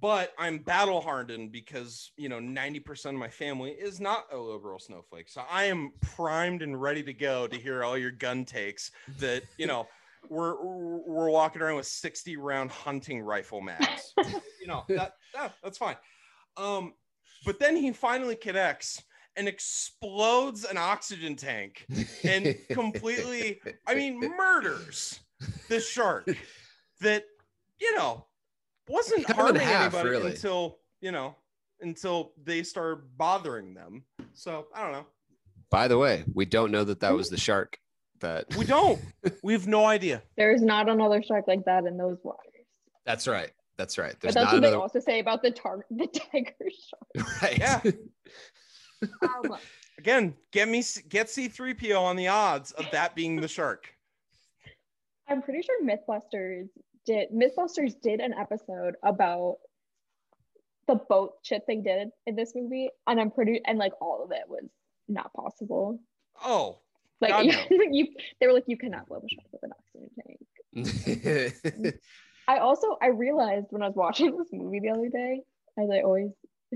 but 0.00 0.32
I'm 0.38 0.58
battle 0.58 1.00
hardened 1.00 1.52
because 1.52 2.12
you 2.16 2.28
know 2.28 2.38
90% 2.38 3.06
of 3.06 3.14
my 3.14 3.28
family 3.28 3.70
is 3.70 4.00
not 4.00 4.24
a 4.32 4.38
liberal 4.38 4.78
snowflake. 4.78 5.28
So 5.28 5.42
I 5.50 5.64
am 5.64 5.92
primed 6.00 6.62
and 6.62 6.80
ready 6.80 7.02
to 7.02 7.12
go 7.12 7.46
to 7.46 7.56
hear 7.56 7.84
all 7.84 7.98
your 7.98 8.10
gun 8.10 8.44
takes. 8.44 8.90
That 9.18 9.42
you 9.58 9.66
know 9.66 9.86
we're 10.28 10.62
we're 10.62 11.30
walking 11.30 11.62
around 11.62 11.76
with 11.76 11.86
60 11.86 12.36
round 12.36 12.70
hunting 12.70 13.20
rifle 13.20 13.60
mags. 13.60 14.14
you 14.64 14.68
know 14.68 14.84
that, 14.88 15.12
that 15.34 15.54
that's 15.62 15.76
fine. 15.76 15.96
Um, 16.56 16.94
but 17.44 17.58
then 17.58 17.76
he 17.76 17.92
finally 17.92 18.34
connects 18.34 19.02
and 19.36 19.46
explodes 19.46 20.64
an 20.64 20.78
oxygen 20.78 21.36
tank 21.36 21.86
and 22.24 22.56
completely 22.70 23.60
I 23.86 23.94
mean, 23.94 24.20
murders 24.20 25.20
the 25.68 25.80
shark 25.80 26.26
that 27.02 27.24
you 27.78 27.94
know 27.94 28.24
wasn't 28.88 29.26
Cut 29.26 29.36
harming 29.36 29.60
half, 29.60 29.94
anybody 29.94 30.08
really. 30.08 30.30
until 30.30 30.78
you 31.02 31.12
know 31.12 31.36
until 31.82 32.32
they 32.42 32.62
started 32.62 33.04
bothering 33.18 33.74
them. 33.74 34.04
So 34.32 34.68
I 34.74 34.82
don't 34.82 34.92
know. 34.92 35.06
By 35.70 35.88
the 35.88 35.98
way, 35.98 36.24
we 36.32 36.46
don't 36.46 36.70
know 36.70 36.84
that 36.84 37.00
that 37.00 37.12
was 37.12 37.28
the 37.28 37.36
shark. 37.36 37.78
That 38.20 38.46
We 38.56 38.64
don't. 38.64 38.98
we 39.42 39.52
have 39.52 39.66
no 39.66 39.84
idea. 39.84 40.22
There 40.38 40.54
is 40.54 40.62
not 40.62 40.88
another 40.88 41.22
shark 41.22 41.46
like 41.48 41.66
that 41.66 41.84
in 41.84 41.98
those 41.98 42.16
waters. 42.22 42.40
That's 43.04 43.28
right. 43.28 43.50
That's 43.76 43.98
right. 43.98 44.12
But 44.12 44.20
There's 44.20 44.34
that's 44.34 44.44
not 44.44 44.52
what 44.54 44.60
they 44.62 44.68
another. 44.68 44.82
also 44.82 45.00
say 45.00 45.18
about 45.20 45.42
the 45.42 45.50
tar- 45.50 45.84
the 45.90 46.06
tiger 46.06 46.54
shark. 46.60 47.26
Right. 47.42 47.58
Yeah. 47.58 47.80
Um, 49.22 49.56
Again, 49.98 50.34
get 50.50 50.68
me 50.68 50.82
get 51.08 51.28
C3PO 51.28 51.98
on 52.00 52.16
the 52.16 52.28
odds 52.28 52.72
of 52.72 52.86
that 52.90 53.14
being 53.14 53.40
the 53.40 53.48
shark. 53.48 53.94
I'm 55.28 55.40
pretty 55.40 55.62
sure 55.62 55.80
MythBusters 55.82 56.68
did 57.06 57.28
MythBusters 57.30 57.94
did 58.02 58.20
an 58.20 58.34
episode 58.34 58.94
about 59.04 59.56
the 60.88 60.96
boat 60.96 61.34
shit 61.42 61.62
they 61.66 61.76
did 61.76 62.08
in 62.26 62.34
this 62.36 62.52
movie, 62.54 62.90
and 63.06 63.20
I'm 63.20 63.30
pretty 63.30 63.60
and 63.66 63.78
like 63.78 63.92
all 64.00 64.22
of 64.24 64.32
it 64.32 64.42
was 64.48 64.68
not 65.08 65.32
possible. 65.32 66.00
Oh, 66.44 66.80
Like 67.20 67.30
God, 67.30 67.46
you, 67.90 68.08
they 68.40 68.46
were 68.46 68.52
like, 68.52 68.64
you 68.66 68.76
cannot 68.76 69.06
blow 69.08 69.18
a 69.18 69.28
shark 69.28 69.46
with 69.52 69.62
an 69.62 69.72
oxygen 69.78 70.10
tank. 70.26 72.00
I 72.48 72.58
also 72.58 72.96
I 73.00 73.08
realized 73.08 73.66
when 73.70 73.82
I 73.82 73.86
was 73.86 73.96
watching 73.96 74.36
this 74.38 74.48
movie 74.52 74.80
the 74.80 74.90
other 74.90 75.08
day, 75.08 75.42
as 75.78 75.88
I 75.90 76.00
always 76.00 76.30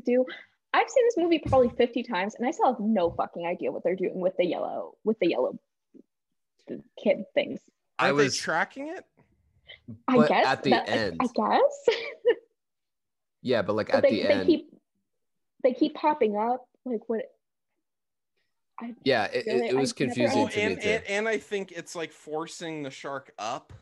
do, 0.06 0.24
I've 0.72 0.88
seen 0.88 1.04
this 1.06 1.16
movie 1.16 1.38
probably 1.46 1.70
50 1.70 2.02
times 2.04 2.34
and 2.34 2.46
I 2.46 2.50
still 2.52 2.66
have 2.66 2.80
no 2.80 3.10
fucking 3.10 3.46
idea 3.46 3.72
what 3.72 3.82
they're 3.84 3.96
doing 3.96 4.20
with 4.20 4.36
the 4.36 4.44
yellow 4.46 4.94
with 5.04 5.18
the 5.18 5.28
yellow 5.28 5.58
kid 7.02 7.24
things. 7.34 7.60
I 7.98 8.06
Aren't 8.06 8.16
was 8.16 8.34
they 8.34 8.38
tracking 8.42 8.88
it? 8.88 9.04
I 10.06 10.16
But 10.16 10.28
guess 10.28 10.46
at 10.46 10.62
the 10.62 10.70
that- 10.70 10.88
end. 10.88 11.20
I 11.20 11.26
guess. 11.34 11.96
yeah, 13.42 13.62
but 13.62 13.74
like 13.76 13.88
but 13.88 13.96
at 13.96 14.02
they, 14.04 14.10
the 14.22 14.22
they 14.28 14.34
end, 14.34 14.46
keep 14.46 14.70
they 15.62 15.72
keep 15.74 15.94
popping 15.94 16.36
up. 16.36 16.66
Like 16.84 17.00
what 17.08 17.22
I 18.80 18.94
yeah, 19.04 19.24
it, 19.24 19.46
it, 19.46 19.52
Really? 19.52 19.68
it 19.68 19.76
was 19.76 19.92
I 19.98 20.04
never- 20.04 20.12
confusing 20.14 20.42
Oh, 20.44 20.48
to 20.48 20.60
and, 20.60 20.76
me 20.76 20.82
too. 20.82 20.88
and 20.88 21.04
and 21.08 21.28
I 21.28 21.38
think 21.38 21.72
it's 21.72 21.94
like 21.96 22.12
forcing 22.12 22.82
the 22.82 22.90
shark 22.90 23.32
up. 23.38 23.72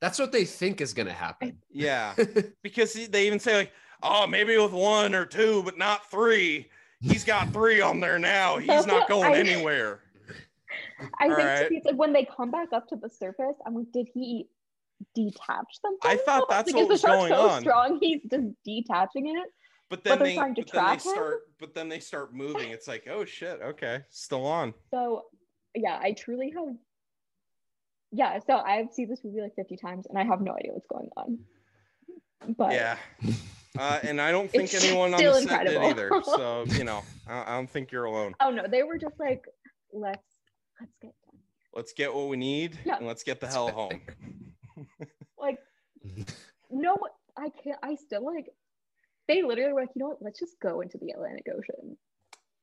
That's 0.00 0.18
what 0.18 0.32
they 0.32 0.44
think 0.44 0.80
is 0.80 0.94
gonna 0.94 1.12
happen. 1.12 1.58
Yeah, 1.70 2.14
because 2.62 2.92
they 2.94 3.26
even 3.26 3.38
say 3.38 3.56
like, 3.56 3.72
oh, 4.02 4.26
maybe 4.26 4.56
with 4.58 4.72
one 4.72 5.14
or 5.14 5.24
two, 5.26 5.62
but 5.64 5.78
not 5.78 6.10
three. 6.10 6.68
He's 7.00 7.24
got 7.24 7.52
three 7.52 7.80
on 7.80 8.00
there 8.00 8.18
now. 8.18 8.56
He's 8.58 8.86
not 8.86 9.08
going 9.08 9.32
I- 9.34 9.38
anywhere. 9.38 10.00
I 11.20 11.28
All 11.28 11.36
think 11.36 11.46
right. 11.48 11.64
to 11.64 11.70
me, 11.70 11.76
it's 11.76 11.86
like 11.86 11.96
when 11.96 12.12
they 12.12 12.24
come 12.24 12.50
back 12.50 12.72
up 12.72 12.88
to 12.88 12.96
the 12.96 13.08
surface, 13.08 13.54
I'm 13.66 13.74
like, 13.74 13.90
did 13.92 14.08
he 14.12 14.48
detach 15.14 15.80
them? 15.82 15.96
I 16.02 16.16
thought 16.16 16.42
it? 16.42 16.48
that's 16.50 16.72
Like, 16.72 16.74
what 16.74 16.82
is 16.82 16.88
the 16.88 16.92
was 16.92 17.00
shark 17.00 17.18
going 17.18 17.32
so 17.32 17.48
on. 17.48 17.60
Strong, 17.62 17.98
he's 18.02 18.20
just 18.30 18.46
detaching 18.64 19.28
it. 19.36 19.48
But 19.88 20.04
then 20.04 20.18
they're 20.18 20.26
they, 20.28 20.34
trying 20.36 20.54
to 20.56 20.62
but 20.62 20.72
then 20.72 20.84
they 20.86 20.92
him? 20.94 20.98
start, 21.00 21.40
but 21.58 21.74
then 21.74 21.88
they 21.88 22.00
start 22.00 22.34
moving. 22.34 22.70
It's 22.70 22.86
like, 22.88 23.06
oh 23.10 23.24
shit, 23.24 23.60
okay, 23.62 24.00
still 24.10 24.44
on. 24.46 24.74
So 24.90 25.22
yeah, 25.74 25.98
I 26.02 26.12
truly 26.12 26.52
have. 26.56 26.74
Yeah, 28.10 28.38
so 28.46 28.56
I've 28.56 28.92
seen 28.92 29.08
this 29.08 29.20
movie 29.22 29.40
like 29.40 29.54
50 29.54 29.76
times 29.76 30.06
and 30.08 30.18
I 30.18 30.24
have 30.24 30.40
no 30.40 30.54
idea 30.56 30.72
what's 30.72 30.86
going 30.86 31.10
on. 31.16 31.38
But 32.56 32.72
Yeah. 32.72 32.96
Uh, 33.78 34.00
and 34.02 34.20
I 34.20 34.32
don't 34.32 34.50
think 34.50 34.74
anyone 34.74 35.14
on 35.14 35.22
the 35.22 35.40
set 35.42 35.64
did 35.66 35.76
either. 35.76 36.10
So 36.24 36.64
you 36.70 36.82
know, 36.82 37.02
I, 37.28 37.42
I 37.52 37.56
don't 37.56 37.70
think 37.70 37.92
you're 37.92 38.06
alone. 38.06 38.34
oh 38.40 38.50
no, 38.50 38.64
they 38.66 38.82
were 38.82 38.98
just 38.98 39.20
like, 39.20 39.44
let's 39.92 40.24
let's 40.80 40.96
get 41.00 41.12
done. 41.24 41.38
Let's 41.74 41.92
get 41.92 42.12
what 42.12 42.28
we 42.28 42.36
need 42.38 42.76
Yeah. 42.84 42.96
and 42.96 43.06
let's 43.06 43.22
get 43.22 43.38
the 43.40 43.46
hell 43.46 43.68
home. 43.68 44.00
Like 45.38 45.58
no, 46.70 46.96
I 47.36 47.50
can't. 47.62 47.78
I 47.82 47.94
still 47.94 48.24
like. 48.24 48.46
They 49.28 49.42
literally 49.42 49.72
were 49.72 49.80
like, 49.82 49.90
you 49.94 50.00
know 50.00 50.08
what? 50.08 50.22
Let's 50.22 50.40
just 50.40 50.58
go 50.60 50.80
into 50.80 50.98
the 50.98 51.10
Atlantic 51.10 51.46
Ocean. 51.54 51.96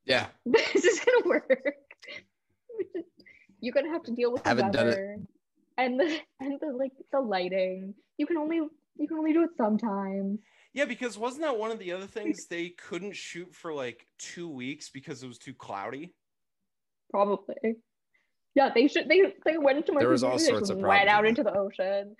yeah, 0.06 0.28
this 0.46 0.84
is 0.84 1.00
gonna 1.00 1.28
work. 1.28 1.72
You're 3.62 3.74
gonna 3.74 3.90
have 3.92 4.04
to 4.04 4.12
deal 4.12 4.34
with 4.34 4.44
the 4.44 4.50
Haven't 4.50 4.72
done 4.72 4.88
it. 4.90 5.20
Weather 5.78 5.90
and 5.92 6.00
the 6.00 6.20
and 6.40 6.60
the 6.60 6.68
like 6.78 6.92
the 7.12 7.20
lighting. 7.20 7.94
You 8.18 8.26
can 8.26 8.38
only 8.38 8.58
you 8.58 9.08
can 9.08 9.18
only 9.18 9.34
do 9.34 9.44
it 9.44 9.52
sometimes. 9.58 10.40
Yeah, 10.74 10.86
because 10.86 11.18
wasn't 11.18 11.44
that 11.44 11.58
one 11.58 11.72
of 11.72 11.80
the 11.80 11.92
other 11.94 12.08
things 12.08 12.48
they 12.50 12.70
couldn't 12.70 13.16
shoot 13.16 13.54
for 13.54 13.74
like 13.74 14.06
two 14.18 14.50
weeks 14.50 14.90
because 14.90 15.24
it 15.24 15.28
was 15.28 15.38
too 15.38 15.54
cloudy? 15.54 16.14
Probably. 17.12 17.76
Yeah, 18.56 18.72
they 18.74 18.88
should. 18.88 19.08
They 19.10 19.34
they 19.46 19.58
went 19.58 19.78
into 19.78 19.94
my 19.94 20.00
There 20.00 20.10
was 20.10 20.24
all 20.24 20.38
they 20.38 20.44
sorts 20.46 20.70
of 20.70 20.78
just 20.78 20.88
went 20.88 21.10
out 21.10 21.26
into 21.26 21.44
the 21.44 21.58
ocean. 21.58 22.16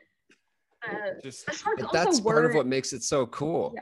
Uh, 0.88 1.20
Just 1.24 1.48
the 1.48 1.58
but 1.82 1.92
that's 1.92 2.20
part 2.20 2.46
of 2.46 2.52
weren't- 2.52 2.56
what 2.56 2.68
makes 2.68 2.94
it 2.94 3.02
so 3.02 3.26
cool. 3.28 3.72
Yeah. 3.76 3.82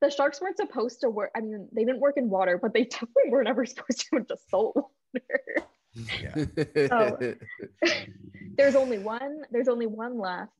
The 0.00 0.08
sharks 0.10 0.40
weren't 0.40 0.56
supposed 0.56 1.02
to 1.02 1.10
work. 1.10 1.30
I 1.36 1.40
mean, 1.40 1.68
they 1.72 1.84
didn't 1.84 2.00
work 2.00 2.16
in 2.16 2.30
water, 2.30 2.56
but 2.56 2.72
they 2.72 2.84
definitely 2.90 3.28
weren't 3.28 3.48
ever 3.48 3.66
supposed 3.66 4.00
to 4.00 4.06
go 4.12 4.16
into 4.18 4.36
salt 4.48 4.74
water. 4.74 5.66
Oh. 6.90 7.18
there's 8.56 8.74
only 8.74 8.98
one. 8.98 9.42
There's 9.50 9.68
only 9.68 9.86
one 9.86 10.18
left. 10.18 10.52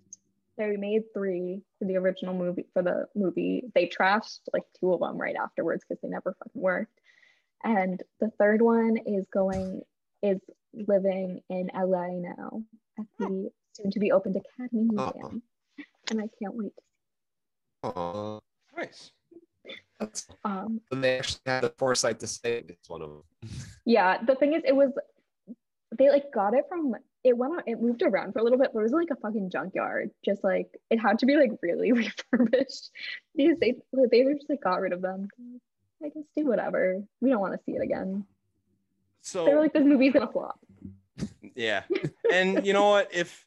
They 0.59 0.77
made 0.77 1.03
three 1.15 1.63
for 1.79 1.87
the 1.87 1.97
original 1.97 2.35
movie. 2.35 2.67
For 2.75 2.83
the 2.83 3.07
movie, 3.15 3.65
they 3.75 3.87
trashed 3.89 4.41
like 4.53 4.65
two 4.79 4.93
of 4.93 5.01
them 5.01 5.17
right 5.19 5.37
afterwards 5.37 5.85
because 5.89 6.01
they 6.03 6.09
never 6.09 6.35
fucking 6.39 6.61
worked. 6.61 7.01
And 7.65 8.03
the 8.21 8.31
third 8.39 8.61
one 8.63 8.99
is 9.07 9.27
going 9.33 9.83
is 10.23 10.39
living 10.87 11.41
in 11.49 11.71
LA 11.75 12.09
now 12.19 12.63
at 12.99 13.07
the 13.19 13.51
soon 13.73 13.91
to 13.91 13.99
be 14.01 14.13
opened 14.13 14.37
Academy 14.37 14.89
Aw. 14.97 15.13
Museum, 15.15 15.43
and 16.11 16.21
I 16.21 16.29
can't 16.43 16.55
wait. 16.55 16.73
Aw, 17.85 18.41
nice. 18.77 19.13
that's- 19.99 20.27
Um, 20.45 20.81
they 20.91 21.19
actually 21.19 21.41
had 21.47 21.65
the 21.65 21.71
foresight 21.79 22.21
to 22.21 22.27
say 22.27 22.65
it's 22.69 22.89
one 22.91 23.01
of 23.03 23.11
them. 23.11 23.51
yeah, 23.87 24.23
the 24.23 24.35
thing 24.35 24.53
is, 24.55 24.63
it 24.67 24.75
was 24.77 24.91
they 26.01 26.09
like 26.09 26.33
got 26.33 26.55
it 26.55 26.65
from 26.69 26.95
it 27.23 27.37
went 27.37 27.53
on, 27.53 27.63
it 27.67 27.81
moved 27.81 28.01
around 28.03 28.33
for 28.33 28.39
a 28.39 28.43
little 28.43 28.59
bit, 28.59 28.71
but 28.73 28.81
it 28.81 28.83
was 28.83 28.93
like 28.93 29.11
a 29.11 29.17
fucking 29.17 29.51
junkyard. 29.51 30.11
Just 30.25 30.43
like 30.43 30.69
it 30.89 30.99
had 30.99 31.19
to 31.19 31.27
be 31.27 31.37
like 31.37 31.51
really 31.63 31.93
refurbished 32.33 32.91
because 33.37 33.59
they 33.61 33.75
they 34.11 34.25
just 34.33 34.49
like 34.49 34.63
got 34.63 34.81
rid 34.81 34.95
of 34.95 35.03
them. 35.03 35.29
I 36.03 36.09
guess 36.09 36.25
do 36.35 36.47
whatever. 36.47 37.03
We 37.21 37.29
don't 37.29 37.41
want 37.41 37.53
to 37.53 37.61
see 37.65 37.73
it 37.73 37.83
again. 37.83 38.25
So 39.21 39.45
They 39.45 39.55
were 39.55 39.61
like, 39.61 39.75
this 39.75 39.85
movie's 39.85 40.15
gonna 40.15 40.33
flop. 40.33 40.59
Yeah. 41.55 41.83
And 42.33 42.65
you 42.65 42.73
know 42.73 42.89
what? 42.89 43.13
If 43.13 43.45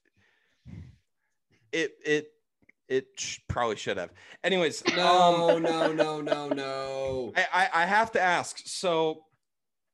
it 1.71 1.95
it 2.05 2.27
it 2.87 3.07
sh- 3.17 3.39
probably 3.47 3.77
should 3.77 3.97
have. 3.97 4.11
Anyways, 4.43 4.83
um 4.89 4.95
No, 4.95 5.57
no, 5.57 5.91
no, 5.91 6.21
no, 6.21 6.49
no. 6.49 7.33
I, 7.35 7.47
I 7.51 7.69
I 7.81 7.85
have 7.87 8.11
to 8.11 8.21
ask. 8.21 8.59
So 8.65 9.23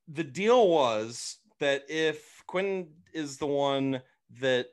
the 0.09 0.25
deal 0.25 0.67
was 0.67 1.37
that 1.59 1.83
if 1.87 2.28
Quentin 2.49 2.87
is 3.13 3.37
the 3.37 3.45
one 3.45 4.01
that 4.39 4.65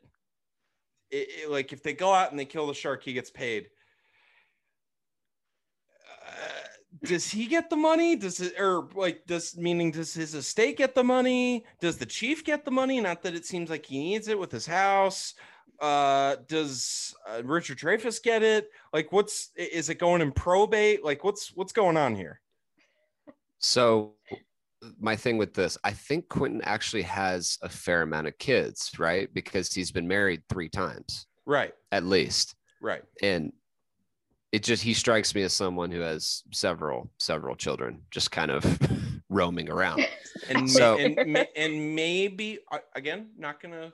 it, 1.11 1.29
it- 1.43 1.51
like 1.51 1.75
if 1.75 1.83
they 1.83 1.93
go 1.93 2.11
out 2.11 2.31
and 2.31 2.41
they 2.41 2.47
kill 2.47 2.67
the 2.67 2.73
shark, 2.75 3.03
he 3.03 3.13
gets 3.13 3.31
paid. 3.31 3.69
Uh, 6.27 7.05
does 7.05 7.31
he 7.31 7.47
get 7.47 7.69
the 7.69 7.77
money? 7.77 8.17
Does 8.17 8.41
it 8.41 8.59
or 8.59 8.89
like 8.95 9.27
does 9.27 9.59
meaning 9.59 9.91
does 9.91 10.15
his 10.15 10.35
estate 10.35 10.79
get 10.79 10.95
the 10.95 11.05
money? 11.05 11.67
Does 11.79 11.99
the 11.99 12.07
chief 12.07 12.45
get 12.45 12.65
the 12.65 12.71
money? 12.71 12.99
Not 12.99 13.23
that 13.25 13.35
it 13.35 13.45
seems 13.45 13.69
like 13.69 13.85
he 13.85 13.99
needs 13.99 14.29
it 14.29 14.39
with 14.39 14.51
his 14.51 14.67
house. 14.67 15.35
Uh, 15.79 16.37
does 16.49 17.15
uh, 17.29 17.43
Richard 17.45 17.77
Dreyfuss 17.79 18.23
get 18.23 18.43
it? 18.43 18.71
Like, 18.95 19.13
what's 19.13 19.51
is 19.55 19.91
it 19.91 19.97
going 19.99 20.23
in 20.23 20.33
probate? 20.33 21.05
Like, 21.05 21.23
what's 21.25 21.55
what's 21.55 21.73
going 21.75 21.99
on 21.99 22.17
here? 22.17 22.41
So 23.59 24.15
my 25.01 25.17
thing 25.17 25.39
with 25.39 25.55
this, 25.55 25.79
I 25.85 25.93
think 25.93 26.29
Quentin 26.29 26.61
actually 26.63 27.03
has 27.03 27.59
a 27.63 27.69
fair 27.69 28.03
amount 28.03 28.27
of 28.27 28.39
kids, 28.39 28.91
right? 28.99 29.33
Because 29.33 29.73
he's 29.73 29.91
been 29.91 30.07
married 30.09 30.43
three 30.49 30.69
times 30.69 31.27
Right, 31.47 31.73
at 31.93 32.05
least. 32.05 32.55
right. 32.81 33.03
And 33.23 33.53
it 34.53 34.63
just 34.63 34.83
he 34.83 34.95
strikes 34.95 35.35
me 35.35 35.43
as 35.43 35.53
someone 35.53 35.91
who 35.91 36.01
has 36.01 36.43
several, 36.53 37.11
several 37.19 37.57
children 37.57 38.03
just 38.11 38.31
kind 38.31 38.51
of 38.51 38.79
roaming 39.29 39.69
around. 39.71 40.07
and 40.49 40.69
So- 40.71 40.99
and, 40.99 41.47
and 41.57 41.95
maybe 41.95 42.59
uh, 42.71 42.79
again 42.95 43.31
not 43.37 43.61
gonna 43.61 43.93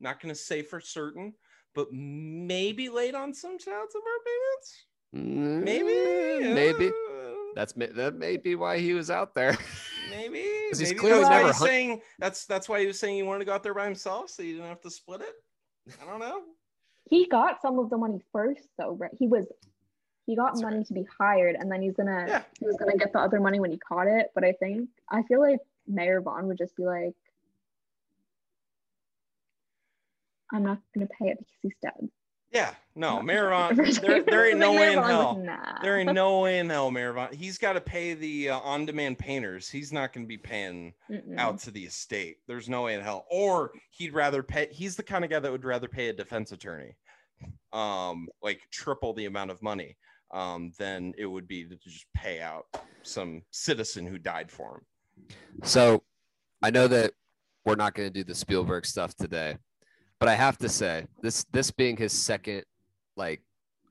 not 0.00 0.20
gonna 0.20 0.34
say 0.34 0.62
for 0.62 0.80
certain 0.80 1.34
but 1.74 1.86
maybe 1.92 2.88
late 2.88 3.14
on 3.14 3.32
some 3.34 3.58
child 3.58 3.88
support 3.90 4.20
payments 4.26 5.64
maybe 5.64 5.92
Mm, 5.92 6.54
maybe. 6.54 6.88
uh, 6.88 7.34
That's 7.54 7.72
that 7.74 8.14
may 8.16 8.36
be 8.36 8.54
why 8.54 8.78
he 8.78 8.94
was 8.94 9.10
out 9.10 9.34
there. 9.34 9.58
maybe, 10.10 10.42
'Cause 10.70 10.78
he's 10.78 10.88
maybe 10.90 10.98
clearly 11.00 11.20
that's 11.22 11.30
why 11.30 11.46
he's 11.46 11.56
hun- 11.58 11.68
saying 11.68 12.02
that's 12.18 12.44
that's 12.46 12.68
why 12.68 12.80
he 12.80 12.86
was 12.86 12.98
saying 12.98 13.14
he 13.16 13.22
wanted 13.22 13.40
to 13.40 13.44
go 13.46 13.52
out 13.54 13.62
there 13.62 13.74
by 13.74 13.84
himself 13.84 14.30
so 14.30 14.42
you 14.42 14.54
didn't 14.54 14.68
have 14.68 14.80
to 14.82 14.90
split 14.90 15.20
it 15.22 15.34
i 16.02 16.04
don't 16.04 16.20
know 16.20 16.42
He 17.08 17.26
got 17.26 17.60
some 17.62 17.78
of 17.78 17.90
the 17.90 17.96
money 17.96 18.20
first, 18.32 18.68
though, 18.78 18.92
right? 18.92 19.10
He 19.18 19.26
was 19.26 19.46
he 20.26 20.36
got 20.36 20.52
That's 20.52 20.62
money 20.62 20.76
right. 20.76 20.86
to 20.86 20.94
be 20.94 21.04
hired, 21.18 21.56
and 21.56 21.72
then 21.72 21.82
he's 21.82 21.94
gonna 21.96 22.24
yeah 22.28 22.44
he 22.58 22.66
was 22.66 22.76
gonna 22.76 22.96
get 22.96 23.12
the 23.12 23.18
other 23.18 23.40
money 23.40 23.58
when 23.58 23.70
he 23.72 23.78
caught 23.78 24.06
it. 24.06 24.30
But 24.34 24.44
I 24.44 24.52
think 24.52 24.88
I 25.08 25.22
feel 25.24 25.40
like 25.40 25.58
Mayor 25.88 26.20
Vaughn 26.20 26.46
would 26.46 26.58
just 26.58 26.76
be 26.76 26.84
like, 26.84 27.16
"I'm 30.52 30.62
not 30.62 30.78
gonna 30.94 31.08
pay 31.08 31.28
it 31.30 31.38
because 31.38 31.58
he's 31.62 31.76
dead." 31.82 32.10
Yeah 32.52 32.74
no 32.96 33.16
Not- 33.16 33.24
Mayor 33.24 33.50
Vaughn 33.50 33.76
there, 33.76 34.22
there 34.22 34.48
ain't 34.48 34.58
no 34.58 34.72
way 34.72 34.92
in 34.92 35.00
Mayor 35.00 35.06
Vaughn 35.06 35.44
hell 35.46 35.56
nah. 35.56 35.82
there 35.82 35.98
ain't 35.98 36.12
no 36.14 36.40
way 36.40 36.58
in 36.58 36.68
hell 36.68 36.90
Mayor 36.90 37.12
Vaughn 37.12 37.32
he's 37.32 37.56
got 37.56 37.74
to 37.74 37.80
pay 37.80 38.14
the 38.14 38.50
uh, 38.50 38.58
on-demand 38.58 39.18
painters 39.18 39.68
he's 39.68 39.92
not 39.92 40.12
going 40.12 40.24
to 40.24 40.28
be 40.28 40.36
paying 40.36 40.92
Mm-mm. 41.10 41.38
out 41.38 41.58
to 41.60 41.70
the 41.70 41.84
estate. 41.84 42.38
There's 42.46 42.68
no 42.68 42.82
way 42.82 42.94
in 42.94 43.00
hell. 43.00 43.26
Or 43.30 43.72
he'd 43.90 44.14
rather 44.14 44.42
pay. 44.42 44.68
He's 44.70 44.96
the 44.96 45.02
kind 45.02 45.24
of 45.24 45.30
guy 45.30 45.38
that 45.38 45.50
would 45.50 45.64
rather 45.64 45.88
pay 45.88 46.08
a 46.08 46.12
defense 46.12 46.52
attorney, 46.52 46.96
um, 47.72 48.28
like 48.42 48.60
triple 48.70 49.12
the 49.12 49.26
amount 49.26 49.50
of 49.50 49.62
money, 49.62 49.96
um, 50.32 50.72
than 50.78 51.14
it 51.18 51.26
would 51.26 51.48
be 51.48 51.64
to 51.64 51.76
just 51.76 52.06
pay 52.14 52.40
out 52.40 52.66
some 53.02 53.42
citizen 53.50 54.06
who 54.06 54.18
died 54.18 54.50
for 54.50 54.76
him. 54.76 55.36
So 55.64 56.02
I 56.62 56.70
know 56.70 56.86
that 56.88 57.12
we're 57.64 57.76
not 57.76 57.94
going 57.94 58.08
to 58.08 58.12
do 58.12 58.24
the 58.24 58.34
Spielberg 58.34 58.86
stuff 58.86 59.14
today, 59.16 59.56
but 60.20 60.28
I 60.28 60.34
have 60.34 60.58
to 60.58 60.68
say 60.68 61.06
this 61.22 61.44
this 61.52 61.70
being 61.70 61.96
his 61.96 62.12
second 62.12 62.62
like 63.16 63.42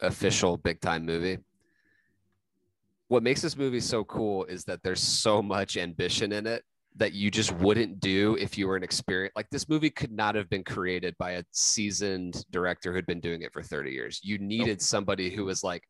official 0.01 0.57
big 0.57 0.79
time 0.79 1.05
movie. 1.05 1.39
What 3.09 3.23
makes 3.23 3.41
this 3.41 3.57
movie 3.57 3.79
so 3.79 4.03
cool 4.05 4.45
is 4.45 4.63
that 4.65 4.81
there's 4.83 5.01
so 5.01 5.41
much 5.41 5.75
ambition 5.75 6.31
in 6.31 6.45
it 6.45 6.63
that 6.95 7.13
you 7.13 7.31
just 7.31 7.51
wouldn't 7.53 7.99
do 7.99 8.37
if 8.39 8.57
you 8.57 8.67
were 8.67 8.75
an 8.75 8.83
experienced 8.83 9.35
like 9.35 9.49
this 9.49 9.67
movie 9.67 9.89
could 9.89 10.11
not 10.11 10.35
have 10.35 10.49
been 10.49 10.63
created 10.63 11.15
by 11.17 11.31
a 11.31 11.43
seasoned 11.51 12.45
director 12.51 12.93
who'd 12.93 13.05
been 13.05 13.19
doing 13.19 13.41
it 13.41 13.53
for 13.53 13.61
30 13.61 13.91
years 13.91 14.19
you 14.23 14.39
needed 14.39 14.81
somebody 14.81 15.29
who 15.29 15.45
was 15.45 15.63
like 15.63 15.83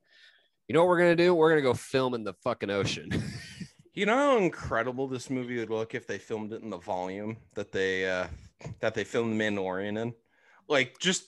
you 0.68 0.74
know 0.74 0.82
what 0.82 0.90
we're 0.90 1.00
gonna 1.00 1.16
do 1.16 1.34
we're 1.34 1.50
gonna 1.50 1.62
go 1.62 1.74
film 1.74 2.14
in 2.14 2.26
the 2.26 2.34
fucking 2.44 2.70
ocean 2.70 3.10
You 4.00 4.06
know 4.06 4.16
how 4.16 4.38
incredible 4.38 5.10
this 5.10 5.30
movie 5.30 5.58
would 5.58 5.70
look 5.70 5.94
if 5.94 6.08
they 6.08 6.20
filmed 6.20 6.54
it 6.54 6.62
in 6.62 6.70
the 6.70 6.78
volume 6.78 7.36
that 7.56 7.74
they 7.74 8.10
uh 8.10 8.28
that 8.80 8.94
they 8.94 9.04
filmed 9.04 9.34
The 9.34 9.44
Mandalorian 9.44 10.02
in? 10.02 10.14
Like 10.70 10.98
just 11.00 11.24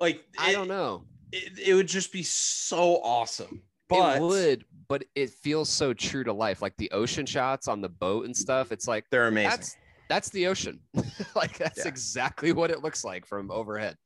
like 0.00 0.24
i 0.38 0.52
don't 0.52 0.68
know 0.68 1.04
It, 1.32 1.58
it 1.68 1.74
would 1.74 1.86
just 1.88 2.12
be 2.12 2.22
so 2.24 3.00
awesome. 3.02 3.62
But 3.88 4.16
it 4.16 4.22
would 4.22 4.64
but 4.88 5.04
it 5.14 5.30
feels 5.30 5.68
so 5.68 5.92
true 5.94 6.24
to 6.24 6.32
life 6.32 6.60
like 6.62 6.76
the 6.76 6.90
ocean 6.90 7.26
shots 7.26 7.68
on 7.68 7.80
the 7.80 7.88
boat 7.88 8.24
and 8.26 8.36
stuff 8.36 8.72
it's 8.72 8.86
like 8.88 9.04
they're 9.10 9.28
amazing. 9.28 9.50
that's 9.50 9.76
that's 10.08 10.28
the 10.30 10.46
ocean 10.48 10.80
like 11.36 11.56
that's 11.58 11.78
Yeah. 11.78 11.88
exactly 11.88 12.52
what 12.52 12.70
it 12.70 12.82
looks 12.82 13.04
like 13.04 13.24
from 13.26 13.50
overhead 13.50 13.96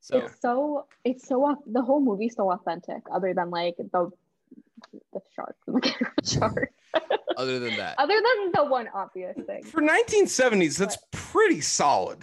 so 0.00 0.18
it's 0.18 0.40
so 0.40 0.86
it's 1.04 1.26
so 1.28 1.56
the 1.66 1.82
whole 1.82 2.00
movie's 2.00 2.34
so 2.36 2.50
authentic 2.52 3.02
other 3.12 3.32
than 3.34 3.50
like 3.50 3.76
the 3.78 4.10
the 5.12 5.20
shark 5.34 5.56
the 5.66 5.94
shark 6.24 6.70
other 7.36 7.58
than 7.58 7.76
that 7.76 7.94
other 7.98 8.14
than 8.14 8.52
the 8.52 8.64
one 8.64 8.88
obvious 8.94 9.36
thing 9.46 9.62
For 9.64 9.80
1970s, 9.82 10.78
that's 10.78 10.96
pretty 11.12 11.60
solid. 11.60 12.18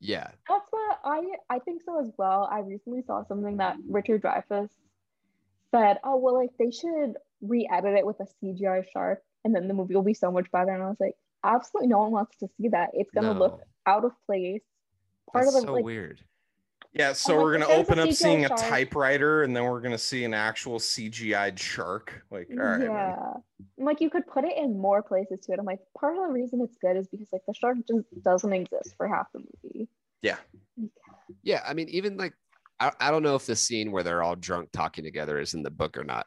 Yeah. 0.00 0.28
That's 0.48 0.66
what 0.70 0.98
i 1.04 1.22
i 1.48 1.58
think 1.58 1.82
so 1.84 2.00
as 2.00 2.10
well. 2.16 2.48
I 2.50 2.60
recently 2.60 3.02
saw 3.06 3.24
something 3.24 3.58
that 3.58 3.76
richard 3.88 4.22
dreyfuss 4.22 4.68
said 5.70 5.98
oh 6.04 6.16
well 6.16 6.34
like 6.34 6.50
they 6.58 6.70
should 6.70 7.14
re-edit 7.42 7.96
it 7.96 8.04
with 8.04 8.18
a 8.20 8.26
cgi 8.42 8.84
shark 8.92 9.22
and 9.44 9.54
then 9.54 9.68
the 9.68 9.74
movie 9.74 9.94
will 9.94 10.02
be 10.02 10.14
so 10.14 10.30
much 10.30 10.50
better. 10.50 10.72
And 10.72 10.82
i 10.82 10.88
was 10.88 11.00
like 11.00 11.16
absolutely 11.44 11.88
no 11.88 11.98
one 11.98 12.12
wants 12.12 12.36
to 12.38 12.48
see 12.56 12.68
that. 12.68 12.90
It's 12.94 13.10
gonna 13.10 13.38
look 13.38 13.60
out 13.86 14.04
of 14.04 14.12
place. 14.26 14.62
Part 15.32 15.44
That's 15.44 15.56
of 15.56 15.62
the 15.62 15.66
so 15.68 15.74
like 15.74 15.84
weird 15.84 16.20
Yeah, 16.92 17.12
so 17.12 17.34
like, 17.34 17.42
we're 17.42 17.54
if 17.54 17.60
gonna 17.60 17.80
open 17.80 17.98
up 18.00 18.08
CGI 18.08 18.14
seeing 18.14 18.44
a 18.46 18.48
typewriter, 18.48 19.44
and 19.44 19.54
then 19.54 19.64
we're 19.64 19.80
gonna 19.80 19.98
see 19.98 20.24
an 20.24 20.34
actual 20.34 20.78
CGI'd 20.78 21.58
shark. 21.58 22.24
Like, 22.30 22.48
all 22.50 22.56
right, 22.58 22.82
yeah 22.82 23.32
I'm 23.78 23.84
like 23.84 24.00
you 24.00 24.10
could 24.10 24.26
put 24.26 24.44
it 24.44 24.56
in 24.56 24.78
more 24.78 25.02
places 25.02 25.40
to 25.40 25.52
it 25.52 25.58
i'm 25.58 25.64
like 25.64 25.80
part 25.98 26.16
of 26.16 26.26
the 26.26 26.32
reason 26.32 26.60
it's 26.60 26.76
good 26.80 26.96
is 26.96 27.06
because 27.08 27.28
like 27.32 27.42
the 27.46 27.54
shark 27.54 27.78
just 27.86 28.04
doesn't 28.22 28.52
exist 28.52 28.94
for 28.96 29.06
half 29.08 29.26
the 29.32 29.40
movie 29.40 29.88
Yeah. 30.22 30.36
Yeah, 31.42 31.62
I 31.66 31.74
mean, 31.74 31.88
even 31.90 32.16
like 32.16 32.34
I, 32.80 32.92
I 33.00 33.10
don't 33.10 33.22
know 33.22 33.36
if 33.36 33.46
the 33.46 33.54
scene 33.54 33.92
where 33.92 34.02
they're 34.02 34.22
all 34.22 34.36
drunk 34.36 34.70
talking 34.72 35.04
together 35.04 35.38
is 35.38 35.54
in 35.54 35.62
the 35.62 35.70
book 35.70 35.96
or 35.96 36.04
not, 36.04 36.26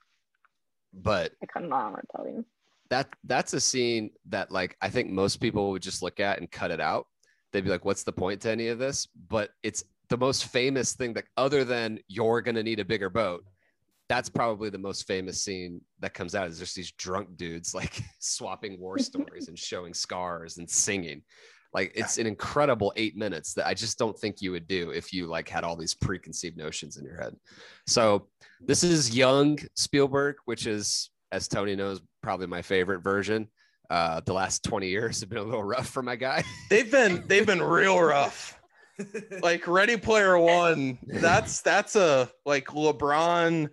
but 0.94 1.34
i 1.42 1.46
couldn't 1.48 1.70
want 1.70 1.96
to 1.96 2.08
tell 2.16 2.28
you 2.28 2.46
that 2.90 3.10
that's 3.24 3.54
a 3.54 3.60
scene 3.60 4.12
that 4.30 4.52
like 4.52 4.78
I 4.80 4.90
think 4.90 5.10
most 5.10 5.38
people 5.38 5.72
would 5.72 5.82
just 5.82 6.04
look 6.04 6.20
at 6.20 6.40
and 6.40 6.52
cut 6.52 6.70
it 6.72 6.80
out. 6.80 7.08
They'd 7.52 7.64
be 7.64 7.70
like, 7.70 7.86
"What's 7.86 8.04
the 8.04 8.12
point 8.12 8.42
to 8.42 8.52
any 8.52 8.68
of 8.68 8.78
this?" 8.78 9.08
But 9.30 9.50
it's 9.64 9.84
the 10.14 10.18
most 10.18 10.46
famous 10.46 10.94
thing 10.94 11.16
that, 11.16 11.26
other 11.38 11.64
than 11.64 11.98
"You're 12.08 12.42
gonna 12.42 12.62
need 12.62 12.80
a 12.80 12.86
bigger 12.86 13.10
boat," 13.10 13.44
that's 14.08 14.30
probably 14.30 14.70
the 14.70 14.78
most 14.78 15.08
famous 15.08 15.44
scene 15.44 15.82
that 16.02 16.14
comes 16.14 16.36
out. 16.36 16.48
Is 16.48 16.60
just 16.60 16.76
these 16.76 16.92
drunk 16.92 17.36
dudes 17.36 17.74
like 17.74 18.00
swapping 18.20 18.80
war 18.80 19.00
stories 19.10 19.48
and 19.48 19.58
showing 19.58 19.92
scars 19.92 20.60
and 20.60 20.70
singing. 20.70 21.24
Like 21.74 21.94
it's 21.96 22.20
an 22.20 22.28
incredible 22.28 22.94
eight 22.96 23.18
minutes 23.18 23.56
that 23.56 23.66
I 23.66 23.74
just 23.74 23.98
don't 23.98 24.16
think 24.16 24.40
you 24.40 24.52
would 24.52 24.68
do 24.68 24.92
if 24.92 25.12
you 25.12 25.26
like 25.26 25.50
had 25.50 25.64
all 25.64 25.76
these 25.76 25.96
preconceived 25.96 26.58
notions 26.58 26.98
in 26.98 27.06
your 27.06 27.20
head. 27.20 27.36
So 27.88 28.28
this 28.62 28.84
is 28.84 29.18
young 29.18 29.58
Spielberg, 29.76 30.36
which 30.46 30.68
is, 30.68 31.10
as 31.32 31.48
Tony 31.48 31.76
knows, 31.76 32.02
probably 32.22 32.46
my 32.46 32.62
favorite 32.62 33.00
version. 33.00 33.48
Uh, 33.90 34.22
the 34.28 34.34
last 34.34 34.64
20 34.64 34.88
years 34.88 35.22
have 35.22 35.30
been 35.30 35.40
a 35.40 35.44
little 35.44 35.64
rough 35.64 35.90
for 35.90 36.04
my 36.04 36.16
guy. 36.16 36.44
They've 36.70 36.92
been 36.92 37.24
they've 37.26 37.48
been 37.48 37.64
real 37.64 38.00
rough. 38.00 38.60
Like 39.42 39.68
Ready 39.68 39.98
Player 39.98 40.38
One, 40.38 40.98
that's 41.08 41.62
that's 41.62 41.96
a 41.96 42.30
like 42.46 42.66
LeBron 42.68 43.70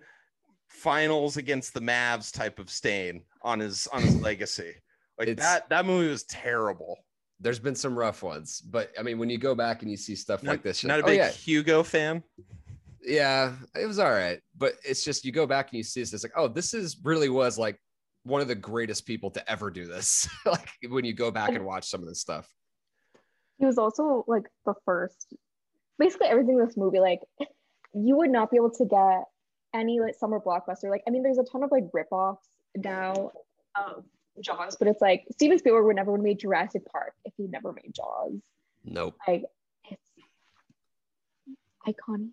finals 0.67 1.37
against 1.37 1.73
the 1.73 1.79
Mavs 1.79 2.31
type 2.33 2.57
of 2.59 2.69
stain 2.69 3.23
on 3.43 3.59
his 3.59 3.87
on 3.93 4.01
his 4.01 4.19
legacy. 4.21 4.73
Like 5.19 5.27
It's- 5.27 5.45
that 5.45 5.69
that 5.69 5.85
movie 5.85 6.09
was 6.09 6.23
terrible. 6.23 6.97
There's 7.39 7.59
been 7.59 7.75
some 7.75 7.97
rough 7.97 8.21
ones, 8.21 8.61
but 8.61 8.91
I 8.99 9.01
mean, 9.03 9.17
when 9.17 9.29
you 9.29 9.37
go 9.39 9.55
back 9.55 9.81
and 9.81 9.89
you 9.89 9.97
see 9.97 10.15
stuff 10.15 10.43
Not, 10.43 10.51
like 10.51 10.63
this, 10.63 10.83
you're 10.83 10.89
not 10.89 10.99
a 10.99 11.01
like, 11.01 11.05
oh, 11.05 11.07
big 11.07 11.17
yeah, 11.17 11.29
Hugo 11.31 11.81
fan. 11.83 12.23
yeah, 13.03 13.53
it 13.75 13.87
was 13.87 13.97
all 13.97 14.11
right. 14.11 14.39
But 14.55 14.73
it's 14.85 15.03
just 15.03 15.25
you 15.25 15.31
go 15.31 15.47
back 15.47 15.69
and 15.71 15.77
you 15.77 15.83
see 15.83 16.01
this, 16.01 16.13
it's 16.13 16.23
like, 16.23 16.33
oh, 16.35 16.47
this 16.47 16.73
is 16.75 16.97
really 17.03 17.29
was 17.29 17.57
like 17.57 17.79
one 18.23 18.41
of 18.41 18.47
the 18.47 18.53
greatest 18.53 19.07
people 19.07 19.31
to 19.31 19.51
ever 19.51 19.71
do 19.71 19.87
this. 19.87 20.29
like 20.45 20.69
when 20.89 21.03
you 21.03 21.13
go 21.13 21.31
back 21.31 21.49
and 21.49 21.65
watch 21.65 21.89
some 21.89 22.01
of 22.01 22.07
this 22.07 22.21
stuff. 22.21 22.47
He 23.61 23.65
was 23.67 23.77
also 23.77 24.25
like 24.27 24.43
the 24.65 24.73
first 24.85 25.33
basically 25.99 26.27
everything 26.27 26.57
in 26.57 26.65
this 26.65 26.75
movie 26.75 26.99
like 26.99 27.19
you 27.93 28.17
would 28.17 28.31
not 28.31 28.49
be 28.49 28.57
able 28.57 28.71
to 28.71 28.85
get 28.85 29.23
any 29.73 29.99
like 29.99 30.15
summer 30.15 30.39
blockbuster 30.39 30.89
like 30.89 31.03
i 31.07 31.11
mean 31.11 31.21
there's 31.23 31.37
a 31.37 31.43
ton 31.43 31.63
of 31.63 31.71
like 31.71 31.83
rip-offs 31.93 32.49
now 32.75 33.31
of 33.77 34.03
jaws 34.41 34.75
but 34.77 34.87
it's 34.87 34.99
like 35.01 35.23
steven 35.31 35.59
spielberg 35.59 35.85
would 35.85 35.95
never 35.95 36.11
have 36.13 36.21
made 36.21 36.39
jurassic 36.39 36.81
park 36.91 37.13
if 37.23 37.33
he 37.37 37.45
never 37.47 37.71
made 37.71 37.93
jaws 37.95 38.33
Nope. 38.83 39.15
like 39.27 39.43
it's 39.91 40.01
iconic 41.87 42.29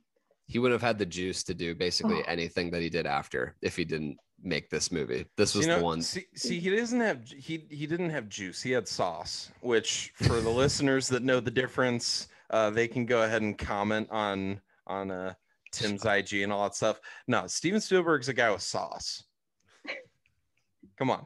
He 0.46 0.58
would 0.58 0.72
have 0.72 0.80
had 0.80 0.98
the 0.98 1.04
juice 1.06 1.42
to 1.44 1.54
do 1.54 1.74
basically 1.74 2.20
Oh. 2.22 2.24
anything 2.26 2.70
that 2.70 2.80
he 2.80 2.88
did 2.88 3.06
after 3.06 3.54
if 3.60 3.76
he 3.76 3.84
didn't 3.84 4.16
make 4.42 4.70
this 4.70 4.92
movie. 4.92 5.26
This 5.36 5.54
was 5.54 5.66
you 5.66 5.72
know, 5.72 5.78
the 5.78 5.84
one. 5.84 6.02
See, 6.02 6.26
see, 6.34 6.60
he 6.60 6.74
doesn't 6.74 7.00
have 7.00 7.28
he 7.28 7.66
he 7.70 7.86
didn't 7.86 8.10
have 8.10 8.28
juice. 8.28 8.62
He 8.62 8.70
had 8.70 8.86
sauce. 8.86 9.50
Which 9.60 10.12
for 10.16 10.40
the 10.40 10.50
listeners 10.62 11.08
that 11.08 11.22
know 11.22 11.40
the 11.40 11.50
difference, 11.50 12.28
uh, 12.50 12.70
they 12.70 12.88
can 12.88 13.06
go 13.06 13.22
ahead 13.22 13.42
and 13.42 13.56
comment 13.56 14.08
on 14.10 14.60
on 14.86 15.10
uh, 15.10 15.34
Tim's 15.72 16.04
IG 16.04 16.34
and 16.42 16.52
all 16.52 16.64
that 16.64 16.74
stuff. 16.74 17.00
No, 17.26 17.46
Steven 17.46 17.80
Spielberg's 17.80 18.28
a 18.28 18.34
guy 18.34 18.50
with 18.50 18.62
sauce. 18.62 19.24
Come 20.98 21.10
on, 21.10 21.24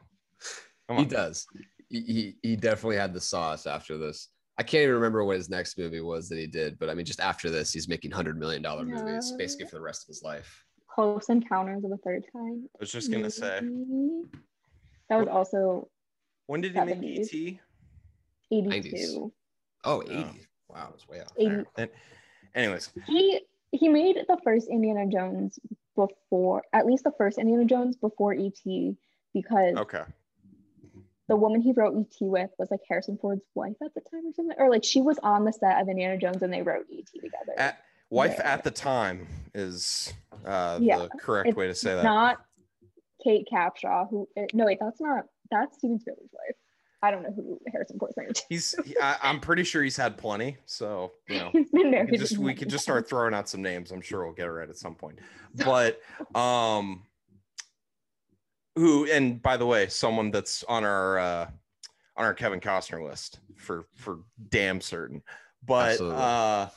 come 0.87 0.97
on. 0.97 1.03
He 1.03 1.09
does. 1.09 1.47
He, 1.89 2.01
he 2.01 2.35
he 2.41 2.55
definitely 2.55 2.97
had 2.97 3.13
the 3.13 3.21
sauce 3.21 3.65
after 3.65 3.97
this. 3.97 4.29
I 4.57 4.61
can't 4.61 4.83
even 4.83 4.95
remember 4.95 5.23
what 5.23 5.37
his 5.37 5.49
next 5.49 5.79
movie 5.79 6.01
was 6.01 6.29
that 6.29 6.37
he 6.37 6.45
did, 6.45 6.77
but 6.77 6.87
I 6.87 6.93
mean, 6.93 7.05
just 7.05 7.19
after 7.19 7.49
this, 7.49 7.73
he's 7.73 7.87
making 7.87 8.11
hundred 8.11 8.37
million 8.37 8.61
dollar 8.61 8.85
movies 8.85 9.33
basically 9.37 9.65
for 9.65 9.77
the 9.77 9.81
rest 9.81 10.03
of 10.03 10.07
his 10.09 10.21
life. 10.21 10.63
Close 10.93 11.29
encounters 11.29 11.83
of 11.83 11.89
the 11.89 11.97
third 11.97 12.23
kind 12.31 12.69
I 12.75 12.77
was 12.79 12.91
just 12.91 13.11
gonna 13.11 13.29
say, 13.29 13.61
that 15.09 15.17
was 15.17 15.27
also 15.27 15.89
when 16.47 16.61
did 16.61 16.73
he 16.73 16.83
make 16.83 17.19
ET? 17.19 17.59
82 18.51 19.31
Oh, 19.85 20.01
oh 20.01 20.03
Wow. 20.05 20.29
80. 20.29 20.47
Wow, 20.69 20.91
it's 20.93 21.07
way 21.07 21.21
off. 21.21 21.31
80 21.37 21.49
there. 21.49 21.65
And, 21.77 21.89
anyways, 22.55 22.89
he 23.07 23.41
he 23.71 23.89
made 23.89 24.17
the 24.27 24.37
first 24.43 24.67
Indiana 24.69 25.07
Jones 25.07 25.59
before 25.95 26.63
at 26.73 26.85
least 26.85 27.03
the 27.03 27.11
first 27.17 27.37
Indiana 27.37 27.65
Jones 27.65 27.95
before 27.97 28.33
ET 28.33 28.61
because 29.33 29.75
okay. 29.77 30.03
the 31.27 31.35
woman 31.35 31.61
he 31.61 31.71
wrote 31.71 31.95
ET 31.97 32.15
with 32.21 32.49
was 32.57 32.69
like 32.71 32.81
Harrison 32.87 33.17
Ford's 33.21 33.41
wife 33.55 33.75
at 33.83 33.93
the 33.93 34.01
time 34.01 34.27
or 34.27 34.33
something 34.33 34.55
or 34.59 34.69
like 34.69 34.83
she 34.83 35.01
was 35.01 35.19
on 35.23 35.45
the 35.45 35.53
set 35.53 35.81
of 35.81 35.89
Indiana 35.89 36.17
Jones 36.17 36.41
and 36.41 36.53
they 36.53 36.61
wrote 36.61 36.85
ET 36.91 37.07
together. 37.13 37.53
At, 37.57 37.79
wife 38.13 38.35
Yeah. 38.39 38.53
at 38.53 38.63
the 38.63 38.71
time 38.71 39.27
is 39.53 40.13
uh, 40.45 40.77
Yeah, 40.81 40.99
the 40.99 41.09
correct 41.19 41.55
way 41.55 41.67
to 41.67 41.75
say 41.75 41.95
that. 41.95 42.03
Not 42.03 42.37
Kate 43.23 43.47
Capshaw 43.51 44.09
who 44.09 44.27
eh, 44.37 44.45
no 44.53 44.65
wait 44.65 44.77
that's 44.81 44.99
not 45.01 45.25
that's 45.51 45.77
Steven 45.77 45.99
Spielberg's 45.99 46.31
wife. 46.33 46.55
I 47.01 47.11
don't 47.11 47.23
know 47.23 47.31
who 47.35 47.59
Harrison 47.71 47.99
Ford's 47.99 48.15
married 48.15 48.35
to. 48.35 48.43
He's 48.49 48.73
he, 48.85 48.97
I, 49.01 49.17
I'm 49.21 49.39
pretty 49.41 49.63
sure 49.63 49.83
he's 49.83 49.97
had 49.97 50.17
plenty. 50.17 50.57
So 50.65 51.11
you 51.27 51.37
know. 51.39 51.49
He's 51.51 51.69
been 51.69 51.83
we 51.85 51.91
married. 51.91 52.09
could 52.11 52.19
just 52.19 52.37
we 52.37 52.53
could 52.53 52.69
just 52.69 52.83
start 52.83 53.07
throwing 53.09 53.33
out 53.33 53.49
some 53.49 53.61
names. 53.61 53.91
I'm 53.91 54.01
sure 54.01 54.23
we'll 54.23 54.33
get 54.33 54.47
it 54.47 54.51
right 54.51 54.69
at 54.69 54.77
some 54.77 54.95
point. 54.95 55.19
But 55.65 55.99
um 56.35 57.03
who 58.75 59.05
and 59.11 59.41
by 59.41 59.57
the 59.57 59.65
way, 59.65 59.87
someone 59.87 60.31
that's 60.31 60.63
on 60.63 60.83
our 60.83 61.19
uh 61.19 61.49
on 62.17 62.25
our 62.25 62.33
Kevin 62.33 62.59
Costner 62.59 63.07
list 63.07 63.39
for 63.57 63.85
for 63.95 64.19
damn 64.49 64.81
certain. 64.81 65.21
But 65.65 65.91
Absolutely. 65.91 66.17
uh 66.21 66.67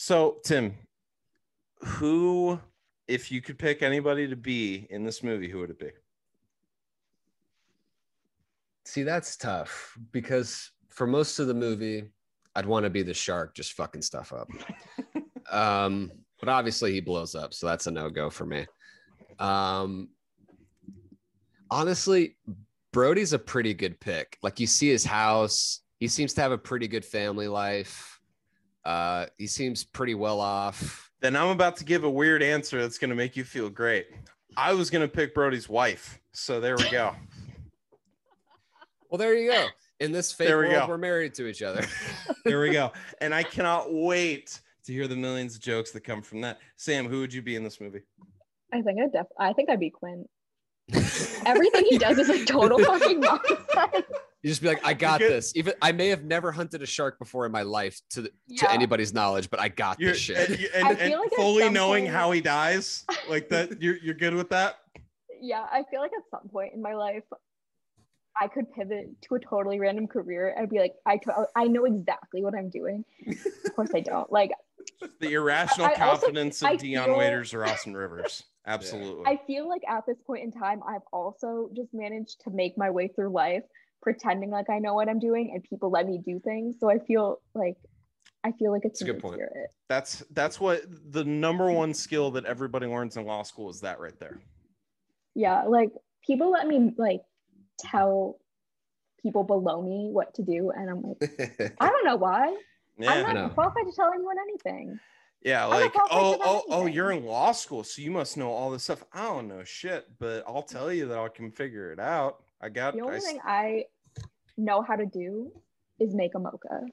so 0.00 0.38
Tim, 0.44 0.74
who 1.80 2.60
if 3.08 3.32
you 3.32 3.40
could 3.40 3.58
pick 3.58 3.82
anybody 3.82 4.28
to 4.28 4.36
be 4.36 4.86
in 4.90 5.02
this 5.02 5.24
movie, 5.24 5.48
who 5.48 5.58
would 5.58 5.70
it 5.70 5.78
be? 5.80 5.90
See, 8.84 9.02
that's 9.02 9.36
tough 9.36 9.98
because 10.12 10.70
for 10.88 11.08
most 11.08 11.40
of 11.40 11.48
the 11.48 11.54
movie, 11.54 12.04
I'd 12.54 12.64
want 12.64 12.84
to 12.84 12.90
be 12.90 13.02
the 13.02 13.12
shark 13.12 13.56
just 13.56 13.72
fucking 13.72 14.02
stuff 14.02 14.32
up. 14.32 14.48
um, 15.50 16.12
but 16.38 16.48
obviously 16.48 16.92
he 16.92 17.00
blows 17.00 17.34
up, 17.34 17.52
so 17.52 17.66
that's 17.66 17.88
a 17.88 17.90
no-go 17.90 18.30
for 18.30 18.46
me. 18.46 18.66
Um, 19.40 20.10
honestly, 21.72 22.36
Brody's 22.92 23.32
a 23.32 23.38
pretty 23.38 23.74
good 23.74 23.98
pick. 23.98 24.38
Like 24.44 24.60
you 24.60 24.68
see 24.68 24.90
his 24.90 25.04
house, 25.04 25.80
he 25.98 26.06
seems 26.06 26.34
to 26.34 26.40
have 26.40 26.52
a 26.52 26.58
pretty 26.58 26.86
good 26.86 27.04
family 27.04 27.48
life. 27.48 28.17
Uh, 28.88 29.26
he 29.36 29.46
seems 29.46 29.84
pretty 29.84 30.14
well 30.14 30.40
off. 30.40 31.10
Then 31.20 31.36
I'm 31.36 31.48
about 31.48 31.76
to 31.76 31.84
give 31.84 32.04
a 32.04 32.10
weird 32.10 32.42
answer 32.42 32.80
that's 32.80 32.96
going 32.96 33.10
to 33.10 33.16
make 33.16 33.36
you 33.36 33.44
feel 33.44 33.68
great. 33.68 34.06
I 34.56 34.72
was 34.72 34.88
going 34.88 35.02
to 35.06 35.08
pick 35.14 35.34
Brody's 35.34 35.68
wife. 35.68 36.18
So 36.32 36.58
there 36.58 36.76
we 36.76 36.88
go. 36.90 37.14
Well, 39.10 39.18
there 39.18 39.34
you 39.34 39.50
go. 39.50 39.66
In 40.00 40.12
this 40.12 40.32
fake 40.32 40.48
There 40.48 40.58
we 40.58 40.66
world, 40.68 40.82
go. 40.82 40.88
we're 40.88 40.98
married 40.98 41.32
to 41.36 41.46
each 41.46 41.62
other. 41.62 41.86
There 42.44 42.60
we 42.60 42.70
go. 42.72 42.92
And 43.22 43.34
I 43.34 43.42
cannot 43.42 43.86
wait 43.90 44.60
to 44.84 44.92
hear 44.92 45.08
the 45.08 45.16
millions 45.16 45.54
of 45.54 45.62
jokes 45.62 45.92
that 45.92 46.00
come 46.04 46.20
from 46.20 46.42
that. 46.42 46.58
Sam, 46.76 47.08
who 47.08 47.20
would 47.20 47.32
you 47.32 47.40
be 47.40 47.56
in 47.56 47.64
this 47.64 47.80
movie? 47.80 48.02
I 48.72 48.82
think 48.82 49.00
I'd 49.00 49.12
def- 49.12 49.26
I 49.38 49.52
think 49.54 49.70
I'd 49.70 49.80
be 49.80 49.88
Quint. 49.88 50.28
Everything 51.46 51.86
he 51.88 51.96
does 51.96 52.18
is 52.18 52.28
a 52.28 52.44
total 52.44 52.78
fucking 52.84 53.20
nonsense. 53.20 53.60
You 54.42 54.50
just 54.50 54.62
be 54.62 54.68
like, 54.68 54.84
I 54.86 54.94
got 54.94 55.18
good. 55.18 55.32
this. 55.32 55.52
Even 55.56 55.74
I 55.82 55.90
may 55.90 56.08
have 56.08 56.22
never 56.22 56.52
hunted 56.52 56.80
a 56.82 56.86
shark 56.86 57.18
before 57.18 57.44
in 57.44 57.50
my 57.50 57.62
life 57.62 58.00
to 58.10 58.22
the, 58.22 58.30
to 58.58 58.70
anybody's 58.70 59.12
knowledge, 59.12 59.50
but 59.50 59.58
I 59.60 59.68
got 59.68 59.98
You're, 59.98 60.12
this 60.12 60.20
shit. 60.20 60.48
and, 60.50 60.58
you- 60.60 60.68
and, 60.74 60.98
and 60.98 61.12
like 61.14 61.30
fully 61.34 61.68
knowing 61.70 62.04
point- 62.04 62.14
how 62.14 62.30
he 62.30 62.40
dies, 62.40 63.04
like 63.28 63.48
that, 63.48 63.82
you're, 63.82 63.96
you're 63.96 64.14
good 64.14 64.34
with 64.34 64.48
that? 64.50 64.76
Yeah, 65.40 65.66
I 65.70 65.82
feel 65.90 66.00
like 66.00 66.12
at 66.16 66.22
some 66.30 66.48
point 66.50 66.72
in 66.74 66.80
my 66.82 66.94
life, 66.94 67.24
I 68.40 68.46
could 68.46 68.72
pivot 68.72 69.08
to 69.22 69.34
a 69.34 69.40
totally 69.40 69.80
random 69.80 70.06
career 70.06 70.54
and 70.56 70.68
be 70.68 70.78
like, 70.78 70.94
I, 71.04 71.18
I 71.56 71.64
know 71.64 71.84
exactly 71.84 72.40
what 72.42 72.54
I'm 72.54 72.70
doing. 72.70 73.04
Of 73.26 73.74
course, 73.74 73.90
I 73.92 74.00
don't. 74.00 74.30
Like, 74.30 74.52
The 75.20 75.32
irrational 75.32 75.88
I 75.88 75.94
also- 75.94 76.26
confidence 76.26 76.62
of 76.62 76.68
I 76.68 76.76
Dion 76.76 77.06
feel- 77.06 77.18
Waiters 77.18 77.52
or 77.54 77.64
Austin 77.66 77.96
Rivers. 77.96 78.44
Absolutely. 78.68 79.24
I 79.26 79.40
feel 79.48 79.68
like 79.68 79.82
at 79.88 80.04
this 80.06 80.18
point 80.24 80.44
in 80.44 80.52
time, 80.52 80.80
I've 80.86 81.02
also 81.12 81.70
just 81.74 81.88
managed 81.92 82.42
to 82.42 82.50
make 82.50 82.78
my 82.78 82.90
way 82.90 83.08
through 83.08 83.30
life 83.30 83.62
pretending 84.02 84.50
like 84.50 84.70
I 84.70 84.78
know 84.78 84.94
what 84.94 85.08
I'm 85.08 85.18
doing 85.18 85.50
and 85.54 85.62
people 85.62 85.90
let 85.90 86.06
me 86.06 86.18
do 86.24 86.40
things. 86.40 86.76
So 86.80 86.90
I 86.90 86.98
feel 86.98 87.40
like 87.54 87.76
I 88.44 88.52
feel 88.52 88.70
like 88.72 88.84
it's 88.84 89.00
That's 89.00 89.10
a 89.10 89.12
good 89.12 89.22
point. 89.22 89.34
spirit. 89.36 89.70
that's 89.88 90.22
that's 90.30 90.60
what 90.60 90.82
the 91.10 91.24
number 91.24 91.70
one 91.70 91.92
skill 91.92 92.30
that 92.32 92.44
everybody 92.44 92.86
learns 92.86 93.16
in 93.16 93.24
law 93.26 93.42
school 93.42 93.68
is 93.70 93.80
that 93.80 93.98
right 94.00 94.18
there. 94.20 94.40
Yeah, 95.34 95.64
like 95.64 95.90
people 96.24 96.50
let 96.50 96.66
me 96.66 96.92
like 96.96 97.22
tell 97.78 98.38
people 99.20 99.42
below 99.44 99.82
me 99.82 100.08
what 100.12 100.34
to 100.34 100.42
do, 100.42 100.70
and 100.70 100.88
I'm 100.88 101.02
like, 101.02 101.74
I 101.80 101.88
don't 101.88 102.04
know 102.04 102.16
why. 102.16 102.56
Yeah. 102.98 103.12
I'm 103.12 103.26
I 103.26 103.32
know. 103.32 103.42
not 103.42 103.54
qualified 103.54 103.86
to 103.86 103.92
tell 103.94 104.12
anyone 104.12 104.36
anything. 104.40 104.98
Yeah, 105.42 105.64
like 105.66 105.92
qualified 105.92 106.18
oh 106.18 106.32
to 106.34 106.42
oh 106.44 106.62
oh, 106.70 106.86
you're 106.86 107.12
in 107.12 107.24
law 107.24 107.52
school, 107.52 107.84
so 107.84 108.02
you 108.02 108.10
must 108.10 108.36
know 108.36 108.50
all 108.50 108.70
this 108.70 108.84
stuff. 108.84 109.04
I 109.12 109.22
don't 109.24 109.48
know 109.48 109.62
shit, 109.64 110.06
but 110.18 110.44
I'll 110.46 110.62
tell 110.62 110.92
you 110.92 111.06
that 111.08 111.18
I 111.18 111.28
can 111.28 111.50
figure 111.50 111.92
it 111.92 112.00
out. 112.00 112.42
I 112.60 112.68
got. 112.68 112.94
The 112.94 113.00
only 113.02 113.16
s- 113.16 113.24
thing 113.24 113.40
I 113.44 113.84
know 114.56 114.82
how 114.82 114.96
to 114.96 115.06
do 115.06 115.52
is 116.00 116.14
make 116.14 116.34
a 116.34 116.38
mocha. 116.38 116.86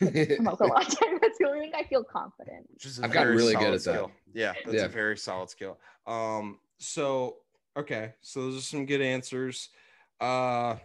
A 0.00 0.36
mocha 0.40 0.64
latte. 0.64 0.96
That's 1.22 1.38
the 1.38 1.46
only 1.46 1.60
thing 1.60 1.72
I 1.74 1.84
feel 1.84 2.02
confident. 2.02 2.66
which 2.72 2.84
is 2.86 2.98
a 2.98 3.04
I've 3.04 3.12
gotten 3.12 3.28
very 3.28 3.36
really 3.36 3.54
good 3.54 3.60
solid 3.60 3.74
at 3.74 3.84
that. 3.84 3.92
skill. 3.94 4.10
Yeah, 4.32 4.52
that's 4.64 4.74
Yeah. 4.76 4.84
a 4.86 4.88
very 4.88 5.16
solid 5.16 5.50
skill. 5.50 5.78
Um, 6.06 6.58
so 6.78 7.36
okay, 7.76 8.14
so 8.20 8.40
those 8.42 8.58
are 8.58 8.60
some 8.62 8.86
good 8.86 9.00
answers. 9.00 9.68
Uh, 10.20 10.76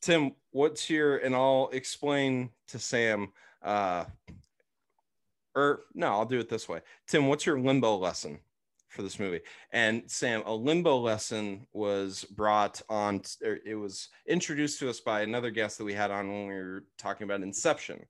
Tim, 0.00 0.32
what's 0.52 0.88
your 0.88 1.18
and 1.18 1.34
I'll 1.34 1.68
explain 1.72 2.50
to 2.68 2.78
Sam. 2.78 3.32
Uh, 3.62 4.04
or 5.54 5.82
no, 5.94 6.06
I'll 6.08 6.24
do 6.24 6.38
it 6.38 6.48
this 6.48 6.68
way. 6.68 6.80
Tim, 7.06 7.26
what's 7.28 7.44
your 7.44 7.58
limbo 7.60 7.96
lesson 7.96 8.38
for 8.88 9.02
this 9.02 9.18
movie? 9.18 9.40
And 9.72 10.02
Sam, 10.06 10.42
a 10.46 10.54
limbo 10.54 10.98
lesson 10.98 11.66
was 11.72 12.24
brought 12.24 12.80
on. 12.88 13.22
It 13.40 13.78
was 13.78 14.08
introduced 14.26 14.78
to 14.80 14.90
us 14.90 15.00
by 15.00 15.22
another 15.22 15.50
guest 15.50 15.78
that 15.78 15.84
we 15.84 15.94
had 15.94 16.10
on 16.10 16.28
when 16.28 16.46
we 16.48 16.54
were 16.54 16.84
talking 16.98 17.24
about 17.24 17.42
Inception. 17.42 18.04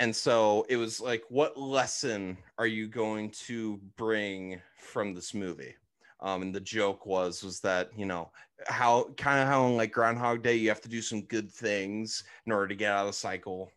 And 0.00 0.14
so 0.14 0.66
it 0.68 0.76
was 0.76 1.00
like, 1.00 1.22
what 1.28 1.58
lesson 1.58 2.36
are 2.58 2.66
you 2.66 2.88
going 2.88 3.30
to 3.46 3.80
bring 3.96 4.60
from 4.78 5.14
this 5.14 5.34
movie? 5.34 5.74
Um, 6.20 6.42
and 6.42 6.54
the 6.54 6.60
joke 6.60 7.06
was 7.06 7.44
was 7.44 7.60
that 7.60 7.90
you 7.96 8.06
know 8.06 8.30
how 8.66 9.10
kind 9.16 9.40
of 9.40 9.46
how 9.46 9.66
in 9.66 9.76
like 9.76 9.92
Groundhog 9.92 10.42
Day 10.42 10.54
you 10.54 10.68
have 10.68 10.80
to 10.80 10.88
do 10.88 11.02
some 11.02 11.22
good 11.22 11.50
things 11.50 12.24
in 12.46 12.52
order 12.52 12.68
to 12.68 12.74
get 12.74 12.92
out 12.92 13.06
of 13.06 13.08
the 13.08 13.12
cycle. 13.12 13.70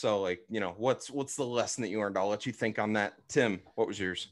So 0.00 0.18
like 0.22 0.40
you 0.48 0.60
know 0.60 0.72
what's 0.78 1.10
what's 1.10 1.36
the 1.36 1.44
lesson 1.44 1.82
that 1.82 1.90
you 1.90 1.98
learned? 1.98 2.16
I'll 2.16 2.28
let 2.28 2.46
you 2.46 2.52
think 2.52 2.78
on 2.78 2.94
that. 2.94 3.12
Tim, 3.28 3.60
what 3.74 3.86
was 3.86 4.00
yours? 4.00 4.28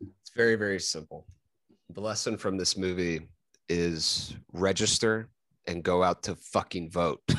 It's 0.00 0.30
very, 0.34 0.54
very 0.54 0.80
simple. 0.80 1.26
The 1.90 2.00
lesson 2.00 2.38
from 2.38 2.56
this 2.56 2.74
movie 2.74 3.28
is 3.68 4.34
register 4.54 5.28
and 5.66 5.82
go 5.82 6.02
out 6.02 6.22
to 6.22 6.36
fucking 6.36 6.90
vote. 6.90 7.20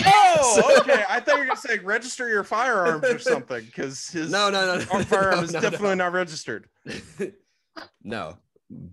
Oh, 0.00 0.78
okay. 0.80 1.02
I 1.08 1.18
thought 1.18 1.34
you 1.34 1.40
were 1.40 1.46
gonna 1.46 1.56
say 1.56 1.78
register 1.78 2.28
your 2.28 2.44
firearms 2.44 3.04
or 3.04 3.18
something 3.18 3.64
because 3.64 4.08
his 4.08 4.30
no, 4.30 4.48
no, 4.48 4.66
no, 4.66 4.78
no. 4.78 5.04
firearm 5.04 5.38
no, 5.38 5.42
is 5.42 5.52
no, 5.52 5.60
definitely 5.60 5.96
not 5.96 6.12
registered. 6.12 6.68
no. 6.86 7.30
no. 8.04 8.38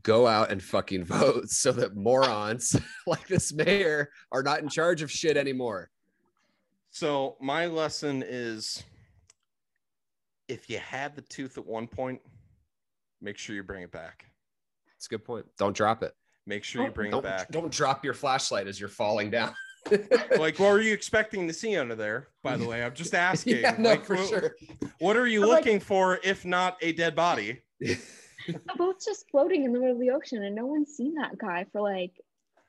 Go 0.01 0.25
out 0.25 0.51
and 0.51 0.63
fucking 0.63 1.03
vote 1.03 1.49
so 1.49 1.71
that 1.73 1.95
morons 1.95 2.75
like 3.05 3.27
this 3.27 3.53
mayor 3.53 4.09
are 4.31 4.41
not 4.41 4.61
in 4.61 4.69
charge 4.69 5.03
of 5.03 5.11
shit 5.11 5.37
anymore. 5.37 5.91
So 6.99 7.35
my 7.41 7.65
lesson 7.65 8.23
is 8.25 8.81
if 10.47 10.69
you 10.69 10.77
had 10.77 11.13
the 11.13 11.23
tooth 11.23 11.57
at 11.57 11.65
one 11.65 11.87
point, 11.87 12.21
make 13.21 13.37
sure 13.37 13.53
you 13.53 13.63
bring 13.63 13.83
it 13.83 13.91
back. 13.91 14.23
It's 14.95 15.05
a 15.07 15.09
good 15.09 15.25
point. 15.25 15.45
Don't 15.57 15.75
drop 15.75 16.03
it. 16.03 16.13
Make 16.47 16.63
sure 16.63 16.85
you 16.85 16.91
bring 16.91 17.13
it 17.13 17.21
back. 17.21 17.51
don't 17.51 17.69
drop 17.69 18.05
your 18.05 18.13
flashlight 18.13 18.67
as 18.67 18.79
you're 18.79 18.87
falling 18.87 19.29
down. 19.29 19.53
Like, 20.39 20.57
what 20.57 20.71
were 20.71 20.79
you 20.81 20.93
expecting 20.99 21.47
to 21.49 21.53
see 21.53 21.75
under 21.77 21.93
there? 21.95 22.29
By 22.41 22.55
the 22.57 22.65
way, 22.65 22.81
I'm 22.83 22.93
just 22.95 23.13
asking. 23.13 23.57
yeah, 23.57 23.75
no, 23.77 23.89
Like, 23.89 24.03
for 24.05 24.15
wh- 24.15 24.27
sure. 24.29 24.55
What 24.99 25.15
are 25.17 25.27
you 25.27 25.41
But, 25.41 25.49
like- 25.49 25.65
looking 25.65 25.79
for 25.81 26.19
if 26.23 26.43
not 26.45 26.77
a 26.81 26.93
dead 26.93 27.13
body? 27.15 27.61
The 28.47 28.59
boat's 28.77 29.05
just 29.05 29.29
floating 29.29 29.63
in 29.65 29.73
the 29.73 29.79
middle 29.79 29.93
of 29.95 29.99
the 29.99 30.11
ocean, 30.11 30.43
and 30.43 30.55
no 30.55 30.65
one's 30.65 30.95
seen 30.95 31.13
that 31.15 31.37
guy 31.37 31.65
for 31.71 31.81
like 31.81 32.13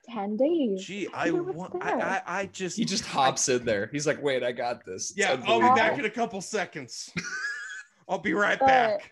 ten 0.09 0.37
days. 0.37 0.83
Gee, 0.85 1.07
I 1.13 1.27
I 1.27 1.31
want. 1.31 1.75
I. 1.83 1.91
I 1.99 2.21
I 2.39 2.45
just 2.47 2.77
he 2.77 2.85
just 2.85 3.05
hops 3.05 3.49
in 3.49 3.65
there. 3.65 3.89
He's 3.91 4.07
like, 4.07 4.21
wait, 4.21 4.43
I 4.43 4.51
got 4.51 4.85
this. 4.85 5.11
It's 5.11 5.17
Yeah, 5.17 5.41
I'll 5.45 5.59
be 5.59 5.79
back 5.79 5.97
in 5.99 6.05
a 6.05 6.09
couple 6.09 6.41
seconds. 6.41 7.11
I'll 8.09 8.19
be 8.19 8.33
right 8.33 8.59
But- 8.59 8.67
back. 8.67 9.11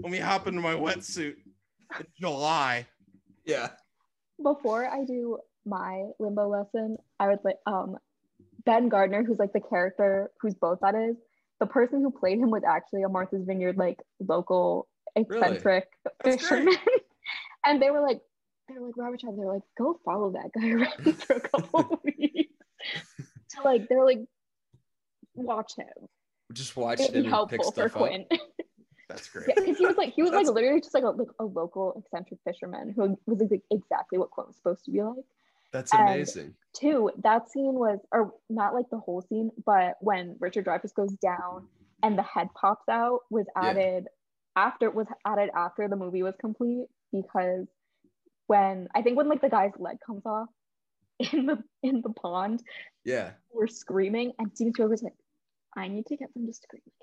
Let 0.00 0.12
me 0.12 0.18
hop 0.18 0.46
into 0.46 0.60
my 0.60 0.74
wetsuit. 0.74 1.34
It's 1.98 2.12
July. 2.20 2.86
Yeah. 3.44 3.70
Before 4.40 4.86
I 4.86 5.04
do 5.04 5.38
my 5.66 6.04
limbo 6.20 6.48
lesson, 6.48 6.98
I 7.18 7.28
would 7.28 7.40
like 7.42 7.56
um 7.66 7.96
Ben 8.64 8.88
Gardner, 8.88 9.24
who's 9.24 9.38
like 9.40 9.52
the 9.52 9.60
character 9.60 10.30
whose 10.40 10.54
boat 10.54 10.78
that 10.82 10.94
is. 10.94 11.16
The 11.58 11.66
person 11.66 12.00
who 12.02 12.12
played 12.12 12.38
him 12.38 12.50
was 12.50 12.62
actually 12.68 13.02
a 13.02 13.08
Martha's 13.08 13.44
Vineyard 13.44 13.76
like 13.76 13.98
local 14.20 14.86
eccentric 15.16 15.88
That's 16.22 16.36
fisherman, 16.42 16.76
and 17.66 17.82
they 17.82 17.90
were 17.90 18.00
like, 18.00 18.20
they 18.68 18.78
were 18.78 18.86
like 18.86 18.96
Robert 18.96 19.20
Shaw. 19.20 19.32
They're 19.36 19.46
like, 19.52 19.62
go 19.76 19.98
follow 20.04 20.32
that 20.32 20.50
guy 20.58 20.70
around 20.72 21.16
for 21.22 21.34
a 21.36 21.40
couple 21.40 21.80
of 21.80 21.98
weeks. 22.04 22.52
So 23.48 23.62
like 23.64 23.88
they're 23.88 24.04
like, 24.04 24.20
watch 25.34 25.72
him. 25.76 25.86
Just 26.52 26.76
watch 26.76 27.00
It'd 27.00 27.14
him 27.14 27.22
be 27.24 27.28
helpful 27.28 27.72
for. 27.72 27.88
Quint. 27.88 28.26
That's 29.08 29.28
great. 29.30 29.46
Yeah, 29.48 29.54
because 29.56 29.78
he 29.78 29.86
was 29.86 29.96
like 29.96 30.12
he 30.14 30.22
was 30.22 30.32
like 30.32 30.46
literally 30.46 30.80
just 30.80 30.92
like 30.94 31.02
a 31.04 31.08
like 31.08 31.28
a 31.40 31.44
local 31.44 31.94
eccentric 32.04 32.40
fisherman 32.46 32.92
who 32.94 33.18
was 33.26 33.40
like, 33.50 33.62
exactly 33.70 34.18
what 34.18 34.30
Quint 34.30 34.48
was 34.48 34.56
supposed 34.56 34.84
to 34.84 34.90
be 34.90 35.02
like. 35.02 35.24
That's 35.72 35.92
And- 35.94 36.08
amazing. 36.08 36.54
Two, 36.74 37.10
that 37.24 37.50
scene 37.50 37.74
was 37.74 37.98
or 38.12 38.32
not 38.50 38.74
like 38.74 38.86
the 38.90 38.98
whole 38.98 39.22
scene, 39.22 39.50
but 39.64 39.94
when 40.00 40.36
Richard 40.40 40.66
Dreyfuss 40.66 40.94
goes 40.94 41.12
down 41.14 41.66
and 42.02 42.16
the 42.18 42.22
head 42.22 42.48
pops 42.54 42.88
out 42.88 43.20
was 43.30 43.46
Yeah. 43.56 43.68
added 43.70 44.08
after 44.56 44.90
was 44.90 45.06
added 45.26 45.50
after 45.56 45.88
the 45.88 45.96
movie 45.96 46.22
was 46.22 46.34
complete 46.40 46.86
because 47.12 47.66
when 48.48 48.88
I 48.94 49.02
think 49.02 49.16
when 49.16 49.28
like 49.28 49.40
the 49.40 49.48
guy's 49.48 49.72
leg 49.78 49.98
comes 50.04 50.26
off 50.26 50.48
in 51.32 51.46
the 51.46 51.62
in 51.82 52.00
the 52.02 52.10
pond, 52.10 52.62
Yeah. 53.04 53.30
we're 53.52 53.66
screaming 53.68 54.32
and 54.38 54.50
Steven 54.54 54.74
Spielberg's 54.74 55.02
like, 55.02 55.14
I 55.76 55.86
need 55.88 56.06
to 56.06 56.16
get 56.16 56.34
them 56.34 56.46
to 56.46 56.52
scream 56.52 56.82
again. 56.84 56.94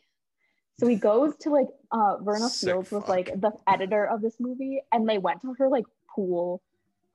So 0.80 0.88
he 0.88 0.96
goes 0.98 1.36
to 1.42 1.50
like 1.52 1.68
uh 1.92 2.18
Verna 2.22 2.50
Sick 2.50 2.70
Fields 2.70 2.92
was 2.92 3.04
fuck. 3.04 3.10
like 3.10 3.40
the 3.42 3.52
editor 3.68 4.06
of 4.06 4.22
this 4.22 4.36
movie 4.40 4.82
and 4.92 5.08
they 5.08 5.18
went 5.18 5.42
to 5.44 5.54
her 5.58 5.70
like 5.70 5.86
pool, 6.14 6.62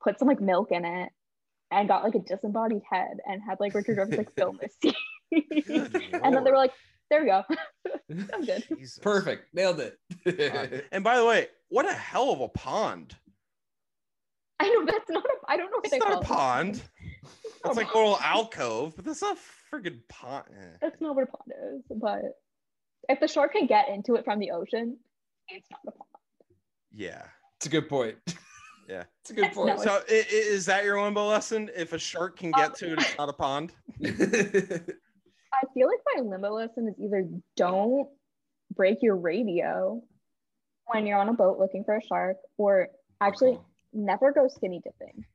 put 0.03 0.17
some 0.17 0.27
like 0.27 0.41
milk 0.41 0.71
in 0.71 0.83
it 0.85 1.09
and 1.69 1.87
got 1.87 2.03
like 2.03 2.15
a 2.15 2.19
disembodied 2.19 2.81
head 2.89 3.17
and 3.27 3.41
had 3.47 3.59
like 3.59 3.73
Richard 3.75 3.97
Dreyfuss 3.97 4.17
like 4.17 4.35
film 4.35 4.59
this 4.61 4.75
scene. 4.81 4.93
And 6.23 6.35
then 6.35 6.43
they 6.43 6.51
were 6.51 6.57
like, 6.57 6.73
there 7.09 7.21
we 7.21 7.27
go. 7.27 7.43
I'm 8.33 8.45
good. 8.45 8.63
Jesus. 8.77 8.99
Perfect. 8.99 9.53
Nailed 9.53 9.77
God. 9.77 9.93
it. 10.25 10.85
And 10.91 11.03
by 11.03 11.17
the 11.17 11.25
way, 11.25 11.47
what 11.69 11.89
a 11.89 11.93
hell 11.93 12.31
of 12.31 12.41
a 12.41 12.47
pond. 12.49 13.15
I 14.61 14.69
know 14.69 14.85
that's 14.85 15.09
not 15.09 15.23
a 15.25 15.51
I 15.51 15.57
don't 15.57 15.71
know 15.71 15.77
what 15.77 15.85
It's 15.85 15.91
they 15.91 15.99
not 15.99 16.07
call 16.09 16.21
a 16.21 16.23
pond. 16.25 16.81
It's 17.65 17.77
like 17.77 17.93
a 17.93 17.97
little 17.97 18.17
alcove, 18.19 18.95
but 18.95 19.05
that's 19.05 19.21
not 19.21 19.37
a 19.37 19.75
friggin' 19.75 19.99
pond. 20.09 20.45
Eh. 20.51 20.77
That's 20.81 20.99
not 21.01 21.15
what 21.15 21.23
a 21.23 21.27
pond 21.27 21.51
is, 21.75 21.97
but 21.99 22.21
if 23.09 23.19
the 23.19 23.27
shark 23.27 23.53
can 23.53 23.67
get 23.67 23.89
into 23.89 24.15
it 24.15 24.25
from 24.25 24.39
the 24.39 24.51
ocean, 24.51 24.97
it's 25.47 25.67
not 25.71 25.79
a 25.87 25.91
pond. 25.91 26.09
Yeah. 26.91 27.23
It's 27.57 27.65
a 27.65 27.69
good 27.69 27.87
point. 27.89 28.17
Yeah. 28.89 29.03
It's 29.21 29.29
a 29.29 29.33
good 29.33 29.41
No, 29.43 29.49
point. 29.53 29.79
So 29.81 29.91
i- 29.91 30.11
i- 30.11 30.25
is 30.29 30.65
that 30.65 30.83
your 30.83 31.01
limbo 31.01 31.25
lesson? 31.27 31.69
If 31.75 31.93
a 31.93 31.99
shark 31.99 32.37
can 32.39 32.51
get 32.51 32.69
Um, 32.69 32.73
to 32.79 32.93
it, 32.93 32.99
it's 32.99 33.17
not 33.17 33.29
a 33.29 33.33
pond. 33.33 33.71
I 34.03 35.63
feel 35.73 35.87
like 35.87 35.99
my 36.15 36.21
limbo 36.23 36.49
lesson 36.53 36.87
is 36.87 36.95
either 36.99 37.27
don't 37.55 38.09
break 38.75 38.97
your 39.01 39.15
radio 39.15 40.01
when 40.87 41.05
you're 41.05 41.19
on 41.19 41.29
a 41.29 41.33
boat 41.33 41.59
looking 41.59 41.83
for 41.83 41.95
a 41.95 42.01
shark, 42.01 42.37
or 42.57 42.87
actually 43.21 43.59
never 43.93 44.31
go 44.31 44.47
skinny 44.47 44.81
dipping. 44.83 45.25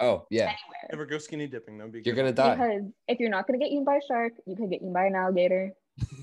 Oh 0.00 0.26
yeah, 0.30 0.42
anywhere. 0.42 0.88
Never 0.90 1.06
go 1.06 1.18
skinny 1.18 1.46
dipping. 1.46 1.78
That'd 1.78 1.92
be 1.92 2.02
you're 2.04 2.14
good. 2.14 2.22
gonna 2.22 2.32
die. 2.32 2.54
Because 2.54 2.92
if 3.08 3.20
you're 3.20 3.30
not 3.30 3.46
gonna 3.46 3.58
get 3.58 3.68
eaten 3.68 3.84
by 3.84 3.96
a 3.96 4.00
shark, 4.06 4.32
you 4.46 4.56
could 4.56 4.70
get 4.70 4.76
eaten 4.76 4.92
by 4.92 5.06
an 5.06 5.14
alligator, 5.14 5.72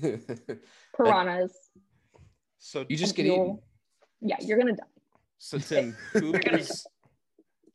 piranhas. 0.96 1.52
So 2.58 2.84
you 2.88 2.96
just 2.96 3.14
get 3.14 3.26
eaten. 3.26 3.58
Yeah, 4.20 4.36
you're 4.40 4.58
gonna 4.58 4.76
die. 4.76 4.84
So 5.38 5.58
Tim, 5.58 5.96
who 6.12 6.34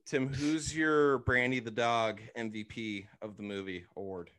Tim? 0.06 0.32
Who's 0.32 0.76
your 0.76 1.20
Brandy 1.20 1.60
the 1.60 1.72
dog 1.72 2.22
MVP 2.38 3.08
of 3.22 3.38
the 3.38 3.44
movie 3.44 3.86
award? 3.98 4.30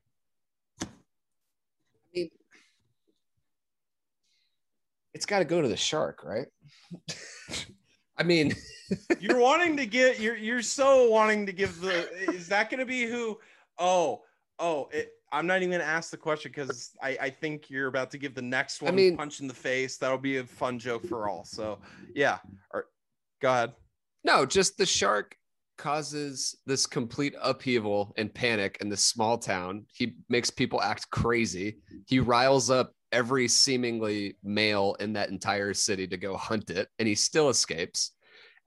It's 5.13 5.27
got 5.27 5.39
to 5.41 5.45
go 5.45 5.63
to 5.63 5.69
the 5.69 5.77
shark, 5.77 6.23
right? 6.25 6.47
I 8.19 8.23
mean, 8.23 8.55
You're 9.21 9.39
wanting 9.39 9.77
to 9.79 9.87
get 9.87 10.21
you're 10.21 10.37
you're 10.37 10.63
so 10.63 11.11
wanting 11.11 11.47
to 11.47 11.53
give 11.53 11.81
the 11.81 12.09
is 12.31 12.49
that 12.49 12.71
going 12.71 12.81
to 12.81 12.87
be 12.87 13.05
who? 13.05 13.39
Oh 13.79 14.23
oh, 14.59 14.89
it, 14.93 15.11
I'm 15.33 15.47
not 15.47 15.57
even 15.57 15.71
going 15.71 15.81
to 15.81 15.87
ask 15.87 16.11
the 16.11 16.17
question 16.17 16.53
because 16.55 16.93
I 17.03 17.19
I 17.21 17.31
think 17.31 17.69
you're 17.69 17.89
about 17.89 18.11
to 18.13 18.19
give 18.19 18.35
the 18.35 18.43
next 18.43 18.83
one 18.83 18.95
mean- 18.95 19.17
punch 19.17 19.41
in 19.41 19.49
the 19.49 19.55
face. 19.55 19.97
That'll 19.97 20.19
be 20.19 20.37
a 20.39 20.45
fun 20.45 20.79
joke 20.79 21.07
for 21.07 21.29
all. 21.29 21.45
So 21.45 21.79
yeah, 22.15 22.39
or, 22.73 22.87
go 23.43 23.51
ahead. 23.51 23.73
no, 24.25 24.47
just 24.47 24.79
the 24.79 24.87
shark 24.87 25.37
causes 25.79 26.57
this 26.65 26.87
complete 26.87 27.35
upheaval 27.43 28.15
and 28.17 28.33
panic 28.33 28.79
in 28.81 28.89
this 28.89 29.03
small 29.03 29.37
town. 29.37 29.85
He 29.93 30.17
makes 30.29 30.49
people 30.49 30.81
act 30.81 31.11
crazy. 31.11 31.79
He 32.07 32.19
riles 32.19 32.71
up 32.71 32.93
every 33.17 33.49
seemingly 33.49 34.37
male 34.45 34.95
in 35.01 35.15
that 35.15 35.31
entire 35.31 35.73
city 35.75 36.07
to 36.07 36.17
go 36.17 36.37
hunt 36.37 36.69
it, 36.71 36.89
and 36.99 37.09
he 37.09 37.15
still 37.15 37.49
escapes. 37.49 38.13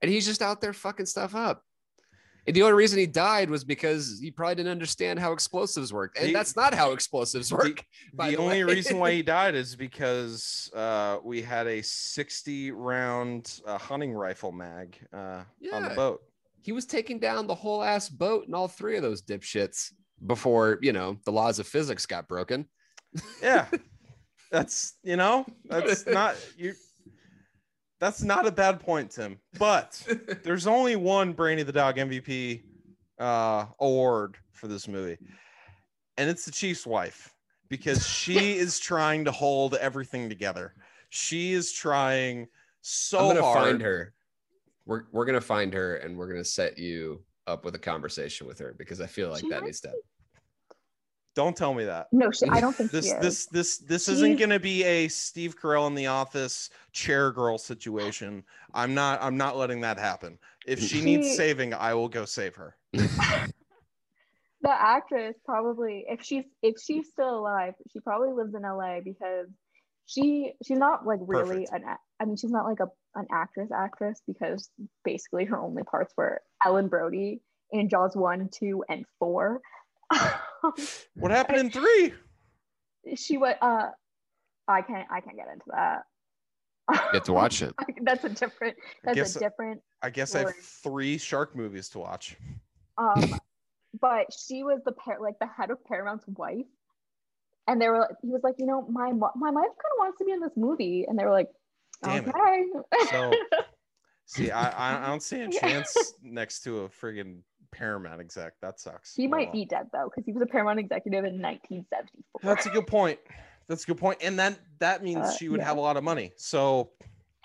And 0.02 0.10
he's 0.10 0.26
just 0.26 0.42
out 0.42 0.60
there 0.62 0.74
fucking 0.74 1.06
stuff 1.06 1.36
up. 1.36 1.64
And 2.48 2.56
the 2.56 2.64
only 2.64 2.74
reason 2.74 2.98
he 2.98 3.06
died 3.06 3.50
was 3.50 3.64
because 3.64 4.18
he 4.20 4.32
probably 4.32 4.56
didn't 4.56 4.72
understand 4.72 5.20
how 5.20 5.34
explosives 5.34 5.94
worked. 5.94 6.18
And 6.18 6.30
The- 6.30 6.34
that's 6.34 6.56
not 6.56 6.74
how 6.74 6.94
explosives 6.94 7.52
work. 7.52 7.84
the 8.18 8.30
the 8.32 8.38
only 8.38 8.64
reason 8.64 8.98
why 8.98 9.12
he 9.12 9.22
died 9.38 9.54
is 9.56 9.76
because 9.76 10.72
uh, 10.74 11.20
we 11.24 11.42
had 11.44 11.68
a 11.68 11.84
60 11.84 12.72
round 12.72 13.60
uh, 13.68 13.78
hunting 13.78 14.14
rifle 14.14 14.52
mag 14.52 14.98
uh, 15.14 15.44
on 15.74 15.84
the 15.84 15.94
boat. 15.96 16.22
he 16.62 16.72
was 16.72 16.86
taking 16.88 17.20
down 17.20 17.46
the 17.46 17.54
whole 17.56 17.84
ass 17.84 18.10
boat 18.10 18.46
and 18.48 18.56
all 18.56 18.68
three 18.68 18.96
of 18.96 19.04
those 19.04 19.22
dipshits 19.22 19.92
before, 20.26 20.80
you 20.82 20.92
know, 20.94 21.18
the 21.26 21.32
laws 21.32 21.60
of 21.60 21.68
physics 21.68 22.06
got 22.08 22.28
broken. 22.28 22.66
Yeah, 23.44 23.68
that's 24.52 24.96
you 25.04 25.16
know 25.16 25.46
that's 25.66 26.06
not 26.08 26.36
you. 26.58 26.74
That's 28.00 28.24
not 28.24 28.48
a 28.48 28.52
bad 28.52 28.80
point, 28.80 29.12
Tim. 29.12 29.40
But 29.58 30.02
there's 30.44 30.68
only 30.68 30.96
one 30.96 31.34
Brainy 31.34 31.64
the 31.64 31.74
Dog 31.74 31.98
MVP 31.98 32.64
uh, 33.20 33.66
award 33.80 34.38
for 34.52 34.68
this 34.68 34.88
movie, 34.88 35.18
and 36.18 36.30
it's 36.30 36.46
the 36.46 36.52
Chief's 36.52 36.88
wife 36.88 37.34
because 37.68 38.08
she 38.08 38.58
is 38.58 38.80
trying 38.80 39.26
to 39.26 39.32
hold 39.32 39.76
everything 39.76 40.30
together. 40.30 40.74
She 41.10 41.54
is 41.54 41.72
trying 41.72 42.48
so 42.82 43.20
I'm 43.20 43.28
gonna 43.36 43.42
hard. 43.42 43.64
find 43.64 43.82
her. 43.82 44.14
We're 44.86 45.04
we're 45.12 45.26
gonna 45.26 45.42
find 45.42 45.74
her 45.74 45.98
and 45.98 46.18
we're 46.18 46.30
gonna 46.30 46.44
set 46.44 46.78
you 46.78 47.22
up 47.48 47.66
with 47.66 47.76
a 47.76 47.80
conversation 47.80 48.48
with 48.48 48.60
her 48.60 48.76
because 48.78 49.02
I 49.02 49.08
feel 49.08 49.30
like 49.30 49.42
She 49.42 49.50
that 49.50 49.64
needs 49.64 49.82
to. 49.82 49.92
Don't 51.40 51.56
tell 51.56 51.74
me 51.74 51.86
that. 51.86 52.08
No, 52.12 52.32
she, 52.32 52.50
I 52.50 52.60
don't 52.60 52.76
think 52.76 52.92
This 52.92 53.06
she 53.06 53.12
is. 53.12 53.22
this 53.22 53.46
this 53.46 53.78
this 53.78 54.10
isn't 54.10 54.40
going 54.40 54.50
to 54.50 54.60
be 54.60 54.84
a 54.84 55.08
Steve 55.08 55.58
Carell 55.58 55.88
in 55.88 55.96
the 55.96 56.08
office 56.08 56.70
chair 56.92 57.32
girl 57.32 57.58
situation. 57.58 58.44
I'm 58.74 58.94
not 58.94 59.24
I'm 59.24 59.38
not 59.38 59.56
letting 59.56 59.80
that 59.80 59.98
happen. 59.98 60.38
If 60.68 60.82
she 60.82 61.00
needs 61.00 61.38
saving, 61.38 61.74
I 61.74 61.94
will 61.94 62.10
go 62.10 62.26
save 62.26 62.56
her. 62.56 62.76
the 62.92 64.70
actress 64.70 65.38
probably 65.46 66.04
if 66.10 66.22
she's 66.22 66.44
if 66.62 66.76
she's 66.86 67.08
still 67.08 67.40
alive 67.40 67.74
she 67.94 68.02
probably 68.02 68.34
lives 68.34 68.54
in 68.54 68.64
la 68.64 69.00
because 69.00 69.48
she 70.08 70.52
she's 70.68 70.78
not 70.78 71.06
like 71.06 71.22
really 71.22 71.66
Perfect. 71.68 71.86
an 71.86 71.96
I 72.20 72.26
mean 72.26 72.36
she's 72.36 72.52
not 72.52 72.66
like 72.66 72.82
a 72.82 72.90
an 73.16 73.28
actress 73.32 73.70
actress 73.74 74.22
because 74.28 74.70
basically 75.06 75.46
her 75.46 75.58
only 75.58 75.84
parts 75.84 76.14
were 76.18 76.42
ellen 76.66 76.90
brody 76.90 77.42
in 77.72 77.88
jaws 77.88 78.18
1 78.18 78.50
2 78.52 78.84
and 78.90 79.06
4 79.20 79.62
What 81.16 81.32
happened 81.32 81.60
in 81.60 81.72
3? 81.72 82.14
she 83.16 83.38
was 83.38 83.56
uh 83.62 83.88
i 84.68 84.82
can't 84.82 85.08
i 85.10 85.20
can't 85.22 85.36
get 85.38 85.48
into 85.52 85.66
that 85.72 86.04
You 86.92 86.98
have 87.14 87.24
to 87.24 87.34
watch 87.34 87.62
it. 87.62 87.74
that's 88.04 88.24
a 88.26 88.30
different 88.30 88.76
that's 89.04 89.16
guess- 89.16 89.36
a 89.36 89.40
different 89.40 89.82
I 90.02 90.10
guess 90.10 90.34
I 90.36 90.40
have 90.40 90.56
3 90.56 91.18
shark 91.18 91.56
movies 91.56 91.90
to 91.90 92.00
watch. 92.00 92.38
Um, 92.98 93.36
but 94.02 94.28
she 94.34 94.64
was 94.64 94.80
the 94.86 94.94
par- 94.94 95.18
like 95.22 95.38
the 95.40 95.48
head 95.48 95.72
of 95.72 95.84
Paramount's 95.86 96.26
wife, 96.28 96.66
and 97.68 97.82
they 97.82 97.90
were. 97.90 98.08
He 98.22 98.30
was 98.30 98.40
like, 98.44 98.56
you 98.60 98.66
know, 98.66 98.88
my 98.90 99.12
my 99.12 99.52
wife 99.52 99.66
kind 99.82 99.92
of 99.94 99.98
wants 100.00 100.18
to 100.20 100.26
be 100.26 100.32
in 100.32 100.40
this 100.40 100.56
movie, 100.56 101.06
and 101.08 101.20
they 101.20 101.26
were 101.26 101.32
like, 101.32 101.50
Damn 102.04 102.26
it. 102.30 102.34
okay. 102.34 102.64
So- 103.10 103.34
See, 104.26 104.52
I 104.52 104.70
I- 104.70 105.04
I 105.04 105.08
don't 105.08 105.22
see 105.24 105.42
a 105.42 105.50
chance 105.50 106.14
next 106.24 106.62
to 106.64 106.82
a 106.82 106.90
friggin' 106.90 107.42
Paramount 107.72 108.20
exec. 108.22 108.54
That 108.62 108.80
sucks. 108.80 109.16
he 109.16 109.28
might 109.28 109.52
be 109.52 109.66
dead 109.66 109.88
though, 109.94 110.10
because 110.10 110.26
he 110.26 110.32
was 110.32 110.42
a 110.42 110.46
Paramount 110.46 110.80
executive 110.80 111.26
in 111.26 111.42
1974. 111.42 112.42
That's 112.44 112.66
a 112.66 112.70
good 112.70 112.88
point. 112.88 113.20
That's 113.68 113.84
a 113.84 113.88
good 113.88 113.98
point. 113.98 114.20
And 114.22 114.40
that 114.40 114.60
that 114.80 115.04
means 115.04 115.28
Uh, 115.28 115.32
she 115.34 115.50
would 115.50 115.60
yeah. 115.60 115.66
have 115.68 115.78
a 115.78 115.82
lot 115.82 115.98
of 115.98 116.04
money. 116.04 116.32
So 116.38 116.92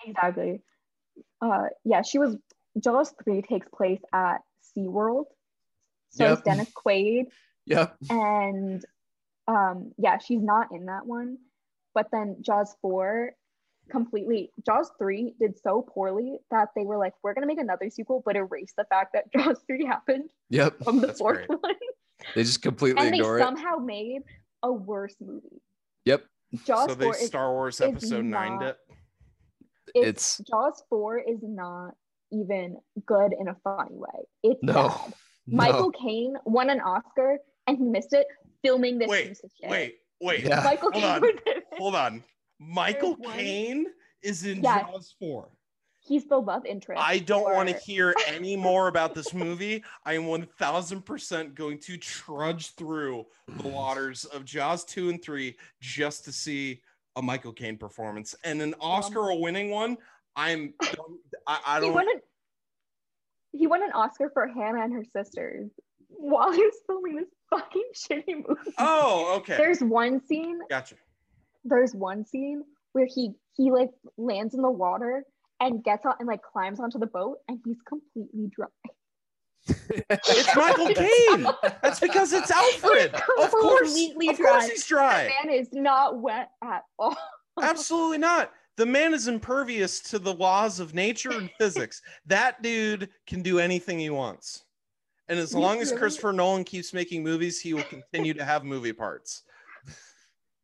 exactly. 0.05 0.61
Uh, 1.41 1.65
yeah, 1.83 2.01
she 2.01 2.17
was. 2.19 2.37
Jaws 2.79 3.13
three 3.23 3.41
takes 3.41 3.67
place 3.69 4.01
at 4.11 4.39
SeaWorld. 4.75 5.25
So 6.09 6.25
Yep. 6.25 6.33
it's 6.33 6.41
Dennis 6.41 6.71
Quaid, 6.73 7.25
Yep. 7.65 7.95
and 8.09 8.85
um 9.47 9.91
yeah 9.97 10.17
she's 10.17 10.41
not 10.41 10.71
in 10.71 10.85
that 10.87 11.05
one 11.05 11.37
but 11.93 12.07
then 12.11 12.37
jaws 12.41 12.75
4 12.81 13.31
completely 13.89 14.51
jaws 14.65 14.89
3 14.97 15.35
did 15.39 15.57
so 15.59 15.81
poorly 15.81 16.37
that 16.51 16.69
they 16.75 16.83
were 16.83 16.97
like 16.97 17.13
we're 17.23 17.33
going 17.33 17.43
to 17.43 17.47
make 17.47 17.59
another 17.59 17.89
sequel 17.89 18.21
but 18.25 18.35
erase 18.35 18.73
the 18.77 18.85
fact 18.85 19.13
that 19.13 19.31
jaws 19.33 19.59
3 19.67 19.85
happened 19.85 20.29
Yep. 20.49 20.83
from 20.83 20.99
the 21.01 21.13
fourth 21.13 21.47
great. 21.47 21.59
one 21.61 21.75
They 22.35 22.43
just 22.43 22.61
completely 22.61 23.03
and 23.05 23.13
they 23.13 23.17
ignore 23.19 23.37
it. 23.37 23.41
somehow 23.43 23.77
made 23.77 24.21
a 24.63 24.71
worse 24.71 25.15
movie 25.21 25.61
Yep. 26.05 26.23
jaws 26.65 26.89
so 26.89 26.95
they 26.95 27.05
4 27.05 27.15
is, 27.15 27.25
Star 27.27 27.51
Wars 27.53 27.79
episode 27.81 28.25
9 28.25 28.31
not- 28.55 28.63
it. 28.63 28.77
it's, 29.93 30.39
It's 30.39 30.49
jaws 30.49 30.81
4 30.89 31.19
is 31.19 31.39
not 31.43 31.91
even 32.31 32.77
good 33.05 33.33
in 33.39 33.47
a 33.47 33.55
funny 33.63 33.95
way 33.95 34.25
it's 34.43 34.61
no. 34.63 34.73
bad. 34.89 35.13
michael 35.47 35.91
no. 35.91 35.99
caine 35.99 36.33
won 36.45 36.69
an 36.71 36.81
oscar 36.81 37.37
and 37.67 37.77
he 37.77 37.83
missed 37.83 38.13
it 38.13 38.25
filming 38.63 38.97
this 38.97 39.09
Wait, 39.09 39.27
piece 39.27 39.43
of 39.43 39.51
shit 39.61 39.69
Wait, 39.69 39.95
wait. 40.21 40.43
Yeah. 40.43 40.61
michael 40.63 40.91
Hold 40.91 41.03
caine 41.03 41.11
on. 41.15 41.21
was 41.21 41.29
in 41.29 41.37
it. 41.57 41.63
Hold 41.77 41.95
on. 41.95 42.23
Michael 42.59 43.15
Caine 43.17 43.87
is 44.21 44.45
in 44.45 44.61
Yes. 44.63 44.85
Jaws 44.89 45.15
4. 45.19 45.49
he's 45.99 46.25
the 46.27 46.37
love 46.39 46.65
interest 46.65 47.01
I 47.03 47.19
don't 47.19 47.43
want 47.53 47.69
to 47.69 47.77
hear 47.77 48.13
any 48.27 48.55
more 48.55 48.87
about 48.87 49.13
this 49.15 49.33
movie. 49.33 49.83
I 50.05 50.13
am 50.13 50.23
1000% 50.23 51.55
going 51.55 51.79
to 51.79 51.97
trudge 51.97 52.75
through 52.75 53.25
the 53.47 53.67
waters 53.67 54.25
of 54.25 54.45
Jaws 54.45 54.83
2 54.85 55.09
and 55.09 55.21
3 55.23 55.55
just 55.81 56.25
to 56.25 56.31
see 56.31 56.81
a 57.15 57.21
Michael 57.21 57.53
Caine 57.53 57.77
performance 57.77 58.35
and 58.43 58.61
an 58.61 58.75
Oscar 58.79 59.33
winning 59.35 59.69
one. 59.71 59.97
I'm 60.35 60.73
I, 61.47 61.59
I 61.65 61.79
don't 61.79 61.93
won 61.93 62.07
an 62.09 62.21
he 63.53 63.67
won 63.67 63.81
an 63.83 63.91
Oscar 63.93 64.29
for 64.33 64.47
Hannah 64.47 64.83
and 64.83 64.91
her 64.93 65.05
sisters 65.05 65.71
while 66.09 66.51
he 66.51 66.61
was 66.61 66.75
filming 66.85 67.15
this 67.15 67.29
fucking 67.49 67.89
shitty 67.95 68.45
movie. 68.47 68.73
Oh, 68.77 69.35
okay. 69.37 69.55
There's 69.55 69.79
one 69.79 70.19
scene. 70.25 70.59
Gotcha. 70.69 70.95
There's 71.65 71.93
one 71.93 72.25
scene 72.25 72.63
where 72.93 73.07
he 73.07 73.31
he 73.53 73.71
like 73.71 73.89
lands 74.17 74.53
in 74.53 74.61
the 74.61 74.71
water 74.71 75.23
and 75.59 75.83
gets 75.83 76.05
out 76.05 76.17
and 76.19 76.27
like 76.27 76.41
climbs 76.41 76.79
onto 76.79 76.99
the 76.99 77.07
boat 77.07 77.37
and 77.47 77.59
he's 77.65 77.77
completely 77.87 78.49
dry. 78.55 78.67
It's 79.67 80.55
Michael 80.55 80.87
Caine. 80.95 81.47
That's 81.81 81.99
because 81.99 82.33
it's 82.33 82.51
Alfred. 82.51 83.13
Of 83.15 83.51
course. 83.51 83.93
Completely 83.93 84.29
Of 84.29 84.37
course 84.37 84.69
he's 84.69 84.85
dry. 84.85 85.23
The 85.23 85.47
man 85.47 85.59
is 85.59 85.69
not 85.73 86.21
wet 86.21 86.51
at 86.63 86.83
all. 86.99 87.17
Absolutely 87.61 88.17
not. 88.17 88.51
The 88.77 88.85
man 88.85 89.13
is 89.13 89.27
impervious 89.27 90.01
to 90.01 90.19
the 90.19 90.33
laws 90.33 90.79
of 90.79 90.93
nature 90.93 91.31
and 91.31 91.49
physics. 91.57 92.01
That 92.25 92.61
dude 92.61 93.09
can 93.25 93.41
do 93.41 93.59
anything 93.59 93.99
he 93.99 94.09
wants. 94.09 94.65
And 95.29 95.39
as 95.39 95.55
long 95.55 95.81
as 95.81 95.91
Christopher 95.91 96.33
Nolan 96.33 96.65
keeps 96.65 96.93
making 96.93 97.23
movies, 97.23 97.59
he 97.59 97.73
will 97.73 97.83
continue 97.83 98.33
to 98.33 98.43
have 98.43 98.63
movie 98.63 98.93
parts. 98.93 99.43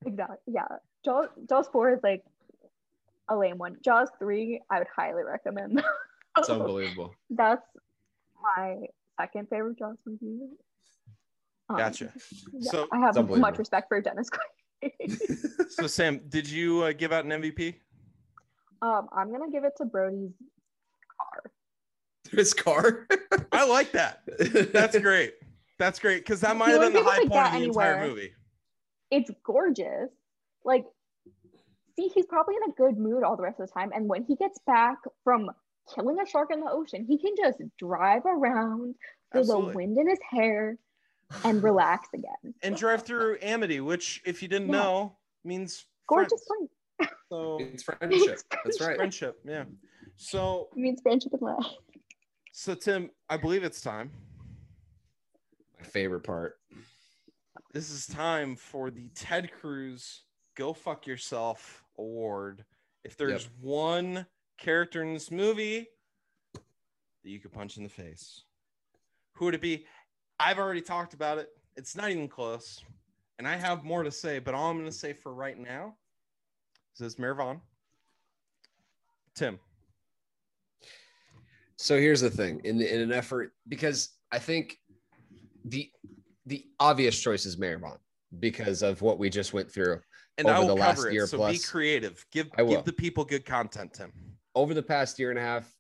Exactly. 0.06 0.38
Yeah. 0.46 0.68
Jaws, 1.04 1.28
Jaws 1.50 1.68
4 1.72 1.94
is 1.94 2.00
like 2.04 2.24
a 3.30 3.36
lame 3.36 3.58
one. 3.58 3.78
Jaws 3.84 4.10
3, 4.20 4.62
I 4.70 4.80
would 4.80 4.88
highly 4.96 5.24
recommend. 5.24 5.84
It's 6.38 6.50
unbelievable. 6.50 7.14
That's 7.30 7.62
my 8.42 8.78
second 9.20 9.50
favorite 9.50 9.78
Jaws 9.78 9.98
movie. 10.06 10.46
Um, 11.70 11.76
Gotcha. 11.76 12.14
yeah, 12.54 12.72
So- 12.72 12.88
I 12.94 13.00
have 13.00 13.30
much 13.30 13.58
respect 13.58 13.90
for 13.90 14.00
Dennis 14.00 14.30
Quaid. 14.30 15.18
So, 15.72 15.88
Sam, 15.88 16.22
did 16.30 16.50
you 16.50 16.84
uh, 16.84 16.94
give 16.94 17.12
out 17.12 17.26
an 17.26 17.32
MVP? 17.32 17.76
um, 18.82 19.10
I'm 19.16 19.30
gonna 19.30 19.52
give 19.52 19.66
it 19.66 19.74
to 19.78 19.86
Brody's 19.86 20.32
car. 21.18 21.52
his 22.32 22.54
car. 22.54 23.08
I 23.52 23.68
like 23.68 23.92
that. 23.92 24.22
That's 24.72 24.98
great. 25.00 25.34
That's 25.78 26.00
great 26.00 26.24
because 26.24 26.40
that 26.42 26.56
might 26.56 26.70
have 26.70 26.80
been 26.80 26.94
the 26.94 27.04
high 27.04 27.26
point 27.26 27.34
of 27.34 27.60
the 27.60 27.64
entire 27.66 28.08
movie. 28.08 28.34
It's 29.12 29.30
gorgeous. 29.44 30.10
Like, 30.64 30.86
see, 31.96 32.08
he's 32.14 32.26
probably 32.26 32.56
in 32.56 32.72
a 32.72 32.74
good 32.76 32.98
mood 32.98 33.24
all 33.24 33.36
the 33.36 33.44
rest 33.44 33.60
of 33.60 33.68
the 33.68 33.74
time. 33.74 33.92
And 33.94 34.08
when 34.08 34.24
he 34.24 34.36
gets 34.36 34.60
back 34.68 34.98
from 35.24 35.50
killing 35.94 36.20
a 36.20 36.26
shark 36.26 36.52
in 36.52 36.60
the 36.62 36.72
ocean, 36.72 37.06
he 37.08 37.18
can 37.18 37.34
just 37.38 37.60
drive 37.80 38.26
around, 38.26 38.96
feel 39.34 39.44
the 39.44 39.60
wind 39.60 39.98
in 39.98 40.08
his 40.10 40.20
hair, 40.30 40.78
and 41.44 41.64
relax 41.64 42.10
again. 42.14 42.54
And 42.64 42.76
drive 42.76 43.04
through 43.04 43.38
Amity, 43.42 43.80
which, 43.82 44.22
if 44.26 44.42
you 44.42 44.48
didn't 44.48 44.68
Yeah. 44.70 44.78
know, 44.78 45.18
means 45.44 45.86
Gorgeous 46.08 46.46
friends. 46.48 46.70
place. 47.00 47.10
So 47.30 47.58
it's 47.62 47.84
friendship. 47.84 48.40
That's 48.64 48.82
right. 48.82 48.96
friendship. 48.98 49.40
Yeah. 49.46 49.64
So, 50.18 50.70
It 50.76 50.78
means 50.80 51.02
friendship 51.02 51.34
and 51.34 51.42
love. 51.42 51.66
so 52.52 52.76
Tim, 52.76 53.10
I 53.30 53.38
believe 53.38 53.64
it's 53.64 53.82
time. 53.82 54.12
My 55.80 55.86
favorite 55.86 56.22
part. 56.22 56.60
This 57.74 57.90
is 57.90 58.06
time 58.06 58.56
for 58.56 58.92
the 58.92 59.10
Ted 59.16 59.50
Cruz 59.52 60.24
Go 60.62 60.74
Fuck 60.74 61.08
Yourself 61.08 61.84
Award. 61.98 62.64
If 63.04 63.18
there's 63.18 63.50
one 63.60 64.28
character 64.60 65.02
in 65.02 65.12
this 65.12 65.32
movie 65.32 65.88
that 66.54 66.62
you 67.24 67.40
could 67.40 67.52
punch 67.52 67.78
in 67.78 67.84
the 67.84 67.90
face, 67.90 68.44
who 69.32 69.46
would 69.46 69.56
it 69.56 69.62
be? 69.62 69.88
I've 70.40 70.60
already 70.60 70.82
talked 70.82 71.16
about 71.16 71.40
it. 71.40 71.50
It's 71.76 71.96
not 71.96 72.12
even 72.12 72.28
close. 72.28 72.80
And 73.40 73.48
I 73.48 73.56
have 73.56 73.84
more 73.84 74.04
to 74.04 74.12
say, 74.12 74.38
but 74.38 74.54
all 74.54 74.70
I'm 74.70 74.78
going 74.78 74.86
to 74.86 74.96
say 74.96 75.14
for 75.14 75.34
right 75.34 75.58
now 75.58 75.96
is 76.94 77.02
it's 77.02 77.18
Mayor 77.18 77.34
Vaughn. 77.34 77.60
Tim. 79.34 79.58
So 81.78 81.98
here's 81.98 82.22
the 82.22 82.30
thing: 82.30 82.62
in 82.66 82.80
in 82.84 83.02
an 83.02 83.12
effort, 83.12 83.54
because 83.68 84.10
I 84.32 84.38
think 84.38 84.78
the 85.66 85.90
the 86.46 86.68
obvious 86.80 87.20
choice 87.20 87.48
is 87.48 87.58
Mayor 87.58 87.80
Vaughn 87.80 87.98
because 88.40 88.82
of 88.82 89.02
what 89.02 89.20
we 89.20 89.30
just 89.30 89.54
went 89.54 89.70
through 89.72 90.00
And 90.38 90.48
Over 90.48 90.56
I 90.56 90.60
will 90.60 90.68
the 90.68 90.76
last 90.76 91.06
it. 91.06 91.14
year 91.14 91.28
so 91.28 91.50
be 91.50 91.58
creative. 91.60 92.26
Give 92.32 92.50
give 92.68 92.84
the 92.86 92.94
people 92.94 93.26
good 93.26 93.46
content, 93.46 93.94
Tim. 93.94 94.12
over 94.56 94.74
the 94.74 94.84
past 94.84 95.20
year 95.20 95.30
and 95.30 95.40
a 95.40 95.42
half. 95.42 95.72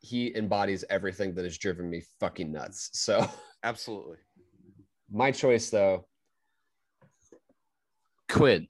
He 0.00 0.34
embodies 0.36 0.84
everything 0.90 1.34
that 1.34 1.44
has 1.44 1.58
driven 1.58 1.90
me 1.90 2.02
fucking 2.20 2.52
nuts. 2.52 2.90
So 2.92 3.28
Absolutely. 3.64 4.18
my 5.10 5.32
choice, 5.32 5.70
though, 5.70 6.06
Quinn, 8.28 8.66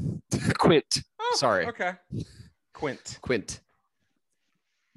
Quint, 0.58 1.02
Oh, 1.20 1.36
Sorry. 1.38 1.66
Okay. 1.66 1.92
Quint. 2.74 3.18
Quint, 3.22 3.60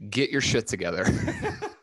get 0.09 0.31
your 0.31 0.41
shit 0.41 0.65
together. 0.67 1.05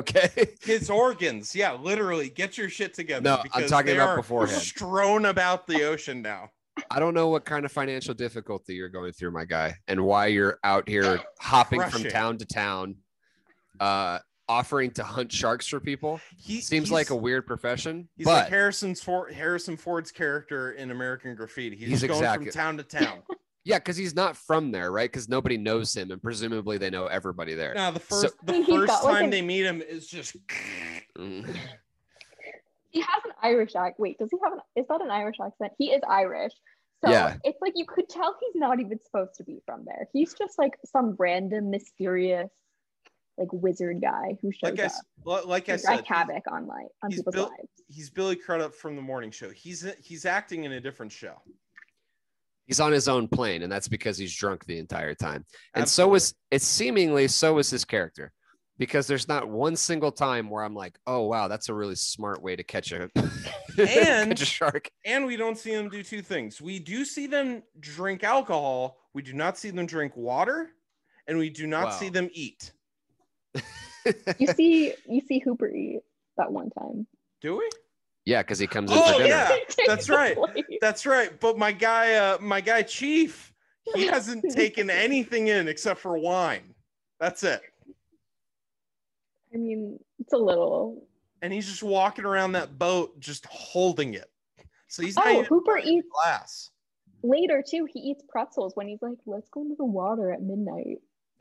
okay. 0.00 0.48
His 0.62 0.90
organs. 0.90 1.54
Yeah, 1.54 1.72
literally. 1.74 2.28
Get 2.28 2.58
your 2.58 2.68
shit 2.68 2.94
together. 2.94 3.22
No, 3.22 3.42
I'm 3.52 3.66
talking 3.66 3.94
about 3.94 4.16
beforehand. 4.16 4.60
Strewn 4.60 5.26
about 5.26 5.66
the 5.66 5.84
ocean 5.84 6.22
now. 6.22 6.50
I 6.90 7.00
don't 7.00 7.14
know 7.14 7.28
what 7.28 7.44
kind 7.44 7.64
of 7.64 7.72
financial 7.72 8.14
difficulty 8.14 8.74
you're 8.74 8.88
going 8.88 9.12
through, 9.12 9.32
my 9.32 9.44
guy, 9.44 9.76
and 9.86 10.00
why 10.04 10.26
you're 10.26 10.58
out 10.64 10.88
here 10.88 11.20
hopping 11.40 11.82
from 11.82 12.04
town 12.04 12.38
to 12.38 12.46
town, 12.46 12.96
uh, 13.80 14.20
offering 14.48 14.90
to 14.92 15.02
hunt 15.02 15.30
sharks 15.30 15.66
for 15.66 15.78
people. 15.80 16.20
He 16.38 16.60
Seems 16.60 16.90
like 16.90 17.10
a 17.10 17.16
weird 17.16 17.46
profession, 17.46 18.08
He's 18.16 18.26
like 18.26 18.48
Harrison's 18.48 19.02
Ford, 19.02 19.32
Harrison 19.32 19.76
Ford's 19.76 20.10
character 20.10 20.72
in 20.72 20.90
American 20.90 21.34
Graffiti. 21.34 21.76
He's, 21.76 21.88
He's 21.88 22.02
going 22.02 22.12
exactly- 22.12 22.50
from 22.50 22.52
town 22.52 22.76
to 22.78 22.82
town. 22.82 23.22
yeah, 23.64 23.78
because 23.78 23.96
he's 23.96 24.14
not 24.14 24.36
from 24.36 24.70
there, 24.70 24.90
right? 24.92 25.10
Because 25.10 25.28
nobody 25.28 25.56
knows 25.58 25.94
him, 25.96 26.10
and 26.10 26.22
presumably 26.22 26.78
they 26.78 26.90
know 26.90 27.06
everybody 27.06 27.54
there. 27.54 27.74
now 27.74 27.90
the 27.90 28.00
So- 28.00 28.22
first 28.22 28.34
the 28.46 28.64
first 28.64 28.86
got, 28.86 29.04
like, 29.04 29.14
time 29.16 29.24
an- 29.24 29.30
they 29.30 29.42
meet 29.42 29.64
him 29.64 29.82
is 29.82 30.06
just. 30.06 30.36
He 32.92 33.00
has 33.02 33.22
an 33.24 33.32
Irish 33.42 33.76
accent. 33.76 34.00
Wait, 34.00 34.18
does 34.18 34.30
he 34.32 34.38
have 34.42 34.52
an? 34.54 34.60
Is 34.74 34.86
that 34.88 35.00
an 35.00 35.10
Irish 35.10 35.36
accent? 35.44 35.72
He 35.78 35.92
is 35.92 36.00
Irish. 36.08 36.52
So 37.04 37.10
Yeah. 37.10 37.36
it's 37.44 37.58
like 37.62 37.72
you 37.76 37.86
could 37.86 38.08
tell 38.08 38.36
he's 38.40 38.60
not 38.60 38.80
even 38.80 38.98
supposed 39.04 39.34
to 39.36 39.44
be 39.44 39.62
from 39.64 39.84
there. 39.84 40.08
He's 40.12 40.34
just 40.34 40.58
like 40.58 40.76
some 40.84 41.14
random 41.18 41.70
mysterious, 41.70 42.50
like 43.38 43.48
wizard 43.52 44.00
guy 44.02 44.36
who 44.42 44.50
shows 44.52 44.72
like 44.76 44.80
I 44.80 44.86
up. 44.86 45.46
like 45.46 45.68
I 45.68 45.72
to 45.72 45.78
said. 45.78 45.96
wreak 45.98 46.06
havoc 46.06 46.42
on 46.50 46.66
like 46.66 46.88
on 47.02 47.10
people's 47.10 47.34
built- 47.34 47.50
lives. 47.50 47.68
He's 47.88 48.10
Billy 48.10 48.36
Crudup 48.36 48.74
from 48.74 48.96
the 48.96 49.02
morning 49.02 49.30
show. 49.30 49.50
He's 49.50 49.86
he's 50.02 50.26
acting 50.26 50.64
in 50.64 50.72
a 50.72 50.80
different 50.80 51.12
show. 51.12 51.40
He's 52.66 52.80
on 52.80 52.92
his 52.92 53.08
own 53.08 53.26
plane, 53.28 53.62
and 53.62 53.72
that's 53.72 53.88
because 53.88 54.16
he's 54.16 54.34
drunk 54.34 54.64
the 54.64 54.78
entire 54.78 55.14
time. 55.14 55.44
And 55.74 55.88
so 55.88 56.04
Absolutely. 56.04 56.12
was 56.12 56.34
it's 56.52 56.64
seemingly 56.66 57.28
so 57.28 57.58
is 57.58 57.70
his 57.70 57.84
character, 57.84 58.32
because 58.78 59.06
there's 59.06 59.26
not 59.28 59.48
one 59.48 59.74
single 59.76 60.12
time 60.12 60.48
where 60.48 60.62
I'm 60.62 60.74
like, 60.74 60.96
oh 61.06 61.22
wow, 61.26 61.48
that's 61.48 61.68
a 61.68 61.74
really 61.74 61.96
smart 61.96 62.42
way 62.42 62.54
to 62.56 62.62
catch 62.62 62.92
a 62.92 63.10
And- 63.78 64.30
catch 64.30 64.42
a 64.42 64.46
shark. 64.46 64.90
and 65.04 65.26
we 65.26 65.36
don't 65.36 65.58
see 65.58 65.74
them 65.74 65.88
do 65.88 66.02
two 66.02 66.22
things. 66.22 66.60
We 66.60 66.78
do 66.78 67.04
see 67.04 67.26
them 67.26 67.62
drink 67.80 68.22
alcohol. 68.24 68.98
We 69.14 69.22
do 69.22 69.32
not 69.32 69.58
see 69.58 69.70
them 69.70 69.86
drink 69.86 70.16
water, 70.16 70.70
and 71.26 71.38
we 71.38 71.50
do 71.50 71.66
not 71.66 71.92
see 71.94 72.08
them 72.08 72.28
eat. 72.32 72.72
You 74.38 74.46
see, 74.46 74.94
you 75.06 75.20
see 75.20 75.40
Hooper 75.40 75.68
eat 75.68 76.00
that 76.38 76.50
one 76.50 76.70
time. 76.70 77.06
Do 77.42 77.58
we? 77.58 77.68
Yeah, 78.30 78.42
because 78.42 78.60
he 78.60 78.66
comes 78.68 78.92
in 78.92 78.96
Oh, 78.98 79.12
for 79.12 79.18
dinner. 79.18 79.26
yeah. 79.28 79.56
That's 79.86 80.08
right. 80.08 80.36
That's 80.80 81.04
right. 81.04 81.38
But 81.40 81.58
my 81.58 81.72
guy, 81.72 82.14
uh, 82.14 82.38
my 82.40 82.60
guy 82.60 82.82
Chief, 82.82 83.52
he 83.94 84.06
hasn't 84.06 84.44
taken 84.54 84.88
anything 84.88 85.48
in 85.48 85.66
except 85.66 85.98
for 86.00 86.16
wine. 86.16 86.74
That's 87.18 87.42
it. 87.42 87.60
I 89.52 89.56
mean, 89.58 89.98
it's 90.20 90.32
a 90.32 90.36
little. 90.38 91.08
And 91.42 91.52
he's 91.52 91.66
just 91.66 91.82
walking 91.82 92.24
around 92.24 92.52
that 92.52 92.78
boat, 92.78 93.18
just 93.18 93.46
holding 93.46 94.14
it. 94.14 94.30
So 94.86 95.02
he's 95.02 95.16
not 95.16 95.26
Oh, 95.26 95.42
Hooper 95.42 95.78
eats 95.78 96.06
glass. 96.12 96.70
later 97.24 97.64
too. 97.68 97.86
He 97.92 97.98
eats 98.00 98.22
pretzels 98.28 98.72
when 98.76 98.86
he's 98.88 99.02
like, 99.02 99.18
"Let's 99.26 99.48
go 99.50 99.62
into 99.62 99.74
the 99.76 99.84
water 99.84 100.32
at 100.32 100.40
midnight." 100.42 100.98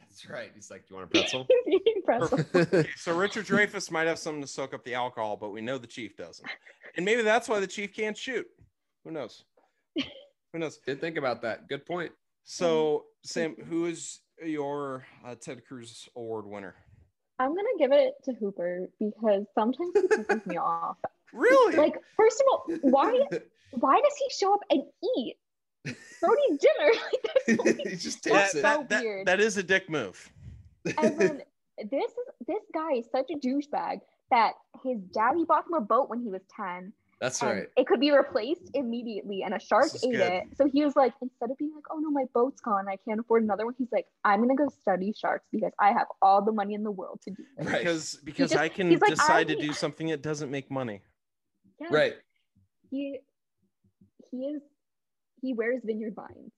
That's 0.10 0.28
right. 0.30 0.52
He's 0.54 0.70
like, 0.72 0.88
"Do 0.88 0.94
you 0.94 0.96
want 0.98 1.10
a 1.10 1.12
pretzel?" 1.20 1.48
He's 1.66 1.82
eating 1.86 2.02
pretzels. 2.04 2.46
Okay, 2.56 2.90
so 2.98 3.16
Richard 3.16 3.46
Dreyfuss 3.46 3.92
might 3.92 4.08
have 4.08 4.20
something 4.20 4.42
to 4.42 4.48
soak 4.48 4.74
up 4.74 4.84
the 4.84 4.96
alcohol, 4.96 5.38
but 5.38 5.52
we 5.52 5.62
know 5.62 5.78
the 5.78 5.88
chief 5.88 6.18
doesn't. 6.18 6.48
And 6.98 7.06
maybe 7.06 7.22
that's 7.22 7.48
why 7.48 7.60
the 7.60 7.68
chief 7.68 7.94
can't 7.94 8.18
shoot. 8.18 8.46
Who 9.06 9.12
knows? 9.12 9.44
Who 10.52 10.60
knows? 10.60 10.80
Didn't 10.86 11.02
think 11.02 11.18
about 11.18 11.42
that. 11.44 11.68
Good 11.70 11.86
point. 11.86 12.12
So, 12.44 13.06
Sam, 13.24 13.56
who 13.70 13.86
is 13.86 14.22
your 14.44 15.06
uh, 15.24 15.36
Ted 15.40 15.64
Cruz 15.68 16.10
Award 16.16 16.48
winner? 16.48 16.76
I'm 17.38 17.50
gonna 17.50 17.68
give 17.78 17.92
it 17.92 18.16
to 18.26 18.34
Hooper 18.34 18.88
because 19.00 19.46
sometimes 19.54 19.92
he 19.94 20.02
pisses 20.02 20.46
me 20.48 20.58
off. 20.58 20.98
Really? 21.32 21.76
Like, 21.76 21.96
first 22.18 22.42
of 22.42 22.48
all, 22.52 22.78
why 22.82 23.14
why 23.72 24.02
does 24.02 24.14
he 24.18 24.30
show 24.32 24.54
up 24.56 24.62
and 24.72 24.82
eat 25.18 25.36
Brody's 25.86 26.60
dinner? 26.60 26.92
Like, 27.66 27.78
that's 27.78 27.90
he 27.90 27.96
just 27.96 28.24
that, 28.26 28.32
takes 28.34 28.54
it. 28.56 28.58
so 28.58 28.62
that, 28.62 28.90
that, 28.90 29.04
weird. 29.04 29.28
that 29.28 29.40
is 29.40 29.58
a 29.58 29.64
dick 29.64 29.90
move. 29.90 30.32
and 30.86 31.18
then 31.20 31.42
this 31.92 32.12
this 32.48 32.64
guy 32.74 32.94
is 32.98 33.06
such 33.12 33.30
a 33.32 33.38
douchebag 33.38 34.02
that 34.30 34.54
his 34.84 35.00
daddy 35.14 35.46
bought 35.46 35.66
him 35.66 35.74
a 35.74 35.82
boat 35.82 36.10
when 36.10 36.22
he 36.22 36.30
was 36.30 36.42
10 36.56 36.94
That's 37.20 37.42
right. 37.42 37.68
it 37.76 37.88
could 37.88 38.00
be 38.00 38.12
replaced 38.12 38.70
immediately 38.76 39.42
and 39.44 39.54
a 39.56 39.60
shark 39.60 39.88
ate 40.04 40.12
good. 40.12 40.20
it 40.22 40.44
so 40.56 40.68
he 40.68 40.84
was 40.86 40.96
like 40.96 41.14
instead 41.24 41.50
of 41.50 41.58
being 41.58 41.72
like 41.74 41.86
oh 41.90 41.98
no 41.98 42.12
my 42.12 42.26
boat's 42.34 42.62
gone 42.62 42.88
i 42.88 42.98
can't 43.08 43.20
afford 43.20 43.42
another 43.44 43.66
one 43.66 43.74
he's 43.78 43.92
like 43.92 44.06
i'm 44.26 44.42
gonna 44.42 44.56
go 44.56 44.68
study 44.82 45.12
sharks 45.18 45.48
because 45.52 45.72
i 45.80 45.92
have 45.92 46.06
all 46.22 46.44
the 46.44 46.52
money 46.52 46.76
in 46.76 46.84
the 46.84 46.92
world 46.92 47.20
to 47.24 47.32
do 47.32 47.44
this 47.58 47.66
Right. 47.68 47.80
Because 47.80 48.20
because 48.24 48.52
just- 48.52 48.62
I 48.62 48.70
can 48.70 48.90
he's 48.92 49.02
like, 49.02 49.10
decide 49.12 49.48
to 49.48 49.56
do 49.56 49.74
something 49.74 50.08
that 50.10 50.22
doesn't 50.22 50.52
make 50.52 50.70
money. 50.70 51.02
Yeah, 51.82 51.88
Right. 51.90 52.14
he 52.92 53.20
he 54.30 54.38
is 54.46 54.62
he 55.42 55.54
wears 55.54 55.82
vineyard 55.86 56.14
vines 56.16 56.52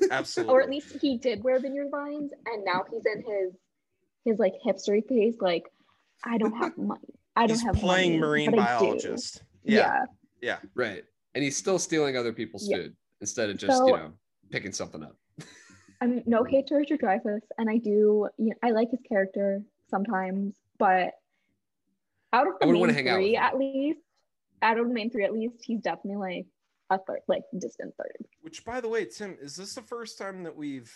Absolutely. 0.10 0.52
or 0.54 0.60
at 0.62 0.68
least 0.70 0.96
he 1.00 1.18
did 1.18 1.42
wear 1.44 1.58
vineyard 1.60 1.88
vines 1.90 2.32
and 2.46 2.64
now 2.64 2.84
he's 2.90 3.04
in 3.06 3.18
his 3.22 3.54
his 4.24 4.38
like 4.38 4.54
hipstery 4.66 5.06
phase 5.08 5.36
like 5.40 5.64
i 6.24 6.36
don't 6.38 6.56
have 6.56 6.76
money 6.76 7.00
i 7.36 7.46
don't 7.46 7.56
he's 7.56 7.64
have 7.64 7.74
playing 7.76 8.12
money, 8.12 8.20
marine 8.20 8.50
but 8.50 8.58
I 8.60 8.78
do." 8.78 8.84
biologist. 8.86 9.42
Yeah. 9.64 9.76
yeah 9.78 10.04
yeah. 10.44 10.58
Right. 10.74 11.04
And 11.36 11.44
he's 11.44 11.56
still 11.56 11.78
stealing 11.78 12.16
other 12.16 12.32
people's 12.32 12.68
Yeah. 12.68 12.78
food 12.78 12.96
instead 13.20 13.48
of 13.48 13.58
just, 13.58 13.78
So- 13.78 13.86
you 13.86 13.92
know, 13.92 14.12
picking 14.50 14.72
something 14.72 15.00
up. 15.04 15.16
I'm 16.00 16.20
no 16.26 16.42
hate 16.42 16.66
to 16.66 16.74
Richard 16.74 17.00
Dreyfuss, 17.00 17.42
and 17.58 17.70
I 17.70 17.76
do. 17.78 18.28
You 18.38 18.46
know, 18.50 18.54
I 18.60 18.70
like 18.72 18.90
his 18.90 18.98
character 19.08 19.62
sometimes, 19.88 20.56
but 20.80 21.12
out 22.32 22.48
of 22.48 22.54
the 22.60 22.66
wouldn't 22.66 22.72
main 22.72 22.80
wanna 22.80 22.92
hang 22.92 23.04
three, 23.14 23.36
him. 23.36 23.42
at 23.42 23.56
least, 23.56 24.00
out 24.62 24.78
of 24.80 24.88
the 24.88 24.92
main 24.92 25.10
three, 25.10 25.24
at 25.24 25.32
least, 25.32 25.54
he's 25.62 25.80
definitely 25.80 26.16
like 26.16 26.46
a 26.94 26.98
third, 27.06 27.20
like 27.28 27.42
distant 27.58 27.94
third. 27.96 28.26
Which, 28.42 28.64
by 28.64 28.80
the 28.80 28.88
way, 28.88 29.04
Tim, 29.04 29.36
is 29.40 29.56
this 29.56 29.74
the 29.74 29.82
first 29.82 30.18
time 30.18 30.42
that 30.44 30.56
we've 30.56 30.92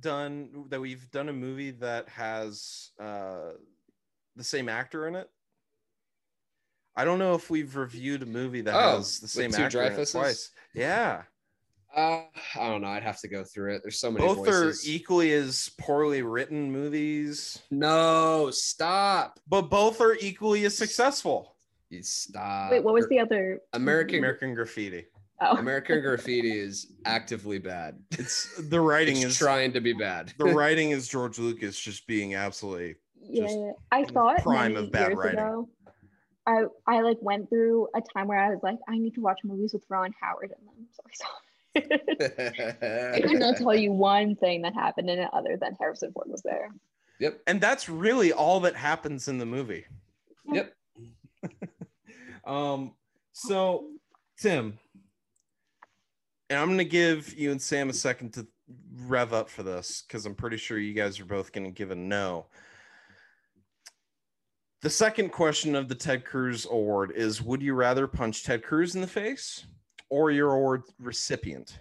done 0.00 0.64
that 0.68 0.80
we've 0.80 1.10
done 1.10 1.28
a 1.28 1.32
movie 1.32 1.70
that 1.72 2.08
has 2.08 2.90
uh, 3.00 3.52
the 4.36 4.44
same 4.44 4.68
actor 4.68 5.06
in 5.08 5.14
it? 5.16 5.30
I 6.96 7.04
don't 7.04 7.18
know 7.18 7.34
if 7.34 7.50
we've 7.50 7.76
reviewed 7.76 8.22
a 8.22 8.26
movie 8.26 8.62
that 8.62 8.74
Oh, 8.74 8.96
has 8.96 9.20
the 9.20 9.28
same 9.28 9.50
two 9.52 9.62
actor 9.62 9.82
in 9.82 9.92
it 10.00 10.08
twice. 10.10 10.50
Yeah, 10.74 11.22
Uh, 11.94 12.22
I 12.58 12.68
don't 12.70 12.80
know. 12.80 12.88
I'd 12.88 13.02
have 13.02 13.20
to 13.20 13.28
go 13.28 13.44
through 13.44 13.74
it. 13.74 13.82
There's 13.82 13.98
so 13.98 14.10
many 14.10 14.26
Both 14.26 14.38
voices. 14.38 14.86
are 14.86 14.90
equally 14.90 15.32
as 15.32 15.70
poorly 15.78 16.22
written 16.22 16.72
movies, 16.72 17.58
no, 17.70 18.50
stop. 18.50 19.38
but 19.46 19.62
both 19.68 20.00
are 20.00 20.14
equally 20.14 20.64
as 20.64 20.76
successful. 20.76 21.54
You 21.90 22.02
stop. 22.02 22.70
Wait, 22.72 22.82
what 22.82 22.94
was 22.94 23.06
the 23.08 23.18
other? 23.20 23.60
American 23.74 24.18
American 24.18 24.54
Graffiti. 24.54 25.04
Oh, 25.40 25.56
American 25.56 26.00
Graffiti 26.00 26.58
is 26.58 26.92
actively 27.04 27.58
bad. 27.58 27.98
It's 28.12 28.56
the 28.70 28.80
writing 28.80 29.16
It's 29.16 29.26
is 29.26 29.38
trying 29.38 29.72
to 29.74 29.80
be 29.80 29.92
bad. 29.92 30.32
the 30.38 30.44
writing 30.54 30.90
is 30.92 31.08
George 31.08 31.38
Lucas 31.38 31.78
just 31.78 32.06
being 32.06 32.34
absolutely 32.34 32.96
yeah. 33.20 33.42
just 33.42 33.58
I 33.92 34.04
thought 34.04 34.42
prime 34.42 34.74
many 34.74 34.86
of 34.86 34.92
bad 34.92 35.08
years 35.08 35.18
writing. 35.18 35.38
ago. 35.38 35.68
I 36.46 36.62
I 36.86 37.00
like 37.00 37.18
went 37.20 37.50
through 37.50 37.88
a 37.94 38.00
time 38.00 38.28
where 38.28 38.38
I 38.38 38.50
was 38.50 38.60
like, 38.62 38.78
I 38.88 38.96
need 38.96 39.14
to 39.14 39.20
watch 39.20 39.40
movies 39.44 39.72
with 39.74 39.82
Ron 39.90 40.14
Howard 40.20 40.52
in 40.58 40.64
them. 40.66 40.86
So 40.92 41.02
I 41.06 41.12
saw. 41.12 41.26
I 43.16 43.20
could 43.20 43.38
not 43.38 43.56
tell 43.58 43.74
you 43.74 43.92
one 43.92 44.36
thing 44.36 44.62
that 44.62 44.72
happened 44.72 45.10
in 45.10 45.18
it 45.18 45.28
other 45.34 45.58
than 45.60 45.74
Harrison 45.78 46.12
Ford 46.12 46.28
was 46.30 46.42
there. 46.42 46.70
Yep. 47.18 47.40
and 47.46 47.60
that's 47.60 47.88
really 47.88 48.32
all 48.32 48.60
that 48.60 48.76
happens 48.76 49.28
in 49.28 49.38
the 49.38 49.46
movie. 49.46 49.84
Yep. 50.50 50.72
Um 52.44 52.92
so 53.32 53.88
Tim 54.38 54.78
and 56.50 56.58
I'm 56.58 56.68
going 56.68 56.78
to 56.78 56.84
give 56.84 57.34
you 57.34 57.50
and 57.50 57.60
Sam 57.60 57.90
a 57.90 57.92
second 57.92 58.34
to 58.34 58.46
rev 59.06 59.32
up 59.32 59.48
for 59.48 59.62
this 59.62 60.02
cuz 60.08 60.26
I'm 60.26 60.34
pretty 60.34 60.56
sure 60.56 60.78
you 60.78 60.94
guys 60.94 61.20
are 61.20 61.24
both 61.24 61.52
going 61.52 61.64
to 61.64 61.70
give 61.70 61.90
a 61.90 61.94
no. 61.94 62.46
The 64.82 64.90
second 64.90 65.30
question 65.30 65.74
of 65.74 65.88
the 65.88 65.94
Ted 65.94 66.24
Cruz 66.24 66.66
award 66.66 67.12
is 67.12 67.42
would 67.42 67.62
you 67.62 67.74
rather 67.74 68.06
punch 68.06 68.44
Ted 68.44 68.62
Cruz 68.62 68.94
in 68.94 69.00
the 69.00 69.06
face 69.06 69.66
or 70.10 70.30
your 70.30 70.52
award 70.52 70.82
recipient? 70.98 71.80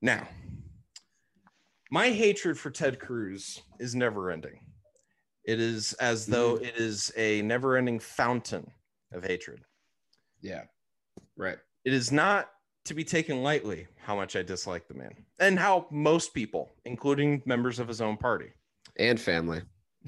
Now, 0.00 0.26
my 1.90 2.10
hatred 2.10 2.58
for 2.58 2.70
Ted 2.70 2.98
Cruz 2.98 3.62
is 3.78 3.94
never 3.94 4.30
ending. 4.30 4.60
It 5.44 5.60
is 5.60 5.92
as 5.94 6.22
mm-hmm. 6.22 6.32
though 6.32 6.56
it 6.56 6.76
is 6.76 7.12
a 7.16 7.42
never 7.42 7.76
ending 7.76 7.98
fountain 7.98 8.70
of 9.12 9.24
hatred. 9.24 9.62
Yeah. 10.40 10.62
Right. 11.36 11.58
It 11.84 11.92
is 11.92 12.10
not 12.10 12.50
to 12.84 12.94
be 12.94 13.04
taken 13.04 13.42
lightly 13.42 13.86
how 14.02 14.14
much 14.14 14.36
I 14.36 14.42
dislike 14.42 14.86
the 14.88 14.94
man 14.94 15.12
and 15.40 15.58
how 15.58 15.86
most 15.90 16.34
people, 16.34 16.72
including 16.84 17.42
members 17.46 17.78
of 17.78 17.88
his 17.88 18.00
own 18.00 18.16
party 18.16 18.50
And 18.98 19.18
family. 19.20 19.62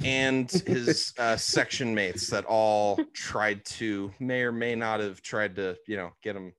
and 0.04 0.50
his 0.66 1.14
uh, 1.18 1.36
section 1.36 1.94
mates, 1.94 2.28
that 2.28 2.44
all 2.44 2.98
tried 3.14 3.64
to, 3.64 4.12
may 4.20 4.42
or 4.42 4.52
may 4.52 4.74
not 4.74 5.00
have 5.00 5.22
tried 5.22 5.56
to, 5.56 5.76
you 5.86 5.96
know, 5.96 6.10
get 6.22 6.36
him 6.36 6.52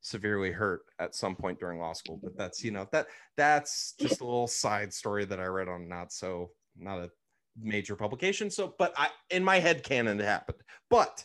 severely 0.00 0.52
hurt 0.52 0.82
at 0.98 1.14
some 1.14 1.34
point 1.34 1.58
during 1.58 1.80
law 1.80 1.92
school. 1.92 2.20
But 2.22 2.36
that's, 2.36 2.62
you 2.62 2.70
know, 2.70 2.86
that 2.92 3.06
that's 3.36 3.94
just 3.98 4.20
a 4.20 4.24
little 4.24 4.46
side 4.46 4.92
story 4.92 5.24
that 5.24 5.40
I 5.40 5.46
read 5.46 5.68
on 5.68 5.88
not 5.88 6.12
so, 6.12 6.50
not 6.76 6.98
a 6.98 7.10
major 7.60 7.96
publication. 7.96 8.50
So, 8.50 8.74
but 8.78 8.92
I, 8.96 9.08
in 9.30 9.42
my 9.42 9.58
head 9.58 9.82
canon, 9.82 10.20
it 10.20 10.24
happened. 10.24 10.58
But 10.90 11.24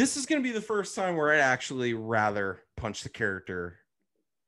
this 0.00 0.16
is 0.16 0.24
going 0.24 0.42
to 0.42 0.48
be 0.48 0.52
the 0.52 0.62
first 0.62 0.94
time 0.94 1.14
where 1.14 1.30
I'd 1.30 1.40
actually 1.40 1.92
rather 1.92 2.60
punch 2.74 3.02
the 3.02 3.10
character 3.10 3.80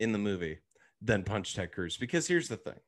in 0.00 0.12
the 0.12 0.18
movie 0.18 0.60
than 1.02 1.24
punch 1.24 1.54
Ted 1.54 1.72
Cruz. 1.72 1.98
Because 1.98 2.26
here's 2.26 2.48
the 2.48 2.56
thing 2.56 2.80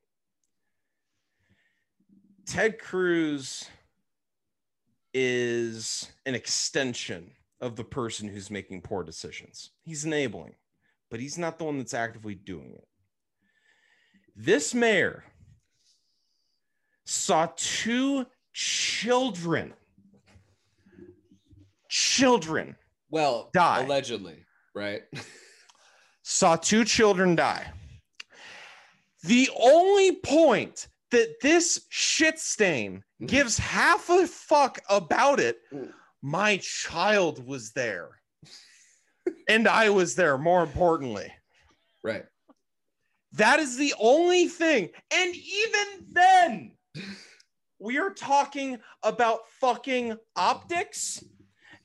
Ted 2.47 2.79
Cruz 2.79 3.69
is 5.13 6.11
an 6.25 6.33
extension 6.33 7.29
of 7.61 7.75
the 7.75 7.83
person 7.83 8.27
who's 8.27 8.49
making 8.49 8.81
poor 8.81 9.03
decisions. 9.03 9.69
He's 9.83 10.03
enabling, 10.03 10.55
but 11.11 11.19
he's 11.19 11.37
not 11.37 11.59
the 11.59 11.65
one 11.65 11.77
that's 11.77 11.93
actively 11.93 12.33
doing 12.33 12.71
it. 12.73 12.87
This 14.35 14.73
mayor 14.73 15.23
saw 17.03 17.47
two 17.55 18.25
children, 18.53 19.75
children 21.95 22.75
Well, 23.09 23.49
Die. 23.53 23.83
allegedly, 23.83 24.45
right? 24.73 25.03
saw 26.23 26.57
two 26.57 26.83
children 26.83 27.35
die. 27.35 27.71
The 29.23 29.49
only 29.57 30.17
point 30.17 30.87
that 31.11 31.35
this 31.41 31.85
shit 31.89 32.37
stain 32.37 32.97
mm-hmm. 32.97 33.27
gives 33.27 33.57
half 33.57 34.09
a 34.09 34.27
fuck 34.27 34.81
about 34.89 35.39
it, 35.39 35.57
mm. 35.73 35.89
my 36.21 36.57
child 36.57 37.45
was 37.45 37.71
there. 37.71 38.09
And 39.47 39.67
I 39.67 39.89
was 39.89 40.15
there, 40.15 40.37
more 40.37 40.63
importantly. 40.63 41.31
right. 42.03 42.25
That 43.31 43.59
is 43.59 43.77
the 43.77 43.93
only 43.99 44.47
thing. 44.47 44.89
And 45.13 45.35
even 45.35 46.05
then, 46.11 46.71
we 47.79 47.97
are 47.97 48.11
talking 48.11 48.79
about 49.03 49.39
fucking 49.59 50.17
optics 50.35 51.23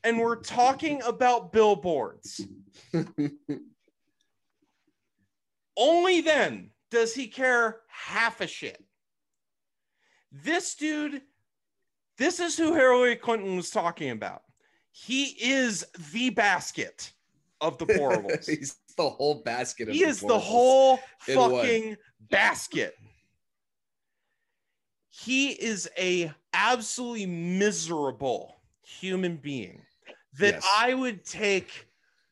and 0.05 0.19
we're 0.19 0.37
talking 0.37 1.03
about 1.03 1.53
billboards. 1.53 2.41
Only 5.77 6.21
then 6.21 6.71
does 6.91 7.15
he 7.15 7.29
care 7.29 7.81
half 7.89 8.41
a 8.41 8.47
shit. 8.47 8.83
This 10.33 10.75
dude, 10.75 11.23
this 12.19 12.41
is 12.41 12.57
who 12.57 12.75
Hillary 12.75 13.17
Clinton 13.17 13.57
was 13.57 13.71
talking 13.71 14.11
about. 14.11 14.43
He 14.93 15.37
is 15.41 15.87
the 16.13 16.31
basket 16.31 17.13
of 17.61 17.79
the 17.79 17.87
deplorables. 17.87 18.49
He's 18.49 18.77
the 18.97 19.09
whole 19.09 19.43
basket 19.43 19.89
of 19.89 19.95
he 19.95 20.05
is 20.05 20.21
the 20.21 20.39
whole 20.39 20.99
fucking 21.21 21.97
basket. 22.31 22.95
He 25.09 25.51
is 25.51 25.89
a 25.99 26.33
absolutely 26.53 27.27
miserable 27.27 28.57
human 28.83 29.37
being 29.37 29.83
that 30.39 30.55
Yes. 30.55 30.69
I 30.77 30.95
would 30.95 31.25
take 31.25 31.89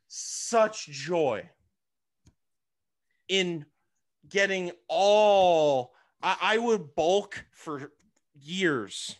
such 0.06 0.86
joy 0.86 1.48
in 3.28 3.66
getting 4.28 4.72
all 4.88 5.94
I, 6.22 6.36
I 6.40 6.58
would 6.58 6.94
bulk 6.94 7.44
for 7.52 7.92
years 8.34 9.16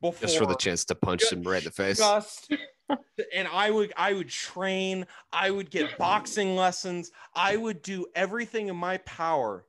before 0.00 0.26
just 0.26 0.38
for 0.38 0.46
the 0.46 0.54
chance 0.54 0.84
to 0.86 0.94
punch 0.94 1.30
him 1.30 1.42
right 1.42 1.58
in 1.58 1.64
the 1.64 1.70
face. 1.70 1.98
just 1.98 2.52
and 3.34 3.48
I 3.48 3.70
would 3.70 3.92
I 3.96 4.12
would 4.12 4.28
train, 4.28 5.06
I 5.32 5.50
would 5.50 5.70
get 5.70 5.98
boxing 5.98 6.54
lessons, 6.56 7.10
I 7.34 7.56
would 7.56 7.82
do 7.82 8.06
everything 8.14 8.68
in 8.68 8.76
my 8.76 8.98
power 8.98 9.66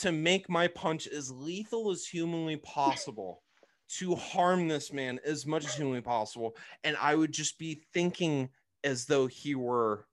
to 0.00 0.12
make 0.12 0.48
my 0.48 0.68
punch 0.68 1.08
as 1.08 1.30
lethal 1.30 1.90
as 1.90 2.06
humanly 2.06 2.56
possible 2.56 3.42
to 3.88 4.14
harm 4.14 4.68
this 4.68 4.92
man 4.92 5.18
as 5.24 5.46
much 5.46 5.64
as 5.64 5.74
humanly 5.74 6.00
possible 6.00 6.56
and 6.84 6.96
I 7.00 7.14
would 7.14 7.32
just 7.32 7.58
be 7.58 7.82
thinking 7.92 8.50
as 8.84 9.06
though 9.06 9.26
he 9.26 9.54
were 9.54 10.06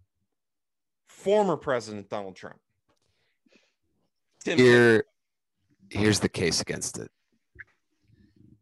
former 1.07 1.57
president 1.57 2.10
Donald 2.10 2.35
Trump. 2.35 2.60
Tim, 4.43 4.57
Here, 4.57 5.06
here's 5.89 6.19
the 6.19 6.30
case 6.30 6.61
against 6.61 6.99
it. 6.99 7.10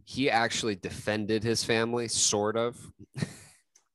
He 0.05 0.29
actually 0.29 0.75
defended 0.75 1.43
his 1.43 1.63
family, 1.63 2.07
sort 2.07 2.55
of. 2.55 2.77
Oh. 3.19 3.25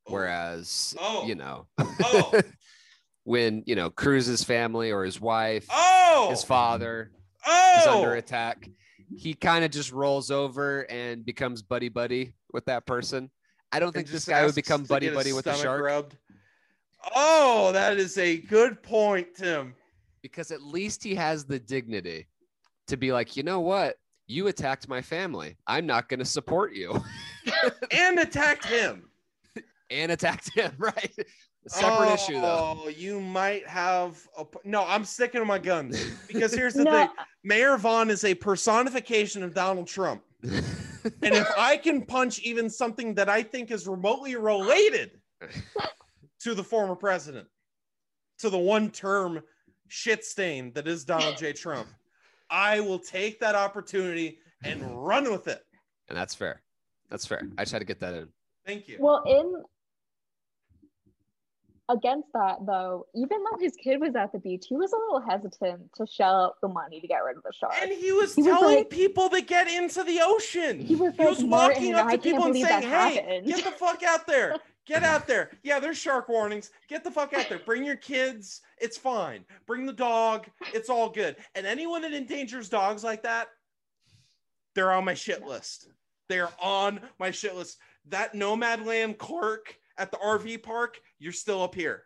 Whereas, 0.06 0.94
Oh. 0.98 1.26
you 1.26 1.34
know, 1.34 1.66
Oh. 1.78 2.40
when 3.24 3.62
you 3.66 3.74
know 3.74 3.90
Cruz's 3.90 4.42
family 4.42 4.90
or 4.90 5.04
his 5.04 5.20
wife, 5.20 5.66
oh, 5.70 6.28
his 6.30 6.42
father 6.42 7.10
oh, 7.46 7.74
is 7.78 7.86
under 7.86 8.14
attack, 8.14 8.68
he 9.16 9.34
kind 9.34 9.64
of 9.64 9.70
just 9.70 9.92
rolls 9.92 10.30
over 10.30 10.82
and 10.90 11.24
becomes 11.24 11.62
buddy 11.62 11.88
buddy 11.88 12.34
with 12.52 12.64
that 12.66 12.86
person. 12.86 13.30
I 13.72 13.78
don't 13.78 13.88
and 13.88 13.96
think 13.96 14.08
this 14.08 14.24
guy 14.24 14.44
would 14.44 14.54
become 14.54 14.84
buddy 14.84 15.10
buddy 15.10 15.32
with 15.32 15.44
the 15.44 15.52
stomach 15.52 15.64
shark 15.64 15.82
rubbed. 15.82 16.16
Oh, 17.14 17.70
that 17.72 17.96
is 17.96 18.18
a 18.18 18.38
good 18.38 18.82
point, 18.82 19.28
Tim. 19.36 19.74
because 20.22 20.50
at 20.50 20.62
least 20.62 21.04
he 21.04 21.14
has 21.14 21.44
the 21.44 21.58
dignity 21.58 22.26
to 22.88 22.96
be 22.96 23.12
like, 23.12 23.36
you 23.36 23.42
know 23.42 23.60
what? 23.60 23.96
You 24.26 24.48
attacked 24.48 24.88
my 24.88 25.00
family. 25.00 25.56
I'm 25.66 25.86
not 25.86 26.08
going 26.08 26.18
to 26.18 26.26
support 26.26 26.74
you. 26.74 27.02
And 27.90 28.18
attacked 28.18 28.66
him. 28.66 29.08
and 29.90 30.12
attacked 30.12 30.54
him, 30.54 30.72
right? 30.78 31.14
A 31.68 31.74
separate 31.80 32.14
issue 32.14 32.40
though. 32.40 32.80
Oh, 32.84 32.88
you 32.88 33.20
might 33.20 33.66
have 33.66 34.18
a 34.38 34.44
p- 34.44 34.58
no. 34.64 34.84
I'm 34.86 35.04
sticking 35.04 35.40
to 35.40 35.44
my 35.44 35.58
guns 35.58 36.02
because 36.26 36.52
here's 36.54 36.74
the 36.74 36.84
no, 36.84 36.92
thing: 36.92 37.08
Mayor 37.44 37.76
Vaughn 37.76 38.08
is 38.10 38.24
a 38.24 38.34
personification 38.34 39.42
of 39.42 39.52
Donald 39.54 39.86
Trump, 39.86 40.22
and 40.42 40.64
if 41.22 41.46
I 41.58 41.76
can 41.76 42.06
punch 42.06 42.38
even 42.40 42.70
something 42.70 43.14
that 43.14 43.28
I 43.28 43.42
think 43.42 43.70
is 43.70 43.86
remotely 43.86 44.34
related 44.36 45.20
to 46.40 46.54
the 46.54 46.64
former 46.64 46.96
president, 46.96 47.46
to 48.38 48.48
the 48.48 48.58
one-term 48.58 49.42
shit 49.88 50.24
stain 50.24 50.72
that 50.72 50.88
is 50.88 51.04
Donald 51.04 51.36
J. 51.36 51.52
Trump, 51.52 51.88
I 52.50 52.80
will 52.80 52.98
take 52.98 53.40
that 53.40 53.54
opportunity 53.54 54.38
and 54.64 54.82
run 55.06 55.30
with 55.30 55.48
it. 55.48 55.64
and 56.08 56.16
that's 56.16 56.34
fair. 56.34 56.62
That's 57.10 57.26
fair. 57.26 57.42
I 57.58 57.62
just 57.62 57.72
had 57.72 57.78
to 57.80 57.84
get 57.84 58.00
that 58.00 58.14
in. 58.14 58.28
Thank 58.66 58.88
you. 58.88 58.96
well, 59.00 59.22
in 59.26 59.62
against 61.88 62.28
that 62.34 62.58
though, 62.66 63.06
even 63.14 63.38
though 63.44 63.58
his 63.58 63.74
kid 63.76 64.00
was 64.00 64.14
at 64.14 64.32
the 64.32 64.38
beach, 64.38 64.66
he 64.68 64.76
was 64.76 64.92
a 64.92 64.96
little 64.96 65.20
hesitant 65.20 65.90
to 65.96 66.06
shell 66.06 66.44
out 66.44 66.60
the 66.60 66.68
money 66.68 67.00
to 67.00 67.06
get 67.06 67.18
rid 67.18 67.36
of 67.36 67.42
the 67.42 67.52
shark. 67.52 67.72
And 67.80 67.90
he 67.92 68.12
was 68.12 68.34
He 68.34 68.42
was 68.42 68.50
telling 68.58 68.76
like- 68.78 68.90
people 68.90 69.28
to 69.30 69.40
get 69.40 69.68
into 69.68 70.04
the 70.04 70.20
ocean. 70.22 70.80
He 70.80 70.94
was 70.96 71.16
like, 71.18 71.38
walking 71.40 71.94
up 71.94 72.10
to 72.10 72.18
people 72.18 72.44
and 72.44 72.54
saying, 72.54 72.82
"Hey, 72.82 72.88
happened." 73.16 73.46
get 73.46 73.64
the 73.64 73.70
fuck 73.72 74.02
out 74.02 74.26
there! 74.26 74.56
Get 74.86 75.02
out 75.02 75.26
there! 75.26 75.50
Yeah, 75.62 75.80
there's 75.80 75.98
shark 75.98 76.28
warnings. 76.28 76.70
Get 76.88 77.04
the 77.04 77.10
fuck 77.10 77.34
out 77.34 77.48
there. 77.48 77.58
Bring 77.58 77.84
your 77.84 77.96
kids. 77.96 78.62
It's 78.78 78.96
fine. 78.96 79.44
Bring 79.66 79.84
the 79.86 79.92
dog. 79.92 80.46
It's 80.72 80.88
all 80.88 81.08
good. 81.10 81.36
And 81.54 81.66
anyone 81.66 82.02
that 82.02 82.12
endangers 82.14 82.68
dogs 82.68 83.04
like 83.04 83.22
that, 83.24 83.48
they're 84.74 84.92
on 84.92 85.04
my 85.04 85.14
shit 85.14 85.44
list. 85.44 85.88
They're 86.28 86.50
on 86.60 87.00
my 87.18 87.30
shit 87.30 87.54
list. 87.56 87.78
That 88.06 88.34
Nomadland 88.34 89.18
clerk 89.18 89.76
at 89.98 90.10
the 90.10 90.16
RV 90.18 90.62
park, 90.62 91.00
you're 91.18 91.32
still 91.32 91.62
up 91.62 91.74
here. 91.74 92.02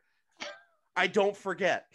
I 0.96 1.06
don't 1.06 1.36
forget. 1.36 1.86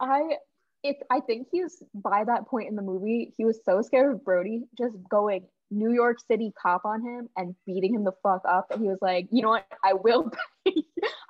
I 0.00 0.36
it's 0.82 1.00
I 1.10 1.20
think 1.20 1.48
he's 1.52 1.82
by 1.94 2.24
that 2.24 2.46
point 2.46 2.68
in 2.68 2.76
the 2.76 2.82
movie, 2.82 3.32
he 3.36 3.44
was 3.44 3.60
so 3.64 3.82
scared 3.82 4.12
of 4.14 4.24
Brody 4.24 4.62
just 4.76 4.96
going 5.08 5.46
New 5.70 5.92
York 5.92 6.18
City 6.28 6.52
cop 6.60 6.84
on 6.84 7.02
him 7.02 7.28
and 7.36 7.54
beating 7.66 7.94
him 7.94 8.04
the 8.04 8.12
fuck 8.22 8.42
up. 8.46 8.66
And 8.70 8.82
he 8.82 8.88
was 8.88 8.98
like, 9.00 9.28
you 9.30 9.42
know 9.42 9.50
what? 9.50 9.66
I 9.84 9.94
will 9.94 10.30
pay 10.66 10.74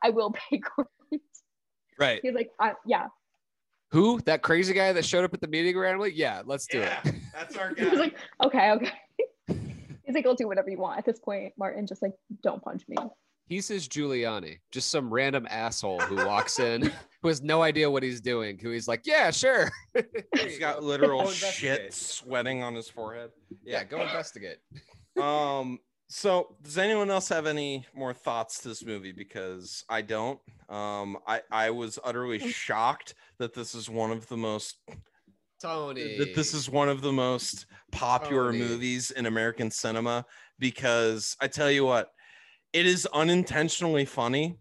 I 0.02 0.10
will 0.10 0.32
pay 0.32 0.58
court. 0.58 0.88
Right. 1.98 2.20
He's 2.22 2.34
like, 2.34 2.50
I, 2.58 2.72
yeah. 2.86 3.08
Who? 3.92 4.20
That 4.22 4.40
crazy 4.42 4.72
guy 4.72 4.92
that 4.94 5.04
showed 5.04 5.22
up 5.24 5.34
at 5.34 5.40
the 5.42 5.46
meeting 5.46 5.76
randomly? 5.76 6.12
Yeah, 6.14 6.42
let's 6.46 6.66
do 6.66 6.78
Yeah, 6.78 7.00
it. 7.04 7.14
that's 7.34 7.56
our 7.56 7.74
He 7.78 7.84
was 7.84 7.98
like, 7.98 8.16
okay, 8.42 8.72
okay. 8.72 8.90
He's 9.48 10.14
like, 10.14 10.26
I'll 10.26 10.34
do 10.34 10.48
whatever 10.48 10.70
you 10.70 10.78
want. 10.78 10.98
At 10.98 11.04
this 11.04 11.18
point, 11.20 11.52
Martin 11.58 11.86
just 11.86 12.00
like, 12.02 12.12
don't 12.42 12.62
punch 12.62 12.82
me. 12.88 12.96
He's 13.46 13.66
says 13.66 13.88
Giuliani, 13.88 14.58
just 14.70 14.90
some 14.90 15.12
random 15.12 15.46
asshole 15.50 16.00
who 16.00 16.16
walks 16.26 16.58
in, 16.58 16.82
who 17.22 17.28
has 17.28 17.42
no 17.42 17.62
idea 17.62 17.90
what 17.90 18.02
he's 18.02 18.20
doing, 18.20 18.58
who 18.58 18.70
he's 18.70 18.88
like, 18.88 19.02
yeah, 19.04 19.30
sure. 19.30 19.70
He's 20.40 20.58
got 20.58 20.82
literal 20.92 21.28
shit 21.30 21.92
sweating 21.92 22.62
on 22.62 22.74
his 22.74 22.88
forehead. 22.88 23.30
Yeah, 23.64 23.84
go 23.84 24.00
investigate. 24.00 24.58
um 25.20 25.78
so 26.08 26.56
does 26.62 26.76
anyone 26.78 27.10
else 27.10 27.28
have 27.28 27.46
any 27.46 27.86
more 27.94 28.12
thoughts 28.12 28.60
to 28.60 28.68
this 28.68 28.84
movie 28.84 29.12
because 29.12 29.82
i 29.88 30.00
don't 30.02 30.38
um 30.68 31.16
i 31.26 31.40
i 31.50 31.70
was 31.70 31.98
utterly 32.04 32.38
shocked 32.38 33.14
that 33.38 33.54
this 33.54 33.74
is 33.74 33.88
one 33.88 34.10
of 34.10 34.26
the 34.28 34.36
most 34.36 34.76
Tony. 35.60 36.18
that 36.18 36.34
this 36.34 36.54
is 36.54 36.68
one 36.68 36.88
of 36.88 37.00
the 37.02 37.12
most 37.12 37.66
popular 37.92 38.52
Tony. 38.52 38.58
movies 38.58 39.10
in 39.10 39.26
american 39.26 39.70
cinema 39.70 40.24
because 40.58 41.36
i 41.40 41.46
tell 41.46 41.70
you 41.70 41.84
what 41.84 42.10
it 42.72 42.86
is 42.86 43.06
unintentionally 43.12 44.04
funny 44.04 44.58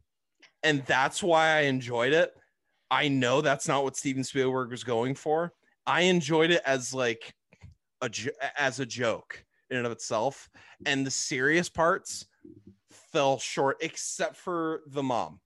and 0.63 0.85
that's 0.85 1.23
why 1.23 1.57
i 1.57 1.61
enjoyed 1.61 2.13
it. 2.13 2.33
I 2.89 3.07
know 3.07 3.41
that's 3.41 3.67
not 3.67 3.83
what 3.83 3.95
steven 3.95 4.23
spielberg 4.23 4.69
was 4.69 4.83
going 4.83 5.15
for. 5.15 5.53
I 5.87 6.01
enjoyed 6.01 6.51
it 6.51 6.61
as 6.65 6.93
like 6.93 7.33
a 8.01 8.09
as 8.57 8.79
a 8.79 8.85
joke 8.85 9.43
in 9.69 9.77
and 9.77 9.85
of 9.85 9.91
itself 9.91 10.49
and 10.85 11.05
the 11.05 11.11
serious 11.11 11.69
parts 11.69 12.25
fell 12.91 13.39
short 13.39 13.77
except 13.81 14.35
for 14.35 14.81
the 14.87 15.03
mom. 15.03 15.39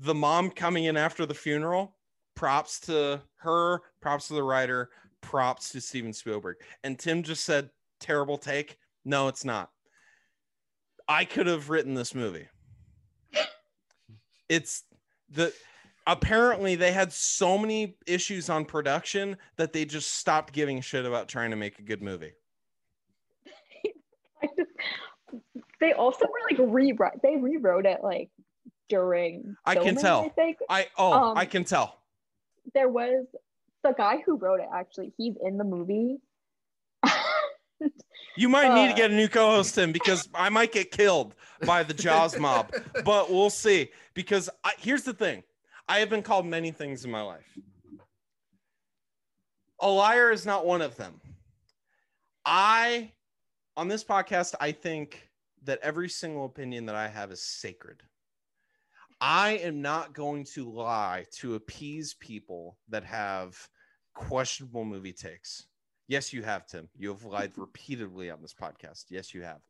The 0.00 0.14
mom 0.14 0.50
coming 0.50 0.84
in 0.84 0.96
after 0.96 1.26
the 1.26 1.34
funeral 1.34 1.96
props 2.34 2.80
to 2.80 3.22
her 3.36 3.80
props 4.00 4.28
to 4.28 4.34
the 4.34 4.42
writer 4.42 4.90
props 5.20 5.70
to 5.70 5.80
steven 5.80 6.12
spielberg. 6.12 6.56
And 6.82 6.98
tim 6.98 7.22
just 7.22 7.44
said 7.44 7.70
terrible 8.00 8.38
take. 8.38 8.76
No 9.04 9.28
it's 9.28 9.44
not 9.44 9.70
i 11.08 11.24
could 11.24 11.46
have 11.46 11.70
written 11.70 11.94
this 11.94 12.14
movie 12.14 12.48
it's 14.48 14.84
the 15.30 15.52
apparently 16.06 16.74
they 16.74 16.92
had 16.92 17.12
so 17.12 17.56
many 17.56 17.96
issues 18.06 18.50
on 18.50 18.64
production 18.64 19.36
that 19.56 19.72
they 19.72 19.84
just 19.84 20.14
stopped 20.14 20.52
giving 20.52 20.80
shit 20.80 21.04
about 21.04 21.28
trying 21.28 21.50
to 21.50 21.56
make 21.56 21.78
a 21.78 21.82
good 21.82 22.02
movie 22.02 22.32
I 24.42 24.48
just, 24.56 24.70
they 25.80 25.92
also 25.92 26.26
were 26.26 26.40
like 26.50 26.72
rewrite. 26.72 27.22
They 27.22 27.36
rewrote 27.36 27.86
it 27.86 28.00
like 28.02 28.30
during. 28.88 29.56
I 29.64 29.74
can 29.74 29.96
tell. 29.96 30.22
I 30.22 30.28
think 30.28 30.58
i 30.68 30.86
oh 30.96 31.12
Um, 31.12 31.36
i 31.36 31.44
can 31.44 31.64
tell 31.64 32.02
there 32.74 32.88
was 32.88 33.26
the 33.82 33.92
guy 33.96 34.22
who 34.24 34.36
wrote 34.36 34.60
it. 34.60 34.68
Actually, 34.72 35.12
he's 35.16 35.34
in 35.42 35.58
the 35.58 35.64
movie. 35.64 36.18
You 38.36 38.48
might 38.48 38.74
need 38.74 38.88
to 38.88 38.92
Uh, 38.92 38.96
get 38.96 39.10
a 39.10 39.14
new 39.14 39.28
co-host 39.28 39.74
Tim 39.74 39.92
because 39.92 40.28
I 40.34 40.48
might 40.48 40.72
get 40.72 40.90
killed 40.90 41.34
by 41.66 41.82
the 41.82 41.94
Jaws 41.94 42.38
mob, 42.38 42.72
but 43.04 43.30
we'll 43.30 43.50
see. 43.50 43.90
Because 44.14 44.48
I, 44.64 44.72
here's 44.78 45.02
the 45.02 45.12
thing: 45.12 45.42
I 45.88 45.98
have 45.98 46.08
been 46.10 46.22
called 46.22 46.46
many 46.46 46.70
things 46.70 47.04
in 47.04 47.10
my 47.10 47.22
life. 47.22 47.58
A 49.80 49.88
liar 49.88 50.30
is 50.30 50.46
not 50.46 50.64
one 50.64 50.80
of 50.80 50.96
them. 50.96 51.20
I, 52.44 53.12
on 53.76 53.88
this 53.88 54.04
podcast, 54.04 54.54
I 54.60 54.72
think 54.72 55.28
that 55.64 55.78
every 55.82 56.08
single 56.08 56.44
opinion 56.44 56.86
that 56.86 56.94
I 56.94 57.08
have 57.08 57.30
is 57.32 57.42
sacred. 57.42 58.02
I 59.20 59.52
am 59.58 59.82
not 59.82 60.14
going 60.14 60.44
to 60.54 60.68
lie 60.68 61.26
to 61.36 61.54
appease 61.54 62.14
people 62.14 62.78
that 62.88 63.04
have 63.04 63.56
questionable 64.14 64.84
movie 64.84 65.12
takes. 65.12 65.66
Yes, 66.12 66.30
you 66.30 66.42
have, 66.42 66.66
Tim. 66.66 66.90
You 66.98 67.08
have 67.08 67.24
lied 67.24 67.52
repeatedly 67.56 68.30
on 68.30 68.42
this 68.42 68.52
podcast. 68.52 69.06
Yes, 69.08 69.32
you 69.32 69.40
have. 69.44 69.60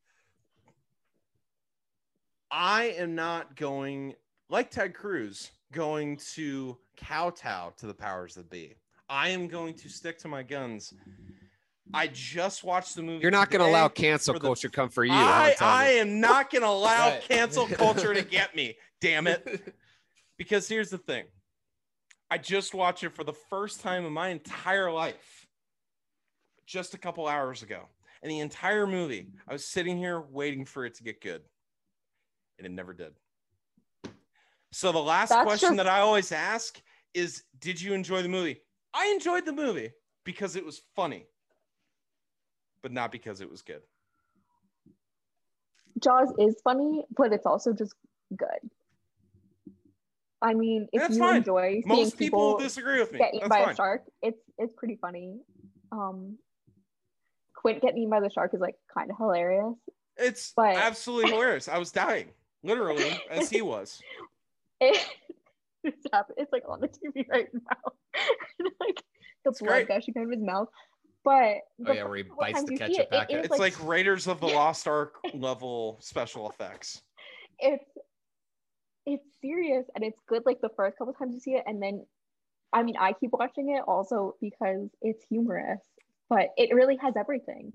I 2.51 2.86
am 2.98 3.14
not 3.14 3.55
going, 3.55 4.14
like 4.51 4.69
Ted 4.73 4.93
Cruz, 4.93 5.52
going 5.70 6.16
to 6.35 6.77
kowtow 6.97 7.73
to 7.77 7.86
the 7.86 7.94
powers 7.94 8.35
that 8.35 8.51
be. 8.51 8.74
I 9.09 9.28
am 9.28 9.47
going 9.47 9.74
to 9.74 9.89
stick 9.89 10.19
to 10.19 10.28
my 10.28 10.43
guns. 10.43 10.93
I 11.94 12.09
just 12.09 12.64
watched 12.64 12.97
the 12.97 13.02
movie. 13.05 13.23
You're 13.23 13.31
not 13.31 13.48
going 13.51 13.60
to 13.64 13.70
allow 13.70 13.86
cancel 13.86 14.35
for 14.35 14.40
the- 14.40 14.44
culture 14.44 14.69
come 14.69 14.89
for 14.89 15.05
you. 15.05 15.12
I, 15.12 15.51
I'm 15.51 15.55
telling 15.55 15.74
I 15.77 15.93
you. 15.93 16.01
am 16.01 16.20
not 16.20 16.51
going 16.51 16.62
to 16.62 16.69
allow 16.69 17.10
Right. 17.10 17.23
cancel 17.23 17.69
culture 17.69 18.14
to 18.14 18.23
get 18.23 18.56
me. 18.56 18.74
Damn 19.01 19.28
it. 19.28 19.74
Because 20.39 20.66
here's 20.66 20.90
the 20.90 20.98
thing 20.98 21.27
I 22.28 22.36
just 22.39 22.74
watched 22.74 23.05
it 23.05 23.14
for 23.14 23.23
the 23.23 23.35
first 23.48 23.81
time 23.81 24.05
in 24.05 24.12
my 24.12 24.31
entire 24.31 24.90
life 24.90 25.41
just 26.72 26.94
a 26.94 26.98
couple 26.98 27.28
hours 27.28 27.62
ago. 27.62 27.82
And 28.22 28.30
the 28.30 28.40
entire 28.40 28.86
movie, 28.86 29.28
I 29.46 29.52
was 29.52 29.64
sitting 29.64 29.98
here 29.98 30.20
waiting 30.20 30.64
for 30.64 30.86
it 30.86 30.94
to 30.94 31.02
get 31.02 31.20
good. 31.20 31.42
And 32.58 32.66
it 32.66 32.70
never 32.70 32.94
did. 32.94 33.12
So 34.72 34.90
the 34.90 34.98
last 35.02 35.28
That's 35.28 35.44
question 35.44 35.70
just- 35.70 35.76
that 35.76 35.86
I 35.86 36.00
always 36.00 36.32
ask 36.32 36.80
is 37.12 37.44
Did 37.58 37.78
you 37.80 37.92
enjoy 37.92 38.22
the 38.22 38.28
movie? 38.28 38.62
I 38.94 39.06
enjoyed 39.08 39.44
the 39.44 39.52
movie 39.52 39.90
because 40.24 40.56
it 40.56 40.64
was 40.64 40.80
funny, 40.96 41.26
but 42.82 42.90
not 42.92 43.12
because 43.12 43.40
it 43.42 43.50
was 43.50 43.60
good. 43.60 43.82
Jaws 45.98 46.32
is 46.38 46.56
funny, 46.64 47.04
but 47.16 47.32
it's 47.32 47.44
also 47.44 47.72
just 47.74 47.94
good. 48.34 48.70
I 50.40 50.54
mean, 50.54 50.88
if 50.92 51.02
That's 51.02 51.14
you 51.14 51.20
fine. 51.20 51.36
enjoy 51.36 51.70
seeing 51.72 51.82
Most 51.86 52.16
people 52.18 52.54
people 52.54 52.58
disagree 52.58 52.98
with 52.98 53.12
me. 53.12 53.18
get 53.18 53.34
eaten 53.34 53.48
That's 53.48 53.60
by 53.60 53.64
fine. 53.64 53.72
a 53.72 53.76
shark, 53.76 54.02
it's 54.22 54.40
it's 54.58 54.72
pretty 54.76 54.96
funny. 54.96 55.38
Um, 55.92 56.38
Quint 57.62 57.80
getting 57.80 57.98
eaten 57.98 58.10
by 58.10 58.20
the 58.20 58.30
shark 58.30 58.52
is 58.55 58.60
like 58.60 58.74
kind 58.93 59.10
of 59.10 59.16
hilarious. 59.16 59.74
It's 60.16 60.52
But- 60.55 60.76
absolutely 60.76 61.30
hilarious. 61.30 61.68
I 61.68 61.78
was 61.78 61.90
dying, 61.90 62.28
literally, 62.62 63.10
as 63.30 63.48
he 63.51 63.62
was. 63.62 64.01
It, 64.84 65.01
it's 65.84 66.05
happened. 66.12 66.39
It's 66.39 66.51
like 66.52 66.64
on 66.68 66.80
the 66.80 66.89
TV 66.89 67.24
right 67.28 67.47
now, 67.55 67.93
like 68.80 68.97
the 69.44 69.51
It's 69.51 69.60
blood 69.60 69.68
great. 69.70 69.89
gushing 69.89 70.14
out 70.18 70.24
of 70.24 70.30
his 70.32 70.40
mouth. 70.43 70.66
But 71.24 71.59
Oh, 71.86 71.93
yeah, 71.93 72.02
where 72.02 72.16
he 72.16 72.22
first 72.24 72.36
bites 72.40 72.55
times 72.59 72.66
the 72.66 72.72
you 72.72 72.78
see 72.78 72.84
ketchup 72.84 72.98
it, 72.98 73.02
it 73.02 73.10
packet. 73.12 73.39
is, 73.39 73.47
It's 73.47 73.59
like, 73.60 73.86
Raiders 73.86 74.26
of 74.26 74.40
the 74.40 74.48
Lost 74.48 74.89
Ark 74.89 75.14
level 75.34 75.98
special 76.01 76.51
effects. 76.51 77.01
it's 77.60 77.84
it's 79.06 79.24
serious 79.40 79.84
and 79.94 80.02
it's 80.05 80.18
good 80.28 80.43
like 80.47 80.60
the 80.60 80.70
first 80.76 80.98
couple 80.98 81.12
times 81.14 81.32
you 81.34 81.40
see 81.40 81.52
it 81.52 81.62
and 81.66 81.80
then 81.82 82.05
i 82.72 82.82
mean 82.82 82.94
i 83.01 83.12
keep 83.12 83.30
watching 83.32 83.70
it 83.76 83.82
also 83.86 84.34
because 84.40 84.89
it's 85.01 85.24
humorous 85.28 85.80
but 86.32 86.48
it 86.56 86.74
really 86.74 86.96
has 86.96 87.14
everything. 87.16 87.72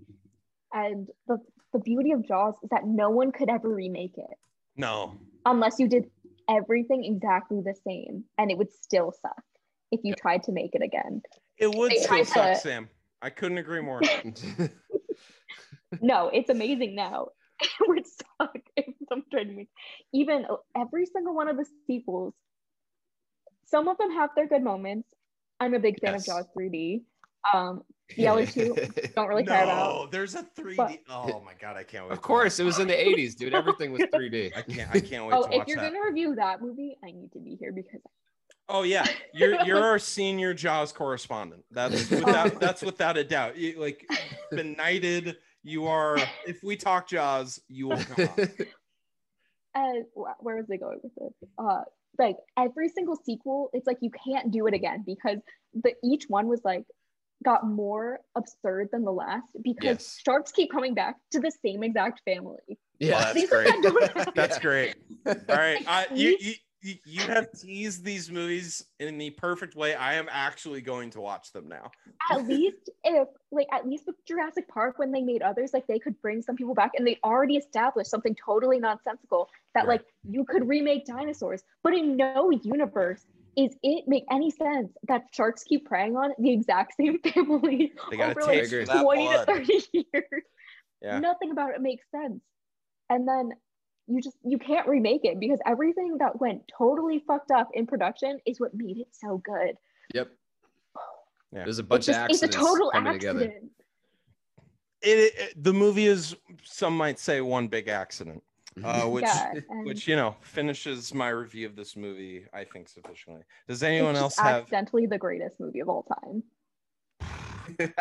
And 0.73 1.07
the 1.27 1.38
the 1.73 1.79
beauty 1.79 2.11
of 2.11 2.27
jaws 2.27 2.55
is 2.63 2.69
that 2.71 2.85
no 2.88 3.11
one 3.11 3.31
could 3.31 3.49
ever 3.49 3.69
remake 3.69 4.17
it. 4.17 4.38
No, 4.75 5.19
unless 5.45 5.77
you 5.79 5.88
did 5.88 6.05
everything 6.49 7.05
exactly 7.05 7.61
the 7.63 7.75
same 7.85 8.23
and 8.38 8.49
it 8.49 8.57
would 8.57 8.71
still 8.73 9.11
suck 9.21 9.43
if 9.91 9.99
you 10.03 10.15
tried 10.15 10.41
to 10.43 10.51
make 10.51 10.73
it 10.73 10.81
again. 10.81 11.21
It 11.57 11.69
would 11.75 11.91
They 11.91 11.97
still 11.97 12.25
suck, 12.25 12.53
to- 12.53 12.59
Sam. 12.59 12.89
I 13.21 13.29
couldn't 13.29 13.57
agree 13.59 13.81
more. 13.81 14.01
no 16.01 16.29
it's 16.29 16.49
amazing 16.49 16.95
now. 16.95 17.27
It 17.61 17.88
would 17.88 18.05
suck 18.07 18.55
if 18.75 18.93
someone 19.09 19.25
tried 19.31 19.45
to 19.45 19.53
make 19.53 19.69
even 20.13 20.45
every 20.75 21.05
single 21.07 21.34
one 21.35 21.47
of 21.47 21.57
the 21.57 21.65
sequels 21.88 22.34
some 23.65 23.88
of 23.88 23.97
them 23.97 24.11
have 24.11 24.29
their 24.35 24.47
good 24.47 24.63
moments. 24.63 25.09
I'm 25.59 25.73
a 25.73 25.79
big 25.79 25.99
fan 25.99 26.13
Yes. 26.13 26.21
of 26.21 26.25
jaws 26.27 26.45
3d 26.57 27.01
Um, 27.53 27.81
the 28.15 28.27
other 28.27 28.45
two 28.45 28.73
don't 29.15 29.27
really 29.27 29.43
care 29.45 29.63
about. 29.63 29.93
No, 29.95 30.07
there's 30.11 30.35
a 30.35 30.43
3D. 30.57 30.75
But- 30.77 30.99
oh 31.09 31.41
my 31.45 31.53
god, 31.59 31.75
I 31.77 31.83
can't 31.83 32.05
wait. 32.05 32.13
Of 32.13 32.21
course, 32.21 32.59
it 32.59 32.63
was 32.63 32.79
in 32.79 32.87
the 32.87 32.93
80s, 32.93 33.35
dude. 33.35 33.53
Everything 33.53 33.91
was 33.91 34.01
3D. 34.03 34.51
I 34.57 34.61
can't. 34.61 34.89
I 34.93 34.99
can't 34.99 35.25
wait 35.27 35.33
Oh, 35.35 35.43
to 35.43 35.51
if 35.51 35.57
watch 35.59 35.67
you're 35.67 35.77
that. 35.77 35.91
gonna 35.93 36.05
review 36.05 36.35
that 36.35 36.61
movie, 36.61 36.97
I 37.03 37.11
need 37.11 37.31
to 37.33 37.39
be 37.39 37.55
here 37.59 37.71
because 37.73 38.01
Oh 38.69 38.83
yeah, 38.83 39.05
you're 39.33 39.61
you're 39.63 39.81
our 39.83 39.97
senior 39.99 40.53
Jaws 40.53 40.91
correspondent. 40.91 41.63
That's 41.71 42.09
without 42.09 42.59
that's 42.59 42.81
without 42.81 43.17
a 43.17 43.23
doubt. 43.23 43.57
You, 43.57 43.79
like 43.79 44.05
benighted. 44.51 45.37
You 45.63 45.85
are. 45.87 46.17
If 46.45 46.59
we 46.63 46.75
talk 46.75 47.07
Jaws, 47.07 47.61
you 47.69 47.87
will 47.89 47.97
come 47.97 48.27
on. 48.37 48.47
uh, 49.75 49.93
where 50.39 50.57
was 50.57 50.65
I 50.71 50.77
going 50.77 50.99
with 51.03 51.13
this? 51.15 51.49
Uh, 51.57 51.81
like 52.19 52.35
every 52.57 52.89
single 52.89 53.15
sequel, 53.15 53.69
it's 53.73 53.87
like 53.87 53.97
you 54.01 54.11
can't 54.25 54.51
do 54.51 54.67
it 54.67 54.73
again 54.73 55.03
because 55.05 55.37
the 55.73 55.93
each 56.03 56.25
one 56.27 56.47
was 56.47 56.61
like 56.65 56.83
got 57.47 57.65
more 57.65 58.19
absurd 58.35 58.89
than 58.91 59.05
the 59.05 59.11
last 59.13 59.47
because 59.63 59.83
Yes. 59.83 60.19
sharks 60.25 60.51
keep 60.51 60.69
coming 60.69 60.93
back 60.93 61.15
to 61.31 61.39
the 61.39 61.51
same 61.65 61.81
exact 61.81 62.21
family. 62.25 62.77
Well, 62.99 63.33
that's 63.33 63.49
great. 63.49 63.65
that. 63.81 64.31
That's 64.35 64.57
Yeah. 64.57 64.61
great. 64.61 64.95
All 65.25 65.33
right, 65.55 65.81
I, 65.87 66.07
you, 66.13 66.35
you 66.39 66.53
you 66.81 66.95
you 67.05 67.21
have 67.27 67.47
teased 67.53 68.03
these 68.03 68.29
movies 68.29 68.85
in 68.99 69.17
the 69.17 69.29
perfect 69.29 69.75
way. 69.75 69.95
I 69.95 70.15
am 70.15 70.27
actually 70.29 70.81
going 70.81 71.09
to 71.11 71.21
watch 71.21 71.53
them 71.53 71.69
now. 71.69 71.91
at 72.31 72.45
least 72.47 72.89
if 73.05 73.27
like 73.51 73.67
at 73.71 73.87
least 73.87 74.03
with 74.07 74.15
Jurassic 74.27 74.67
Park 74.67 74.99
when 74.99 75.11
they 75.13 75.21
made 75.21 75.41
others 75.41 75.71
like 75.73 75.87
they 75.87 75.99
could 75.99 76.21
bring 76.21 76.41
some 76.41 76.55
people 76.57 76.73
back 76.73 76.91
and 76.97 77.07
they 77.07 77.17
already 77.23 77.55
established 77.55 78.09
something 78.09 78.35
totally 78.43 78.79
nonsensical 78.79 79.47
that 79.73 79.87
Right. 79.87 80.01
like 80.01 80.05
you 80.29 80.43
could 80.43 80.67
remake 80.67 81.05
dinosaurs 81.05 81.63
but 81.83 81.93
in 81.93 82.17
no 82.17 82.49
universe 82.63 83.23
is 83.57 83.75
it 83.81 84.03
make 84.07 84.23
any 84.31 84.51
sense 84.51 84.93
that 85.07 85.23
sharks 85.34 85.63
keep 85.63 85.85
preying 85.88 86.15
on 86.15 86.31
the 86.38 86.51
exact 86.51 86.93
same 86.95 87.19
family 87.34 87.91
They 88.11 88.17
got 88.17 88.29
over 88.31 88.41
to 88.41 88.45
like 88.47 88.67
for 88.69 88.85
20 88.85 89.27
to 89.27 89.45
30 89.45 89.73
years 90.13 90.43
Yeah. 91.01 91.19
nothing 91.19 91.51
about 91.51 91.71
it 91.71 91.81
makes 91.81 92.05
sense 92.11 92.41
and 93.09 93.27
then 93.27 93.51
you 94.07 94.21
just 94.21 94.38
you 94.45 94.57
can't 94.57 94.88
remake 94.88 95.25
it 95.25 95.39
because 95.39 95.59
everything 95.65 96.17
that 96.19 96.39
went 96.39 96.61
totally 96.77 97.23
fucked 97.27 97.51
up 97.51 97.69
in 97.73 97.85
production 97.88 98.39
is 98.45 98.59
what 98.59 98.73
made 98.73 98.97
it 98.99 99.07
so 99.11 99.41
good 99.43 99.75
Yep. 100.13 100.29
Yeah. 101.53 101.63
There's 101.63 101.79
a 101.79 101.81
it's, 101.81 101.88
bunch 101.89 102.05
just, 102.05 102.19
of 102.19 102.29
it's 102.29 102.41
a 102.41 102.45
accidents 102.45 102.55
total 102.69 102.91
coming 102.91 103.15
accident 103.15 103.39
together. 103.39 103.61
It, 105.01 105.34
it- 105.38 105.63
the 105.63 105.73
movie 105.73 106.05
is 106.07 106.35
some 106.63 106.95
might 106.95 107.19
say 107.19 107.41
one 107.41 107.67
big 107.67 107.88
accident, 107.88 108.41
uh, 108.83 109.03
which 109.07 109.23
yeah, 109.23 109.53
which 109.83 110.07
you 110.07 110.15
know 110.15 110.35
finishes 110.41 111.13
my 111.13 111.29
review 111.29 111.65
of 111.67 111.75
this 111.75 111.95
movie. 111.95 112.45
I 112.53 112.63
think 112.63 112.89
sufficiently. 112.89 113.43
Does 113.67 113.83
anyone 113.83 114.11
it's 114.11 114.21
else 114.21 114.37
have? 114.37 114.61
accidentally 114.63 115.05
the 115.05 115.17
greatest 115.17 115.59
movie 115.59 115.79
of 115.79 115.89
all 115.89 116.03
time. 116.03 116.43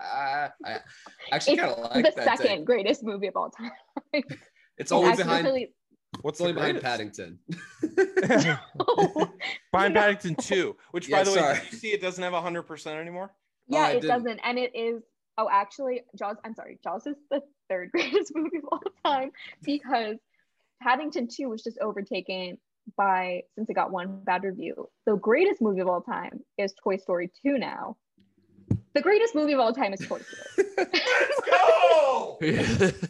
I 0.00 0.50
actually 1.30 1.56
kind 1.56 1.70
of 1.72 1.78
like 1.94 2.04
the 2.04 2.12
that. 2.16 2.38
second 2.38 2.56
take. 2.58 2.64
great 2.64 2.86
movie 3.02 3.26
of 3.26 3.36
all 3.36 3.50
time. 3.50 3.70
It's 4.78 4.90
only 4.90 5.10
It's 5.10 5.22
behind. 5.22 5.46
What's 6.22 6.40
only 6.40 6.52
the 6.52 6.60
behind 6.60 6.80
greatest? 6.80 6.84
Paddington. 6.84 7.38
behind 9.70 9.94
No. 9.94 10.00
Paddington 10.00 10.34
Two, 10.36 10.76
which 10.92 11.10
by 11.10 11.22
the 11.24 11.30
way, 11.30 11.36
sorry. 11.36 11.54
did 11.60 11.72
you 11.72 11.78
see 11.78 11.88
it 11.88 12.00
doesn't 12.00 12.22
have 12.24 12.32
hundred 12.32 12.62
percent 12.62 12.98
anymore. 12.98 13.32
yeah, 13.68 13.80
I 13.80 13.90
it 13.90 14.00
didn't. 14.00 14.08
doesn't, 14.08 14.40
and 14.44 14.58
it 14.58 14.74
is. 14.74 15.02
Oh, 15.38 15.48
actually, 15.52 16.02
Jaws. 16.18 16.36
I'm 16.44 16.54
sorry, 16.54 16.78
Jaws 16.82 17.06
is 17.06 17.16
the 17.30 17.42
third 17.72 17.90
greatest 17.92 18.32
movie 18.34 18.58
of 18.58 18.64
all 18.70 18.82
time 19.04 19.30
because 19.62 20.16
Paddington 20.82 21.28
Two 21.28 21.48
was 21.48 21.62
just 21.62 21.78
overtaken 21.78 22.58
by 22.96 23.42
since 23.54 23.68
it 23.70 23.74
got 23.74 23.92
one 23.92 24.22
bad 24.24 24.44
review. 24.44 24.88
The 25.06 25.16
greatest 25.16 25.62
movie 25.62 25.80
of 25.80 25.88
all 25.88 26.02
time 26.02 26.40
is 26.58 26.74
Toy 26.82 26.96
Story 26.96 27.30
Two. 27.42 27.58
Now, 27.58 27.96
the 28.94 29.00
greatest 29.00 29.34
movie 29.34 29.52
of 29.52 29.60
all 29.60 29.72
time 29.72 29.94
is 29.94 30.00
Toy 30.00 30.20
Story. 30.20 30.68
Let's 30.76 31.40
go! 31.50 32.36
the 32.40 32.46
greatest 32.48 33.02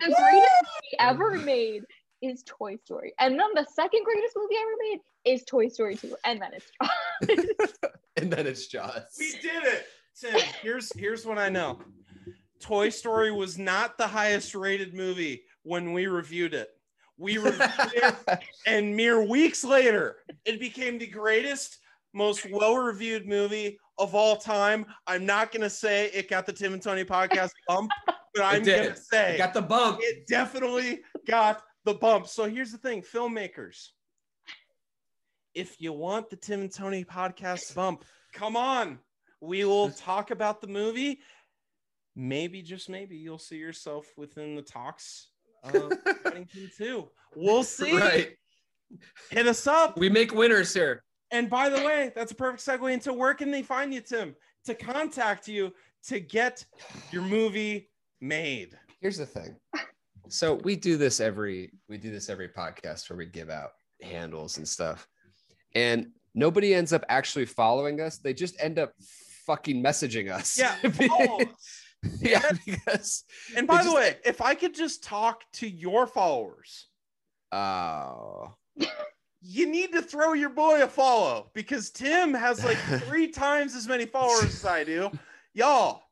movie 0.00 0.96
ever 0.98 1.34
made 1.38 1.82
is 2.22 2.42
Toy 2.46 2.76
Story. 2.76 3.12
And 3.18 3.38
then 3.38 3.48
the 3.54 3.66
second 3.74 4.04
greatest 4.04 4.34
movie 4.36 4.54
ever 4.60 4.70
made 4.90 5.32
is 5.32 5.44
Toy 5.44 5.68
Story 5.68 5.96
2. 5.96 6.16
And 6.24 6.40
then 6.40 6.50
it's 6.54 6.70
Jaws. 6.80 7.72
and 8.16 8.32
then 8.32 8.46
it's 8.46 8.66
Jaws. 8.66 9.16
We 9.18 9.32
did 9.32 9.64
it, 9.64 9.86
Tim. 10.18 10.40
Here's 10.62 10.92
here's 10.96 11.26
what 11.26 11.38
I 11.38 11.48
know. 11.48 11.80
Toy 12.60 12.88
Story 12.88 13.30
was 13.30 13.58
not 13.58 13.98
the 13.98 14.06
highest 14.06 14.54
rated 14.54 14.94
movie 14.94 15.42
when 15.62 15.92
we 15.92 16.06
reviewed 16.06 16.54
it. 16.54 16.70
We 17.16 17.38
reviewed 17.38 17.70
it, 17.94 18.16
and 18.66 18.96
mere 18.96 19.22
weeks 19.22 19.62
later, 19.64 20.16
it 20.44 20.58
became 20.58 20.98
the 20.98 21.06
greatest, 21.06 21.78
most 22.12 22.46
well-reviewed 22.50 23.26
movie 23.26 23.78
of 23.98 24.14
all 24.14 24.36
time. 24.36 24.86
I'm 25.06 25.24
not 25.26 25.52
gonna 25.52 25.70
say 25.70 26.06
it 26.12 26.28
got 26.28 26.46
the 26.46 26.52
Tim 26.52 26.72
and 26.72 26.82
Tony 26.82 27.04
podcast 27.04 27.50
bump, 27.68 27.90
but 28.06 28.42
I'm 28.42 28.62
gonna 28.64 28.96
say 28.96 29.34
it 29.34 29.38
Got 29.38 29.54
the 29.54 29.62
bump. 29.62 29.98
it 30.02 30.26
definitely 30.26 31.02
got 31.26 31.62
the 31.84 31.94
bump. 31.94 32.26
So 32.26 32.44
here's 32.48 32.72
the 32.72 32.78
thing, 32.78 33.02
filmmakers. 33.02 33.90
If 35.54 35.80
you 35.80 35.92
want 35.92 36.30
the 36.30 36.36
Tim 36.36 36.62
and 36.62 36.72
Tony 36.72 37.04
podcast 37.04 37.74
bump, 37.76 38.04
come 38.32 38.56
on. 38.56 38.98
We 39.40 39.64
will 39.64 39.90
talk 39.90 40.30
about 40.30 40.60
the 40.60 40.66
movie. 40.66 41.20
Maybe, 42.16 42.62
just 42.62 42.88
maybe, 42.88 43.16
you'll 43.16 43.38
see 43.38 43.56
yourself 43.56 44.06
within 44.16 44.54
the 44.54 44.62
talks 44.62 45.30
of 45.64 45.92
Paddington 46.24 46.70
2. 46.76 47.08
We'll 47.36 47.64
see. 47.64 47.96
Right. 47.96 48.36
Hit 49.30 49.46
us 49.46 49.66
up. 49.66 49.98
We 49.98 50.08
make 50.08 50.32
winners 50.32 50.72
here. 50.72 51.02
And 51.30 51.50
by 51.50 51.68
the 51.68 51.82
way, 51.82 52.12
that's 52.14 52.32
a 52.32 52.34
perfect 52.34 52.64
segue 52.64 52.92
into 52.92 53.12
where 53.12 53.34
can 53.34 53.50
they 53.50 53.62
find 53.62 53.92
you, 53.92 54.00
Tim? 54.00 54.36
To 54.66 54.74
contact 54.74 55.48
you 55.48 55.72
to 56.06 56.20
get 56.20 56.64
your 57.10 57.22
movie 57.22 57.90
made. 58.20 58.78
Here's 59.00 59.18
the 59.18 59.26
thing. 59.26 59.56
So 60.28 60.54
we 60.54 60.74
do 60.74 60.96
this 60.96 61.20
every 61.20 61.70
we 61.86 61.98
do 61.98 62.10
this 62.10 62.30
every 62.30 62.48
podcast 62.48 63.10
where 63.10 63.16
we 63.18 63.26
give 63.26 63.50
out 63.50 63.72
handles 64.00 64.56
and 64.56 64.66
stuff. 64.66 65.06
And 65.74 66.12
nobody 66.34 66.74
ends 66.74 66.94
up 66.94 67.04
actually 67.10 67.44
following 67.44 68.00
us. 68.00 68.16
They 68.16 68.32
just 68.32 68.56
end 68.58 68.78
up 68.78 68.92
fucking 69.46 69.82
messaging 69.82 70.32
us. 70.32 70.58
Yeah. 70.58 70.74
follow 70.76 71.40
us. 71.40 71.46
Oh, 71.50 71.54
yeah, 72.20 72.50
because 72.66 73.24
And 73.56 73.66
by 73.66 73.78
the 73.78 73.84
just- 73.84 73.96
way, 73.96 74.16
if 74.24 74.40
I 74.40 74.54
could 74.54 74.74
just 74.74 75.02
talk 75.02 75.42
to 75.54 75.68
your 75.68 76.06
followers, 76.06 76.88
oh 77.52 78.54
you 79.46 79.66
need 79.66 79.92
to 79.92 80.00
throw 80.00 80.32
your 80.32 80.48
boy 80.48 80.82
a 80.82 80.88
follow 80.88 81.50
because 81.52 81.90
Tim 81.90 82.32
has 82.32 82.64
like 82.64 82.78
three 83.02 83.28
times 83.28 83.74
as 83.74 83.86
many 83.86 84.06
followers 84.06 84.44
as 84.54 84.64
I 84.64 84.84
do. 84.84 85.10
Y'all, 85.52 86.02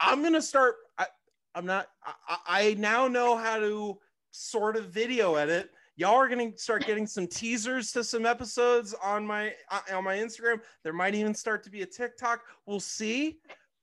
I'm 0.00 0.22
gonna 0.22 0.40
start. 0.40 0.76
I, 0.98 1.06
I'm 1.54 1.66
not. 1.66 1.88
I, 2.02 2.12
I 2.26 2.38
I 2.48 2.74
now 2.74 3.06
know 3.06 3.36
how 3.36 3.58
to 3.58 3.98
sort 4.30 4.76
of 4.76 4.86
video 4.86 5.34
edit. 5.34 5.70
Y'all 5.96 6.14
are 6.14 6.28
gonna 6.28 6.56
start 6.56 6.86
getting 6.86 7.06
some 7.06 7.26
teasers 7.26 7.92
to 7.92 8.02
some 8.02 8.24
episodes 8.24 8.94
on 9.04 9.26
my 9.26 9.52
uh, 9.70 9.80
on 9.92 10.02
my 10.02 10.16
Instagram. 10.16 10.60
There 10.82 10.94
might 10.94 11.14
even 11.14 11.34
start 11.34 11.62
to 11.64 11.70
be 11.70 11.82
a 11.82 11.86
TikTok. 11.86 12.40
We'll 12.64 12.80
see. 12.80 13.40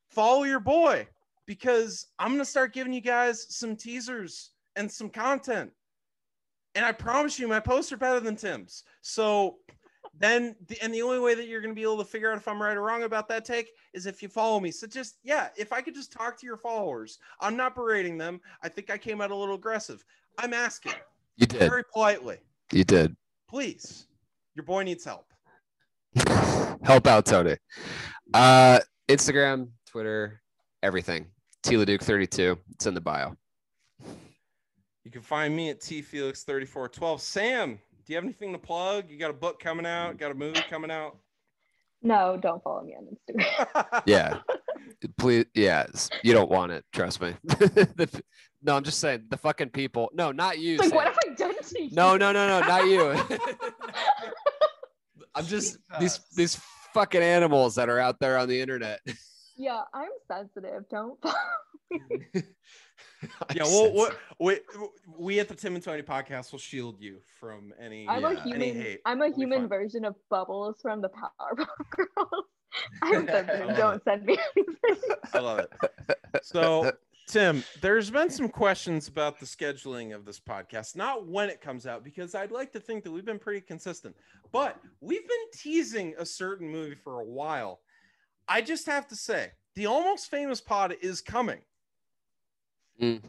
Follow 0.09 0.43
your 0.43 0.59
boy 0.59 1.07
because 1.47 2.07
I'm 2.19 2.31
gonna 2.31 2.45
start 2.45 2.73
giving 2.73 2.93
you 2.93 3.01
guys 3.01 3.47
some 3.55 3.75
teasers 3.75 4.51
and 4.75 4.91
some 4.91 5.09
content. 5.09 5.71
And 6.75 6.85
I 6.85 6.91
promise 6.91 7.39
you, 7.39 7.47
my 7.47 7.59
posts 7.59 7.91
are 7.91 7.97
better 7.97 8.19
than 8.19 8.35
Tim's. 8.35 8.83
So 9.01 9.55
then, 10.19 10.55
the, 10.67 10.77
and 10.83 10.93
the 10.93 11.01
only 11.01 11.17
way 11.19 11.33
that 11.33 11.47
you're 11.47 11.61
going 11.61 11.73
to 11.73 11.75
be 11.79 11.81
able 11.83 11.97
to 11.97 12.05
figure 12.05 12.31
out 12.31 12.37
if 12.37 12.47
I'm 12.47 12.61
right 12.61 12.77
or 12.77 12.81
wrong 12.81 13.01
about 13.03 13.27
that 13.29 13.45
take 13.45 13.69
is 13.93 14.05
if 14.05 14.21
you 14.21 14.29
follow 14.29 14.59
me. 14.59 14.69
So 14.69 14.85
just, 14.85 15.17
yeah, 15.23 15.49
if 15.57 15.73
I 15.73 15.81
could 15.81 15.95
just 15.95 16.11
talk 16.11 16.39
to 16.39 16.45
your 16.45 16.57
followers, 16.57 17.17
I'm 17.41 17.55
not 17.57 17.73
berating 17.73 18.17
them. 18.17 18.39
I 18.61 18.69
think 18.69 18.91
I 18.91 18.97
came 18.97 19.21
out 19.21 19.31
a 19.31 19.35
little 19.35 19.55
aggressive. 19.55 20.03
I'm 20.37 20.53
asking 20.53 20.93
you 21.37 21.47
did. 21.47 21.67
very 21.67 21.83
politely, 21.91 22.37
You 22.71 22.83
did. 22.83 23.15
please, 23.49 24.05
your 24.55 24.63
boy 24.63 24.83
needs 24.83 25.03
help. 25.03 25.31
Help 26.83 27.07
out 27.07 27.25
Tony. 27.25 27.57
Uh 28.33 28.79
Instagram, 29.09 29.69
Twitter, 29.87 30.41
everything. 30.83 31.25
Tila 31.67 31.85
Duke 31.85 32.01
32. 32.01 32.57
It's 32.71 32.85
in 32.85 32.93
the 32.93 33.01
bio. 33.01 33.35
You 35.03 35.11
can 35.11 35.21
find 35.21 35.53
me 35.55 35.69
at 35.69 35.81
T 35.81 36.01
Felix 36.01 36.43
3412. 36.43 37.21
Sam, 37.21 37.79
do 38.05 38.13
you 38.13 38.15
have 38.15 38.23
anything 38.23 38.53
to 38.53 38.57
plug? 38.59 39.09
You 39.09 39.17
got 39.19 39.29
a 39.31 39.33
book 39.33 39.59
coming 39.59 39.85
out? 39.85 40.17
Got 40.17 40.31
a 40.31 40.33
movie 40.33 40.61
coming 40.69 40.91
out? 40.91 41.17
no, 42.03 42.37
don't 42.41 42.61
follow 42.63 42.83
me 42.83 42.95
on 42.95 43.17
Instagram. 43.35 44.01
Yeah. 44.05 44.39
Please, 45.17 45.45
yeah, 45.53 45.85
you 46.23 46.33
don't 46.33 46.49
want 46.49 46.71
it. 46.71 46.85
Trust 46.93 47.21
me. 47.21 47.33
The- 47.47 48.21
no, 48.63 48.75
I'm 48.75 48.83
just 48.83 48.99
saying 48.99 49.25
the 49.29 49.37
fucking 49.37 49.69
people. 49.69 50.09
No, 50.13 50.31
not 50.31 50.57
you. 50.59 50.77
like, 50.77 50.93
what 50.93 51.05
have 51.05 51.17
I 51.29 51.33
done 51.35 51.53
to 51.61 51.83
you? 51.83 51.89
No, 51.91 52.17
no, 52.17 52.31
no, 52.31 52.47
no, 52.47 52.65
not 52.65 52.87
you. 52.87 53.11
I'm 55.35 55.45
just 55.45 55.77
these 55.99 56.19
these 56.35 56.59
fucking 56.93 57.21
animals 57.21 57.75
that 57.75 57.89
are 57.89 57.99
out 57.99 58.19
there 58.19 58.37
on 58.37 58.47
the 58.49 58.59
internet. 58.59 58.99
Yeah, 59.57 59.81
I'm 59.93 60.09
sensitive. 60.27 60.87
Don't 60.89 61.19
yeah, 63.55 63.63
well, 63.63 63.93
what 63.93 64.17
we, 64.39 64.59
we 65.17 65.39
at 65.39 65.47
the 65.47 65.55
Tim 65.55 65.75
and 65.75 65.83
Tony 65.83 66.03
podcast 66.03 66.51
will 66.51 66.59
shield 66.59 67.01
you 67.01 67.17
from 67.39 67.73
any, 67.79 68.07
I'm 68.07 68.21
Yeah, 68.21 68.31
a 68.31 68.41
human. 68.41 68.97
I'm 69.05 69.21
a 69.21 69.29
will 69.29 69.35
human 69.35 69.67
version 69.67 70.05
of 70.05 70.15
Bubbles 70.29 70.77
from 70.81 71.01
the 71.01 71.09
Powerpuff 71.09 71.67
Girls. 71.95 72.45
I'm 73.01 73.27
sensitive. 73.27 73.75
Don't 73.77 74.03
send 74.03 74.25
me 74.25 74.37
anything. 74.55 75.15
I 75.33 75.39
love 75.39 75.59
it. 75.59 75.73
So, 76.43 76.91
Tim, 77.27 77.63
there's 77.81 78.11
been 78.11 78.29
some 78.29 78.49
questions 78.49 79.07
about 79.07 79.39
the 79.39 79.45
scheduling 79.45 80.13
of 80.13 80.25
this 80.25 80.39
podcast, 80.39 80.95
not 80.95 81.25
when 81.27 81.49
it 81.49 81.61
comes 81.61 81.87
out, 81.87 82.03
because 82.03 82.35
I'd 82.35 82.51
like 82.51 82.71
to 82.73 82.79
think 82.79 83.03
that 83.03 83.11
we've 83.11 83.25
been 83.25 83.39
pretty 83.39 83.61
consistent, 83.61 84.15
but 84.51 84.79
we've 85.01 85.27
been 85.27 85.51
teasing 85.53 86.13
a 86.19 86.25
certain 86.25 86.69
movie 86.69 86.95
for 86.95 87.21
a 87.21 87.25
while. 87.25 87.79
I 88.47 88.61
just 88.61 88.85
have 88.85 89.07
to 89.07 89.15
say, 89.15 89.51
the 89.75 89.85
Almost 89.85 90.29
Famous 90.29 90.61
pod 90.61 90.95
is 91.01 91.21
coming. 91.21 91.59
Mm. 93.01 93.21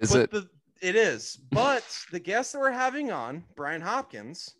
Is 0.00 0.12
but 0.12 0.20
it? 0.20 0.30
The, 0.30 0.48
it 0.80 0.96
is. 0.96 1.38
But 1.50 1.84
the 2.12 2.20
guest 2.20 2.52
that 2.52 2.58
we're 2.58 2.70
having 2.70 3.10
on, 3.10 3.44
Brian 3.56 3.80
Hopkins, 3.80 4.54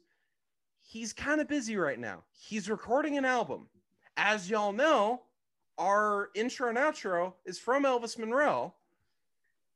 he's 0.81 1.13
kind 1.13 1.41
of 1.41 1.49
busy 1.49 1.77
right 1.77 1.99
now. 1.99 2.25
He's 2.39 2.71
recording 2.71 3.19
an 3.19 3.25
album. 3.25 3.67
As 4.17 4.49
y'all 4.49 4.73
know, 4.73 5.23
our 5.79 6.31
intro 6.35 6.69
and 6.69 6.79
outro 6.79 7.35
is 7.45 7.59
from 7.59 7.85
Elvis 7.85 8.19
Monroe. 8.19 8.75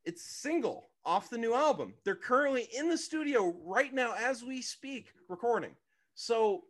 It's 0.04 0.22
single 0.22 0.88
off 1.04 1.30
the 1.30 1.38
new 1.38 1.54
album. 1.54 1.94
They're 2.04 2.14
currently 2.14 2.68
in 2.76 2.88
the 2.88 2.98
studio 2.98 3.54
right 3.64 3.92
now 3.92 4.14
as 4.18 4.42
we 4.42 4.62
speak, 4.62 5.12
recording. 5.28 5.72
So 6.14 6.64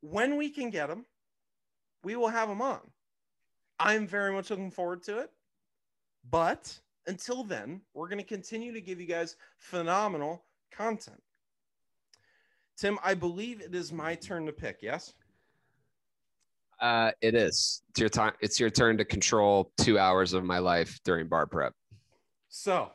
when 0.00 0.36
we 0.36 0.50
can 0.50 0.70
get 0.70 0.88
them, 0.88 1.04
we 2.02 2.16
will 2.16 2.28
have 2.28 2.48
them 2.48 2.62
on. 2.62 2.80
I'm 3.78 4.06
very 4.06 4.32
much 4.32 4.50
looking 4.50 4.70
forward 4.70 5.02
to 5.04 5.18
it. 5.18 5.30
But 6.30 6.78
until 7.06 7.44
then, 7.44 7.80
we're 7.94 8.08
going 8.08 8.18
to 8.18 8.24
continue 8.24 8.72
to 8.72 8.80
give 8.80 9.00
you 9.00 9.06
guys 9.06 9.36
phenomenal 9.56 10.44
content. 10.70 11.22
Tim, 12.76 12.98
I 13.02 13.14
believe 13.14 13.60
it 13.60 13.74
is 13.74 13.92
my 13.92 14.14
turn 14.14 14.46
to 14.46 14.52
pick. 14.52 14.78
Yes. 14.82 15.14
Uh, 16.80 17.10
it 17.20 17.34
is. 17.34 17.82
It's 17.90 18.00
your 18.00 18.08
time. 18.08 18.34
It's 18.40 18.60
your 18.60 18.70
turn 18.70 18.98
to 18.98 19.04
control 19.04 19.72
two 19.78 19.98
hours 19.98 20.32
of 20.32 20.44
my 20.44 20.58
life 20.58 21.00
during 21.04 21.26
bar 21.26 21.46
prep. 21.46 21.72
So 22.48 22.90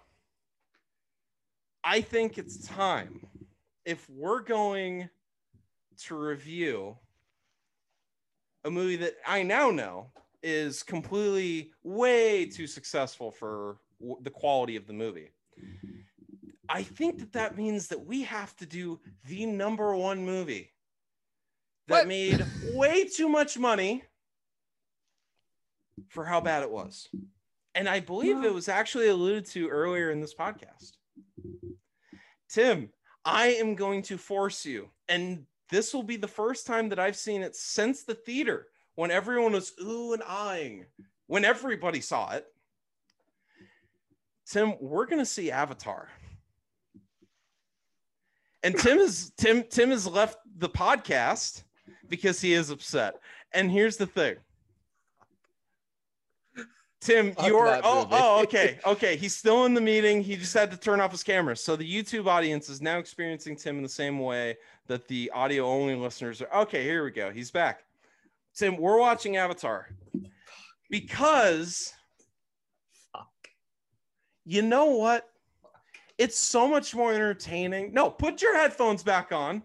I 1.83 1.99
think 1.99 2.37
it's 2.37 2.65
time 2.65 3.27
if 3.85 4.09
we're 4.09 4.41
going 4.41 5.09
to 6.05 6.15
review 6.15 6.97
a 8.65 8.71
movie 8.71 8.95
that 8.97 9.15
I 9.25 9.43
now 9.43 9.71
know 9.71 10.11
is 10.41 10.83
completely 10.83 11.71
way 11.83 12.45
too 12.45 12.67
successful 12.67 13.31
for 13.31 13.77
w- 13.99 14.17
the 14.21 14.29
quality 14.29 14.75
of 14.75 14.87
the 14.87 14.93
movie. 14.93 15.31
I 16.69 16.83
think 16.83 17.19
that 17.19 17.33
that 17.33 17.57
means 17.57 17.87
that 17.89 18.05
we 18.05 18.23
have 18.23 18.55
to 18.57 18.65
do 18.65 18.99
the 19.27 19.45
number 19.45 19.95
one 19.95 20.25
movie 20.25 20.71
that 21.87 21.99
What? 21.99 22.07
made 22.07 22.45
way 22.73 23.05
too 23.05 23.29
much 23.29 23.57
money 23.57 24.03
for 26.09 26.25
how 26.25 26.41
bad 26.41 26.63
it 26.63 26.71
was. 26.71 27.09
And 27.75 27.87
I 27.89 27.99
believe 27.99 28.37
No. 28.37 28.47
it 28.47 28.53
was 28.53 28.69
actually 28.69 29.07
alluded 29.07 29.45
to 29.47 29.67
earlier 29.67 30.11
in 30.11 30.21
this 30.21 30.33
podcast. 30.33 30.93
Tim, 32.49 32.89
I 33.25 33.47
am 33.47 33.75
going 33.75 34.01
to 34.03 34.17
force 34.17 34.65
you, 34.65 34.89
and 35.09 35.45
this 35.69 35.93
will 35.93 36.03
be 36.03 36.17
the 36.17 36.27
first 36.27 36.67
time 36.67 36.89
that 36.89 36.99
I've 36.99 37.15
seen 37.15 37.41
it 37.41 37.55
since 37.55 38.03
the 38.03 38.15
theater 38.15 38.67
when 38.95 39.11
everyone 39.11 39.53
was 39.53 39.73
ooh 39.81 40.13
and 40.13 40.23
eyeing, 40.27 40.85
when 41.27 41.45
everybody 41.45 42.01
saw 42.01 42.31
it. 42.31 42.45
Tim, 44.45 44.75
we're 44.79 45.05
gonna 45.05 45.25
see 45.25 45.51
Avatar. 45.51 46.09
And 48.61 48.77
Tim 48.77 48.97
is 48.97 49.31
Tim 49.37 49.63
Tim 49.63 49.89
has 49.89 50.07
left 50.07 50.37
the 50.57 50.69
podcast 50.69 51.63
because 52.07 52.39
he 52.39 52.53
is 52.53 52.69
upset. 52.69 53.15
And 53.53 53.71
here's 53.71 53.97
the 53.97 54.05
thing. 54.05 54.35
Tim, 57.03 57.33
Fuck 57.33 57.47
you're 57.47 57.81
oh 57.83 58.07
oh 58.11 58.41
okay 58.43 58.79
okay. 58.85 59.17
He's 59.17 59.35
still 59.35 59.65
in 59.65 59.73
the 59.73 59.81
meeting. 59.81 60.21
He 60.21 60.37
just 60.37 60.53
had 60.53 60.71
to 60.71 60.77
turn 60.77 61.01
off 61.01 61.11
his 61.11 61.23
camera. 61.23 61.55
So 61.57 61.75
the 61.75 61.89
YouTube 61.89 62.27
audience 62.27 62.69
is 62.69 62.81
now 62.81 62.97
experiencing 62.97 63.57
Tim 63.57 63.77
in 63.77 63.83
the 63.83 63.89
same 63.89 64.19
way 64.19 64.57
that 64.87 65.07
the 65.07 65.29
audio 65.33 65.65
only 65.65 65.95
listeners 65.95 66.41
are. 66.41 66.61
Okay, 66.61 66.83
here 66.83 67.03
we 67.03 67.11
go. 67.11 67.29
He's 67.29 67.51
back. 67.51 67.83
Tim, 68.55 68.77
we're 68.77 68.99
watching 68.99 69.35
Avatar 69.35 69.89
because 70.89 71.93
you 74.45 74.61
know 74.61 74.85
what? 74.85 75.27
It's 76.17 76.37
so 76.37 76.67
much 76.67 76.95
more 76.95 77.11
entertaining. 77.13 77.93
No, 77.93 78.09
put 78.09 78.41
your 78.41 78.55
headphones 78.55 79.03
back 79.03 79.31
on. 79.31 79.63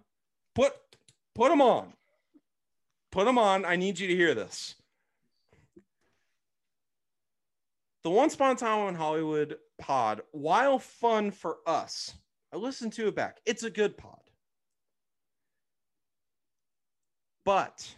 Put 0.55 0.73
put 1.37 1.51
them 1.51 1.63
on. 1.63 1.93
Put 3.13 3.27
them 3.27 3.39
on. 3.39 3.65
I 3.65 3.77
need 3.77 3.99
you 3.99 4.09
to 4.09 4.17
hear 4.17 4.35
this. 4.35 4.75
The 8.05 8.11
Once 8.11 8.35
Upon 8.35 8.53
a 8.53 8.55
Time 8.55 8.89
in 8.89 8.95
Hollywood 8.95 9.57
pod, 9.81 10.23
while 10.31 10.79
fun 10.79 11.31
for 11.31 11.57
us, 11.67 12.15
I 12.53 12.57
listened 12.57 12.93
to 12.95 13.09
it 13.09 13.17
back. 13.17 13.39
It's 13.45 13.65
a 13.65 13.71
good 13.71 13.97
pod. 13.97 14.21
But 17.45 17.95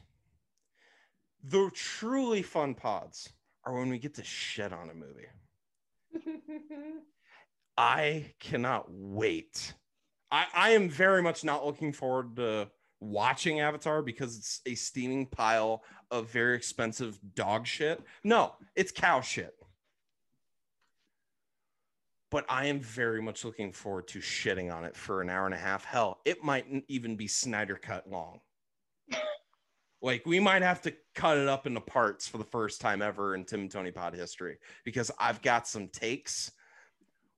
the 1.42 1.70
truly 1.74 2.42
fun 2.42 2.74
pods 2.74 3.28
are 3.64 3.74
when 3.74 3.90
we 3.90 3.98
get 3.98 4.14
to 4.14 4.24
shit 4.24 4.72
on 4.72 4.90
a 4.90 4.94
movie. 4.94 5.26
I 7.76 8.32
cannot 8.40 8.86
wait. 8.88 9.74
I, 10.30 10.46
I 10.54 10.70
am 10.70 10.88
very 10.88 11.22
much 11.22 11.44
not 11.44 11.66
looking 11.66 11.92
forward 11.92 12.36
to 12.36 12.70
watching 13.00 13.60
Avatar 13.60 14.02
because 14.02 14.36
it's 14.36 14.60
a 14.66 14.74
steaming 14.74 15.26
pile 15.26 15.82
of 16.10 16.30
very 16.30 16.56
expensive 16.56 17.18
dog 17.34 17.66
shit. 17.66 18.02
No, 18.24 18.54
it's 18.74 18.92
cow 18.92 19.20
shit. 19.20 19.54
But 22.30 22.44
I 22.48 22.66
am 22.66 22.80
very 22.80 23.20
much 23.20 23.44
looking 23.44 23.72
forward 23.72 24.06
to 24.08 24.20
shitting 24.20 24.72
on 24.72 24.84
it 24.84 24.96
for 24.96 25.20
an 25.20 25.28
hour 25.28 25.46
and 25.46 25.54
a 25.54 25.58
half. 25.58 25.84
Hell, 25.84 26.20
it 26.24 26.44
might 26.44 26.64
even 26.88 27.16
be 27.16 27.26
Snyder 27.26 27.76
cut 27.76 28.08
long. 28.08 28.40
like 30.02 30.24
we 30.24 30.40
might 30.40 30.62
have 30.62 30.80
to 30.82 30.94
cut 31.14 31.38
it 31.38 31.48
up 31.48 31.66
into 31.66 31.80
parts 31.80 32.28
for 32.28 32.38
the 32.38 32.44
first 32.44 32.80
time 32.80 33.02
ever 33.02 33.34
in 33.34 33.44
Tim 33.44 33.60
and 33.60 33.70
Tony 33.70 33.90
Pod 33.90 34.14
history 34.14 34.58
because 34.84 35.10
I've 35.18 35.42
got 35.42 35.66
some 35.66 35.88
takes. 35.88 36.52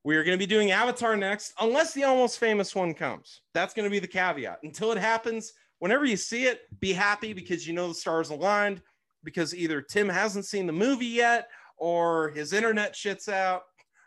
We 0.04 0.16
are 0.16 0.24
going 0.24 0.36
to 0.36 0.42
be 0.42 0.52
doing 0.52 0.72
Avatar 0.72 1.16
next, 1.16 1.54
unless 1.60 1.94
the 1.94 2.04
almost 2.04 2.38
famous 2.38 2.74
one 2.74 2.92
comes. 2.92 3.40
That's 3.54 3.72
going 3.72 3.84
to 3.84 3.90
be 3.90 4.00
the 4.00 4.08
caveat. 4.08 4.58
Until 4.64 4.90
it 4.90 4.98
happens, 4.98 5.52
whenever 5.78 6.04
you 6.04 6.16
see 6.16 6.44
it, 6.44 6.62
be 6.80 6.92
happy 6.92 7.32
because 7.32 7.66
you 7.66 7.72
know 7.72 7.88
the 7.88 7.94
stars 7.94 8.30
aligned. 8.30 8.82
Because 9.24 9.54
either 9.54 9.80
Tim 9.80 10.08
hasn't 10.08 10.46
seen 10.46 10.66
the 10.66 10.72
movie 10.72 11.06
yet, 11.06 11.48
or 11.76 12.30
his 12.30 12.52
internet 12.52 12.94
shits 12.94 13.28
out, 13.28 13.62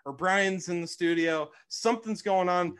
or 0.06 0.14
Brian's 0.14 0.70
in 0.70 0.82
the 0.82 0.88
studio. 0.88 1.50
Something's 1.68 2.22
going 2.22 2.48
on. 2.48 2.76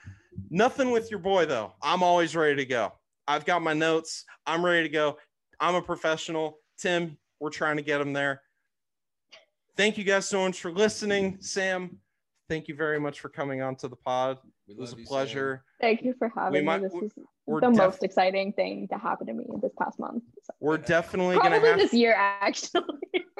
Nothing 0.50 0.92
with 0.92 1.10
your 1.10 1.20
boy, 1.20 1.46
though. 1.46 1.74
I'm 1.82 2.04
always 2.04 2.36
ready 2.36 2.56
to 2.58 2.66
go. 2.66 2.94
I've 3.28 3.46
got 3.46 3.62
my 3.64 3.74
notes. 3.74 4.24
I'm 4.46 4.64
ready 4.64 4.84
to 4.84 4.90
go. 4.94 5.18
I'm 5.60 5.76
a 5.76 5.82
professional. 5.82 6.60
Tim, 6.78 7.18
we're 7.40 7.50
trying 7.50 7.78
to 7.78 7.82
get 7.84 8.00
him 8.00 8.14
there. 8.14 8.42
Thank 9.76 9.98
you 9.98 10.04
guys 10.04 10.28
so 10.28 10.46
much 10.46 10.62
for 10.62 10.72
listening. 10.72 11.38
Sam, 11.42 11.98
thank 12.48 12.68
you 12.68 12.76
very 12.76 13.00
much 13.00 13.20
for 13.20 13.30
coming 13.30 13.62
on 13.62 13.76
to 13.78 13.88
the 13.88 13.96
pod. 13.96 14.38
It 14.68 14.78
was 14.78 14.94
a 14.94 14.98
pleasure. 14.98 15.64
Thank 15.82 16.04
you 16.04 16.14
for 16.18 16.32
having 16.36 16.64
might- 16.66 16.82
me. 16.82 16.90
This 16.90 17.02
is 17.04 17.12
the 17.48 17.60
def- 17.60 17.76
most 17.78 18.04
exciting 18.04 18.54
thing 18.54 18.88
to 18.90 18.98
happen 18.98 19.28
to 19.28 19.34
me 19.34 19.46
this 19.62 19.74
past 19.80 20.00
month. 20.00 20.24
We're 20.60 20.78
definitely 20.78 21.36
going 21.36 21.52
to 21.52 21.60
Probably 21.60 21.70
have 21.70 21.80
this 21.80 21.94
year, 21.94 22.16
actually. 22.18 22.84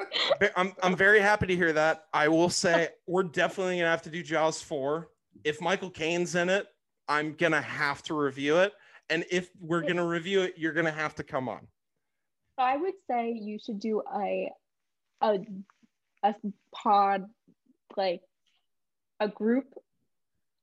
I'm, 0.56 0.72
I'm 0.82 0.96
very 0.96 1.20
happy 1.20 1.46
to 1.46 1.56
hear 1.56 1.72
that. 1.72 2.06
I 2.12 2.28
will 2.28 2.50
say 2.50 2.88
we're 3.06 3.24
definitely 3.24 3.78
gonna 3.78 3.90
have 3.90 4.02
to 4.02 4.10
do 4.10 4.22
Jaws 4.22 4.62
4. 4.62 5.08
If 5.44 5.60
Michael 5.60 5.90
Caine's 5.90 6.34
in 6.34 6.48
it, 6.48 6.66
I'm 7.08 7.34
gonna 7.34 7.60
have 7.60 8.02
to 8.04 8.14
review 8.14 8.58
it. 8.58 8.72
And 9.10 9.24
if 9.30 9.50
we're 9.60 9.82
gonna 9.82 10.06
review 10.06 10.42
it, 10.42 10.54
you're 10.56 10.72
gonna 10.72 10.90
have 10.90 11.14
to 11.16 11.22
come 11.22 11.48
on. 11.48 11.66
I 12.58 12.76
would 12.76 12.94
say 13.08 13.32
you 13.32 13.58
should 13.58 13.78
do 13.78 14.02
a 14.14 14.50
a 15.20 15.38
a 16.22 16.34
pod 16.74 17.26
like 17.96 18.22
a 19.20 19.28
group 19.28 19.66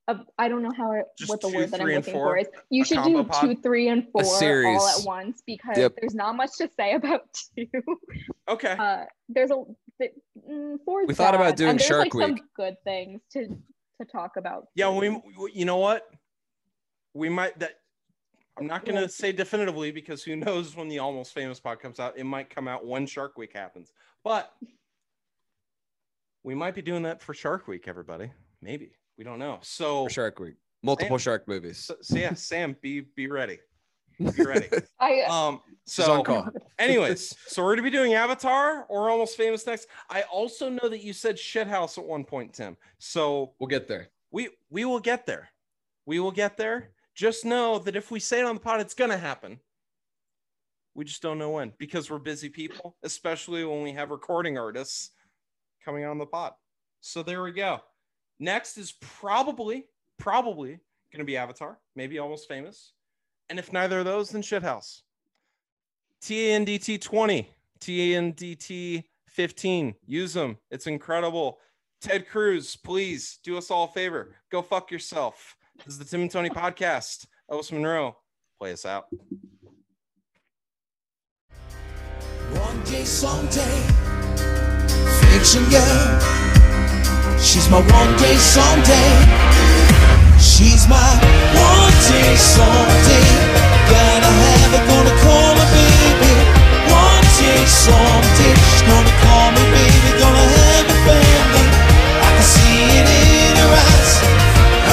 of 0.08 0.20
I 0.38 0.48
don't 0.48 0.62
know 0.62 0.72
how 0.76 0.92
it, 0.92 1.06
Just 1.18 1.30
what 1.30 1.40
the 1.40 1.48
two, 1.48 1.56
word 1.56 1.70
that 1.70 1.80
I'm 1.80 1.86
looking 1.86 2.12
four? 2.12 2.30
for 2.32 2.36
is. 2.38 2.46
You 2.70 2.84
should 2.84 3.02
do 3.04 3.24
pod? 3.24 3.40
two, 3.40 3.56
three, 3.62 3.88
and 3.88 4.06
four 4.12 4.22
all 4.24 4.88
at 4.88 5.04
once 5.04 5.42
because 5.46 5.78
Yep. 5.78 5.94
there's 6.00 6.14
not 6.14 6.36
much 6.36 6.50
to 6.58 6.68
say 6.78 6.92
about 6.94 7.22
two. 7.56 7.66
Okay. 8.48 8.76
Uh, 8.78 9.04
there's 9.28 9.50
a 9.50 9.62
th- 9.98 10.12
mm, 10.48 10.76
four. 10.84 11.02
is 11.02 11.08
We 11.08 11.14
thought 11.14 11.34
about 11.34 11.50
bad, 11.50 11.56
doing 11.56 11.70
and 11.70 11.78
there's 11.80 11.86
Shark 11.88 12.14
like 12.14 12.28
some 12.28 12.38
good 12.56 12.76
things 12.84 13.22
to 13.32 13.46
to 14.00 14.04
talk 14.10 14.36
about. 14.36 14.66
Yeah, 14.74 14.90
we 14.90 15.08
we- 15.08 15.52
you 15.54 15.64
know 15.64 15.78
what? 15.78 16.06
We 17.14 17.28
might 17.28 17.58
that 17.60 17.80
I'm 18.58 18.66
not 18.66 18.84
gonna 18.84 19.08
say 19.08 19.32
definitively 19.32 19.90
because 19.90 20.22
who 20.22 20.36
knows 20.36 20.76
when 20.76 20.88
the 20.88 20.98
almost 20.98 21.32
famous 21.32 21.58
pod 21.60 21.80
comes 21.80 21.98
out. 21.98 22.18
It 22.18 22.24
might 22.24 22.50
come 22.50 22.68
out 22.68 22.86
when 22.86 23.06
Shark 23.06 23.38
Week 23.38 23.52
happens. 23.54 23.92
But 24.22 24.52
we 26.42 26.54
might 26.54 26.74
be 26.74 26.82
doing 26.82 27.04
that 27.04 27.22
for 27.22 27.32
Shark 27.32 27.66
Week, 27.68 27.88
everybody. 27.88 28.30
Maybe. 28.60 28.92
We 29.16 29.24
don't 29.24 29.38
know. 29.38 29.58
So 29.62 30.04
For 30.04 30.10
Shark 30.10 30.38
Week. 30.40 30.54
Multiple 30.82 31.16
shark 31.18 31.48
movies. 31.48 31.78
So, 31.78 31.96
so 32.02 32.16
yeah, 32.16 32.34
Sam, 32.34 32.76
be 32.82 33.00
be 33.00 33.26
ready. 33.26 33.58
Be 34.18 34.42
ready. 34.44 34.68
I 35.00 35.22
Um, 35.22 35.60
so 35.86 36.22
call. 36.22 36.46
Anyways, 36.78 37.34
so 37.46 37.62
we're 37.64 37.74
gonna 37.74 37.82
be 37.84 37.90
doing 37.96 38.12
Avatar 38.14 38.84
or 38.90 39.08
Almost 39.08 39.36
Famous 39.38 39.66
next. 39.66 39.88
I 40.10 40.22
also 40.22 40.68
know 40.68 40.88
that 40.90 41.02
you 41.02 41.14
said 41.14 41.36
Shithouse 41.36 41.96
at 41.96 42.04
one 42.04 42.22
point, 42.24 42.52
Tim. 42.52 42.76
So 42.98 43.54
We'll 43.58 43.68
get 43.68 43.88
there. 43.88 44.08
we 44.30 44.50
we 44.68 44.84
will 44.84 45.00
get 45.00 45.24
there. 45.24 45.48
We 46.04 46.20
will 46.20 46.30
get 46.32 46.58
there. 46.58 46.90
Just 47.14 47.46
know 47.46 47.78
that 47.78 47.96
if 47.96 48.10
we 48.10 48.20
say 48.20 48.40
it 48.40 48.44
on 48.44 48.56
the 48.56 48.60
pod, 48.60 48.80
it's 48.80 48.94
gonna 48.94 49.16
happen. 49.16 49.60
We 50.94 51.04
just 51.06 51.22
don't 51.22 51.38
know 51.38 51.50
when 51.50 51.72
because 51.78 52.10
we're 52.10 52.18
busy 52.18 52.50
people, 52.50 52.94
especially 53.02 53.64
when 53.64 53.82
we 53.82 53.92
have 53.92 54.10
recording 54.10 54.58
artists 54.58 55.12
coming 55.82 56.04
on 56.04 56.18
the 56.18 56.26
pod. 56.26 56.52
So 57.00 57.22
there 57.22 57.42
we 57.42 57.52
go. 57.52 57.80
Next 58.38 58.76
is 58.76 58.92
probably, 59.00 59.86
probably 60.18 60.80
gonna 61.12 61.24
be 61.24 61.36
Avatar, 61.36 61.78
maybe 61.94 62.18
Almost 62.18 62.48
Famous. 62.48 62.92
And 63.48 63.58
if 63.58 63.72
neither 63.72 64.00
of 64.00 64.04
those, 64.04 64.30
then 64.30 64.42
Shithouse. 64.42 65.02
TANDT 66.22 67.00
20, 67.00 67.48
TANDT 67.80 69.04
15. 69.28 69.94
Use 70.06 70.32
them. 70.32 70.56
It's 70.70 70.86
incredible. 70.86 71.58
Ted 72.00 72.28
Cruz, 72.28 72.76
please 72.76 73.38
do 73.42 73.58
us 73.58 73.70
all 73.70 73.84
a 73.84 73.88
favor. 73.88 74.34
Go 74.50 74.62
fuck 74.62 74.90
yourself. 74.90 75.56
This 75.78 75.94
is 75.94 75.98
the 75.98 76.04
Tim 76.04 76.22
and 76.22 76.30
Tony 76.30 76.50
podcast. 76.50 77.26
Elvis 77.50 77.72
Monroe, 77.72 78.16
play 78.58 78.72
us 78.72 78.86
out. 78.86 79.06
One 82.52 82.82
day, 82.84 83.04
someday, 83.04 83.82
fiction 85.30 85.68
girl. 85.68 86.43
She's 87.40 87.68
my 87.70 87.80
one 87.80 88.12
day, 88.16 88.36
someday. 88.36 89.10
She's 90.38 90.86
my 90.88 91.10
one 91.54 91.94
day, 92.10 92.30
someday. 92.36 93.28
Gotta 93.90 94.30
have 94.42 94.70
her, 94.74 94.84
gonna 94.86 95.14
call 95.22 95.54
her 95.54 95.70
baby. 95.74 96.34
One 96.90 97.26
day, 97.38 97.60
someday. 97.66 98.54
She's 98.54 98.84
gonna 98.86 99.14
call 99.22 99.48
me 99.52 99.64
baby, 99.74 100.10
gonna 100.18 100.46
have 100.58 100.86
a 100.86 100.98
family. 101.06 101.66
I 102.22 102.30
can 102.34 102.46
see 102.54 102.80
it 103.00 103.08
in 103.08 103.52
her 103.62 103.72
eyes. 103.82 104.12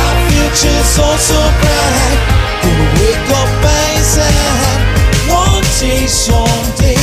Our 0.01 0.15
future's 0.29 0.87
so, 0.97 1.07
so 1.17 1.39
bright. 1.61 2.19
Gonna 2.61 2.87
wake 2.97 3.27
up 3.41 3.51
by 3.61 3.85
his 3.97 4.07
side. 4.17 4.81
One 5.29 5.65
day, 5.79 6.05
someday. 6.05 7.01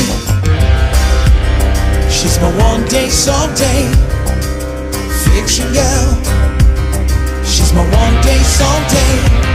She's 2.10 2.38
my 2.40 2.50
one 2.58 2.84
day, 2.88 3.08
someday 3.08 4.07
girl. 5.56 6.22
She's 7.42 7.72
my 7.72 7.80
one 7.80 8.22
day, 8.22 8.38
someday. 8.42 9.47